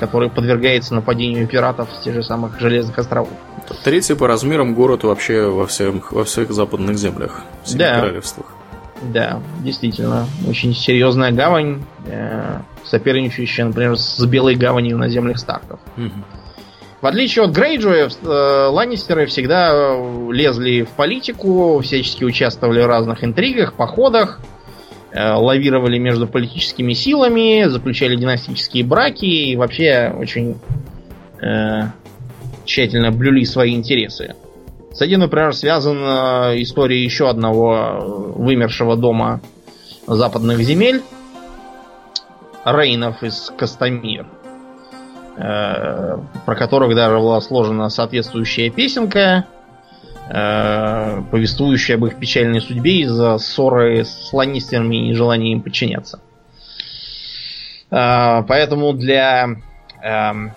который 0.00 0.30
подвергается 0.30 0.94
нападению 0.94 1.46
пиратов 1.46 1.90
с 1.92 2.02
тех 2.02 2.14
же 2.14 2.22
самых 2.22 2.58
Железных 2.58 2.98
островов. 2.98 3.28
Третий 3.84 4.14
по 4.14 4.26
размерам 4.26 4.74
город 4.74 5.04
вообще 5.04 5.44
во, 5.46 5.66
всем, 5.66 6.02
во 6.10 6.24
всех 6.24 6.50
западных 6.52 6.96
землях. 6.96 7.42
В 7.64 7.76
Да. 7.76 8.00
королевствах. 8.00 8.46
Да, 9.02 9.40
действительно, 9.60 10.26
очень 10.46 10.74
серьезная 10.74 11.32
гавань, 11.32 11.82
э, 12.06 12.58
соперничающая, 12.84 13.64
например, 13.64 13.96
с 13.96 14.22
Белой 14.26 14.56
гаванью 14.56 14.98
на 14.98 15.08
землях 15.08 15.38
Старков. 15.38 15.80
В 17.00 17.06
отличие 17.06 17.46
от 17.46 17.52
Грейджоев, 17.52 18.12
э, 18.22 18.66
Ланнистеры 18.70 19.24
всегда 19.24 19.70
э, 19.72 20.28
лезли 20.32 20.82
в 20.82 20.90
политику, 20.90 21.80
всячески 21.82 22.24
участвовали 22.24 22.82
в 22.82 22.86
разных 22.86 23.24
интригах, 23.24 23.72
походах, 23.72 24.38
э, 25.12 25.32
лавировали 25.32 25.96
между 25.96 26.26
политическими 26.26 26.92
силами, 26.92 27.66
заключали 27.68 28.16
династические 28.16 28.84
браки 28.84 29.24
и 29.24 29.56
вообще 29.56 30.14
очень 30.14 30.58
э, 31.40 31.84
тщательно 32.66 33.10
блюли 33.10 33.44
свои 33.44 33.74
интересы. 33.74 34.34
С 34.92 35.00
этим, 35.00 35.20
например, 35.20 35.54
связана 35.54 36.52
история 36.56 37.02
еще 37.02 37.28
одного 37.28 37.74
э, 37.74 37.98
вымершего 38.36 38.96
дома 38.96 39.40
западных 40.06 40.58
земель, 40.60 41.02
Рейнов 42.64 43.22
из 43.22 43.52
Костомир 43.56 44.26
э, 45.36 46.18
про 46.44 46.54
которых 46.54 46.94
даже 46.94 47.16
была 47.16 47.40
сложена 47.40 47.88
соответствующая 47.88 48.70
песенка, 48.70 49.46
э, 50.28 51.22
повествующая 51.30 51.96
об 51.96 52.06
их 52.06 52.18
печальной 52.18 52.60
судьбе 52.60 53.00
из-за 53.02 53.38
ссоры 53.38 54.04
с 54.04 54.32
Ланнистерами 54.32 54.96
и 54.96 55.08
нежелания 55.08 55.52
им 55.52 55.62
подчиняться. 55.62 56.20
Э, 57.90 58.42
поэтому 58.46 58.92
для 58.92 59.48
эм, 60.02 60.52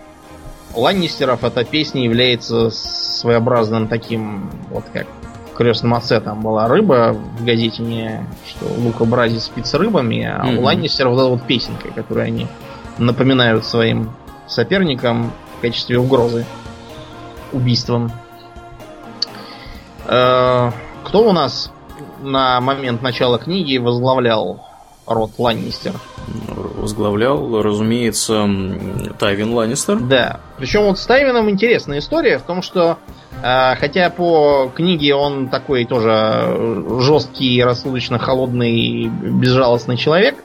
Ланнистеров 0.76 1.44
эта 1.44 1.64
песня 1.64 2.04
является 2.04 2.70
своеобразным 2.70 3.88
таким, 3.88 4.50
вот 4.70 4.84
как 4.92 5.08
в 5.52 5.56
крестном 5.56 5.94
отце 5.94 6.20
там 6.20 6.42
была 6.42 6.68
рыба 6.68 7.14
в 7.38 7.46
газете, 7.46 7.84
не, 7.84 8.26
что 8.48 8.66
Лука 8.80 9.30
спит 9.40 9.68
с 9.68 9.74
рыбами, 9.76 10.24
а 10.24 10.44
Мгм. 10.44 10.58
у 10.60 10.62
Ланнистеров 10.64 11.14
вот 11.14 11.20
эта 11.22 11.30
вот 11.30 11.44
песенка, 11.44 11.90
которую 11.92 12.26
они 12.26 12.48
напоминают 12.98 13.66
своим 13.66 14.12
соперникам 14.48 15.32
в 15.58 15.62
качестве 15.62 16.00
угрозы 16.00 16.46
убийством. 17.52 18.12
Э, 20.08 20.72
Кто 21.06 21.30
у 21.30 21.34
нас 21.34 21.72
на 22.22 22.60
момент 22.62 23.02
начала 23.02 23.38
книги 23.38 23.78
возглавлял 23.78 24.66
род 25.06 25.32
Ланнистер? 25.38 25.94
Возглавлял, 26.84 27.62
разумеется, 27.62 28.46
Тайвин 29.18 29.54
Ланнистер. 29.54 30.00
Да. 30.02 30.42
Причем 30.58 30.84
вот 30.84 31.00
с 31.00 31.06
Тайвином 31.06 31.50
интересная 31.50 32.00
история 32.00 32.40
в 32.40 32.42
том, 32.42 32.62
что 32.62 32.98
э, 33.42 33.76
хотя 33.76 34.10
по 34.10 34.70
книге 34.76 35.16
он 35.16 35.48
такой 35.48 35.86
тоже 35.86 36.84
жесткий, 37.00 37.64
рассудочно 37.64 38.20
холодный, 38.20 39.08
безжалостный 39.08 39.96
человек, 39.96 40.36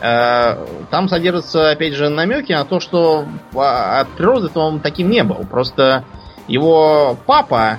э, 0.00 0.66
там 0.90 1.10
содержатся, 1.10 1.72
опять 1.72 1.92
же, 1.92 2.08
намеки 2.08 2.52
на 2.52 2.64
то, 2.64 2.80
что 2.80 3.26
а, 3.54 4.00
от 4.00 4.08
природы-то 4.08 4.60
он 4.60 4.80
таким 4.80 5.10
не 5.10 5.22
был. 5.22 5.44
Просто 5.50 6.02
его 6.48 7.14
папа, 7.26 7.78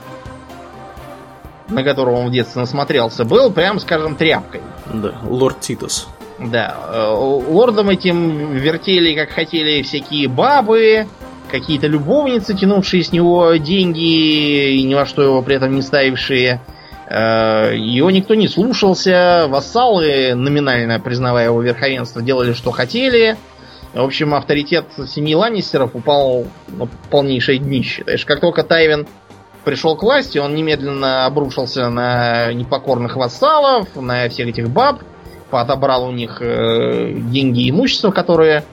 на 1.69 1.83
которого 1.83 2.17
он 2.17 2.27
в 2.27 2.31
детстве 2.31 2.61
насмотрелся, 2.61 3.25
был, 3.25 3.51
прям 3.51 3.79
скажем, 3.79 4.15
тряпкой. 4.15 4.61
Да, 4.93 5.15
лорд 5.23 5.59
Титус. 5.59 6.07
Да, 6.39 6.75
э, 6.91 7.07
лордом 7.13 7.89
этим 7.89 8.51
вертели, 8.53 9.15
как 9.15 9.29
хотели, 9.29 9.81
всякие 9.83 10.27
бабы, 10.27 11.07
какие-то 11.49 11.87
любовницы, 11.87 12.55
тянувшие 12.55 13.03
с 13.03 13.11
него 13.11 13.55
деньги 13.55 14.73
и 14.73 14.83
ни 14.83 14.93
во 14.93 15.05
что 15.05 15.21
его 15.21 15.41
при 15.41 15.55
этом 15.55 15.75
не 15.75 15.81
ставившие. 15.81 16.59
Э, 17.07 17.73
Его 17.75 18.11
никто 18.11 18.35
не 18.35 18.47
слушался, 18.47 19.45
вассалы, 19.47 20.33
номинально 20.35 20.99
признавая 20.99 21.45
его 21.45 21.61
верховенство, 21.61 22.21
делали, 22.21 22.53
что 22.53 22.71
хотели. 22.71 23.37
В 23.93 24.01
общем, 24.03 24.33
авторитет 24.33 24.87
семьи 25.07 25.35
Ланнистеров 25.35 25.95
упал 25.95 26.47
на 26.67 26.87
полнейшее 27.09 27.59
днище. 27.59 28.03
То 28.03 28.11
есть, 28.11 28.25
как 28.25 28.41
только 28.41 28.63
Тайвин 28.63 29.07
пришел 29.63 29.95
к 29.95 30.03
власти, 30.03 30.37
он 30.37 30.53
немедленно 30.53 31.25
обрушился 31.25 31.89
на 31.89 32.51
непокорных 32.51 33.15
вассалов, 33.15 33.87
на 33.95 34.27
всех 34.27 34.47
этих 34.47 34.69
баб, 34.69 34.99
отобрал 35.61 36.07
у 36.07 36.11
них 36.11 36.41
э, 36.41 37.13
деньги 37.13 37.63
и 37.63 37.69
имущество, 37.69 38.11
которые 38.11 38.63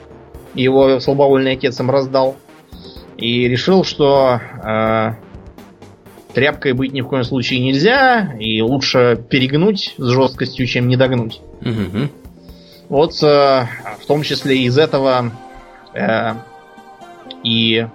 его 0.53 0.99
слабовольный 0.99 1.53
отец 1.53 1.79
им 1.79 1.89
раздал. 1.89 2.35
И 3.17 3.47
решил, 3.47 3.83
что 3.83 4.39
э, 4.63 5.11
тряпкой 6.33 6.73
быть 6.73 6.93
ни 6.93 7.01
в 7.01 7.07
коем 7.07 7.23
случае 7.23 7.59
нельзя, 7.59 8.33
и 8.39 8.61
лучше 8.61 9.23
перегнуть 9.29 9.95
с 9.97 10.07
жесткостью, 10.07 10.65
чем 10.67 10.87
не 10.87 10.97
догнуть. 10.97 11.41
Мгм. 11.61 12.09
Вот 12.89 13.21
э, 13.23 13.67
в 14.01 14.05
том 14.07 14.23
числе 14.23 14.59
из 14.59 14.77
этого 14.77 15.31
э, 15.93 16.33
и 17.43 17.87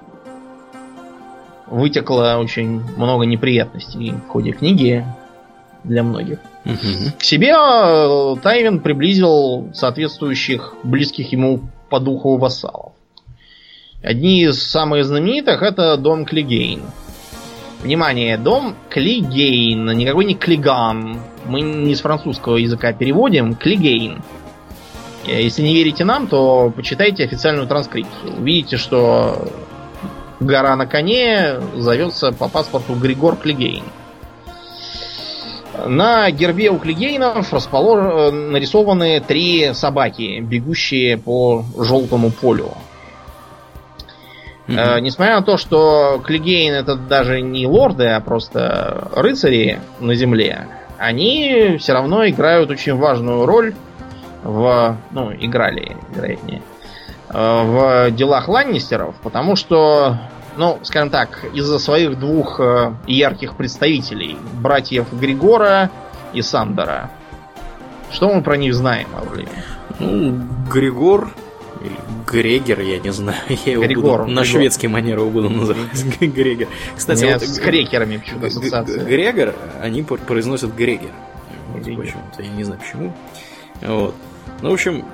вытекло 1.66 2.38
очень 2.40 2.82
много 2.96 3.26
неприятностей 3.26 4.12
в 4.12 4.28
ходе 4.28 4.52
книги 4.52 5.04
для 5.84 6.02
многих. 6.02 6.38
К 7.18 7.24
себе 7.24 7.54
э, 7.56 8.36
Тайвин 8.42 8.80
приблизил 8.80 9.70
соответствующих 9.72 10.74
близких 10.82 11.32
ему 11.32 11.60
по 11.88 11.98
духу 11.98 12.36
вассалов. 12.36 12.92
Одни 14.02 14.42
из 14.42 14.62
самых 14.62 15.04
знаменитых 15.06 15.62
это 15.62 15.96
дом 15.96 16.26
Клигейн. 16.26 16.82
Внимание, 17.82 18.36
дом 18.36 18.74
Клигейн, 18.90 19.86
никакой 19.96 20.26
не 20.26 20.34
Клиган. 20.34 21.20
Мы 21.46 21.62
не 21.62 21.94
с 21.94 22.02
французского 22.02 22.56
языка 22.56 22.92
переводим, 22.92 23.54
Клигейн. 23.54 24.22
Э, 25.26 25.42
Если 25.42 25.62
не 25.62 25.72
верите 25.74 26.04
нам, 26.04 26.26
то 26.26 26.70
почитайте 26.76 27.24
официальную 27.24 27.66
транскрипцию. 27.66 28.36
Увидите, 28.38 28.76
что 28.76 29.48
гора 30.38 30.76
на 30.76 30.86
коне 30.86 31.60
зовется 31.76 32.32
по 32.32 32.48
паспорту 32.48 32.94
Григор 32.94 33.36
Клигейн. 33.36 33.84
На 35.86 36.30
гербе 36.30 36.70
у 36.70 36.78
Клигейнов 36.78 37.52
располож... 37.52 37.98
э, 38.00 38.30
нарисованы 38.30 39.20
три 39.20 39.72
собаки, 39.74 40.40
бегущие 40.40 41.16
по 41.16 41.64
желтому 41.78 42.30
полю. 42.30 42.72
Мгм. 44.66 44.78
Э, 44.78 45.00
несмотря 45.00 45.36
на 45.36 45.42
то, 45.42 45.56
что 45.56 46.20
Клигейн 46.24 46.74
это 46.74 46.94
даже 46.94 47.40
не 47.40 47.66
лорды, 47.66 48.06
а 48.08 48.20
просто 48.20 49.08
рыцари 49.14 49.80
на 49.98 50.14
земле, 50.14 50.68
они 50.98 51.76
все 51.78 51.94
равно 51.94 52.26
играют 52.28 52.70
очень 52.70 52.94
важную 52.94 53.46
роль 53.46 53.74
в... 54.42 54.96
Ну, 55.10 55.32
играли, 55.32 55.96
вероятнее, 56.14 56.62
э, 57.30 57.62
в 57.64 58.10
делах 58.10 58.48
Ланнистеров, 58.48 59.14
потому 59.22 59.56
что, 59.56 60.18
ну, 60.58 60.78
скажем 60.82 61.08
так, 61.10 61.44
из-за 61.54 61.78
своих 61.78 62.18
двух 62.18 62.58
э, 62.60 62.92
ярких 63.06 63.56
представителей, 63.56 64.36
братьев 64.60 65.06
Григора 65.12 65.90
и 66.34 66.42
Сандера. 66.42 67.10
Что 68.10 68.32
мы 68.34 68.42
про 68.42 68.56
них 68.56 68.74
знаем, 68.74 69.08
Аурлиен? 69.16 69.48
Ну, 70.00 70.42
Григор 70.70 71.30
или 71.80 71.96
Грегер, 72.26 72.80
я 72.80 72.98
не 72.98 73.10
знаю. 73.12 73.38
Я 73.66 73.72
его 73.72 73.84
Григор, 73.84 74.22
буду, 74.22 74.32
на 74.32 74.40
Григор. 74.42 74.46
шведский 74.46 74.88
манер 74.88 75.18
его 75.18 75.30
буду 75.30 75.48
называть. 75.48 76.04
Грегер. 76.20 76.68
Кстати, 76.96 77.24
вот 77.24 77.42
с 77.42 77.58
г- 77.58 77.64
крекерами 77.64 78.16
почему-то 78.16 78.46
ассоциация. 78.48 79.04
Грегор, 79.04 79.54
они 79.80 80.02
пр- 80.02 80.18
произносят 80.18 80.74
Грегер. 80.74 81.12
почему-то, 81.72 82.42
я 82.42 82.48
не 82.48 82.64
знаю 82.64 82.80
почему. 82.80 83.14
Вот. 83.82 84.14
Ну, 84.60 84.70
в 84.70 84.72
общем, 84.72 85.04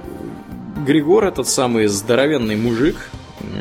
Григор 0.87 1.27
этот 1.27 1.49
самый 1.49 1.87
здоровенный 1.87 2.57
мужик, 2.57 2.97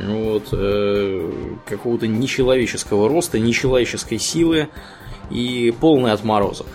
вот, 0.08 0.50
э, 0.52 1.32
какого-то 1.66 2.08
нечеловеческого 2.08 3.10
роста, 3.10 3.40
нечеловеческой 3.40 4.20
силы 4.20 4.70
и 5.30 5.74
полный 5.80 6.12
отморозок 6.12 6.68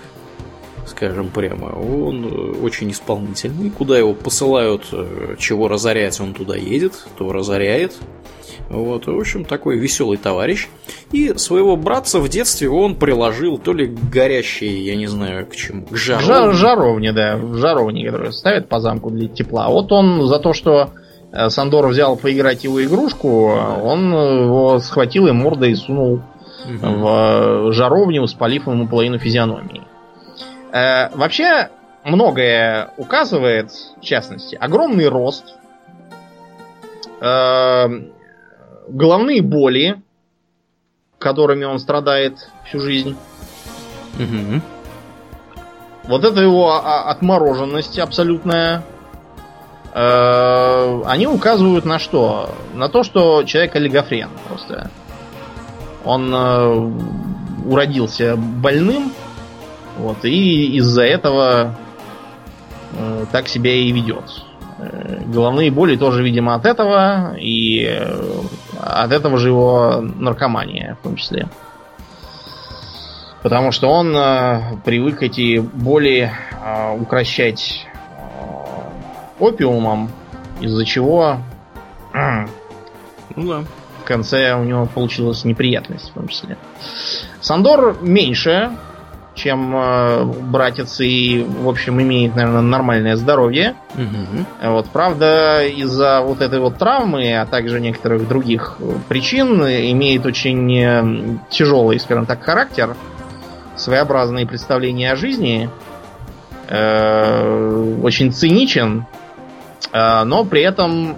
скажем 0.89 1.28
прямо. 1.28 1.66
Он 1.66 2.24
э, 2.24 2.28
очень 2.62 2.90
исполнительный. 2.90 3.70
Куда 3.70 3.98
его 3.98 4.14
посылают, 4.14 4.86
э, 4.93 5.36
чего 5.39 5.68
разорять, 5.68 6.20
он 6.20 6.35
туда 6.35 6.56
едет, 6.56 7.06
то 7.16 7.32
разоряет. 7.32 7.94
Вот, 8.68 9.06
в 9.06 9.16
общем, 9.16 9.44
такой 9.44 9.78
веселый 9.78 10.18
товарищ. 10.18 10.68
И 11.12 11.32
своего 11.39 11.76
братца 11.76 12.18
в 12.18 12.28
детстве 12.28 12.68
он 12.68 12.97
приложил 12.97 13.59
то 13.59 13.72
ли 13.72 13.86
к 13.86 14.10
горящей, 14.10 14.82
я 14.85 14.97
не 14.97 15.06
знаю, 15.06 15.47
к 15.47 15.56
чему, 15.56 15.86
к 15.86 15.97
жаровне. 15.97 16.26
Жар, 16.26 16.55
жаровне, 16.55 17.12
да, 17.12 17.39
жаровне, 17.55 18.06
которые 18.06 18.32
ставят 18.32 18.68
по 18.68 18.80
замку 18.80 19.10
для 19.10 19.28
тепла. 19.28 19.68
Вот 19.68 19.90
он 19.93 20.26
за 20.26 20.39
то, 20.39 20.52
что 20.52 20.90
Сандор 21.48 21.86
взял 21.88 22.16
поиграть 22.16 22.64
его 22.64 22.82
игрушку, 22.82 23.50
он 23.50 24.12
его 24.12 24.78
схватил 24.78 25.26
и 25.26 25.32
мордой 25.32 25.76
сунул 25.76 26.22
угу. 26.64 26.86
в 26.86 27.72
жаровню, 27.72 28.26
спалив 28.26 28.66
ему 28.66 28.88
половину 28.88 29.18
физиономии. 29.18 29.82
Э, 30.72 31.14
вообще, 31.14 31.70
многое 32.05 32.90
указывает, 32.96 33.70
в 33.98 34.00
частности, 34.00 34.56
огромный 34.56 35.09
рост, 35.09 35.56
э, 37.20 37.86
головные 38.88 39.42
боли, 39.42 40.00
которыми 41.18 41.64
он 41.64 41.78
страдает 41.78 42.50
всю 42.66 42.80
жизнь. 42.80 43.16
Угу. 44.14 44.60
Вот 46.05 46.24
это 46.24 46.40
его 46.40 46.72
отмороженность 46.74 47.98
абсолютная. 47.98 48.82
Э, 49.94 51.02
они 51.06 51.27
указывают 51.27 51.85
на 51.85 51.98
что? 51.98 52.55
На 52.74 52.89
то, 52.89 53.02
что 53.02 53.43
человек 53.44 53.74
олигофрен 53.77 54.31
просто. 54.47 54.90
Он 56.05 56.32
э, 56.32 56.93
уродился 57.66 58.36
больным, 58.36 59.12
вот, 59.97 60.24
и 60.24 60.77
из-за 60.77 61.02
этого 61.02 61.74
э, 62.93 63.27
так 63.32 63.48
себя 63.48 63.73
и 63.73 63.90
ведет. 63.90 64.44
Головные 65.27 65.73
боли 65.73 65.97
тоже, 65.97 66.23
видимо, 66.23 66.55
от 66.55 66.65
этого, 66.65 67.35
и 67.36 67.85
от 68.81 69.10
этого 69.10 69.36
же 69.36 69.48
его 69.48 70.01
наркомания, 70.01 70.97
в 71.01 71.02
том 71.02 71.16
числе. 71.16 71.48
Потому 73.43 73.73
что 73.73 73.89
он 73.89 74.12
привык 74.85 75.24
эти 75.24 75.59
боли 75.59 76.31
укращать 76.97 77.88
опиумом, 79.39 80.10
из-за 80.60 80.85
чего 80.85 81.39
ну, 83.36 83.48
да. 83.48 83.65
в 84.02 84.05
конце 84.05 84.55
у 84.55 84.65
него 84.65 84.86
получилась 84.86 85.44
неприятность, 85.44 86.10
в 86.10 86.15
том 86.15 86.28
числе. 86.28 86.56
Сандор 87.40 87.98
меньше, 88.01 88.70
чем 89.35 89.74
э, 89.77 90.24
братец 90.24 91.01
и, 91.01 91.47
в 91.47 91.69
общем, 91.69 92.01
имеет, 92.02 92.35
наверное, 92.35 92.60
нормальное 92.60 93.16
здоровье. 93.16 93.77
Угу. 93.94 94.70
Вот, 94.73 94.86
правда, 94.86 95.65
из-за 95.65 96.20
вот 96.23 96.40
этой 96.40 96.59
вот 96.59 96.77
травмы, 96.77 97.36
а 97.39 97.47
также 97.47 97.81
некоторых 97.81 98.27
других 98.27 98.78
причин, 99.09 99.62
имеет 99.62 100.27
очень 100.27 100.77
э, 100.77 101.39
тяжелый, 101.51 102.01
скажем 102.01 102.27
так, 102.27 102.43
характер, 102.43 102.97
своеобразные 103.77 104.47
представления 104.47 105.12
о 105.12 105.16
жизни, 105.16 105.70
э, 106.69 107.98
очень 108.02 108.32
циничен, 108.32 109.01
э, 109.01 109.27
но 109.92 110.44
при 110.44 110.62
этом 110.62 111.16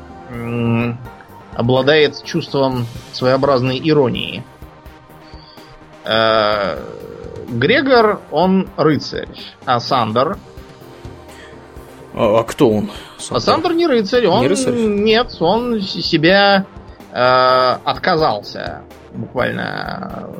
обладает 1.55 2.23
чувством 2.25 2.87
своеобразной 3.13 3.81
иронии. 3.83 4.45
Э, 6.05 6.79
Грегор, 7.49 8.21
он 8.31 8.69
рыцарь, 8.77 9.29
а 9.65 9.81
Сандер... 9.81 10.39
А, 12.15 12.41
а 12.41 12.45
кто 12.45 12.71
он? 12.71 12.91
Сандер? 13.19 13.37
А 13.37 13.41
Сандер 13.41 13.75
не 13.75 13.87
рыцарь, 13.87 14.27
он... 14.27 14.41
Не 14.43 14.49
рыцарь? 14.49 14.75
Нет, 14.75 15.37
он 15.41 15.81
себя 15.81 16.67
э, 17.13 17.17
отказался, 17.85 18.83
буквально 19.13 20.31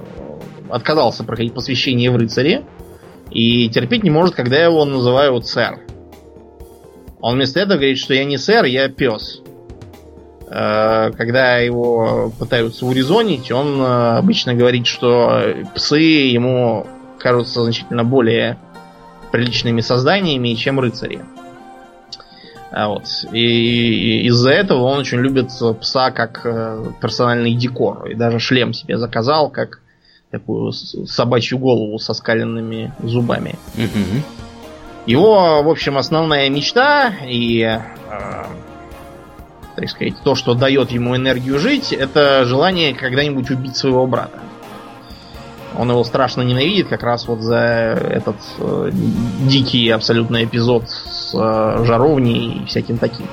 отказался 0.71 1.25
проходить 1.25 1.53
посвящение 1.53 2.11
в 2.11 2.17
рыцаре 2.17 2.65
и 3.31 3.69
терпеть 3.69 4.05
не 4.05 4.11
может, 4.11 4.35
когда 4.35 4.57
его 4.57 4.85
называют 4.85 5.47
сэр. 5.47 5.81
Он 7.21 7.37
вместо 7.37 7.61
этого 7.61 7.79
говорит, 7.79 7.99
что 7.99 8.15
я 8.15 8.25
не 8.25 8.39
сэр, 8.39 8.65
я 8.65 8.89
пес. 8.89 9.43
Э, 10.49 11.11
когда 11.17 11.59
его 11.59 12.33
пытаются 12.39 12.87
урезонить, 12.87 13.53
он 13.53 13.81
э, 13.81 14.17
обычно 14.19 14.55
говорит, 14.55 14.87
что 14.87 15.55
псы 15.75 15.99
ему 15.99 16.87
кажутся 17.19 17.63
значительно 17.63 18.05
более 18.05 18.59
приличными 19.31 19.81
созданиями, 19.81 20.55
чем 20.55 20.81
рыцари. 20.81 21.21
А 22.73 22.89
вот. 22.89 23.05
И 23.33 24.27
из-за 24.27 24.51
этого 24.51 24.83
он 24.83 25.01
очень 25.01 25.19
любит 25.19 25.51
пса 25.81 26.11
как 26.11 26.43
э, 26.45 26.85
персональный 27.01 27.55
декор. 27.55 28.09
И 28.09 28.15
даже 28.15 28.39
шлем 28.39 28.73
себе 28.73 28.97
заказал, 28.97 29.51
как 29.51 29.81
такую 30.31 30.73
собачью 30.73 31.59
голову 31.59 31.99
со 31.99 32.15
скаленными 32.15 32.93
зубами. 33.03 33.57
Его, 35.07 35.63
в 35.63 35.69
общем, 35.69 35.97
основная 35.97 36.49
мечта 36.51 37.13
и, 37.25 37.63
э, 37.63 37.81
так 39.77 39.89
сказать, 39.89 40.15
то, 40.23 40.35
что 40.35 40.55
дает 40.55 40.91
ему 40.91 41.17
энергию 41.17 41.59
жить, 41.59 41.93
это 41.93 42.45
желание 42.45 42.95
когда-нибудь 42.95 43.51
убить 43.51 43.77
своего 43.77 44.07
брата. 44.07 44.41
Он 45.79 45.91
его 45.91 46.05
страшно 46.05 46.43
ненавидит 46.43 46.89
как 46.89 47.03
раз 47.03 47.27
вот 47.29 47.41
за 47.41 47.57
этот 47.57 48.37
э, 48.59 48.91
дикий 48.93 49.89
абсолютно 49.89 50.45
эпизод 50.45 50.91
с 50.91 51.35
э, 51.35 51.85
жаровней 51.85 52.63
и 52.63 52.67
всяким 52.67 52.99
таким. 52.99 53.27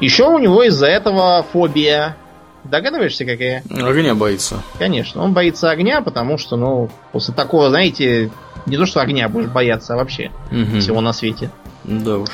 Еще 0.00 0.24
у 0.24 0.38
него 0.38 0.62
из-за 0.64 0.86
этого 0.86 1.44
фобия. 1.52 2.16
Догадываешься, 2.64 3.24
какая? 3.24 3.62
Огня 3.70 4.14
боится. 4.14 4.62
Конечно, 4.78 5.22
он 5.22 5.32
боится 5.32 5.70
огня, 5.70 6.02
потому 6.02 6.38
что, 6.38 6.56
ну, 6.56 6.90
после 7.12 7.34
такого, 7.34 7.70
знаете, 7.70 8.30
не 8.66 8.76
то 8.76 8.86
что 8.86 9.00
огня 9.00 9.28
будешь 9.28 9.48
бояться, 9.48 9.94
а 9.94 9.96
вообще 9.96 10.30
угу. 10.50 10.78
всего 10.78 11.00
на 11.00 11.12
свете. 11.12 11.50
Да 11.84 12.18
уж. 12.18 12.30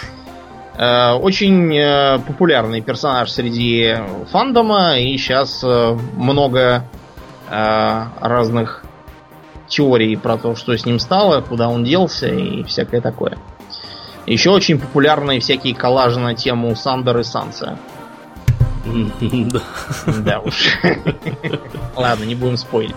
Э, 0.77 1.13
очень 1.13 1.75
э, 1.75 2.19
популярный 2.27 2.81
персонаж 2.83 3.31
среди 3.31 3.97
фандома, 4.31 4.99
и 4.99 5.17
сейчас 5.17 5.63
э, 5.65 5.99
много 6.17 6.85
разных 7.49 8.83
теории 9.69 10.17
про 10.17 10.37
то, 10.37 10.57
что 10.57 10.77
с 10.77 10.85
ним 10.85 10.99
стало, 10.99 11.43
куда 11.43 11.69
он 11.69 11.85
делся 11.85 12.27
и 12.27 12.65
всякое 12.65 13.01
такое. 13.01 13.39
Еще 14.27 14.51
очень 14.51 14.81
популярные 14.81 15.39
всякие 15.39 15.77
коллажи 15.77 16.19
на 16.19 16.35
тему 16.35 16.75
Сандер 16.75 17.19
и 17.21 17.23
Санса. 17.23 17.79
Да 20.25 20.41
уж. 20.41 20.79
Ладно, 21.97 22.25
не 22.25 22.35
будем 22.35 22.57
спойлить. 22.57 22.97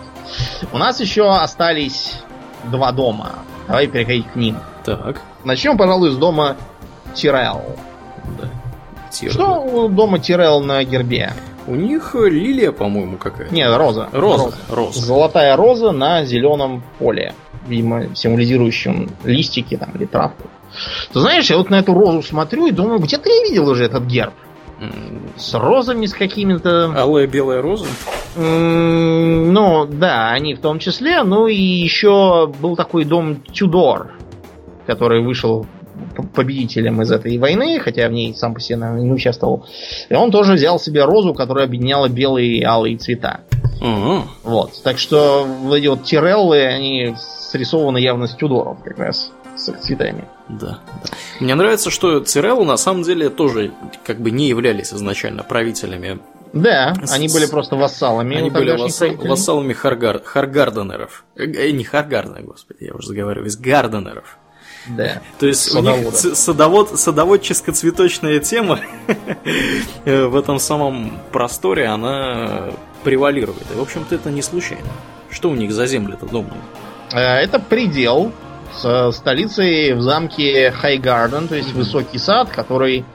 У 0.71 0.77
нас 0.77 0.99
еще 0.99 1.29
остались 1.29 2.21
два 2.65 2.91
дома. 2.91 3.39
Давай 3.67 3.87
переходить 3.87 4.27
к 4.27 4.35
ним. 4.35 4.57
Так. 4.83 5.21
Начнем, 5.43 5.77
пожалуй, 5.77 6.11
с 6.11 6.15
дома 6.17 6.57
Тирел. 7.13 7.61
Да. 8.39 8.49
Что 9.29 9.61
у 9.61 9.89
дома 9.89 10.19
Тирел 10.19 10.61
на 10.61 10.83
гербе? 10.83 11.33
У 11.67 11.75
них 11.75 12.15
лилия, 12.15 12.71
по-моему, 12.71 13.17
какая-то. 13.17 13.53
Нет, 13.53 13.75
роза. 13.75 14.09
Роза. 14.11 14.53
роза. 14.69 14.99
Золотая 14.99 15.55
роза 15.55 15.91
на 15.91 16.25
зеленом 16.25 16.83
поле. 16.97 17.33
Видимо, 17.67 18.15
символизирующем 18.15 19.09
листики 19.23 19.77
там 19.77 19.91
или 19.91 20.05
травку. 20.05 20.49
Ты 21.13 21.19
знаешь, 21.19 21.49
я 21.49 21.57
вот 21.57 21.69
на 21.69 21.79
эту 21.79 21.93
розу 21.93 22.23
смотрю 22.23 22.67
и 22.67 22.71
думаю, 22.71 22.99
где-то 22.99 23.29
я 23.29 23.43
видел 23.43 23.67
уже 23.69 23.85
этот 23.85 24.05
герб. 24.05 24.33
С 25.37 25.53
розами, 25.53 26.05
с 26.05 26.13
какими-то... 26.13 26.93
Алая 26.95 27.27
белая 27.27 27.61
роза? 27.61 27.85
Ну, 28.35 29.85
да, 29.85 30.29
они 30.29 30.53
в 30.53 30.59
том 30.59 30.79
числе. 30.79 31.23
Ну 31.23 31.47
и 31.47 31.55
еще 31.55 32.51
был 32.61 32.75
такой 32.75 33.05
дом 33.05 33.41
Тюдор, 33.51 34.13
который 34.85 35.23
вышел 35.23 35.65
победителем 36.33 37.01
из 37.01 37.11
этой 37.11 37.37
войны, 37.37 37.79
хотя 37.79 38.07
в 38.07 38.11
ней 38.11 38.33
сам 38.35 38.53
по 38.53 38.59
себе, 38.59 38.77
наверное, 38.77 39.03
не 39.03 39.11
участвовал. 39.11 39.65
И 40.09 40.13
он 40.13 40.31
тоже 40.31 40.53
взял 40.53 40.79
себе 40.79 41.03
розу, 41.05 41.33
которая 41.33 41.65
объединяла 41.65 42.07
белые 42.07 42.57
и 42.57 42.63
алые 42.63 42.97
цвета. 42.97 43.41
Угу. 43.81 44.23
Вот. 44.43 44.71
Так 44.83 44.97
что 44.97 45.45
вот 45.45 45.75
эти 45.75 45.87
вот 45.87 46.03
тиреллы, 46.03 46.65
они 46.65 47.15
срисованы 47.17 47.97
явно 47.97 48.27
с 48.27 48.35
Тюдоров 48.35 48.83
как 48.83 48.99
раз 48.99 49.31
с 49.57 49.69
их 49.69 49.79
цветами. 49.79 50.25
Да, 50.47 50.79
да. 51.03 51.09
Мне 51.39 51.55
нравится, 51.55 51.89
что 51.89 52.19
Циреллы 52.19 52.65
на 52.65 52.77
самом 52.77 53.03
деле 53.03 53.29
тоже 53.29 53.71
как 54.05 54.19
бы 54.19 54.31
не 54.31 54.47
являлись 54.47 54.93
изначально 54.93 55.43
правителями 55.43 56.19
да, 56.53 56.95
с... 57.03 57.11
они 57.11 57.27
были 57.27 57.45
просто 57.45 57.75
вассалами. 57.75 58.37
Они 58.37 58.49
были 58.49 58.71
вассал... 58.71 59.09
вассалами 59.15 59.73
Харгар... 59.73 60.21
Харгарденеров. 60.23 61.23
Э, 61.35 61.45
не 61.45 61.83
Харгарденеров, 61.83 62.45
господи, 62.45 62.85
я 62.85 62.93
уже 62.93 63.09
заговариваюсь, 63.09 63.55
Гарденеров. 63.55 64.37
Да. 64.87 65.21
То 65.39 65.45
есть 65.45 65.75
у 65.75 65.81
них 65.81 66.15
садовод, 66.15 66.91
садоводческо-цветочная 66.93 68.39
тема 68.39 68.79
в 70.05 70.35
этом 70.35 70.59
самом 70.59 71.19
просторе, 71.31 71.85
она 71.85 72.71
превалирует. 73.03 73.65
И, 73.71 73.77
в 73.77 73.81
общем-то, 73.81 74.15
это 74.15 74.31
не 74.31 74.41
случайно. 74.41 74.87
Что 75.29 75.49
у 75.49 75.55
них 75.55 75.71
за 75.71 75.85
земли-то 75.85 76.25
домные? 76.25 76.61
Это 77.11 77.59
предел 77.59 78.31
с 78.73 79.11
столицей 79.13 79.93
в 79.93 80.01
замке 80.01 80.71
Хайгарден, 80.71 81.47
то 81.47 81.55
есть 81.55 81.73
высокий 81.73 82.17
сад, 82.17 82.49
который 82.49 83.05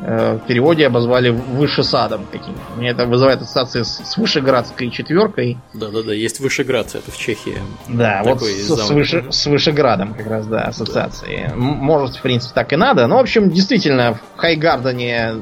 Э, 0.00 0.34
в 0.36 0.46
переводе 0.46 0.86
обозвали 0.86 1.30
выше 1.30 1.82
садом 1.82 2.24
каким 2.30 2.54
Мне 2.76 2.90
это 2.90 3.06
вызывает 3.06 3.42
ассоциации 3.42 3.82
с, 3.82 4.00
с 4.04 4.16
Вышеградской 4.16 4.90
четверкой. 4.90 5.58
Да-да-да, 5.74 6.12
есть 6.12 6.38
Вышеград, 6.38 6.94
это 6.94 7.10
в 7.10 7.16
Чехии. 7.16 7.58
Да, 7.88 8.22
вот 8.24 8.42
с, 8.42 8.68
с, 8.68 8.90
выше, 8.90 9.26
с 9.30 9.46
Вышеградом 9.46 10.14
как 10.14 10.26
раз, 10.28 10.46
да, 10.46 10.62
ассоциации. 10.62 11.46
Да. 11.48 11.56
Может, 11.56 12.16
в 12.16 12.22
принципе, 12.22 12.54
так 12.54 12.72
и 12.72 12.76
надо. 12.76 13.06
Но, 13.08 13.16
в 13.16 13.20
общем, 13.20 13.50
действительно, 13.50 14.14
в 14.14 14.38
Хайгардене 14.38 15.34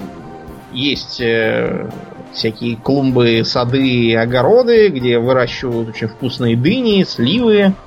есть 0.72 1.20
э, 1.20 1.90
всякие 2.32 2.76
клумбы, 2.76 3.42
сады, 3.44 4.16
огороды, 4.16 4.88
где 4.88 5.18
выращивают 5.18 5.90
очень 5.90 6.08
вкусные 6.08 6.56
дыни, 6.56 7.04
сливы, 7.04 7.66
ну, 7.68 7.85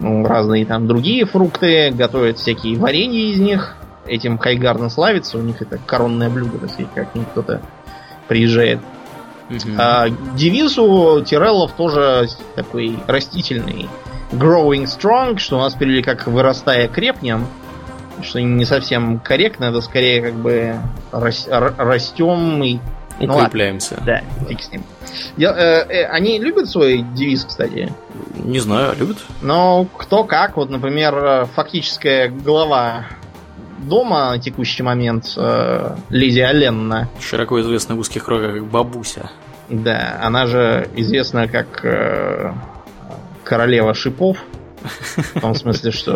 разные 0.00 0.64
там 0.66 0.86
другие 0.86 1.26
фрукты, 1.26 1.90
готовят 1.90 2.38
всякие 2.38 2.78
варенья 2.78 3.32
из 3.32 3.38
них 3.38 3.76
этим 4.06 4.38
Хайгарден 4.38 4.90
славится, 4.90 5.38
у 5.38 5.42
них 5.42 5.60
это 5.62 5.78
коронное 5.78 6.30
блюдо, 6.30 6.58
если 6.66 6.86
как 6.94 7.14
нибудь 7.14 7.28
кто-то 7.30 7.60
приезжает. 8.28 8.80
Mm-hmm. 9.48 9.74
А, 9.78 10.08
девиз 10.36 10.78
у 10.78 11.22
Тиреллов 11.22 11.72
тоже 11.72 12.28
такой 12.54 12.98
растительный. 13.06 13.88
Growing 14.32 14.84
strong, 14.84 15.38
что 15.38 15.56
у 15.56 15.60
нас 15.60 15.74
перевели 15.74 16.02
как 16.02 16.26
вырастая 16.28 16.86
крепнем, 16.86 17.46
что 18.22 18.40
не 18.40 18.64
совсем 18.64 19.18
корректно, 19.18 19.66
это 19.66 19.80
скорее 19.80 20.22
как 20.22 20.34
бы 20.34 20.76
растем 21.10 22.62
и 22.62 22.74
ну, 22.74 22.80
Укрепляемся. 23.20 23.96
Ну, 23.98 24.06
да, 24.06 24.22
фиг 24.48 24.62
с 24.62 24.70
ним. 24.70 24.82
Я, 25.36 25.50
э, 25.50 25.86
э, 25.88 26.04
они 26.06 26.38
любят 26.38 26.68
свой 26.68 27.02
девиз, 27.14 27.44
кстати? 27.44 27.92
Не 28.34 28.60
знаю, 28.60 28.94
любят. 28.98 29.18
Ну, 29.42 29.88
кто 29.96 30.24
как. 30.24 30.56
Вот, 30.56 30.70
например, 30.70 31.14
э, 31.16 31.44
фактическая 31.54 32.28
глава 32.28 33.06
дома 33.78 34.30
на 34.30 34.38
текущий 34.38 34.82
момент 34.82 35.32
э, 35.36 35.96
Лизи 36.08 36.40
Алленна. 36.40 37.08
Широко 37.20 37.60
известная 37.60 37.96
в 37.96 38.00
узких 38.00 38.24
кругах 38.24 38.54
как 38.54 38.64
бабуся. 38.66 39.30
Да, 39.68 40.18
она 40.20 40.46
же 40.46 40.88
известна 40.96 41.48
как 41.48 41.84
э, 41.84 42.52
королева 43.44 43.94
шипов. 43.94 44.38
В 45.34 45.40
том 45.40 45.54
смысле, 45.54 45.90
что 45.90 46.12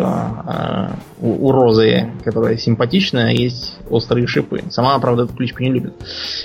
э, 0.47 0.95
у, 1.19 1.47
у 1.47 1.51
Розы, 1.51 2.11
которая 2.23 2.57
симпатичная, 2.57 3.31
есть 3.31 3.77
острые 3.89 4.27
шипы. 4.27 4.63
Сама, 4.69 4.97
правда, 4.99 5.23
эту 5.23 5.33
кличку 5.33 5.63
не 5.63 5.71
любит. 5.71 5.93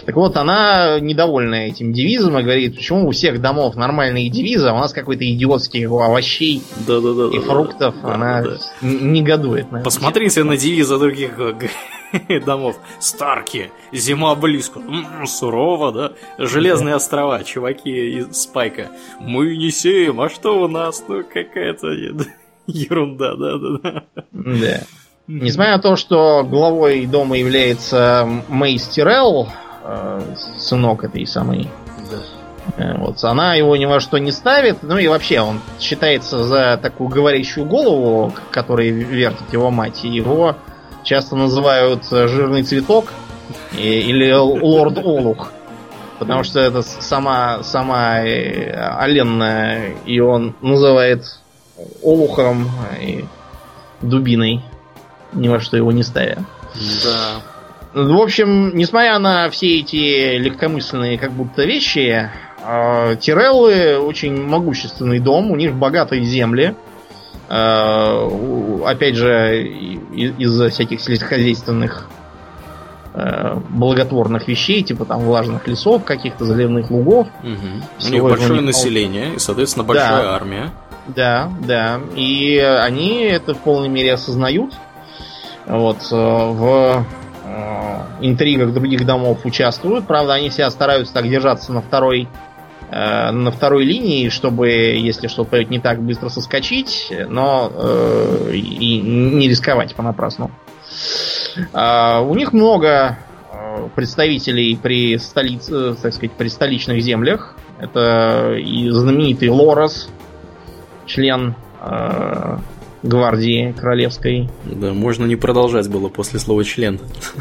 Так 0.06 0.16
вот, 0.16 0.36
она 0.36 1.00
недовольна 1.00 1.66
этим 1.66 1.92
девизом 1.92 2.38
и 2.38 2.42
говорит, 2.42 2.76
почему 2.76 3.08
у 3.08 3.10
всех 3.10 3.40
домов 3.40 3.76
нормальные 3.76 4.28
девизы, 4.30 4.68
а 4.68 4.74
у 4.74 4.78
нас 4.78 4.92
какой-то 4.92 5.28
идиотский 5.30 5.86
овощей 5.86 6.62
да, 6.86 7.00
да, 7.00 7.14
да, 7.14 7.36
и 7.36 7.38
фруктов. 7.38 7.94
Да, 8.02 8.14
она 8.14 8.42
да. 8.42 8.58
негодует. 8.82 9.70
На 9.72 9.80
Посмотрите 9.80 10.44
на 10.44 10.56
девизы 10.56 10.98
других 10.98 11.38
э, 11.38 11.54
домов. 12.46 12.76
Старки, 12.98 13.70
зима 13.92 14.34
близко. 14.34 14.80
М-м, 14.80 15.26
сурово, 15.26 15.92
да? 15.92 16.12
Железные 16.38 16.94
острова, 16.94 17.42
чуваки 17.44 18.18
из 18.18 18.42
Спайка. 18.42 18.90
Мы 19.20 19.56
не 19.56 19.70
сеем, 19.70 20.20
а 20.20 20.28
что 20.28 20.62
у 20.62 20.68
нас? 20.68 21.04
Ну, 21.08 21.22
какая-то 21.22 21.88
ерунда, 22.66 23.34
да-да-да. 23.36 24.04
Да. 24.32 24.80
Несмотря 25.26 25.76
на 25.76 25.82
то, 25.82 25.96
что 25.96 26.42
главой 26.42 27.06
дома 27.06 27.38
является 27.38 28.28
Мейс 28.48 28.88
Тирелл, 28.88 29.48
э, 29.84 30.20
сынок 30.58 31.04
этой 31.04 31.24
самой 31.24 31.68
э, 32.76 32.96
вот, 32.98 33.22
она 33.22 33.54
его 33.54 33.76
ни 33.76 33.84
во 33.84 34.00
что 34.00 34.18
не 34.18 34.32
ставит. 34.32 34.82
Ну 34.82 34.98
и 34.98 35.06
вообще, 35.06 35.40
он 35.40 35.60
считается 35.78 36.42
за 36.42 36.78
такую 36.82 37.08
говорящую 37.10 37.64
голову, 37.64 38.32
которой 38.50 38.90
вертит 38.90 39.52
его 39.52 39.70
мать. 39.70 40.04
И 40.04 40.08
его 40.08 40.56
часто 41.04 41.36
называют 41.36 42.04
жирный 42.08 42.62
цветок 42.62 43.12
или 43.76 44.32
лорд 44.32 44.98
Олух. 44.98 45.52
Потому 46.20 46.44
что 46.44 46.60
это 46.60 46.82
сама, 46.82 47.62
сама 47.62 48.20
э, 48.20 48.70
Оленна, 48.72 49.86
и 50.04 50.20
он 50.20 50.54
называет 50.60 51.24
Олухом 52.02 52.70
и 53.00 53.24
дубиной, 54.02 54.60
ни 55.32 55.48
во 55.48 55.60
что 55.60 55.78
его 55.78 55.92
не 55.92 56.02
ставя. 56.02 56.44
Да. 57.02 57.40
В 57.94 58.20
общем, 58.20 58.76
несмотря 58.76 59.18
на 59.18 59.48
все 59.48 59.80
эти 59.80 60.36
легкомысленные 60.36 61.18
как 61.18 61.32
будто 61.32 61.64
вещи, 61.64 62.30
э, 62.64 63.16
Тиреллы 63.18 63.98
очень 63.98 64.46
могущественный 64.46 65.20
дом, 65.20 65.50
у 65.50 65.56
них 65.56 65.74
богатые 65.74 66.22
земли. 66.22 66.74
Э, 67.50 68.28
опять 68.86 69.16
же, 69.16 69.64
из-за 70.14 70.68
всяких 70.68 71.00
сельскохозяйственных 71.00 72.08
э, 73.12 73.56
благотворных 73.70 74.46
вещей, 74.46 74.84
типа 74.84 75.04
там 75.04 75.22
влажных 75.22 75.66
лесов, 75.66 76.04
каких-то 76.04 76.44
заливных 76.44 76.92
лугов. 76.92 77.26
Угу. 77.42 78.06
У 78.08 78.12
них 78.12 78.22
большое 78.22 78.60
население 78.60 79.34
и, 79.34 79.38
соответственно, 79.40 79.84
большая 79.84 80.22
да, 80.22 80.34
армия. 80.34 80.70
Да, 81.08 81.50
да. 81.66 82.00
И 82.14 82.56
они 82.58 83.24
это 83.24 83.54
в 83.54 83.58
полной 83.58 83.88
мере 83.88 84.12
осознают. 84.12 84.72
Вот 85.66 85.98
э, 86.12 86.14
в 86.14 87.04
интригах 88.20 88.72
других 88.72 89.04
домов 89.04 89.40
участвуют. 89.44 90.06
Правда, 90.06 90.34
они 90.34 90.50
себя 90.50 90.70
стараются 90.70 91.14
так 91.14 91.28
держаться 91.28 91.72
на 91.72 91.82
второй 91.82 92.28
Э, 92.90 93.30
на 93.30 93.52
второй 93.52 93.84
линии, 93.84 94.28
чтобы, 94.30 94.68
если 94.68 95.28
что-то 95.28 95.50
пойдет 95.50 95.70
не 95.70 95.78
так, 95.78 96.02
быстро 96.02 96.28
соскочить, 96.28 97.12
но 97.28 97.70
э, 97.72 98.50
и 98.52 99.00
не 99.00 99.48
рисковать 99.48 99.94
понапрасну. 99.94 100.50
Э, 101.72 102.20
у 102.20 102.34
них 102.34 102.52
много 102.52 103.18
э, 103.52 103.88
представителей 103.94 104.76
при 104.76 105.18
столице, 105.18 105.72
э, 105.72 105.94
так 106.02 106.12
сказать, 106.12 106.32
при 106.32 106.48
столичных 106.48 107.00
землях. 107.00 107.54
Это 107.78 108.56
и 108.58 108.90
знаменитый 108.90 109.50
Лорос, 109.50 110.10
член 111.06 111.54
э, 111.80 112.58
гвардии 113.02 113.74
королевской. 113.78 114.48
Да, 114.64 114.92
можно 114.92 115.24
не 115.24 115.36
продолжать 115.36 115.88
было 115.88 116.08
после 116.08 116.38
слова 116.38 116.64
член. 116.64 117.00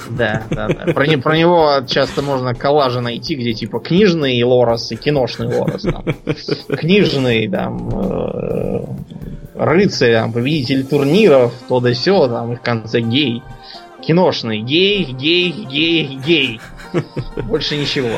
Да, 0.10 0.44
да, 0.50 0.68
да. 0.68 0.94
Про, 0.94 1.08
не, 1.08 1.18
про 1.18 1.38
него 1.38 1.82
часто 1.88 2.22
можно 2.22 2.54
коллажи 2.56 3.02
найти, 3.02 3.36
где 3.36 3.54
типа 3.54 3.80
книжный 3.80 4.42
лорос 4.44 4.92
и 4.92 4.96
киношный 4.96 5.48
лорос. 5.48 5.84
Там. 5.84 6.06
Книжный, 6.78 7.48
там, 7.50 7.90
э, 7.90 8.86
рыцарь, 9.56 10.14
там, 10.14 10.32
победитель 10.32 10.86
турниров, 10.86 11.54
то 11.68 11.80
да 11.80 11.94
все, 11.94 12.28
там, 12.28 12.54
и 12.54 12.56
в 12.56 12.62
конце 12.62 13.02
гей. 13.02 13.44
Киношный, 14.02 14.62
гей, 14.62 15.04
гей, 15.04 15.52
гей, 15.52 16.20
гей. 16.26 16.62
Больше 17.44 17.76
ничего. 17.76 18.10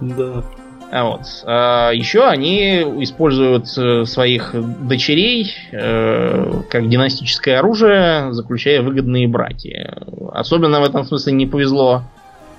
Да. 0.00 0.44
А 0.90 1.04
вот. 1.04 1.22
А 1.44 1.90
еще 1.90 2.26
они 2.26 2.82
используют 3.02 3.66
э, 3.76 4.04
своих 4.04 4.54
дочерей 4.86 5.52
э, 5.72 6.62
как 6.70 6.88
династическое 6.88 7.58
оружие, 7.58 8.32
заключая 8.32 8.82
выгодные 8.82 9.26
браки. 9.26 9.90
Особенно 10.32 10.80
в 10.80 10.84
этом 10.84 11.04
смысле 11.04 11.32
не 11.32 11.46
повезло 11.46 12.02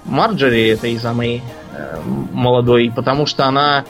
Марджери, 0.06 0.70
этой 0.70 0.98
самой 0.98 1.42
э, 1.74 1.98
молодой, 2.32 2.92
потому 2.96 3.26
что 3.26 3.46
она 3.46 3.86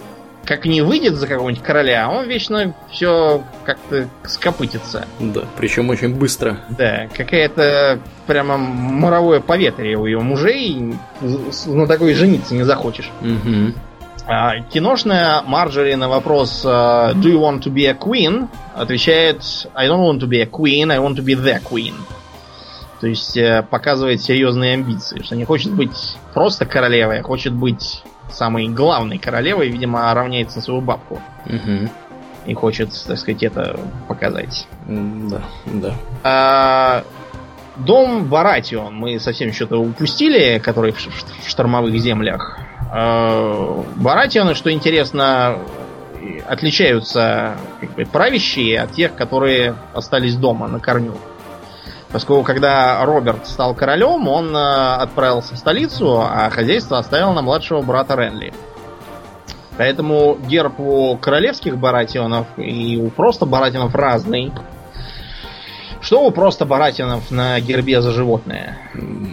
как 0.46 0.66
не 0.66 0.82
выйдет 0.82 1.16
за 1.16 1.28
какого-нибудь 1.28 1.64
короля, 1.64 2.10
он 2.10 2.28
вечно 2.28 2.74
все 2.92 3.44
как-то 3.64 4.08
скопытится. 4.26 5.08
Да, 5.20 5.42
причем 5.58 5.90
очень 5.90 6.14
быстро. 6.16 6.60
Да, 6.70 7.08
какая-то 7.16 8.00
прямо 8.28 8.58
моровое 8.58 9.40
поветрие 9.40 9.98
у 9.98 10.06
ее 10.06 10.20
мужей, 10.20 10.94
на 11.22 11.88
такой 11.88 12.14
жениться 12.14 12.54
не 12.54 12.64
захочешь. 12.64 13.10
Угу. 13.22 13.74
А, 14.28 14.60
киношная 14.60 15.42
Марджори 15.44 15.94
на 15.96 16.10
вопрос 16.10 16.66
uh, 16.66 17.14
Do 17.14 17.32
you 17.32 17.40
want 17.40 17.62
to 17.64 17.72
be 17.72 17.86
a 17.86 17.94
queen? 17.94 18.48
отвечает 18.76 19.42
I 19.76 19.88
don't 19.88 20.02
want 20.02 20.20
to 20.22 20.28
be 20.28 20.42
a 20.42 20.48
queen, 20.48 20.92
I 20.92 20.98
want 20.98 21.16
to 21.18 21.24
be 21.24 21.36
the 21.36 21.62
queen. 21.62 21.94
То 23.02 23.08
есть 23.08 23.38
э, 23.38 23.64
показывает 23.70 24.22
серьезные 24.22 24.74
амбиции, 24.74 25.22
что 25.22 25.36
не 25.36 25.46
хочет 25.46 25.74
быть 25.74 26.18
просто 26.34 26.66
королевой, 26.66 27.20
а 27.20 27.24
хочет 27.24 27.54
быть 27.54 28.02
самой 28.32 28.68
главной 28.68 29.18
королевой, 29.18 29.70
видимо, 29.70 30.14
равняется 30.14 30.58
на 30.58 30.64
свою 30.64 30.82
бабку. 30.82 31.22
Угу. 31.46 31.90
И 32.48 32.54
хочет, 32.54 32.90
так 33.06 33.18
сказать, 33.18 33.44
это 33.44 33.80
показать. 34.08 34.68
Да, 34.88 35.42
да. 35.66 35.96
А, 36.24 37.04
дом 37.76 38.26
Баратион 38.26 38.96
мы 38.96 39.20
совсем 39.20 39.52
что-то 39.52 39.78
упустили, 39.78 40.60
который 40.60 40.92
в, 40.92 40.98
в 40.98 41.48
штормовых 41.50 41.96
землях. 42.00 42.60
Э, 42.92 43.84
Баратионы, 43.96 44.56
что 44.56 44.72
интересно, 44.72 45.60
отличаются 46.48 47.56
как 47.80 47.92
бы, 47.96 48.06
правящие 48.06 48.82
от 48.82 48.92
тех, 48.94 49.16
которые 49.16 49.76
остались 49.94 50.36
дома 50.36 50.68
на 50.68 50.80
корню. 50.80 51.16
Поскольку 52.12 52.44
когда 52.44 53.04
Роберт 53.04 53.48
стал 53.48 53.76
королем, 53.76 54.28
он 54.28 54.56
э, 54.56 54.96
отправился 54.96 55.56
в 55.56 55.58
столицу, 55.58 56.22
а 56.22 56.50
хозяйство 56.50 56.98
оставил 56.98 57.34
на 57.34 57.42
младшего 57.42 57.82
брата 57.82 58.16
Ренли. 58.16 58.54
Поэтому 59.78 60.38
герб 60.48 60.80
у 60.80 61.18
королевских 61.18 61.78
баратионов 61.78 62.48
и 62.56 62.98
у 62.98 63.10
просто 63.10 63.46
баратионов 63.46 63.94
разный. 63.94 64.54
Что 66.00 66.24
у 66.24 66.32
просто 66.32 66.66
баратионов 66.66 67.32
на 67.32 67.60
гербе 67.60 68.02
за 68.02 68.12
животное? 68.12 68.78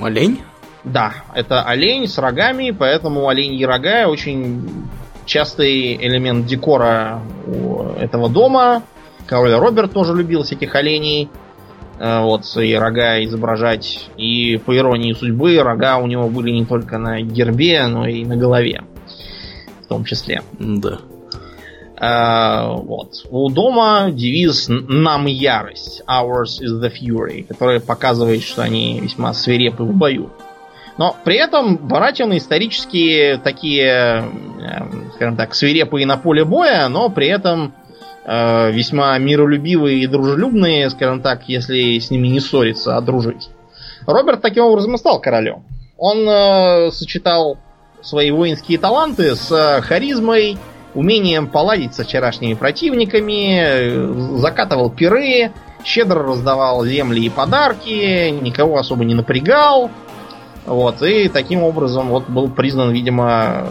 Олень? 0.02 0.40
Да, 0.84 1.12
это 1.34 1.62
олень 1.62 2.08
с 2.08 2.18
рогами, 2.18 2.74
поэтому 2.76 3.28
оленьи 3.28 3.64
рога 3.64 4.08
очень 4.08 4.88
частый 5.26 5.94
элемент 5.94 6.46
декора 6.46 7.20
у 7.46 7.82
этого 8.00 8.28
дома. 8.28 8.82
Король 9.26 9.54
Роберт 9.54 9.92
тоже 9.92 10.14
любил 10.14 10.42
всяких 10.42 10.74
оленей. 10.74 11.30
Э, 11.98 12.22
вот, 12.22 12.44
и 12.56 12.74
рога 12.74 13.22
изображать. 13.22 14.08
И 14.16 14.60
по 14.64 14.76
иронии 14.76 15.12
судьбы, 15.12 15.56
рога 15.58 15.98
у 15.98 16.06
него 16.08 16.28
были 16.28 16.50
не 16.50 16.64
только 16.64 16.98
на 16.98 17.20
гербе, 17.20 17.86
но 17.86 18.06
и 18.06 18.24
на 18.24 18.36
голове. 18.36 18.82
В 19.84 19.86
том 19.86 20.04
числе. 20.04 20.42
Да. 20.58 20.98
Uh, 22.02 22.82
вот. 22.82 23.24
У 23.30 23.48
дома 23.48 24.08
девиз 24.10 24.66
«Нам 24.68 25.26
ярость» 25.26 26.02
Ours 26.08 26.60
is 26.60 26.80
the 26.82 26.90
fury, 26.90 27.44
который 27.46 27.78
показывает, 27.78 28.42
что 28.42 28.62
они 28.62 28.98
весьма 28.98 29.32
свирепы 29.32 29.84
в 29.84 29.94
бою. 29.94 30.30
Но 30.98 31.16
при 31.24 31.36
этом 31.36 31.76
Баратины 31.76 32.36
исторически 32.36 33.40
такие, 33.42 34.24
скажем 35.14 35.36
так, 35.36 35.54
свирепые 35.54 36.06
на 36.06 36.16
поле 36.16 36.44
боя, 36.44 36.88
но 36.88 37.08
при 37.08 37.28
этом 37.28 37.74
э, 38.24 38.70
весьма 38.70 39.16
миролюбивые 39.18 40.00
и 40.00 40.06
дружелюбные, 40.06 40.90
скажем 40.90 41.22
так, 41.22 41.48
если 41.48 41.98
с 41.98 42.10
ними 42.10 42.28
не 42.28 42.40
ссориться, 42.40 42.96
а 42.96 43.00
дружить. 43.00 43.48
Роберт 44.06 44.42
таким 44.42 44.64
образом 44.64 44.94
и 44.94 44.98
стал 44.98 45.20
королем. 45.20 45.64
Он 45.96 46.28
э, 46.28 46.90
сочетал 46.90 47.58
свои 48.02 48.30
воинские 48.30 48.78
таланты 48.78 49.34
с 49.34 49.80
харизмой, 49.82 50.58
умением 50.94 51.46
поладить 51.46 51.94
со 51.94 52.04
вчерашними 52.04 52.54
противниками, 52.54 54.36
закатывал 54.38 54.90
пиры, 54.90 55.52
щедро 55.84 56.22
раздавал 56.22 56.84
земли 56.84 57.24
и 57.24 57.30
подарки, 57.30 58.30
никого 58.30 58.78
особо 58.78 59.04
не 59.04 59.14
напрягал. 59.14 59.90
Вот, 60.66 61.02
и 61.02 61.28
таким 61.28 61.62
образом 61.62 62.08
вот 62.08 62.28
был 62.28 62.48
признан, 62.48 62.92
видимо, 62.92 63.68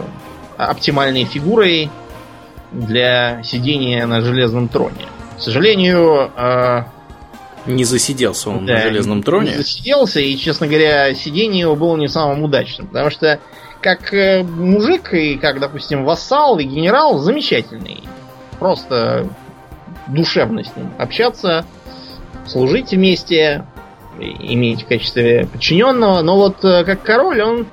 оптимальной 0.56 1.24
фигурой 1.24 1.90
для 2.70 3.42
сидения 3.42 4.06
на 4.06 4.20
железном 4.20 4.68
троне. 4.68 5.06
К 5.38 5.40
сожалению, 5.40 6.30
э, 6.36 6.84
не 7.66 7.84
засиделся 7.84 8.50
он 8.50 8.66
да, 8.66 8.74
на 8.74 8.80
железном 8.82 9.22
троне. 9.22 9.50
Не 9.52 9.56
засиделся, 9.56 10.20
и, 10.20 10.36
честно 10.36 10.66
говоря, 10.66 11.14
сидение 11.14 11.60
его 11.60 11.76
было 11.76 11.96
не 11.96 12.08
самым 12.08 12.42
удачным. 12.42 12.88
Потому 12.88 13.10
что 13.10 13.40
как 13.80 14.12
э, 14.14 14.42
мужик 14.42 15.12
и 15.12 15.36
как, 15.36 15.60
допустим, 15.60 16.04
вассал 16.04 16.58
и 16.58 16.64
генерал 16.64 17.18
замечательный. 17.18 18.02
Просто 18.58 19.28
душевно 20.06 20.62
с 20.62 20.76
ним 20.76 20.92
общаться, 20.98 21.64
служить 22.46 22.92
вместе, 22.92 23.64
иметь 24.40 24.82
в 24.82 24.88
качестве 24.88 25.46
подчиненного. 25.50 26.22
Но 26.22 26.36
вот 26.36 26.64
э, 26.64 26.84
как 26.84 27.02
король 27.02 27.42
он 27.42 27.66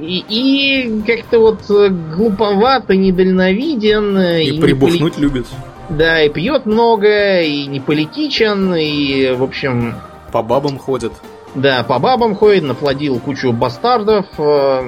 и, 0.00 0.24
и 0.28 1.02
как-то 1.02 1.38
вот 1.38 1.70
э, 1.70 1.88
глуповато, 1.88 2.96
недальновиден. 2.96 4.18
И, 4.18 4.44
и 4.44 4.60
прибухнуть 4.60 5.14
поли... 5.14 5.22
любит. 5.22 5.46
Да, 5.88 6.22
и 6.22 6.30
пьет 6.30 6.66
много, 6.66 7.40
и 7.40 7.66
не 7.66 7.80
политичен, 7.80 8.74
и, 8.74 9.32
в 9.32 9.42
общем... 9.42 9.94
По 10.32 10.42
бабам 10.42 10.78
ходит. 10.78 11.12
Да, 11.54 11.84
по 11.84 11.98
бабам 11.98 12.34
ходит, 12.34 12.64
наплодил 12.64 13.18
кучу 13.20 13.52
бастардов. 13.52 14.26
Э, 14.38 14.80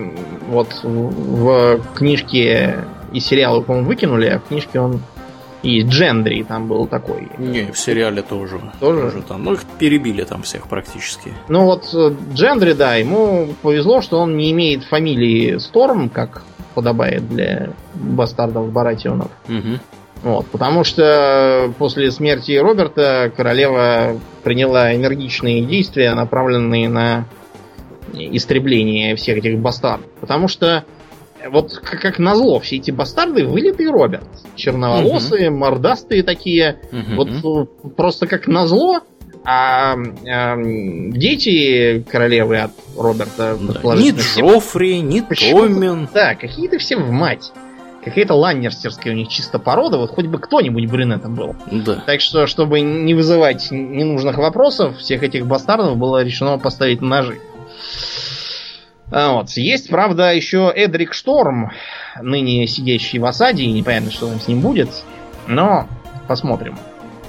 вот 0.49 0.69
в 0.83 1.81
книжке 1.95 2.85
и 3.13 3.21
сериалы, 3.21 3.63
по-моему, 3.63 3.89
выкинули, 3.89 4.27
а 4.27 4.39
в 4.39 4.45
книжке 4.49 4.81
он 4.81 5.01
и 5.67 5.83
Джендри 5.83 6.45
там 6.45 6.69
был 6.69 6.87
такой. 6.87 7.29
Не, 7.39 7.73
в 7.73 7.79
сериале 7.79 8.23
тоже. 8.23 8.61
Тоже? 8.79 9.01
тоже 9.11 9.23
там. 9.23 9.45
Ну, 9.45 9.55
их 9.55 9.65
перебили 9.81 10.23
там 10.23 10.43
всех 10.43 10.69
практически. 10.69 11.33
Ну 11.49 11.65
вот 11.65 11.93
э, 11.93 12.15
Джендри, 12.33 12.73
да, 12.73 12.95
ему 12.95 13.49
повезло, 13.63 14.01
что 14.01 14.21
он 14.21 14.37
не 14.37 14.53
имеет 14.53 14.85
фамилии 14.85 15.59
Сторм, 15.59 16.09
как 16.09 16.45
подобает 16.75 17.29
для 17.29 17.71
бастардов 17.95 18.71
Баратионов. 18.71 19.31
Угу. 19.49 19.81
Вот, 20.23 20.47
потому 20.47 20.85
что 20.85 21.73
после 21.79 22.13
смерти 22.13 22.53
Роберта 22.53 23.33
королева 23.37 24.21
приняла 24.45 24.95
энергичные 24.95 25.63
действия, 25.63 26.15
направленные 26.15 26.89
на 26.89 27.27
истребление 28.13 29.17
всех 29.17 29.39
этих 29.39 29.59
бастардов. 29.59 30.09
Потому 30.21 30.47
что 30.47 30.85
вот 31.51 31.79
как, 31.79 32.01
как 32.01 32.19
назло, 32.19 32.61
все 32.61 32.77
эти 32.77 32.91
бастарды 32.91 33.47
вылитый 33.47 33.91
Роберт. 33.91 34.29
Черноволосые, 34.55 35.51
угу. 35.51 35.59
мордастые 35.59 36.23
такие. 36.23 36.79
Угу. 36.93 37.17
Вот 37.17 37.29
э, 37.29 37.91
просто 37.91 38.27
как 38.27 38.47
назло, 38.47 39.03
а, 39.45 39.95
а 40.29 40.57
дети 40.57 42.05
королевы 42.11 42.59
от 42.59 42.73
Роберта 42.97 43.57
да. 43.61 43.95
Ни 43.95 44.11
Джоффри, 44.11 45.01
ни 45.01 45.21
Томмен. 45.21 46.09
Да, 46.13 46.35
какие-то 46.35 46.79
все 46.79 46.97
в 46.97 47.11
мать. 47.11 47.53
Какая-то 48.05 48.35
ланнерстерская 48.35 49.13
у 49.13 49.17
них 49.17 49.29
чисто 49.29 49.59
порода, 49.59 49.99
вот 49.99 50.11
хоть 50.11 50.27
бы 50.27 50.39
кто-нибудь 50.39 50.89
брюнетом 50.89 51.35
был. 51.35 51.57
Да. 51.71 52.03
Так 52.07 52.21
что, 52.21 52.47
чтобы 52.47 52.81
не 52.81 53.15
вызывать 53.15 53.69
ненужных 53.71 54.39
вопросов, 54.39 54.99
всех 54.99 55.23
этих 55.23 55.47
бастардов 55.47 55.97
было 55.97 56.23
решено 56.23 56.59
поставить 56.59 57.01
на 57.01 57.09
ножи. 57.09 57.39
А 57.39 57.56
вот. 59.11 59.51
Есть, 59.51 59.89
правда, 59.89 60.33
еще 60.33 60.73
Эдрик 60.75 61.15
Шторм, 61.15 61.71
ныне 62.21 62.67
сидящий 62.67 63.19
в 63.19 63.25
осаде, 63.25 63.63
и 63.65 63.73
непонятно, 63.73 64.11
что 64.11 64.29
там 64.29 64.41
с 64.41 64.49
ним 64.49 64.61
будет. 64.61 64.91
Но 65.47 65.87
посмотрим. 66.27 66.79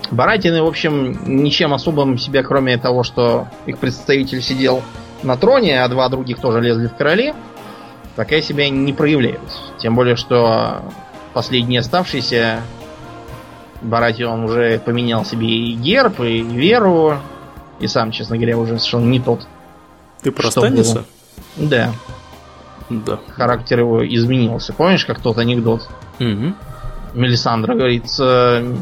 Баратины, 0.09 0.61
в 0.61 0.67
общем, 0.67 1.19
ничем 1.25 1.73
особым 1.73 2.17
себя, 2.17 2.43
кроме 2.43 2.77
того, 2.77 3.03
что 3.03 3.47
их 3.65 3.77
представитель 3.77 4.41
сидел 4.41 4.81
на 5.23 5.35
троне, 5.35 5.83
а 5.83 5.87
два 5.89 6.09
других 6.09 6.39
тоже 6.39 6.61
лезли 6.61 6.87
в 6.87 6.95
короли, 6.95 7.33
пока 8.15 8.39
себя 8.41 8.69
не 8.69 8.93
проявляют. 8.93 9.41
Тем 9.79 9.95
более, 9.95 10.15
что 10.15 10.81
последний 11.33 11.77
оставшийся 11.77 12.61
Баратион 13.81 14.45
уже 14.45 14.79
поменял 14.79 15.25
себе 15.25 15.47
и 15.47 15.73
герб, 15.73 16.21
и 16.21 16.41
веру, 16.41 17.19
и 17.79 17.87
сам, 17.87 18.11
честно 18.11 18.37
говоря, 18.37 18.57
уже 18.57 18.77
совершенно 18.77 19.05
не 19.05 19.19
тот. 19.19 19.45
Ты 20.21 20.31
про 20.31 20.49
Станиса? 20.49 21.05
Да. 21.57 21.93
Да. 22.89 23.19
Характер 23.29 23.79
его 23.79 24.07
изменился. 24.07 24.73
Помнишь, 24.73 25.05
как 25.05 25.19
тот 25.19 25.37
анекдот? 25.37 25.89
Угу. 26.19 26.53
Мелисандра 27.13 27.75
говорит, 27.75 28.05
«Э, 28.19 28.75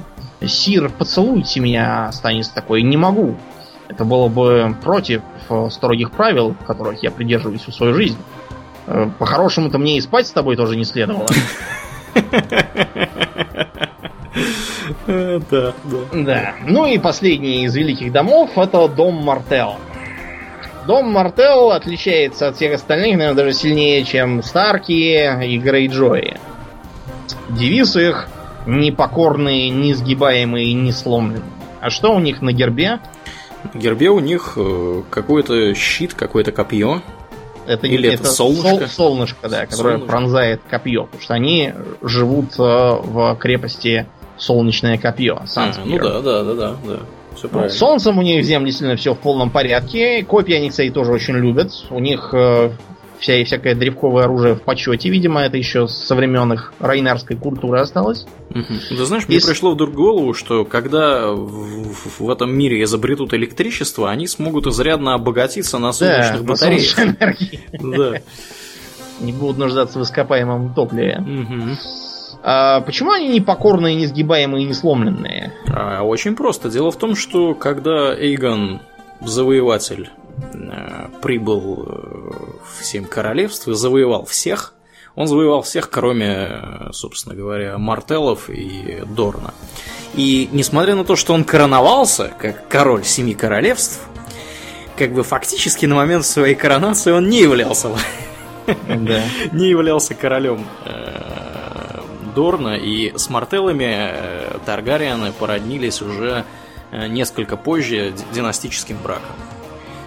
Сир, 0.45 0.89
поцелуйте 0.89 1.59
меня, 1.59 2.11
Станис 2.11 2.49
такой, 2.49 2.83
не 2.83 2.97
могу. 2.97 3.35
Это 3.87 4.03
было 4.03 4.27
бы 4.27 4.75
против 4.83 5.21
э, 5.49 5.69
строгих 5.71 6.11
правил, 6.11 6.55
которых 6.65 7.01
я 7.03 7.11
придерживаюсь 7.11 7.61
всю 7.61 7.71
свою 7.71 7.93
жизнь. 7.93 8.17
Э, 8.87 9.09
по-хорошему-то 9.17 9.77
мне 9.77 9.97
и 9.97 10.01
спать 10.01 10.27
с 10.27 10.31
тобой 10.31 10.55
тоже 10.55 10.75
не 10.75 10.85
следовало. 10.85 11.27
Да, 15.07 15.39
да. 15.49 15.73
Да. 16.13 16.55
Ну 16.65 16.85
и 16.87 16.97
последний 16.97 17.65
из 17.65 17.75
великих 17.75 18.11
домов 18.11 18.51
это 18.55 18.87
дом 18.87 19.15
Мартел. 19.23 19.75
Дом 20.85 21.11
Мартел 21.11 21.71
отличается 21.71 22.49
от 22.49 22.57
всех 22.57 22.75
остальных, 22.75 23.17
наверное, 23.17 23.35
даже 23.35 23.53
сильнее, 23.53 24.03
чем 24.03 24.43
Старки 24.43 24.91
и 24.91 25.57
Грейджои. 25.57 26.37
Девиз 27.49 27.95
их 27.95 28.27
непокорные, 28.67 29.69
несгибаемые 29.69 30.67
и 30.67 30.73
не 30.73 30.91
сломленные. 30.91 31.43
А 31.81 31.89
что 31.89 32.15
у 32.15 32.19
них 32.19 32.41
на 32.41 32.51
гербе? 32.51 32.99
На 33.73 33.79
гербе 33.79 34.09
у 34.09 34.19
них 34.19 34.53
э, 34.57 35.03
какой-то 35.09 35.73
щит, 35.73 36.13
какое-то 36.13 36.51
копье. 36.51 37.01
Это, 37.67 37.87
Или 37.87 38.09
это, 38.09 38.23
это 38.23 38.31
солнышко? 38.31 38.87
Сол, 38.87 38.87
солнышко, 38.87 39.49
да, 39.49 39.65
которое 39.65 39.93
солнышко. 39.93 40.07
пронзает 40.07 40.61
копье. 40.69 41.05
Потому 41.05 41.21
что 41.21 41.33
они 41.33 41.73
живут 42.03 42.53
э, 42.59 42.61
в 42.61 43.35
крепости 43.39 44.07
Солнечное 44.37 44.97
копье. 44.97 45.41
А, 45.55 45.71
ну 45.85 45.97
да, 45.97 46.21
да, 46.21 46.43
да, 46.43 46.53
да, 46.53 46.75
да. 46.85 46.99
Все 47.35 47.47
правильно. 47.47 47.73
Солнцем 47.73 48.17
у 48.17 48.21
них 48.21 48.43
в 48.43 48.45
земле 48.45 48.67
действительно 48.67 48.97
все 48.97 49.13
в 49.13 49.19
полном 49.19 49.49
порядке. 49.49 50.23
Копии 50.23 50.55
они, 50.55 50.69
кстати, 50.69 50.89
тоже 50.89 51.11
очень 51.11 51.35
любят. 51.35 51.71
У 51.89 51.99
них 51.99 52.33
э, 52.33 52.71
вся 53.19 53.43
всякое 53.43 53.75
древковое 53.75 54.25
оружие 54.25 54.55
в 54.55 54.61
почете, 54.61 55.09
видимо, 55.09 55.41
это 55.41 55.57
еще 55.57 55.87
со 55.87 56.15
времен 56.15 56.53
их 56.53 56.73
райнарской 56.79 57.35
культуры 57.35 57.79
осталось. 57.79 58.25
Угу. 58.51 58.97
Да 58.97 59.05
знаешь, 59.05 59.27
мне 59.27 59.39
пришло 59.39 59.71
вдруг 59.71 59.91
в 59.91 59.95
голову, 59.95 60.33
что 60.33 60.65
когда 60.65 61.31
в, 61.31 62.19
в 62.19 62.29
этом 62.29 62.55
мире 62.55 62.83
изобретут 62.83 63.33
электричество, 63.33 64.09
они 64.09 64.27
смогут 64.27 64.67
изрядно 64.67 65.13
обогатиться 65.13 65.77
на 65.77 65.91
солнечных 65.91 66.41
да, 66.41 66.47
батареях. 66.47 66.97
На 67.73 67.97
да. 67.97 68.21
Не 69.21 69.31
будут 69.31 69.57
нуждаться 69.57 69.97
в 69.97 70.03
ископаемом 70.03 70.73
топливе. 70.73 71.19
Угу. 71.19 72.04
А 72.47 72.81
почему 72.81 73.11
они 73.11 73.27
непокорные, 73.27 73.95
несгибаемые 73.95 74.65
и 74.65 74.67
несломленные? 74.67 75.51
А, 75.67 76.03
очень 76.03 76.35
просто. 76.35 76.69
Дело 76.69 76.91
в 76.91 76.95
том, 76.95 77.15
что 77.15 77.55
когда 77.55 78.15
Эйгон 78.15 78.81
завоеватель 79.19 80.11
э, 80.53 81.07
прибыл 81.23 81.87
э, 81.87 82.31
в 82.77 82.85
семь 82.85 83.05
королевств 83.05 83.67
и 83.67 83.73
завоевал 83.73 84.25
всех. 84.25 84.75
Он 85.15 85.25
завоевал 85.25 85.63
всех, 85.63 85.89
кроме, 85.89 86.27
э, 86.27 86.89
собственно 86.91 87.33
говоря, 87.33 87.79
Мартеллов 87.79 88.47
и 88.51 89.01
Дорна. 89.07 89.55
И 90.13 90.47
несмотря 90.51 90.93
на 90.93 91.03
то, 91.03 91.15
что 91.15 91.33
он 91.33 91.45
короновался 91.45 92.31
как 92.37 92.67
король 92.67 93.05
семи 93.05 93.33
королевств, 93.33 94.01
как 94.95 95.13
бы 95.13 95.23
фактически 95.23 95.87
на 95.87 95.95
момент 95.95 96.23
своей 96.25 96.53
коронации 96.53 97.11
он 97.11 97.27
не 97.27 97.41
являлся 97.41 97.89
да. 98.67 99.23
не 99.51 99.67
являлся 99.67 100.13
королем 100.13 100.63
Дорна, 102.35 102.75
и 102.75 103.17
с 103.17 103.29
Мартеллами 103.29 104.11
э, 104.11 104.57
Таргариены 104.65 105.31
породнились 105.31 106.01
уже 106.01 106.45
э, 106.91 107.07
несколько 107.07 107.57
позже 107.57 108.13
династическим 108.33 108.97
браком. 109.01 109.35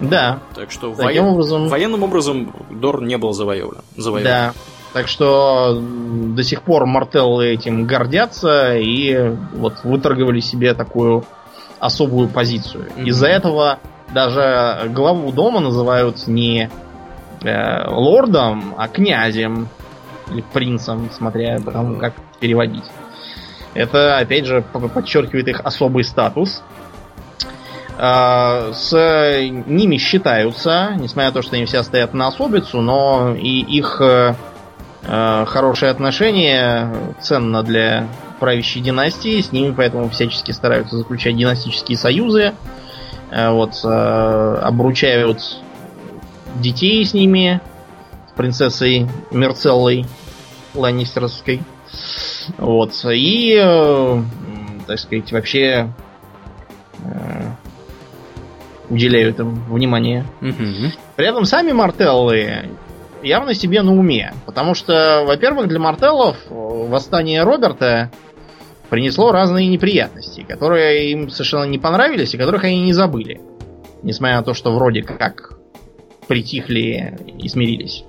Да. 0.00 0.40
Так 0.54 0.70
что 0.70 0.92
воен... 0.92 1.24
образом... 1.24 1.68
военным 1.68 2.02
образом 2.04 2.54
Дорн 2.70 3.06
не 3.06 3.18
был 3.18 3.32
завоеван. 3.32 3.82
завоеван. 3.96 4.30
Да. 4.30 4.52
Так 4.92 5.08
что 5.08 5.78
до 5.80 6.42
сих 6.42 6.62
пор 6.62 6.86
Мартеллы 6.86 7.48
этим 7.48 7.86
гордятся 7.86 8.76
и 8.76 9.34
вот 9.54 9.84
выторговали 9.84 10.40
себе 10.40 10.74
такую 10.74 11.24
особую 11.78 12.28
позицию. 12.28 12.84
Mm-hmm. 12.84 13.04
Из-за 13.06 13.26
этого 13.26 13.78
даже 14.12 14.88
главу 14.88 15.30
дома 15.32 15.60
называют 15.60 16.26
не 16.26 16.70
э, 17.42 17.90
лордом, 17.90 18.74
а 18.76 18.88
князем 18.88 19.68
или 20.30 20.42
принцем, 20.52 21.10
смотря 21.12 21.60
по 21.60 21.70
тому, 21.70 21.96
как 21.96 22.14
переводить. 22.40 22.84
Это, 23.74 24.18
опять 24.18 24.46
же, 24.46 24.62
подчеркивает 24.62 25.48
их 25.48 25.60
особый 25.60 26.04
статус. 26.04 26.62
Э, 27.98 28.72
с 28.72 28.92
ними 29.66 29.96
считаются, 29.96 30.94
несмотря 30.96 31.28
на 31.28 31.34
то, 31.34 31.42
что 31.42 31.56
они 31.56 31.64
все 31.64 31.82
стоят 31.82 32.14
на 32.14 32.28
особицу, 32.28 32.80
но 32.80 33.34
и 33.36 33.60
их 33.60 34.00
э, 34.00 34.34
Э, 35.10 35.44
хорошие 35.46 35.90
отношения 35.90 36.92
ценно 37.20 37.62
для 37.62 38.08
правящей 38.40 38.82
династии, 38.82 39.40
с 39.40 39.52
ними 39.52 39.72
поэтому 39.74 40.10
всячески 40.10 40.50
стараются 40.50 40.98
заключать 40.98 41.36
династические 41.36 41.96
союзы, 41.96 42.52
э, 43.30 43.50
вот, 43.50 43.84
обручают 43.84 45.40
детей 46.56 47.04
с 47.04 47.14
ними, 47.14 47.60
принцессой 48.38 49.06
Мерцеллой 49.30 50.06
Ланнистерской, 50.74 51.60
вот, 52.56 52.92
и, 53.12 53.60
так 54.86 54.98
сказать, 54.98 55.30
вообще 55.32 55.92
уделяют 58.88 59.38
им 59.38 59.64
внимание. 59.64 60.24
Угу. 60.40 60.92
При 61.16 61.26
этом 61.26 61.44
сами 61.44 61.72
Мартеллы 61.72 62.70
явно 63.22 63.54
себе 63.54 63.82
на 63.82 63.92
уме. 63.92 64.32
Потому 64.46 64.74
что, 64.74 65.24
во-первых, 65.26 65.68
для 65.68 65.78
Мартеллов 65.78 66.36
э, 66.48 66.54
восстание 66.54 67.42
Роберта 67.42 68.10
принесло 68.88 69.32
разные 69.32 69.68
неприятности, 69.68 70.46
которые 70.48 71.10
им 71.10 71.28
совершенно 71.30 71.64
не 71.64 71.78
понравились 71.78 72.34
и 72.34 72.38
которых 72.38 72.64
они 72.64 72.80
не 72.82 72.92
забыли. 72.92 73.40
Несмотря 74.02 74.38
на 74.38 74.42
то, 74.42 74.54
что 74.54 74.72
вроде 74.72 75.02
как 75.02 75.58
притихли 76.26 77.18
и 77.38 77.48
смирились. 77.48 78.04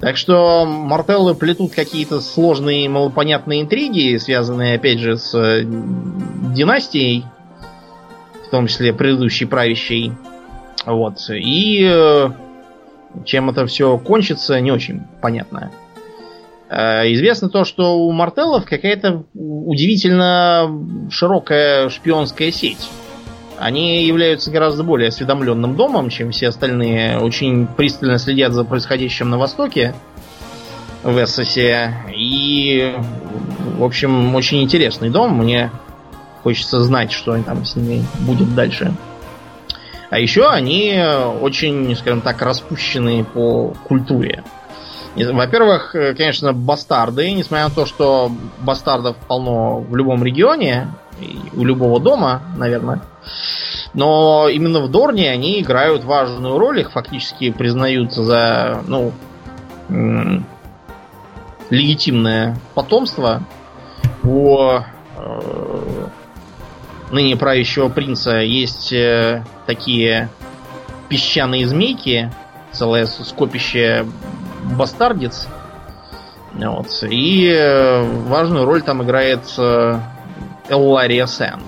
Так 0.00 0.16
что 0.16 0.64
Мартеллы 0.66 1.34
плетут 1.34 1.72
какие-то 1.72 2.20
сложные, 2.20 2.88
малопонятные 2.88 3.62
интриги, 3.62 4.16
связанные, 4.16 4.76
опять 4.76 4.98
же, 4.98 5.16
с 5.16 5.34
э, 5.34 5.62
династией, 5.64 7.24
в 8.46 8.50
том 8.50 8.66
числе 8.66 8.92
предыдущей 8.92 9.46
правящей. 9.46 10.12
Вот. 10.84 11.18
И 11.30 11.88
э, 11.90 12.28
чем 13.24 13.50
это 13.50 13.66
все 13.66 13.96
кончится, 13.98 14.60
не 14.60 14.72
очень 14.72 15.02
понятно. 15.22 15.70
Э, 16.68 17.10
известно 17.12 17.48
то, 17.48 17.64
что 17.64 17.98
у 17.98 18.12
Мартеллов 18.12 18.64
какая-то 18.64 19.24
удивительно 19.34 20.70
широкая 21.10 21.88
шпионская 21.88 22.50
сеть. 22.50 22.88
Они 23.58 24.04
являются 24.04 24.50
гораздо 24.50 24.82
более 24.82 25.08
осведомленным 25.08 25.76
домом, 25.76 26.10
чем 26.10 26.32
все 26.32 26.48
остальные. 26.48 27.18
Очень 27.18 27.66
пристально 27.66 28.18
следят 28.18 28.52
за 28.52 28.64
происходящим 28.64 29.30
на 29.30 29.38
Востоке, 29.38 29.94
в 31.02 31.22
Эссосе. 31.22 31.94
И, 32.14 32.94
в 33.78 33.84
общем, 33.84 34.34
очень 34.34 34.62
интересный 34.62 35.10
дом. 35.10 35.38
Мне 35.38 35.70
хочется 36.42 36.82
знать, 36.82 37.12
что 37.12 37.40
там 37.42 37.64
с 37.64 37.76
ними 37.76 38.04
будет 38.20 38.54
дальше. 38.54 38.92
А 40.10 40.18
еще 40.18 40.48
они 40.48 41.02
очень, 41.40 41.94
скажем 41.96 42.20
так, 42.20 42.42
распущены 42.42 43.24
по 43.24 43.74
культуре. 43.84 44.42
Во-первых, 45.16 45.92
конечно, 46.16 46.52
бастарды, 46.52 47.30
несмотря 47.30 47.68
на 47.68 47.74
то, 47.74 47.86
что 47.86 48.32
бастардов 48.60 49.16
полно 49.28 49.78
в 49.78 49.94
любом 49.94 50.24
регионе, 50.24 50.88
у 51.54 51.64
любого 51.64 52.00
дома, 52.00 52.42
наверное. 52.56 53.02
Но 53.94 54.48
именно 54.48 54.80
в 54.80 54.90
Дорне 54.90 55.30
они 55.30 55.60
играют 55.60 56.04
важную 56.04 56.58
роль, 56.58 56.80
их 56.80 56.92
фактически 56.92 57.50
признаются 57.50 58.24
за, 58.24 58.82
ну, 58.86 59.12
легитимное 61.70 62.58
потомство. 62.74 63.42
У 64.22 64.58
э, 64.58 64.82
ныне 67.10 67.36
правящего 67.36 67.88
принца 67.88 68.38
есть 68.38 68.92
э, 68.92 69.44
такие 69.66 70.28
песчаные 71.08 71.66
змейки, 71.66 72.32
целое 72.72 73.06
скопище 73.06 74.06
бастардец. 74.76 75.46
Вот. 76.54 76.86
И 77.02 77.48
э, 77.48 78.02
важную 78.26 78.64
роль 78.64 78.82
там 78.82 79.02
играет 79.02 79.42
э, 79.58 79.98
Эллария 80.68 81.26
Сэнд. 81.26 81.62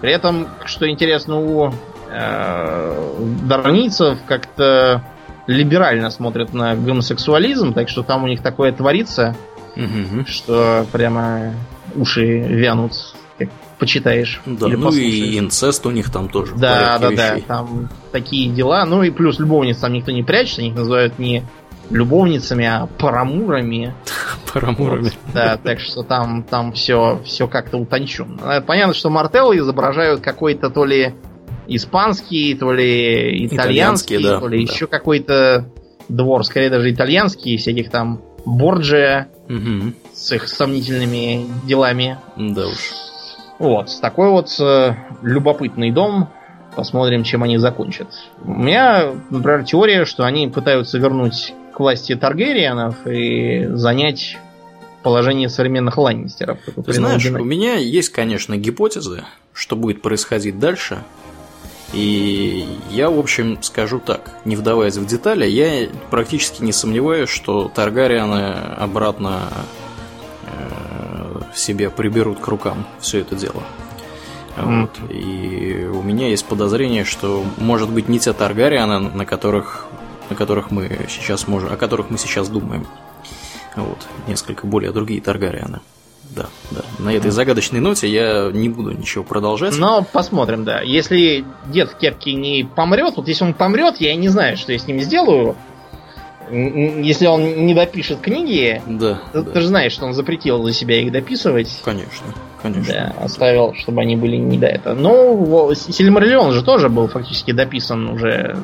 При 0.00 0.12
этом, 0.12 0.48
что 0.64 0.88
интересно, 0.88 1.40
у 1.40 1.72
э, 2.10 3.36
дарницев 3.42 4.18
как-то 4.26 5.04
либерально 5.46 6.10
смотрят 6.10 6.54
на 6.54 6.74
гомосексуализм, 6.74 7.74
так 7.74 7.88
что 7.88 8.02
там 8.02 8.24
у 8.24 8.28
них 8.28 8.42
такое 8.42 8.72
творится, 8.72 9.36
угу. 9.76 10.24
что 10.26 10.86
прямо 10.92 11.54
уши 11.94 12.38
вянут 12.38 12.92
почитаешь. 13.80 14.40
Да, 14.44 14.68
или 14.68 14.76
ну 14.76 14.84
послушаешь. 14.84 15.14
и 15.14 15.38
инцест 15.38 15.86
у 15.86 15.90
них 15.90 16.10
там 16.10 16.28
тоже. 16.28 16.54
Да, 16.54 16.98
да, 16.98 17.08
вещей. 17.08 17.16
да, 17.16 17.40
там 17.46 17.88
такие 18.12 18.50
дела. 18.50 18.84
Ну 18.84 19.02
и 19.02 19.10
плюс 19.10 19.38
любовниц 19.40 19.78
там 19.78 19.92
никто 19.94 20.12
не 20.12 20.22
прячется, 20.22 20.62
их 20.62 20.74
называют 20.74 21.18
не 21.18 21.44
любовницами, 21.90 22.64
а 22.64 22.86
парамурами. 22.86 23.94
Парамурами. 24.52 25.12
да, 25.34 25.56
так 25.56 25.80
что 25.80 26.02
там, 26.02 26.42
там 26.42 26.72
все, 26.72 27.20
все 27.24 27.46
как-то 27.46 27.78
утончено. 27.78 28.38
Э, 28.42 28.60
понятно, 28.60 28.94
что 28.94 29.10
Мартеллы 29.10 29.58
изображают 29.58 30.20
какой-то 30.20 30.70
то 30.70 30.84
ли 30.84 31.14
испанский, 31.66 32.54
то 32.54 32.72
ли 32.72 33.46
итальянский, 33.46 34.16
итальянский 34.16 34.22
да, 34.22 34.40
то 34.40 34.48
ли 34.48 34.64
да. 34.64 34.72
еще 34.72 34.86
какой-то 34.86 35.70
двор, 36.08 36.44
скорее 36.44 36.70
даже 36.70 36.90
итальянский, 36.90 37.56
всяких 37.56 37.90
там 37.90 38.20
Борджия 38.44 39.28
угу. 39.48 39.92
с 40.12 40.32
их 40.32 40.48
сомнительными 40.48 41.46
делами. 41.66 42.18
Да 42.36 42.66
уж. 42.66 42.78
Вот, 43.58 43.90
такой 44.00 44.30
вот 44.30 44.48
э, 44.58 44.94
любопытный 45.22 45.90
дом. 45.90 46.30
Посмотрим, 46.74 47.24
чем 47.24 47.42
они 47.42 47.58
закончат. 47.58 48.08
У 48.44 48.52
меня, 48.52 49.12
например, 49.28 49.64
теория, 49.64 50.04
что 50.04 50.24
они 50.24 50.46
пытаются 50.46 50.98
вернуть 50.98 51.52
к 51.80 51.82
власти 51.82 52.14
Таргерианов 52.14 53.06
и 53.06 53.66
занять 53.72 54.36
положение 55.02 55.48
современных 55.48 55.96
ланнистеров. 55.96 56.58
Ты 56.84 56.92
знаешь, 56.92 57.24
у 57.24 57.42
меня 57.42 57.76
есть, 57.76 58.10
конечно, 58.10 58.54
гипотезы, 58.58 59.24
что 59.54 59.76
будет 59.76 60.02
происходить 60.02 60.58
дальше. 60.58 61.02
И 61.94 62.66
я, 62.90 63.08
в 63.08 63.18
общем, 63.18 63.62
скажу 63.62 63.98
так, 63.98 64.34
не 64.44 64.56
вдаваясь 64.56 64.98
в 64.98 65.06
детали, 65.06 65.46
я 65.46 65.88
практически 66.10 66.62
не 66.62 66.72
сомневаюсь, 66.72 67.30
что 67.30 67.72
Таргарианы 67.74 68.52
обратно 68.76 69.48
себе 71.54 71.88
приберут 71.88 72.40
к 72.40 72.46
рукам 72.46 72.86
все 73.00 73.20
это 73.20 73.36
дело. 73.36 73.62
Вот. 74.58 74.90
И 75.08 75.88
у 75.90 76.02
меня 76.02 76.28
есть 76.28 76.44
подозрение, 76.44 77.04
что 77.04 77.42
может 77.56 77.88
быть 77.88 78.10
не 78.10 78.18
те 78.18 78.34
Таргарианы, 78.34 78.98
на 78.98 79.24
которых, 79.24 79.86
на 80.30 80.36
которых 80.36 80.70
мы 80.70 81.06
сейчас 81.08 81.46
можем, 81.48 81.72
о 81.72 81.76
которых 81.76 82.10
мы 82.10 82.18
сейчас 82.18 82.48
думаем. 82.48 82.86
Вот. 83.76 83.98
Несколько 84.26 84.66
более 84.66 84.92
другие 84.92 85.20
Таргарианы. 85.20 85.80
Да, 86.34 86.46
да. 86.70 86.82
На 86.98 87.12
этой 87.12 87.32
загадочной 87.32 87.80
ноте 87.80 88.08
я 88.08 88.50
не 88.52 88.68
буду 88.68 88.92
ничего 88.92 89.24
продолжать. 89.24 89.76
Но 89.76 90.06
посмотрим, 90.12 90.64
да. 90.64 90.80
Если 90.80 91.44
дед 91.66 91.90
в 91.90 91.96
кепке 91.96 92.34
не 92.34 92.64
помрет, 92.64 93.14
вот 93.16 93.26
если 93.26 93.44
он 93.44 93.54
помрет, 93.54 93.96
я 93.98 94.14
не 94.14 94.28
знаю, 94.28 94.56
что 94.56 94.72
я 94.72 94.78
с 94.78 94.86
ним 94.86 95.00
сделаю. 95.00 95.56
Если 96.52 97.26
он 97.26 97.66
не 97.66 97.74
допишет 97.74 98.20
книги, 98.20 98.82
да, 98.86 99.20
ты, 99.32 99.42
да. 99.42 99.50
ты 99.52 99.60
же 99.60 99.68
знаешь, 99.68 99.92
что 99.92 100.06
он 100.06 100.14
запретил 100.14 100.62
за 100.64 100.72
себя 100.72 101.00
их 101.00 101.12
дописывать. 101.12 101.80
Конечно, 101.84 102.26
конечно. 102.60 102.92
Да, 102.92 103.24
оставил, 103.24 103.74
чтобы 103.74 104.00
они 104.00 104.16
были 104.16 104.34
не 104.36 104.58
до 104.58 104.66
этого. 104.66 104.94
Ну, 104.94 105.72
Сильмариллион 105.74 106.52
же 106.52 106.64
тоже 106.64 106.88
был 106.88 107.06
фактически 107.06 107.52
дописан 107.52 108.08
уже 108.08 108.56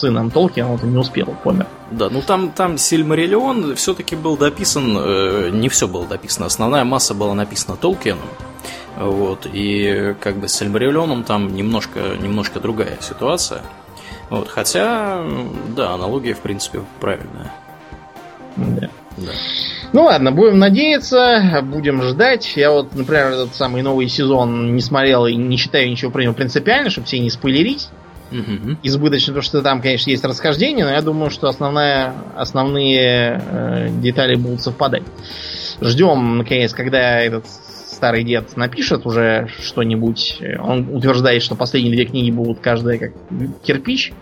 сыном 0.00 0.30
Толкина, 0.30 0.72
он 0.72 0.80
не 0.82 0.98
успел, 0.98 1.34
помер. 1.44 1.66
Да, 1.90 2.08
ну 2.10 2.22
там, 2.22 2.50
там 2.50 2.78
Сильмариллион 2.78 3.76
все-таки 3.76 4.16
был 4.16 4.36
дописан, 4.36 4.96
э, 4.98 5.50
не 5.52 5.68
все 5.68 5.86
было 5.88 6.06
дописано, 6.06 6.46
основная 6.46 6.84
масса 6.84 7.14
была 7.14 7.34
написана 7.34 7.76
Толкином. 7.76 8.28
Вот, 8.96 9.46
и 9.52 10.14
как 10.20 10.36
бы 10.36 10.48
с 10.48 10.54
Сильмариллионом 10.54 11.24
там 11.24 11.54
немножко, 11.54 12.00
немножко 12.20 12.60
другая 12.60 12.98
ситуация. 13.00 13.62
Вот, 14.28 14.48
хотя, 14.48 15.24
да, 15.74 15.94
аналогия, 15.94 16.34
в 16.34 16.40
принципе, 16.40 16.82
правильная. 17.00 17.52
Да. 18.56 18.88
да. 19.16 19.32
Ну 19.92 20.04
ладно, 20.04 20.30
будем 20.30 20.58
надеяться, 20.58 21.60
будем 21.64 22.02
ждать. 22.02 22.52
Я 22.56 22.70
вот, 22.70 22.94
например, 22.94 23.28
этот 23.28 23.54
самый 23.54 23.82
новый 23.82 24.08
сезон 24.08 24.74
не 24.74 24.80
смотрел 24.80 25.26
и 25.26 25.34
не 25.34 25.56
считаю 25.56 25.90
ничего 25.90 26.10
про 26.10 26.22
него 26.22 26.34
принципиально, 26.34 26.90
чтобы 26.90 27.06
все 27.06 27.18
не 27.18 27.30
спойлерить. 27.30 27.88
Угу. 28.30 28.78
Избыточно, 28.82 29.32
потому 29.32 29.42
что 29.42 29.62
там, 29.62 29.82
конечно, 29.82 30.10
есть 30.10 30.24
расхождение, 30.24 30.84
но 30.84 30.92
я 30.92 31.02
думаю, 31.02 31.30
что 31.30 31.48
основная, 31.48 32.14
основные 32.36 33.42
э, 33.44 33.88
детали 34.00 34.36
будут 34.36 34.62
совпадать. 34.62 35.02
Ждем, 35.80 36.38
наконец, 36.38 36.72
когда 36.72 37.20
этот 37.20 37.46
старый 37.46 38.24
дед 38.24 38.56
напишет 38.56 39.04
уже 39.04 39.48
что-нибудь. 39.60 40.40
Он 40.60 40.88
утверждает, 40.94 41.42
что 41.42 41.54
последние 41.54 41.94
две 41.94 42.06
книги 42.06 42.30
будут 42.30 42.60
каждая 42.60 42.98
как 42.98 43.12
кирпич 43.62 44.12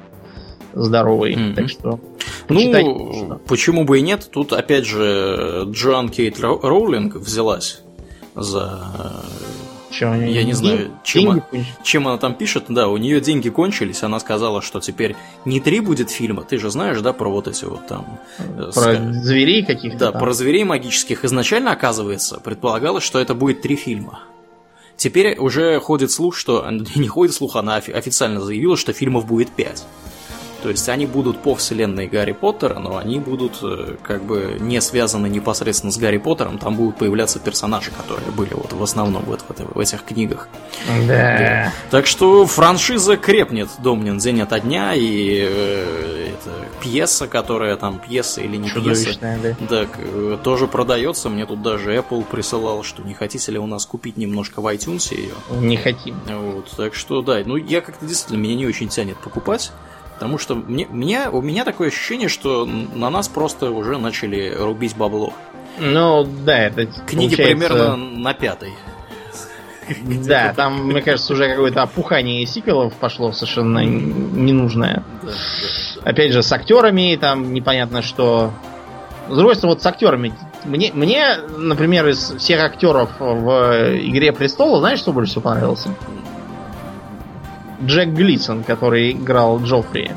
здоровый. 0.75 1.35
Mm-hmm. 1.35 1.55
Так 1.55 1.69
что 1.69 2.01
ну, 2.49 3.41
почему 3.47 3.85
бы 3.85 3.99
и 3.99 4.03
нет? 4.03 4.29
Тут, 4.33 4.53
опять 4.53 4.87
же, 4.87 5.65
Джоан 5.71 6.09
Кейт 6.09 6.41
Роулинг 6.41 7.17
взялась 7.17 7.83
за 8.35 9.25
Че, 9.91 10.07
я 10.15 10.45
не 10.45 10.53
знаю, 10.53 10.91
чем, 11.03 11.43
чем 11.83 12.09
она 12.09 12.19
там 12.19 12.35
пишет. 12.35 12.65
Да, 12.69 12.89
у 12.89 12.97
нее 12.97 13.21
деньги 13.21 13.49
кончились. 13.49 14.03
Она 14.03 14.21
сказала, 14.21 14.61
что 14.63 14.81
теперь 14.81 15.17
не 15.45 15.61
три 15.61 15.81
будет 15.81 16.11
фильма. 16.11 16.43
Ты 16.43 16.59
же 16.59 16.71
знаешь, 16.71 17.01
да, 17.01 17.13
про 17.13 17.31
вот 17.31 17.49
эти 17.49 17.65
вот 17.65 17.87
там. 17.87 18.21
Э, 18.39 18.71
про 18.75 18.95
ск... 18.95 19.01
зверей 19.23 19.65
каких-то. 19.65 19.99
Да, 19.99 20.13
там. 20.13 20.21
про 20.21 20.33
зверей 20.33 20.65
магических. 20.65 21.25
Изначально, 21.25 21.73
оказывается, 21.73 22.41
предполагалось, 22.41 23.05
что 23.05 23.19
это 23.19 23.35
будет 23.35 23.63
три 23.63 23.77
фильма. 23.77 24.21
Теперь 24.97 25.39
уже 25.39 25.79
ходит 25.81 26.11
слух, 26.11 26.37
что 26.37 26.67
не 26.95 27.09
ходит 27.09 27.35
слух, 27.35 27.57
она 27.57 27.77
официально 27.77 28.41
заявила, 28.41 28.77
что 28.77 28.93
фильмов 28.93 29.27
будет 29.27 29.49
пять. 29.51 29.85
То 30.63 30.71
есть 30.71 30.89
они 30.89 31.07
будут 31.07 31.41
по 31.43 31.55
вселенной 31.55 32.07
Гарри 32.09 32.33
Поттера, 32.33 32.79
но 32.79 32.97
они 32.97 33.21
будут 33.21 33.59
э, 33.63 33.97
как 34.03 34.25
бы 34.25 34.57
не 34.59 34.81
связаны 34.81 35.29
непосредственно 35.29 35.93
с 35.93 35.99
Гарри 35.99 36.19
Поттером, 36.19 36.59
там 36.59 36.77
будут 36.77 36.97
появляться 36.97 37.39
персонажи, 37.39 37.91
которые 37.91 38.31
были 38.33 38.55
вот 38.55 38.73
в 38.73 38.83
основном 38.83 39.23
вот 39.25 39.43
в, 39.43 39.75
в 39.75 39.79
этих 39.79 40.05
книгах. 40.05 40.49
Да. 41.07 41.07
да. 41.07 41.73
Так 41.91 42.07
что 42.07 42.47
франшиза 42.47 43.17
крепнет 43.17 43.69
Домнин 43.79 44.19
день 44.19 44.41
ото 44.41 44.59
дня, 44.59 44.95
и 44.95 45.47
э, 45.49 46.31
это 46.33 46.51
пьеса, 46.83 47.29
которая 47.29 47.77
там 47.77 48.01
пьеса 48.01 48.41
или 48.41 48.57
не 48.57 48.71
пьеса, 48.71 49.17
да. 49.21 49.57
Так, 49.69 49.91
э, 49.99 50.39
тоже 50.43 50.67
продается. 50.67 51.29
Мне 51.29 51.47
тут 51.47 51.63
даже 51.63 51.95
Apple 51.95 52.25
присылал, 52.25 52.83
что 52.83 53.03
не 53.03 53.15
хотите 53.15 53.53
ли 53.53 53.59
у 53.59 53.67
нас 53.67 53.87
купить 53.87 54.17
немножко 54.17 54.61
в 54.61 54.67
iTunes 54.67 55.15
ее. 55.15 55.35
Не 55.61 55.77
хотим. 55.77 56.17
Вот, 56.27 56.71
так 56.77 56.95
что 56.95 57.23
да, 57.23 57.41
ну 57.45 57.57
я 57.57 57.81
как-то 57.81 58.07
действительно 58.07 58.39
меня 58.39 58.57
не 58.57 58.67
очень 58.67 58.89
тянет 58.89 59.19
покупать. 59.19 59.71
Потому 60.19 60.37
что 60.39 60.57
мне, 60.57 60.85
мне, 60.91 61.29
у 61.31 61.41
меня 61.43 61.65
такое 61.65 61.89
ощущение, 61.89 62.29
что 62.29 62.67
на 62.67 63.09
нас 63.09 63.29
просто 63.29 63.71
уже 63.71 63.99
начали 63.99 64.53
рубить 64.59 64.97
бабло. 64.97 65.33
Ну, 65.79 66.27
да, 66.45 66.59
это 66.59 66.87
Книги 67.07 67.37
получается... 67.37 67.45
примерно 67.45 67.97
на 67.97 68.35
пятой. 68.35 68.73
Да, 70.27 70.53
там, 70.55 70.89
мне 70.89 71.01
кажется, 71.03 71.33
уже 71.33 71.49
какое-то 71.49 71.83
опухание 71.83 72.45
сиквелов 72.47 72.95
пошло 72.95 73.31
совершенно 73.31 73.85
ненужное. 73.85 75.05
Опять 76.03 76.33
же, 76.33 76.43
с 76.43 76.53
актерами 76.53 77.17
там 77.21 77.55
непонятно 77.55 78.03
что. 78.03 78.51
С 79.29 79.37
другой 79.37 79.55
стороны, 79.55 79.77
вот 79.77 79.83
с 79.83 79.87
актерами. 79.87 80.35
Мне, 80.65 80.91
мне, 80.93 81.37
например, 81.57 82.09
из 82.09 82.35
всех 82.39 82.61
актеров 82.61 83.11
в 83.21 83.97
Игре 84.01 84.33
престола, 84.33 84.81
знаешь, 84.81 84.99
что 84.99 85.13
больше 85.13 85.31
всего 85.31 85.43
понравилось? 85.43 85.87
Джек 87.83 88.09
Глисон, 88.09 88.65
который 88.65 89.13
играл 89.13 89.61
Джоффри. 89.61 90.11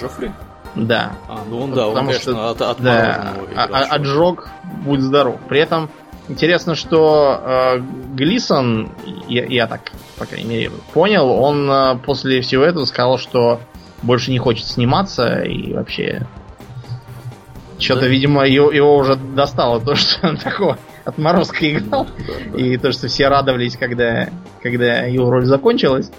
Джоффри? 0.00 0.30
Да. 0.74 1.12
А, 1.28 1.44
ну 1.48 1.62
он, 1.62 1.72
да, 1.72 1.86
он, 1.86 1.94
Потому 1.94 2.08
конечно, 2.08 2.32
что, 2.32 2.50
от, 2.50 2.62
от 2.62 2.80
да, 2.80 3.34
а, 3.56 3.64
а, 3.64 3.84
отжог, 3.94 4.48
будь 4.84 5.00
здоров. 5.00 5.40
При 5.48 5.60
этом 5.60 5.90
интересно, 6.28 6.74
что 6.74 7.40
э, 7.42 7.80
Глисон, 8.14 8.90
я, 9.28 9.44
я 9.46 9.66
так, 9.66 9.92
по 10.18 10.26
крайней 10.26 10.48
мере, 10.48 10.70
понял, 10.92 11.30
он 11.30 11.70
э, 11.70 11.98
после 12.04 12.42
всего 12.42 12.62
этого 12.64 12.84
сказал, 12.84 13.18
что 13.18 13.60
больше 14.02 14.30
не 14.30 14.38
хочет 14.38 14.66
сниматься 14.66 15.40
и 15.42 15.72
вообще... 15.72 16.26
Что-то, 17.78 18.02
да. 18.02 18.06
видимо, 18.08 18.44
его, 18.44 18.72
его 18.72 18.96
уже 18.96 19.14
достало 19.14 19.80
то, 19.80 19.94
что 19.94 20.28
он 20.28 20.36
такого 20.38 20.78
отморозка 21.08 21.70
играл. 21.70 22.06
Да. 22.06 22.58
И 22.58 22.76
то, 22.76 22.92
что 22.92 23.08
все 23.08 23.28
радовались, 23.28 23.76
когда, 23.76 24.28
когда 24.62 25.00
его 25.00 25.30
роль 25.30 25.46
закончилась. 25.46 26.10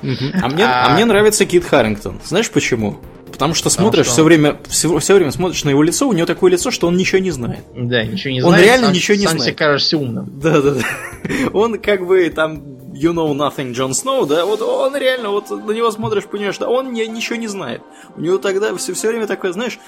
А, 0.42 0.48
мне, 0.50 0.66
а... 0.66 0.88
а 0.88 0.94
мне 0.94 1.06
нравится 1.06 1.46
Кит 1.46 1.66
Харрингтон. 1.66 2.20
Знаешь 2.24 2.50
почему? 2.50 3.00
Потому 3.32 3.54
что 3.54 3.70
смотришь 3.70 4.06
что... 4.06 4.14
все 4.16 4.24
время, 4.24 4.58
все, 4.68 4.98
все 5.00 5.16
время 5.16 5.32
смотришь 5.32 5.64
на 5.64 5.70
его 5.70 5.82
лицо, 5.84 6.08
у 6.08 6.14
него 6.14 6.26
такое 6.26 6.52
лицо, 6.52 6.72
что 6.72 6.88
он 6.88 6.98
ничего 6.98 7.20
не 7.20 7.32
знает. 7.32 7.60
Да, 7.76 8.04
ничего 8.04 8.34
не 8.34 8.42
он 8.42 8.50
знает. 8.50 8.64
Он 8.64 8.68
реально 8.68 8.86
сам, 8.88 8.96
ничего 8.96 9.16
не 9.16 9.24
сам 9.24 9.38
знает. 9.38 9.40
Сам 9.40 9.48
себе 9.48 9.56
кажешься 9.56 9.98
умным. 9.98 10.40
Да, 10.42 10.62
да, 10.62 10.72
да. 10.72 10.82
Он 11.54 11.80
как 11.80 12.06
бы 12.06 12.30
там 12.30 12.64
You 12.94 13.14
Know 13.14 13.32
Nothing 13.34 13.72
Джон 13.72 13.94
Сноу, 13.94 14.26
да, 14.26 14.46
вот 14.46 14.62
он 14.62 14.96
реально, 14.98 15.30
вот 15.30 15.50
на 15.50 15.72
него 15.72 15.90
смотришь, 15.92 16.26
понимаешь, 16.26 16.58
да, 16.58 16.68
он 16.68 16.92
не, 16.92 17.08
ничего 17.08 17.38
не 17.38 17.48
знает. 17.48 17.82
У 18.18 18.22
него 18.22 18.38
тогда 18.40 18.76
все, 18.76 18.94
все 18.94 19.08
время 19.08 19.26
такое, 19.26 19.54
знаешь, 19.54 19.80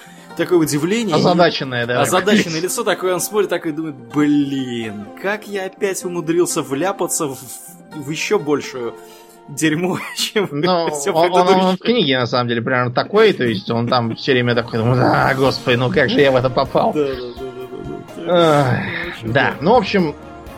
такое 0.43 0.59
удивление. 0.59 1.15
Озадаченное, 1.15 1.85
да. 1.85 2.01
Озадаченное 2.01 2.59
лицо 2.59 2.84
такое, 2.84 3.13
он 3.13 3.22
смотрит 3.22 3.49
такой 3.49 3.72
и 3.72 3.73
думает, 3.73 3.95
блин, 4.13 5.05
как 5.22 5.47
я 5.47 5.65
опять 5.65 6.03
умудрился 6.03 6.61
вляпаться 6.61 7.27
в, 7.27 7.38
в 7.95 8.09
еще 8.09 8.39
большую 8.39 8.95
дерьмо, 9.47 9.99
чем 10.18 10.47
Но 10.51 10.89
все 10.91 11.11
он, 11.11 11.31
он, 11.31 11.47
он 11.47 11.76
в 11.76 11.80
книге, 11.80 12.19
на 12.19 12.26
самом 12.26 12.47
деле, 12.47 12.61
примерно 12.61 12.91
такой, 12.91 13.34
то 13.34 13.43
есть 13.43 13.69
он 13.69 13.88
там 13.88 14.15
все 14.15 14.34
время 14.34 14.55
такой, 14.55 14.80
думает, 14.80 15.01
а, 15.01 15.34
господи, 15.35 15.76
ну 15.76 15.91
как 15.91 16.09
же 16.09 16.19
я 16.19 16.31
в 16.31 16.35
это 16.35 16.49
попал. 16.49 16.93
Да, 16.93 17.07
да, 18.26 18.26
да, 18.26 18.84
да. 19.23 19.53
ну, 19.61 19.73
в 19.73 19.77
общем, 19.77 20.15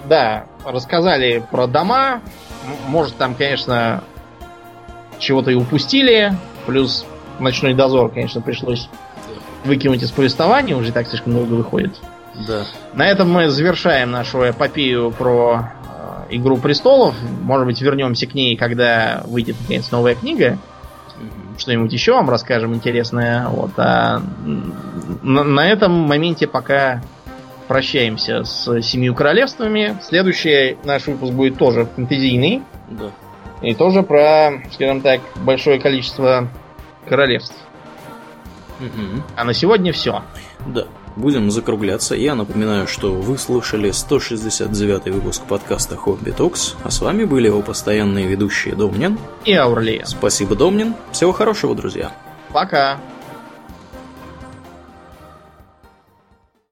да, 0.07 0.45
рассказали 0.65 1.43
про 1.51 1.67
дома, 1.67 2.21
может, 2.87 3.15
там, 3.15 3.35
конечно, 3.35 4.03
чего-то 5.19 5.51
и 5.51 5.55
упустили, 5.55 6.33
плюс 6.65 7.05
ночной 7.39 7.73
дозор, 7.73 8.11
конечно, 8.11 8.41
пришлось 8.41 8.89
выкинуть 9.65 10.03
из 10.03 10.11
повествования, 10.11 10.75
уже 10.75 10.91
так 10.91 11.07
слишком 11.07 11.33
много 11.33 11.53
выходит. 11.53 11.93
Да. 12.47 12.65
На 12.93 13.07
этом 13.07 13.31
мы 13.31 13.49
завершаем 13.49 14.11
нашу 14.11 14.49
эпопею 14.49 15.11
про 15.11 15.71
э, 16.29 16.35
Игру 16.35 16.57
престолов. 16.57 17.15
Может 17.41 17.67
быть, 17.67 17.81
вернемся 17.81 18.25
к 18.25 18.33
ней, 18.33 18.55
когда 18.57 19.23
выйдет 19.27 19.55
наконец 19.61 19.91
новая 19.91 20.15
книга. 20.15 20.57
Что-нибудь 21.57 21.93
еще 21.93 22.13
вам 22.13 22.29
расскажем 22.29 22.73
интересное. 22.73 23.47
Вот. 23.47 23.71
А 23.77 24.21
на, 25.21 25.43
на 25.43 25.69
этом 25.69 25.91
моменте 25.91 26.47
пока 26.47 27.01
прощаемся 27.67 28.43
с 28.43 28.81
Семью 28.81 29.13
Королевствами. 29.13 29.97
Следующий 30.01 30.77
наш 30.83 31.05
выпуск 31.05 31.33
будет 31.33 31.57
тоже 31.57 31.87
фэнтезийный. 31.95 32.63
Да. 32.89 33.11
И 33.61 33.73
тоже 33.75 34.03
про, 34.03 34.61
скажем 34.73 35.01
так, 35.01 35.21
большое 35.35 35.79
количество 35.79 36.49
королевств. 37.07 37.55
Угу. 38.83 39.23
А 39.35 39.43
на 39.43 39.53
сегодня 39.53 39.93
все. 39.93 40.23
Да. 40.67 40.85
Будем 41.15 41.51
закругляться. 41.51 42.15
Я 42.15 42.33
напоминаю, 42.33 42.87
что 42.87 43.13
вы 43.13 43.37
слушали 43.37 43.91
169 43.91 45.13
выпуск 45.13 45.43
подкаста 45.43 45.95
Хобби 45.95 46.31
Токс, 46.31 46.75
а 46.83 46.89
с 46.89 47.01
вами 47.01 47.25
были 47.25 47.47
его 47.47 47.61
постоянные 47.61 48.25
ведущие 48.25 48.75
Домнин 48.75 49.19
и 49.45 49.53
Аурлия. 49.53 50.05
Спасибо, 50.05 50.55
Домнин. 50.55 50.95
Всего 51.11 51.31
хорошего, 51.31 51.75
друзья. 51.75 52.11
Пока. 52.51 52.99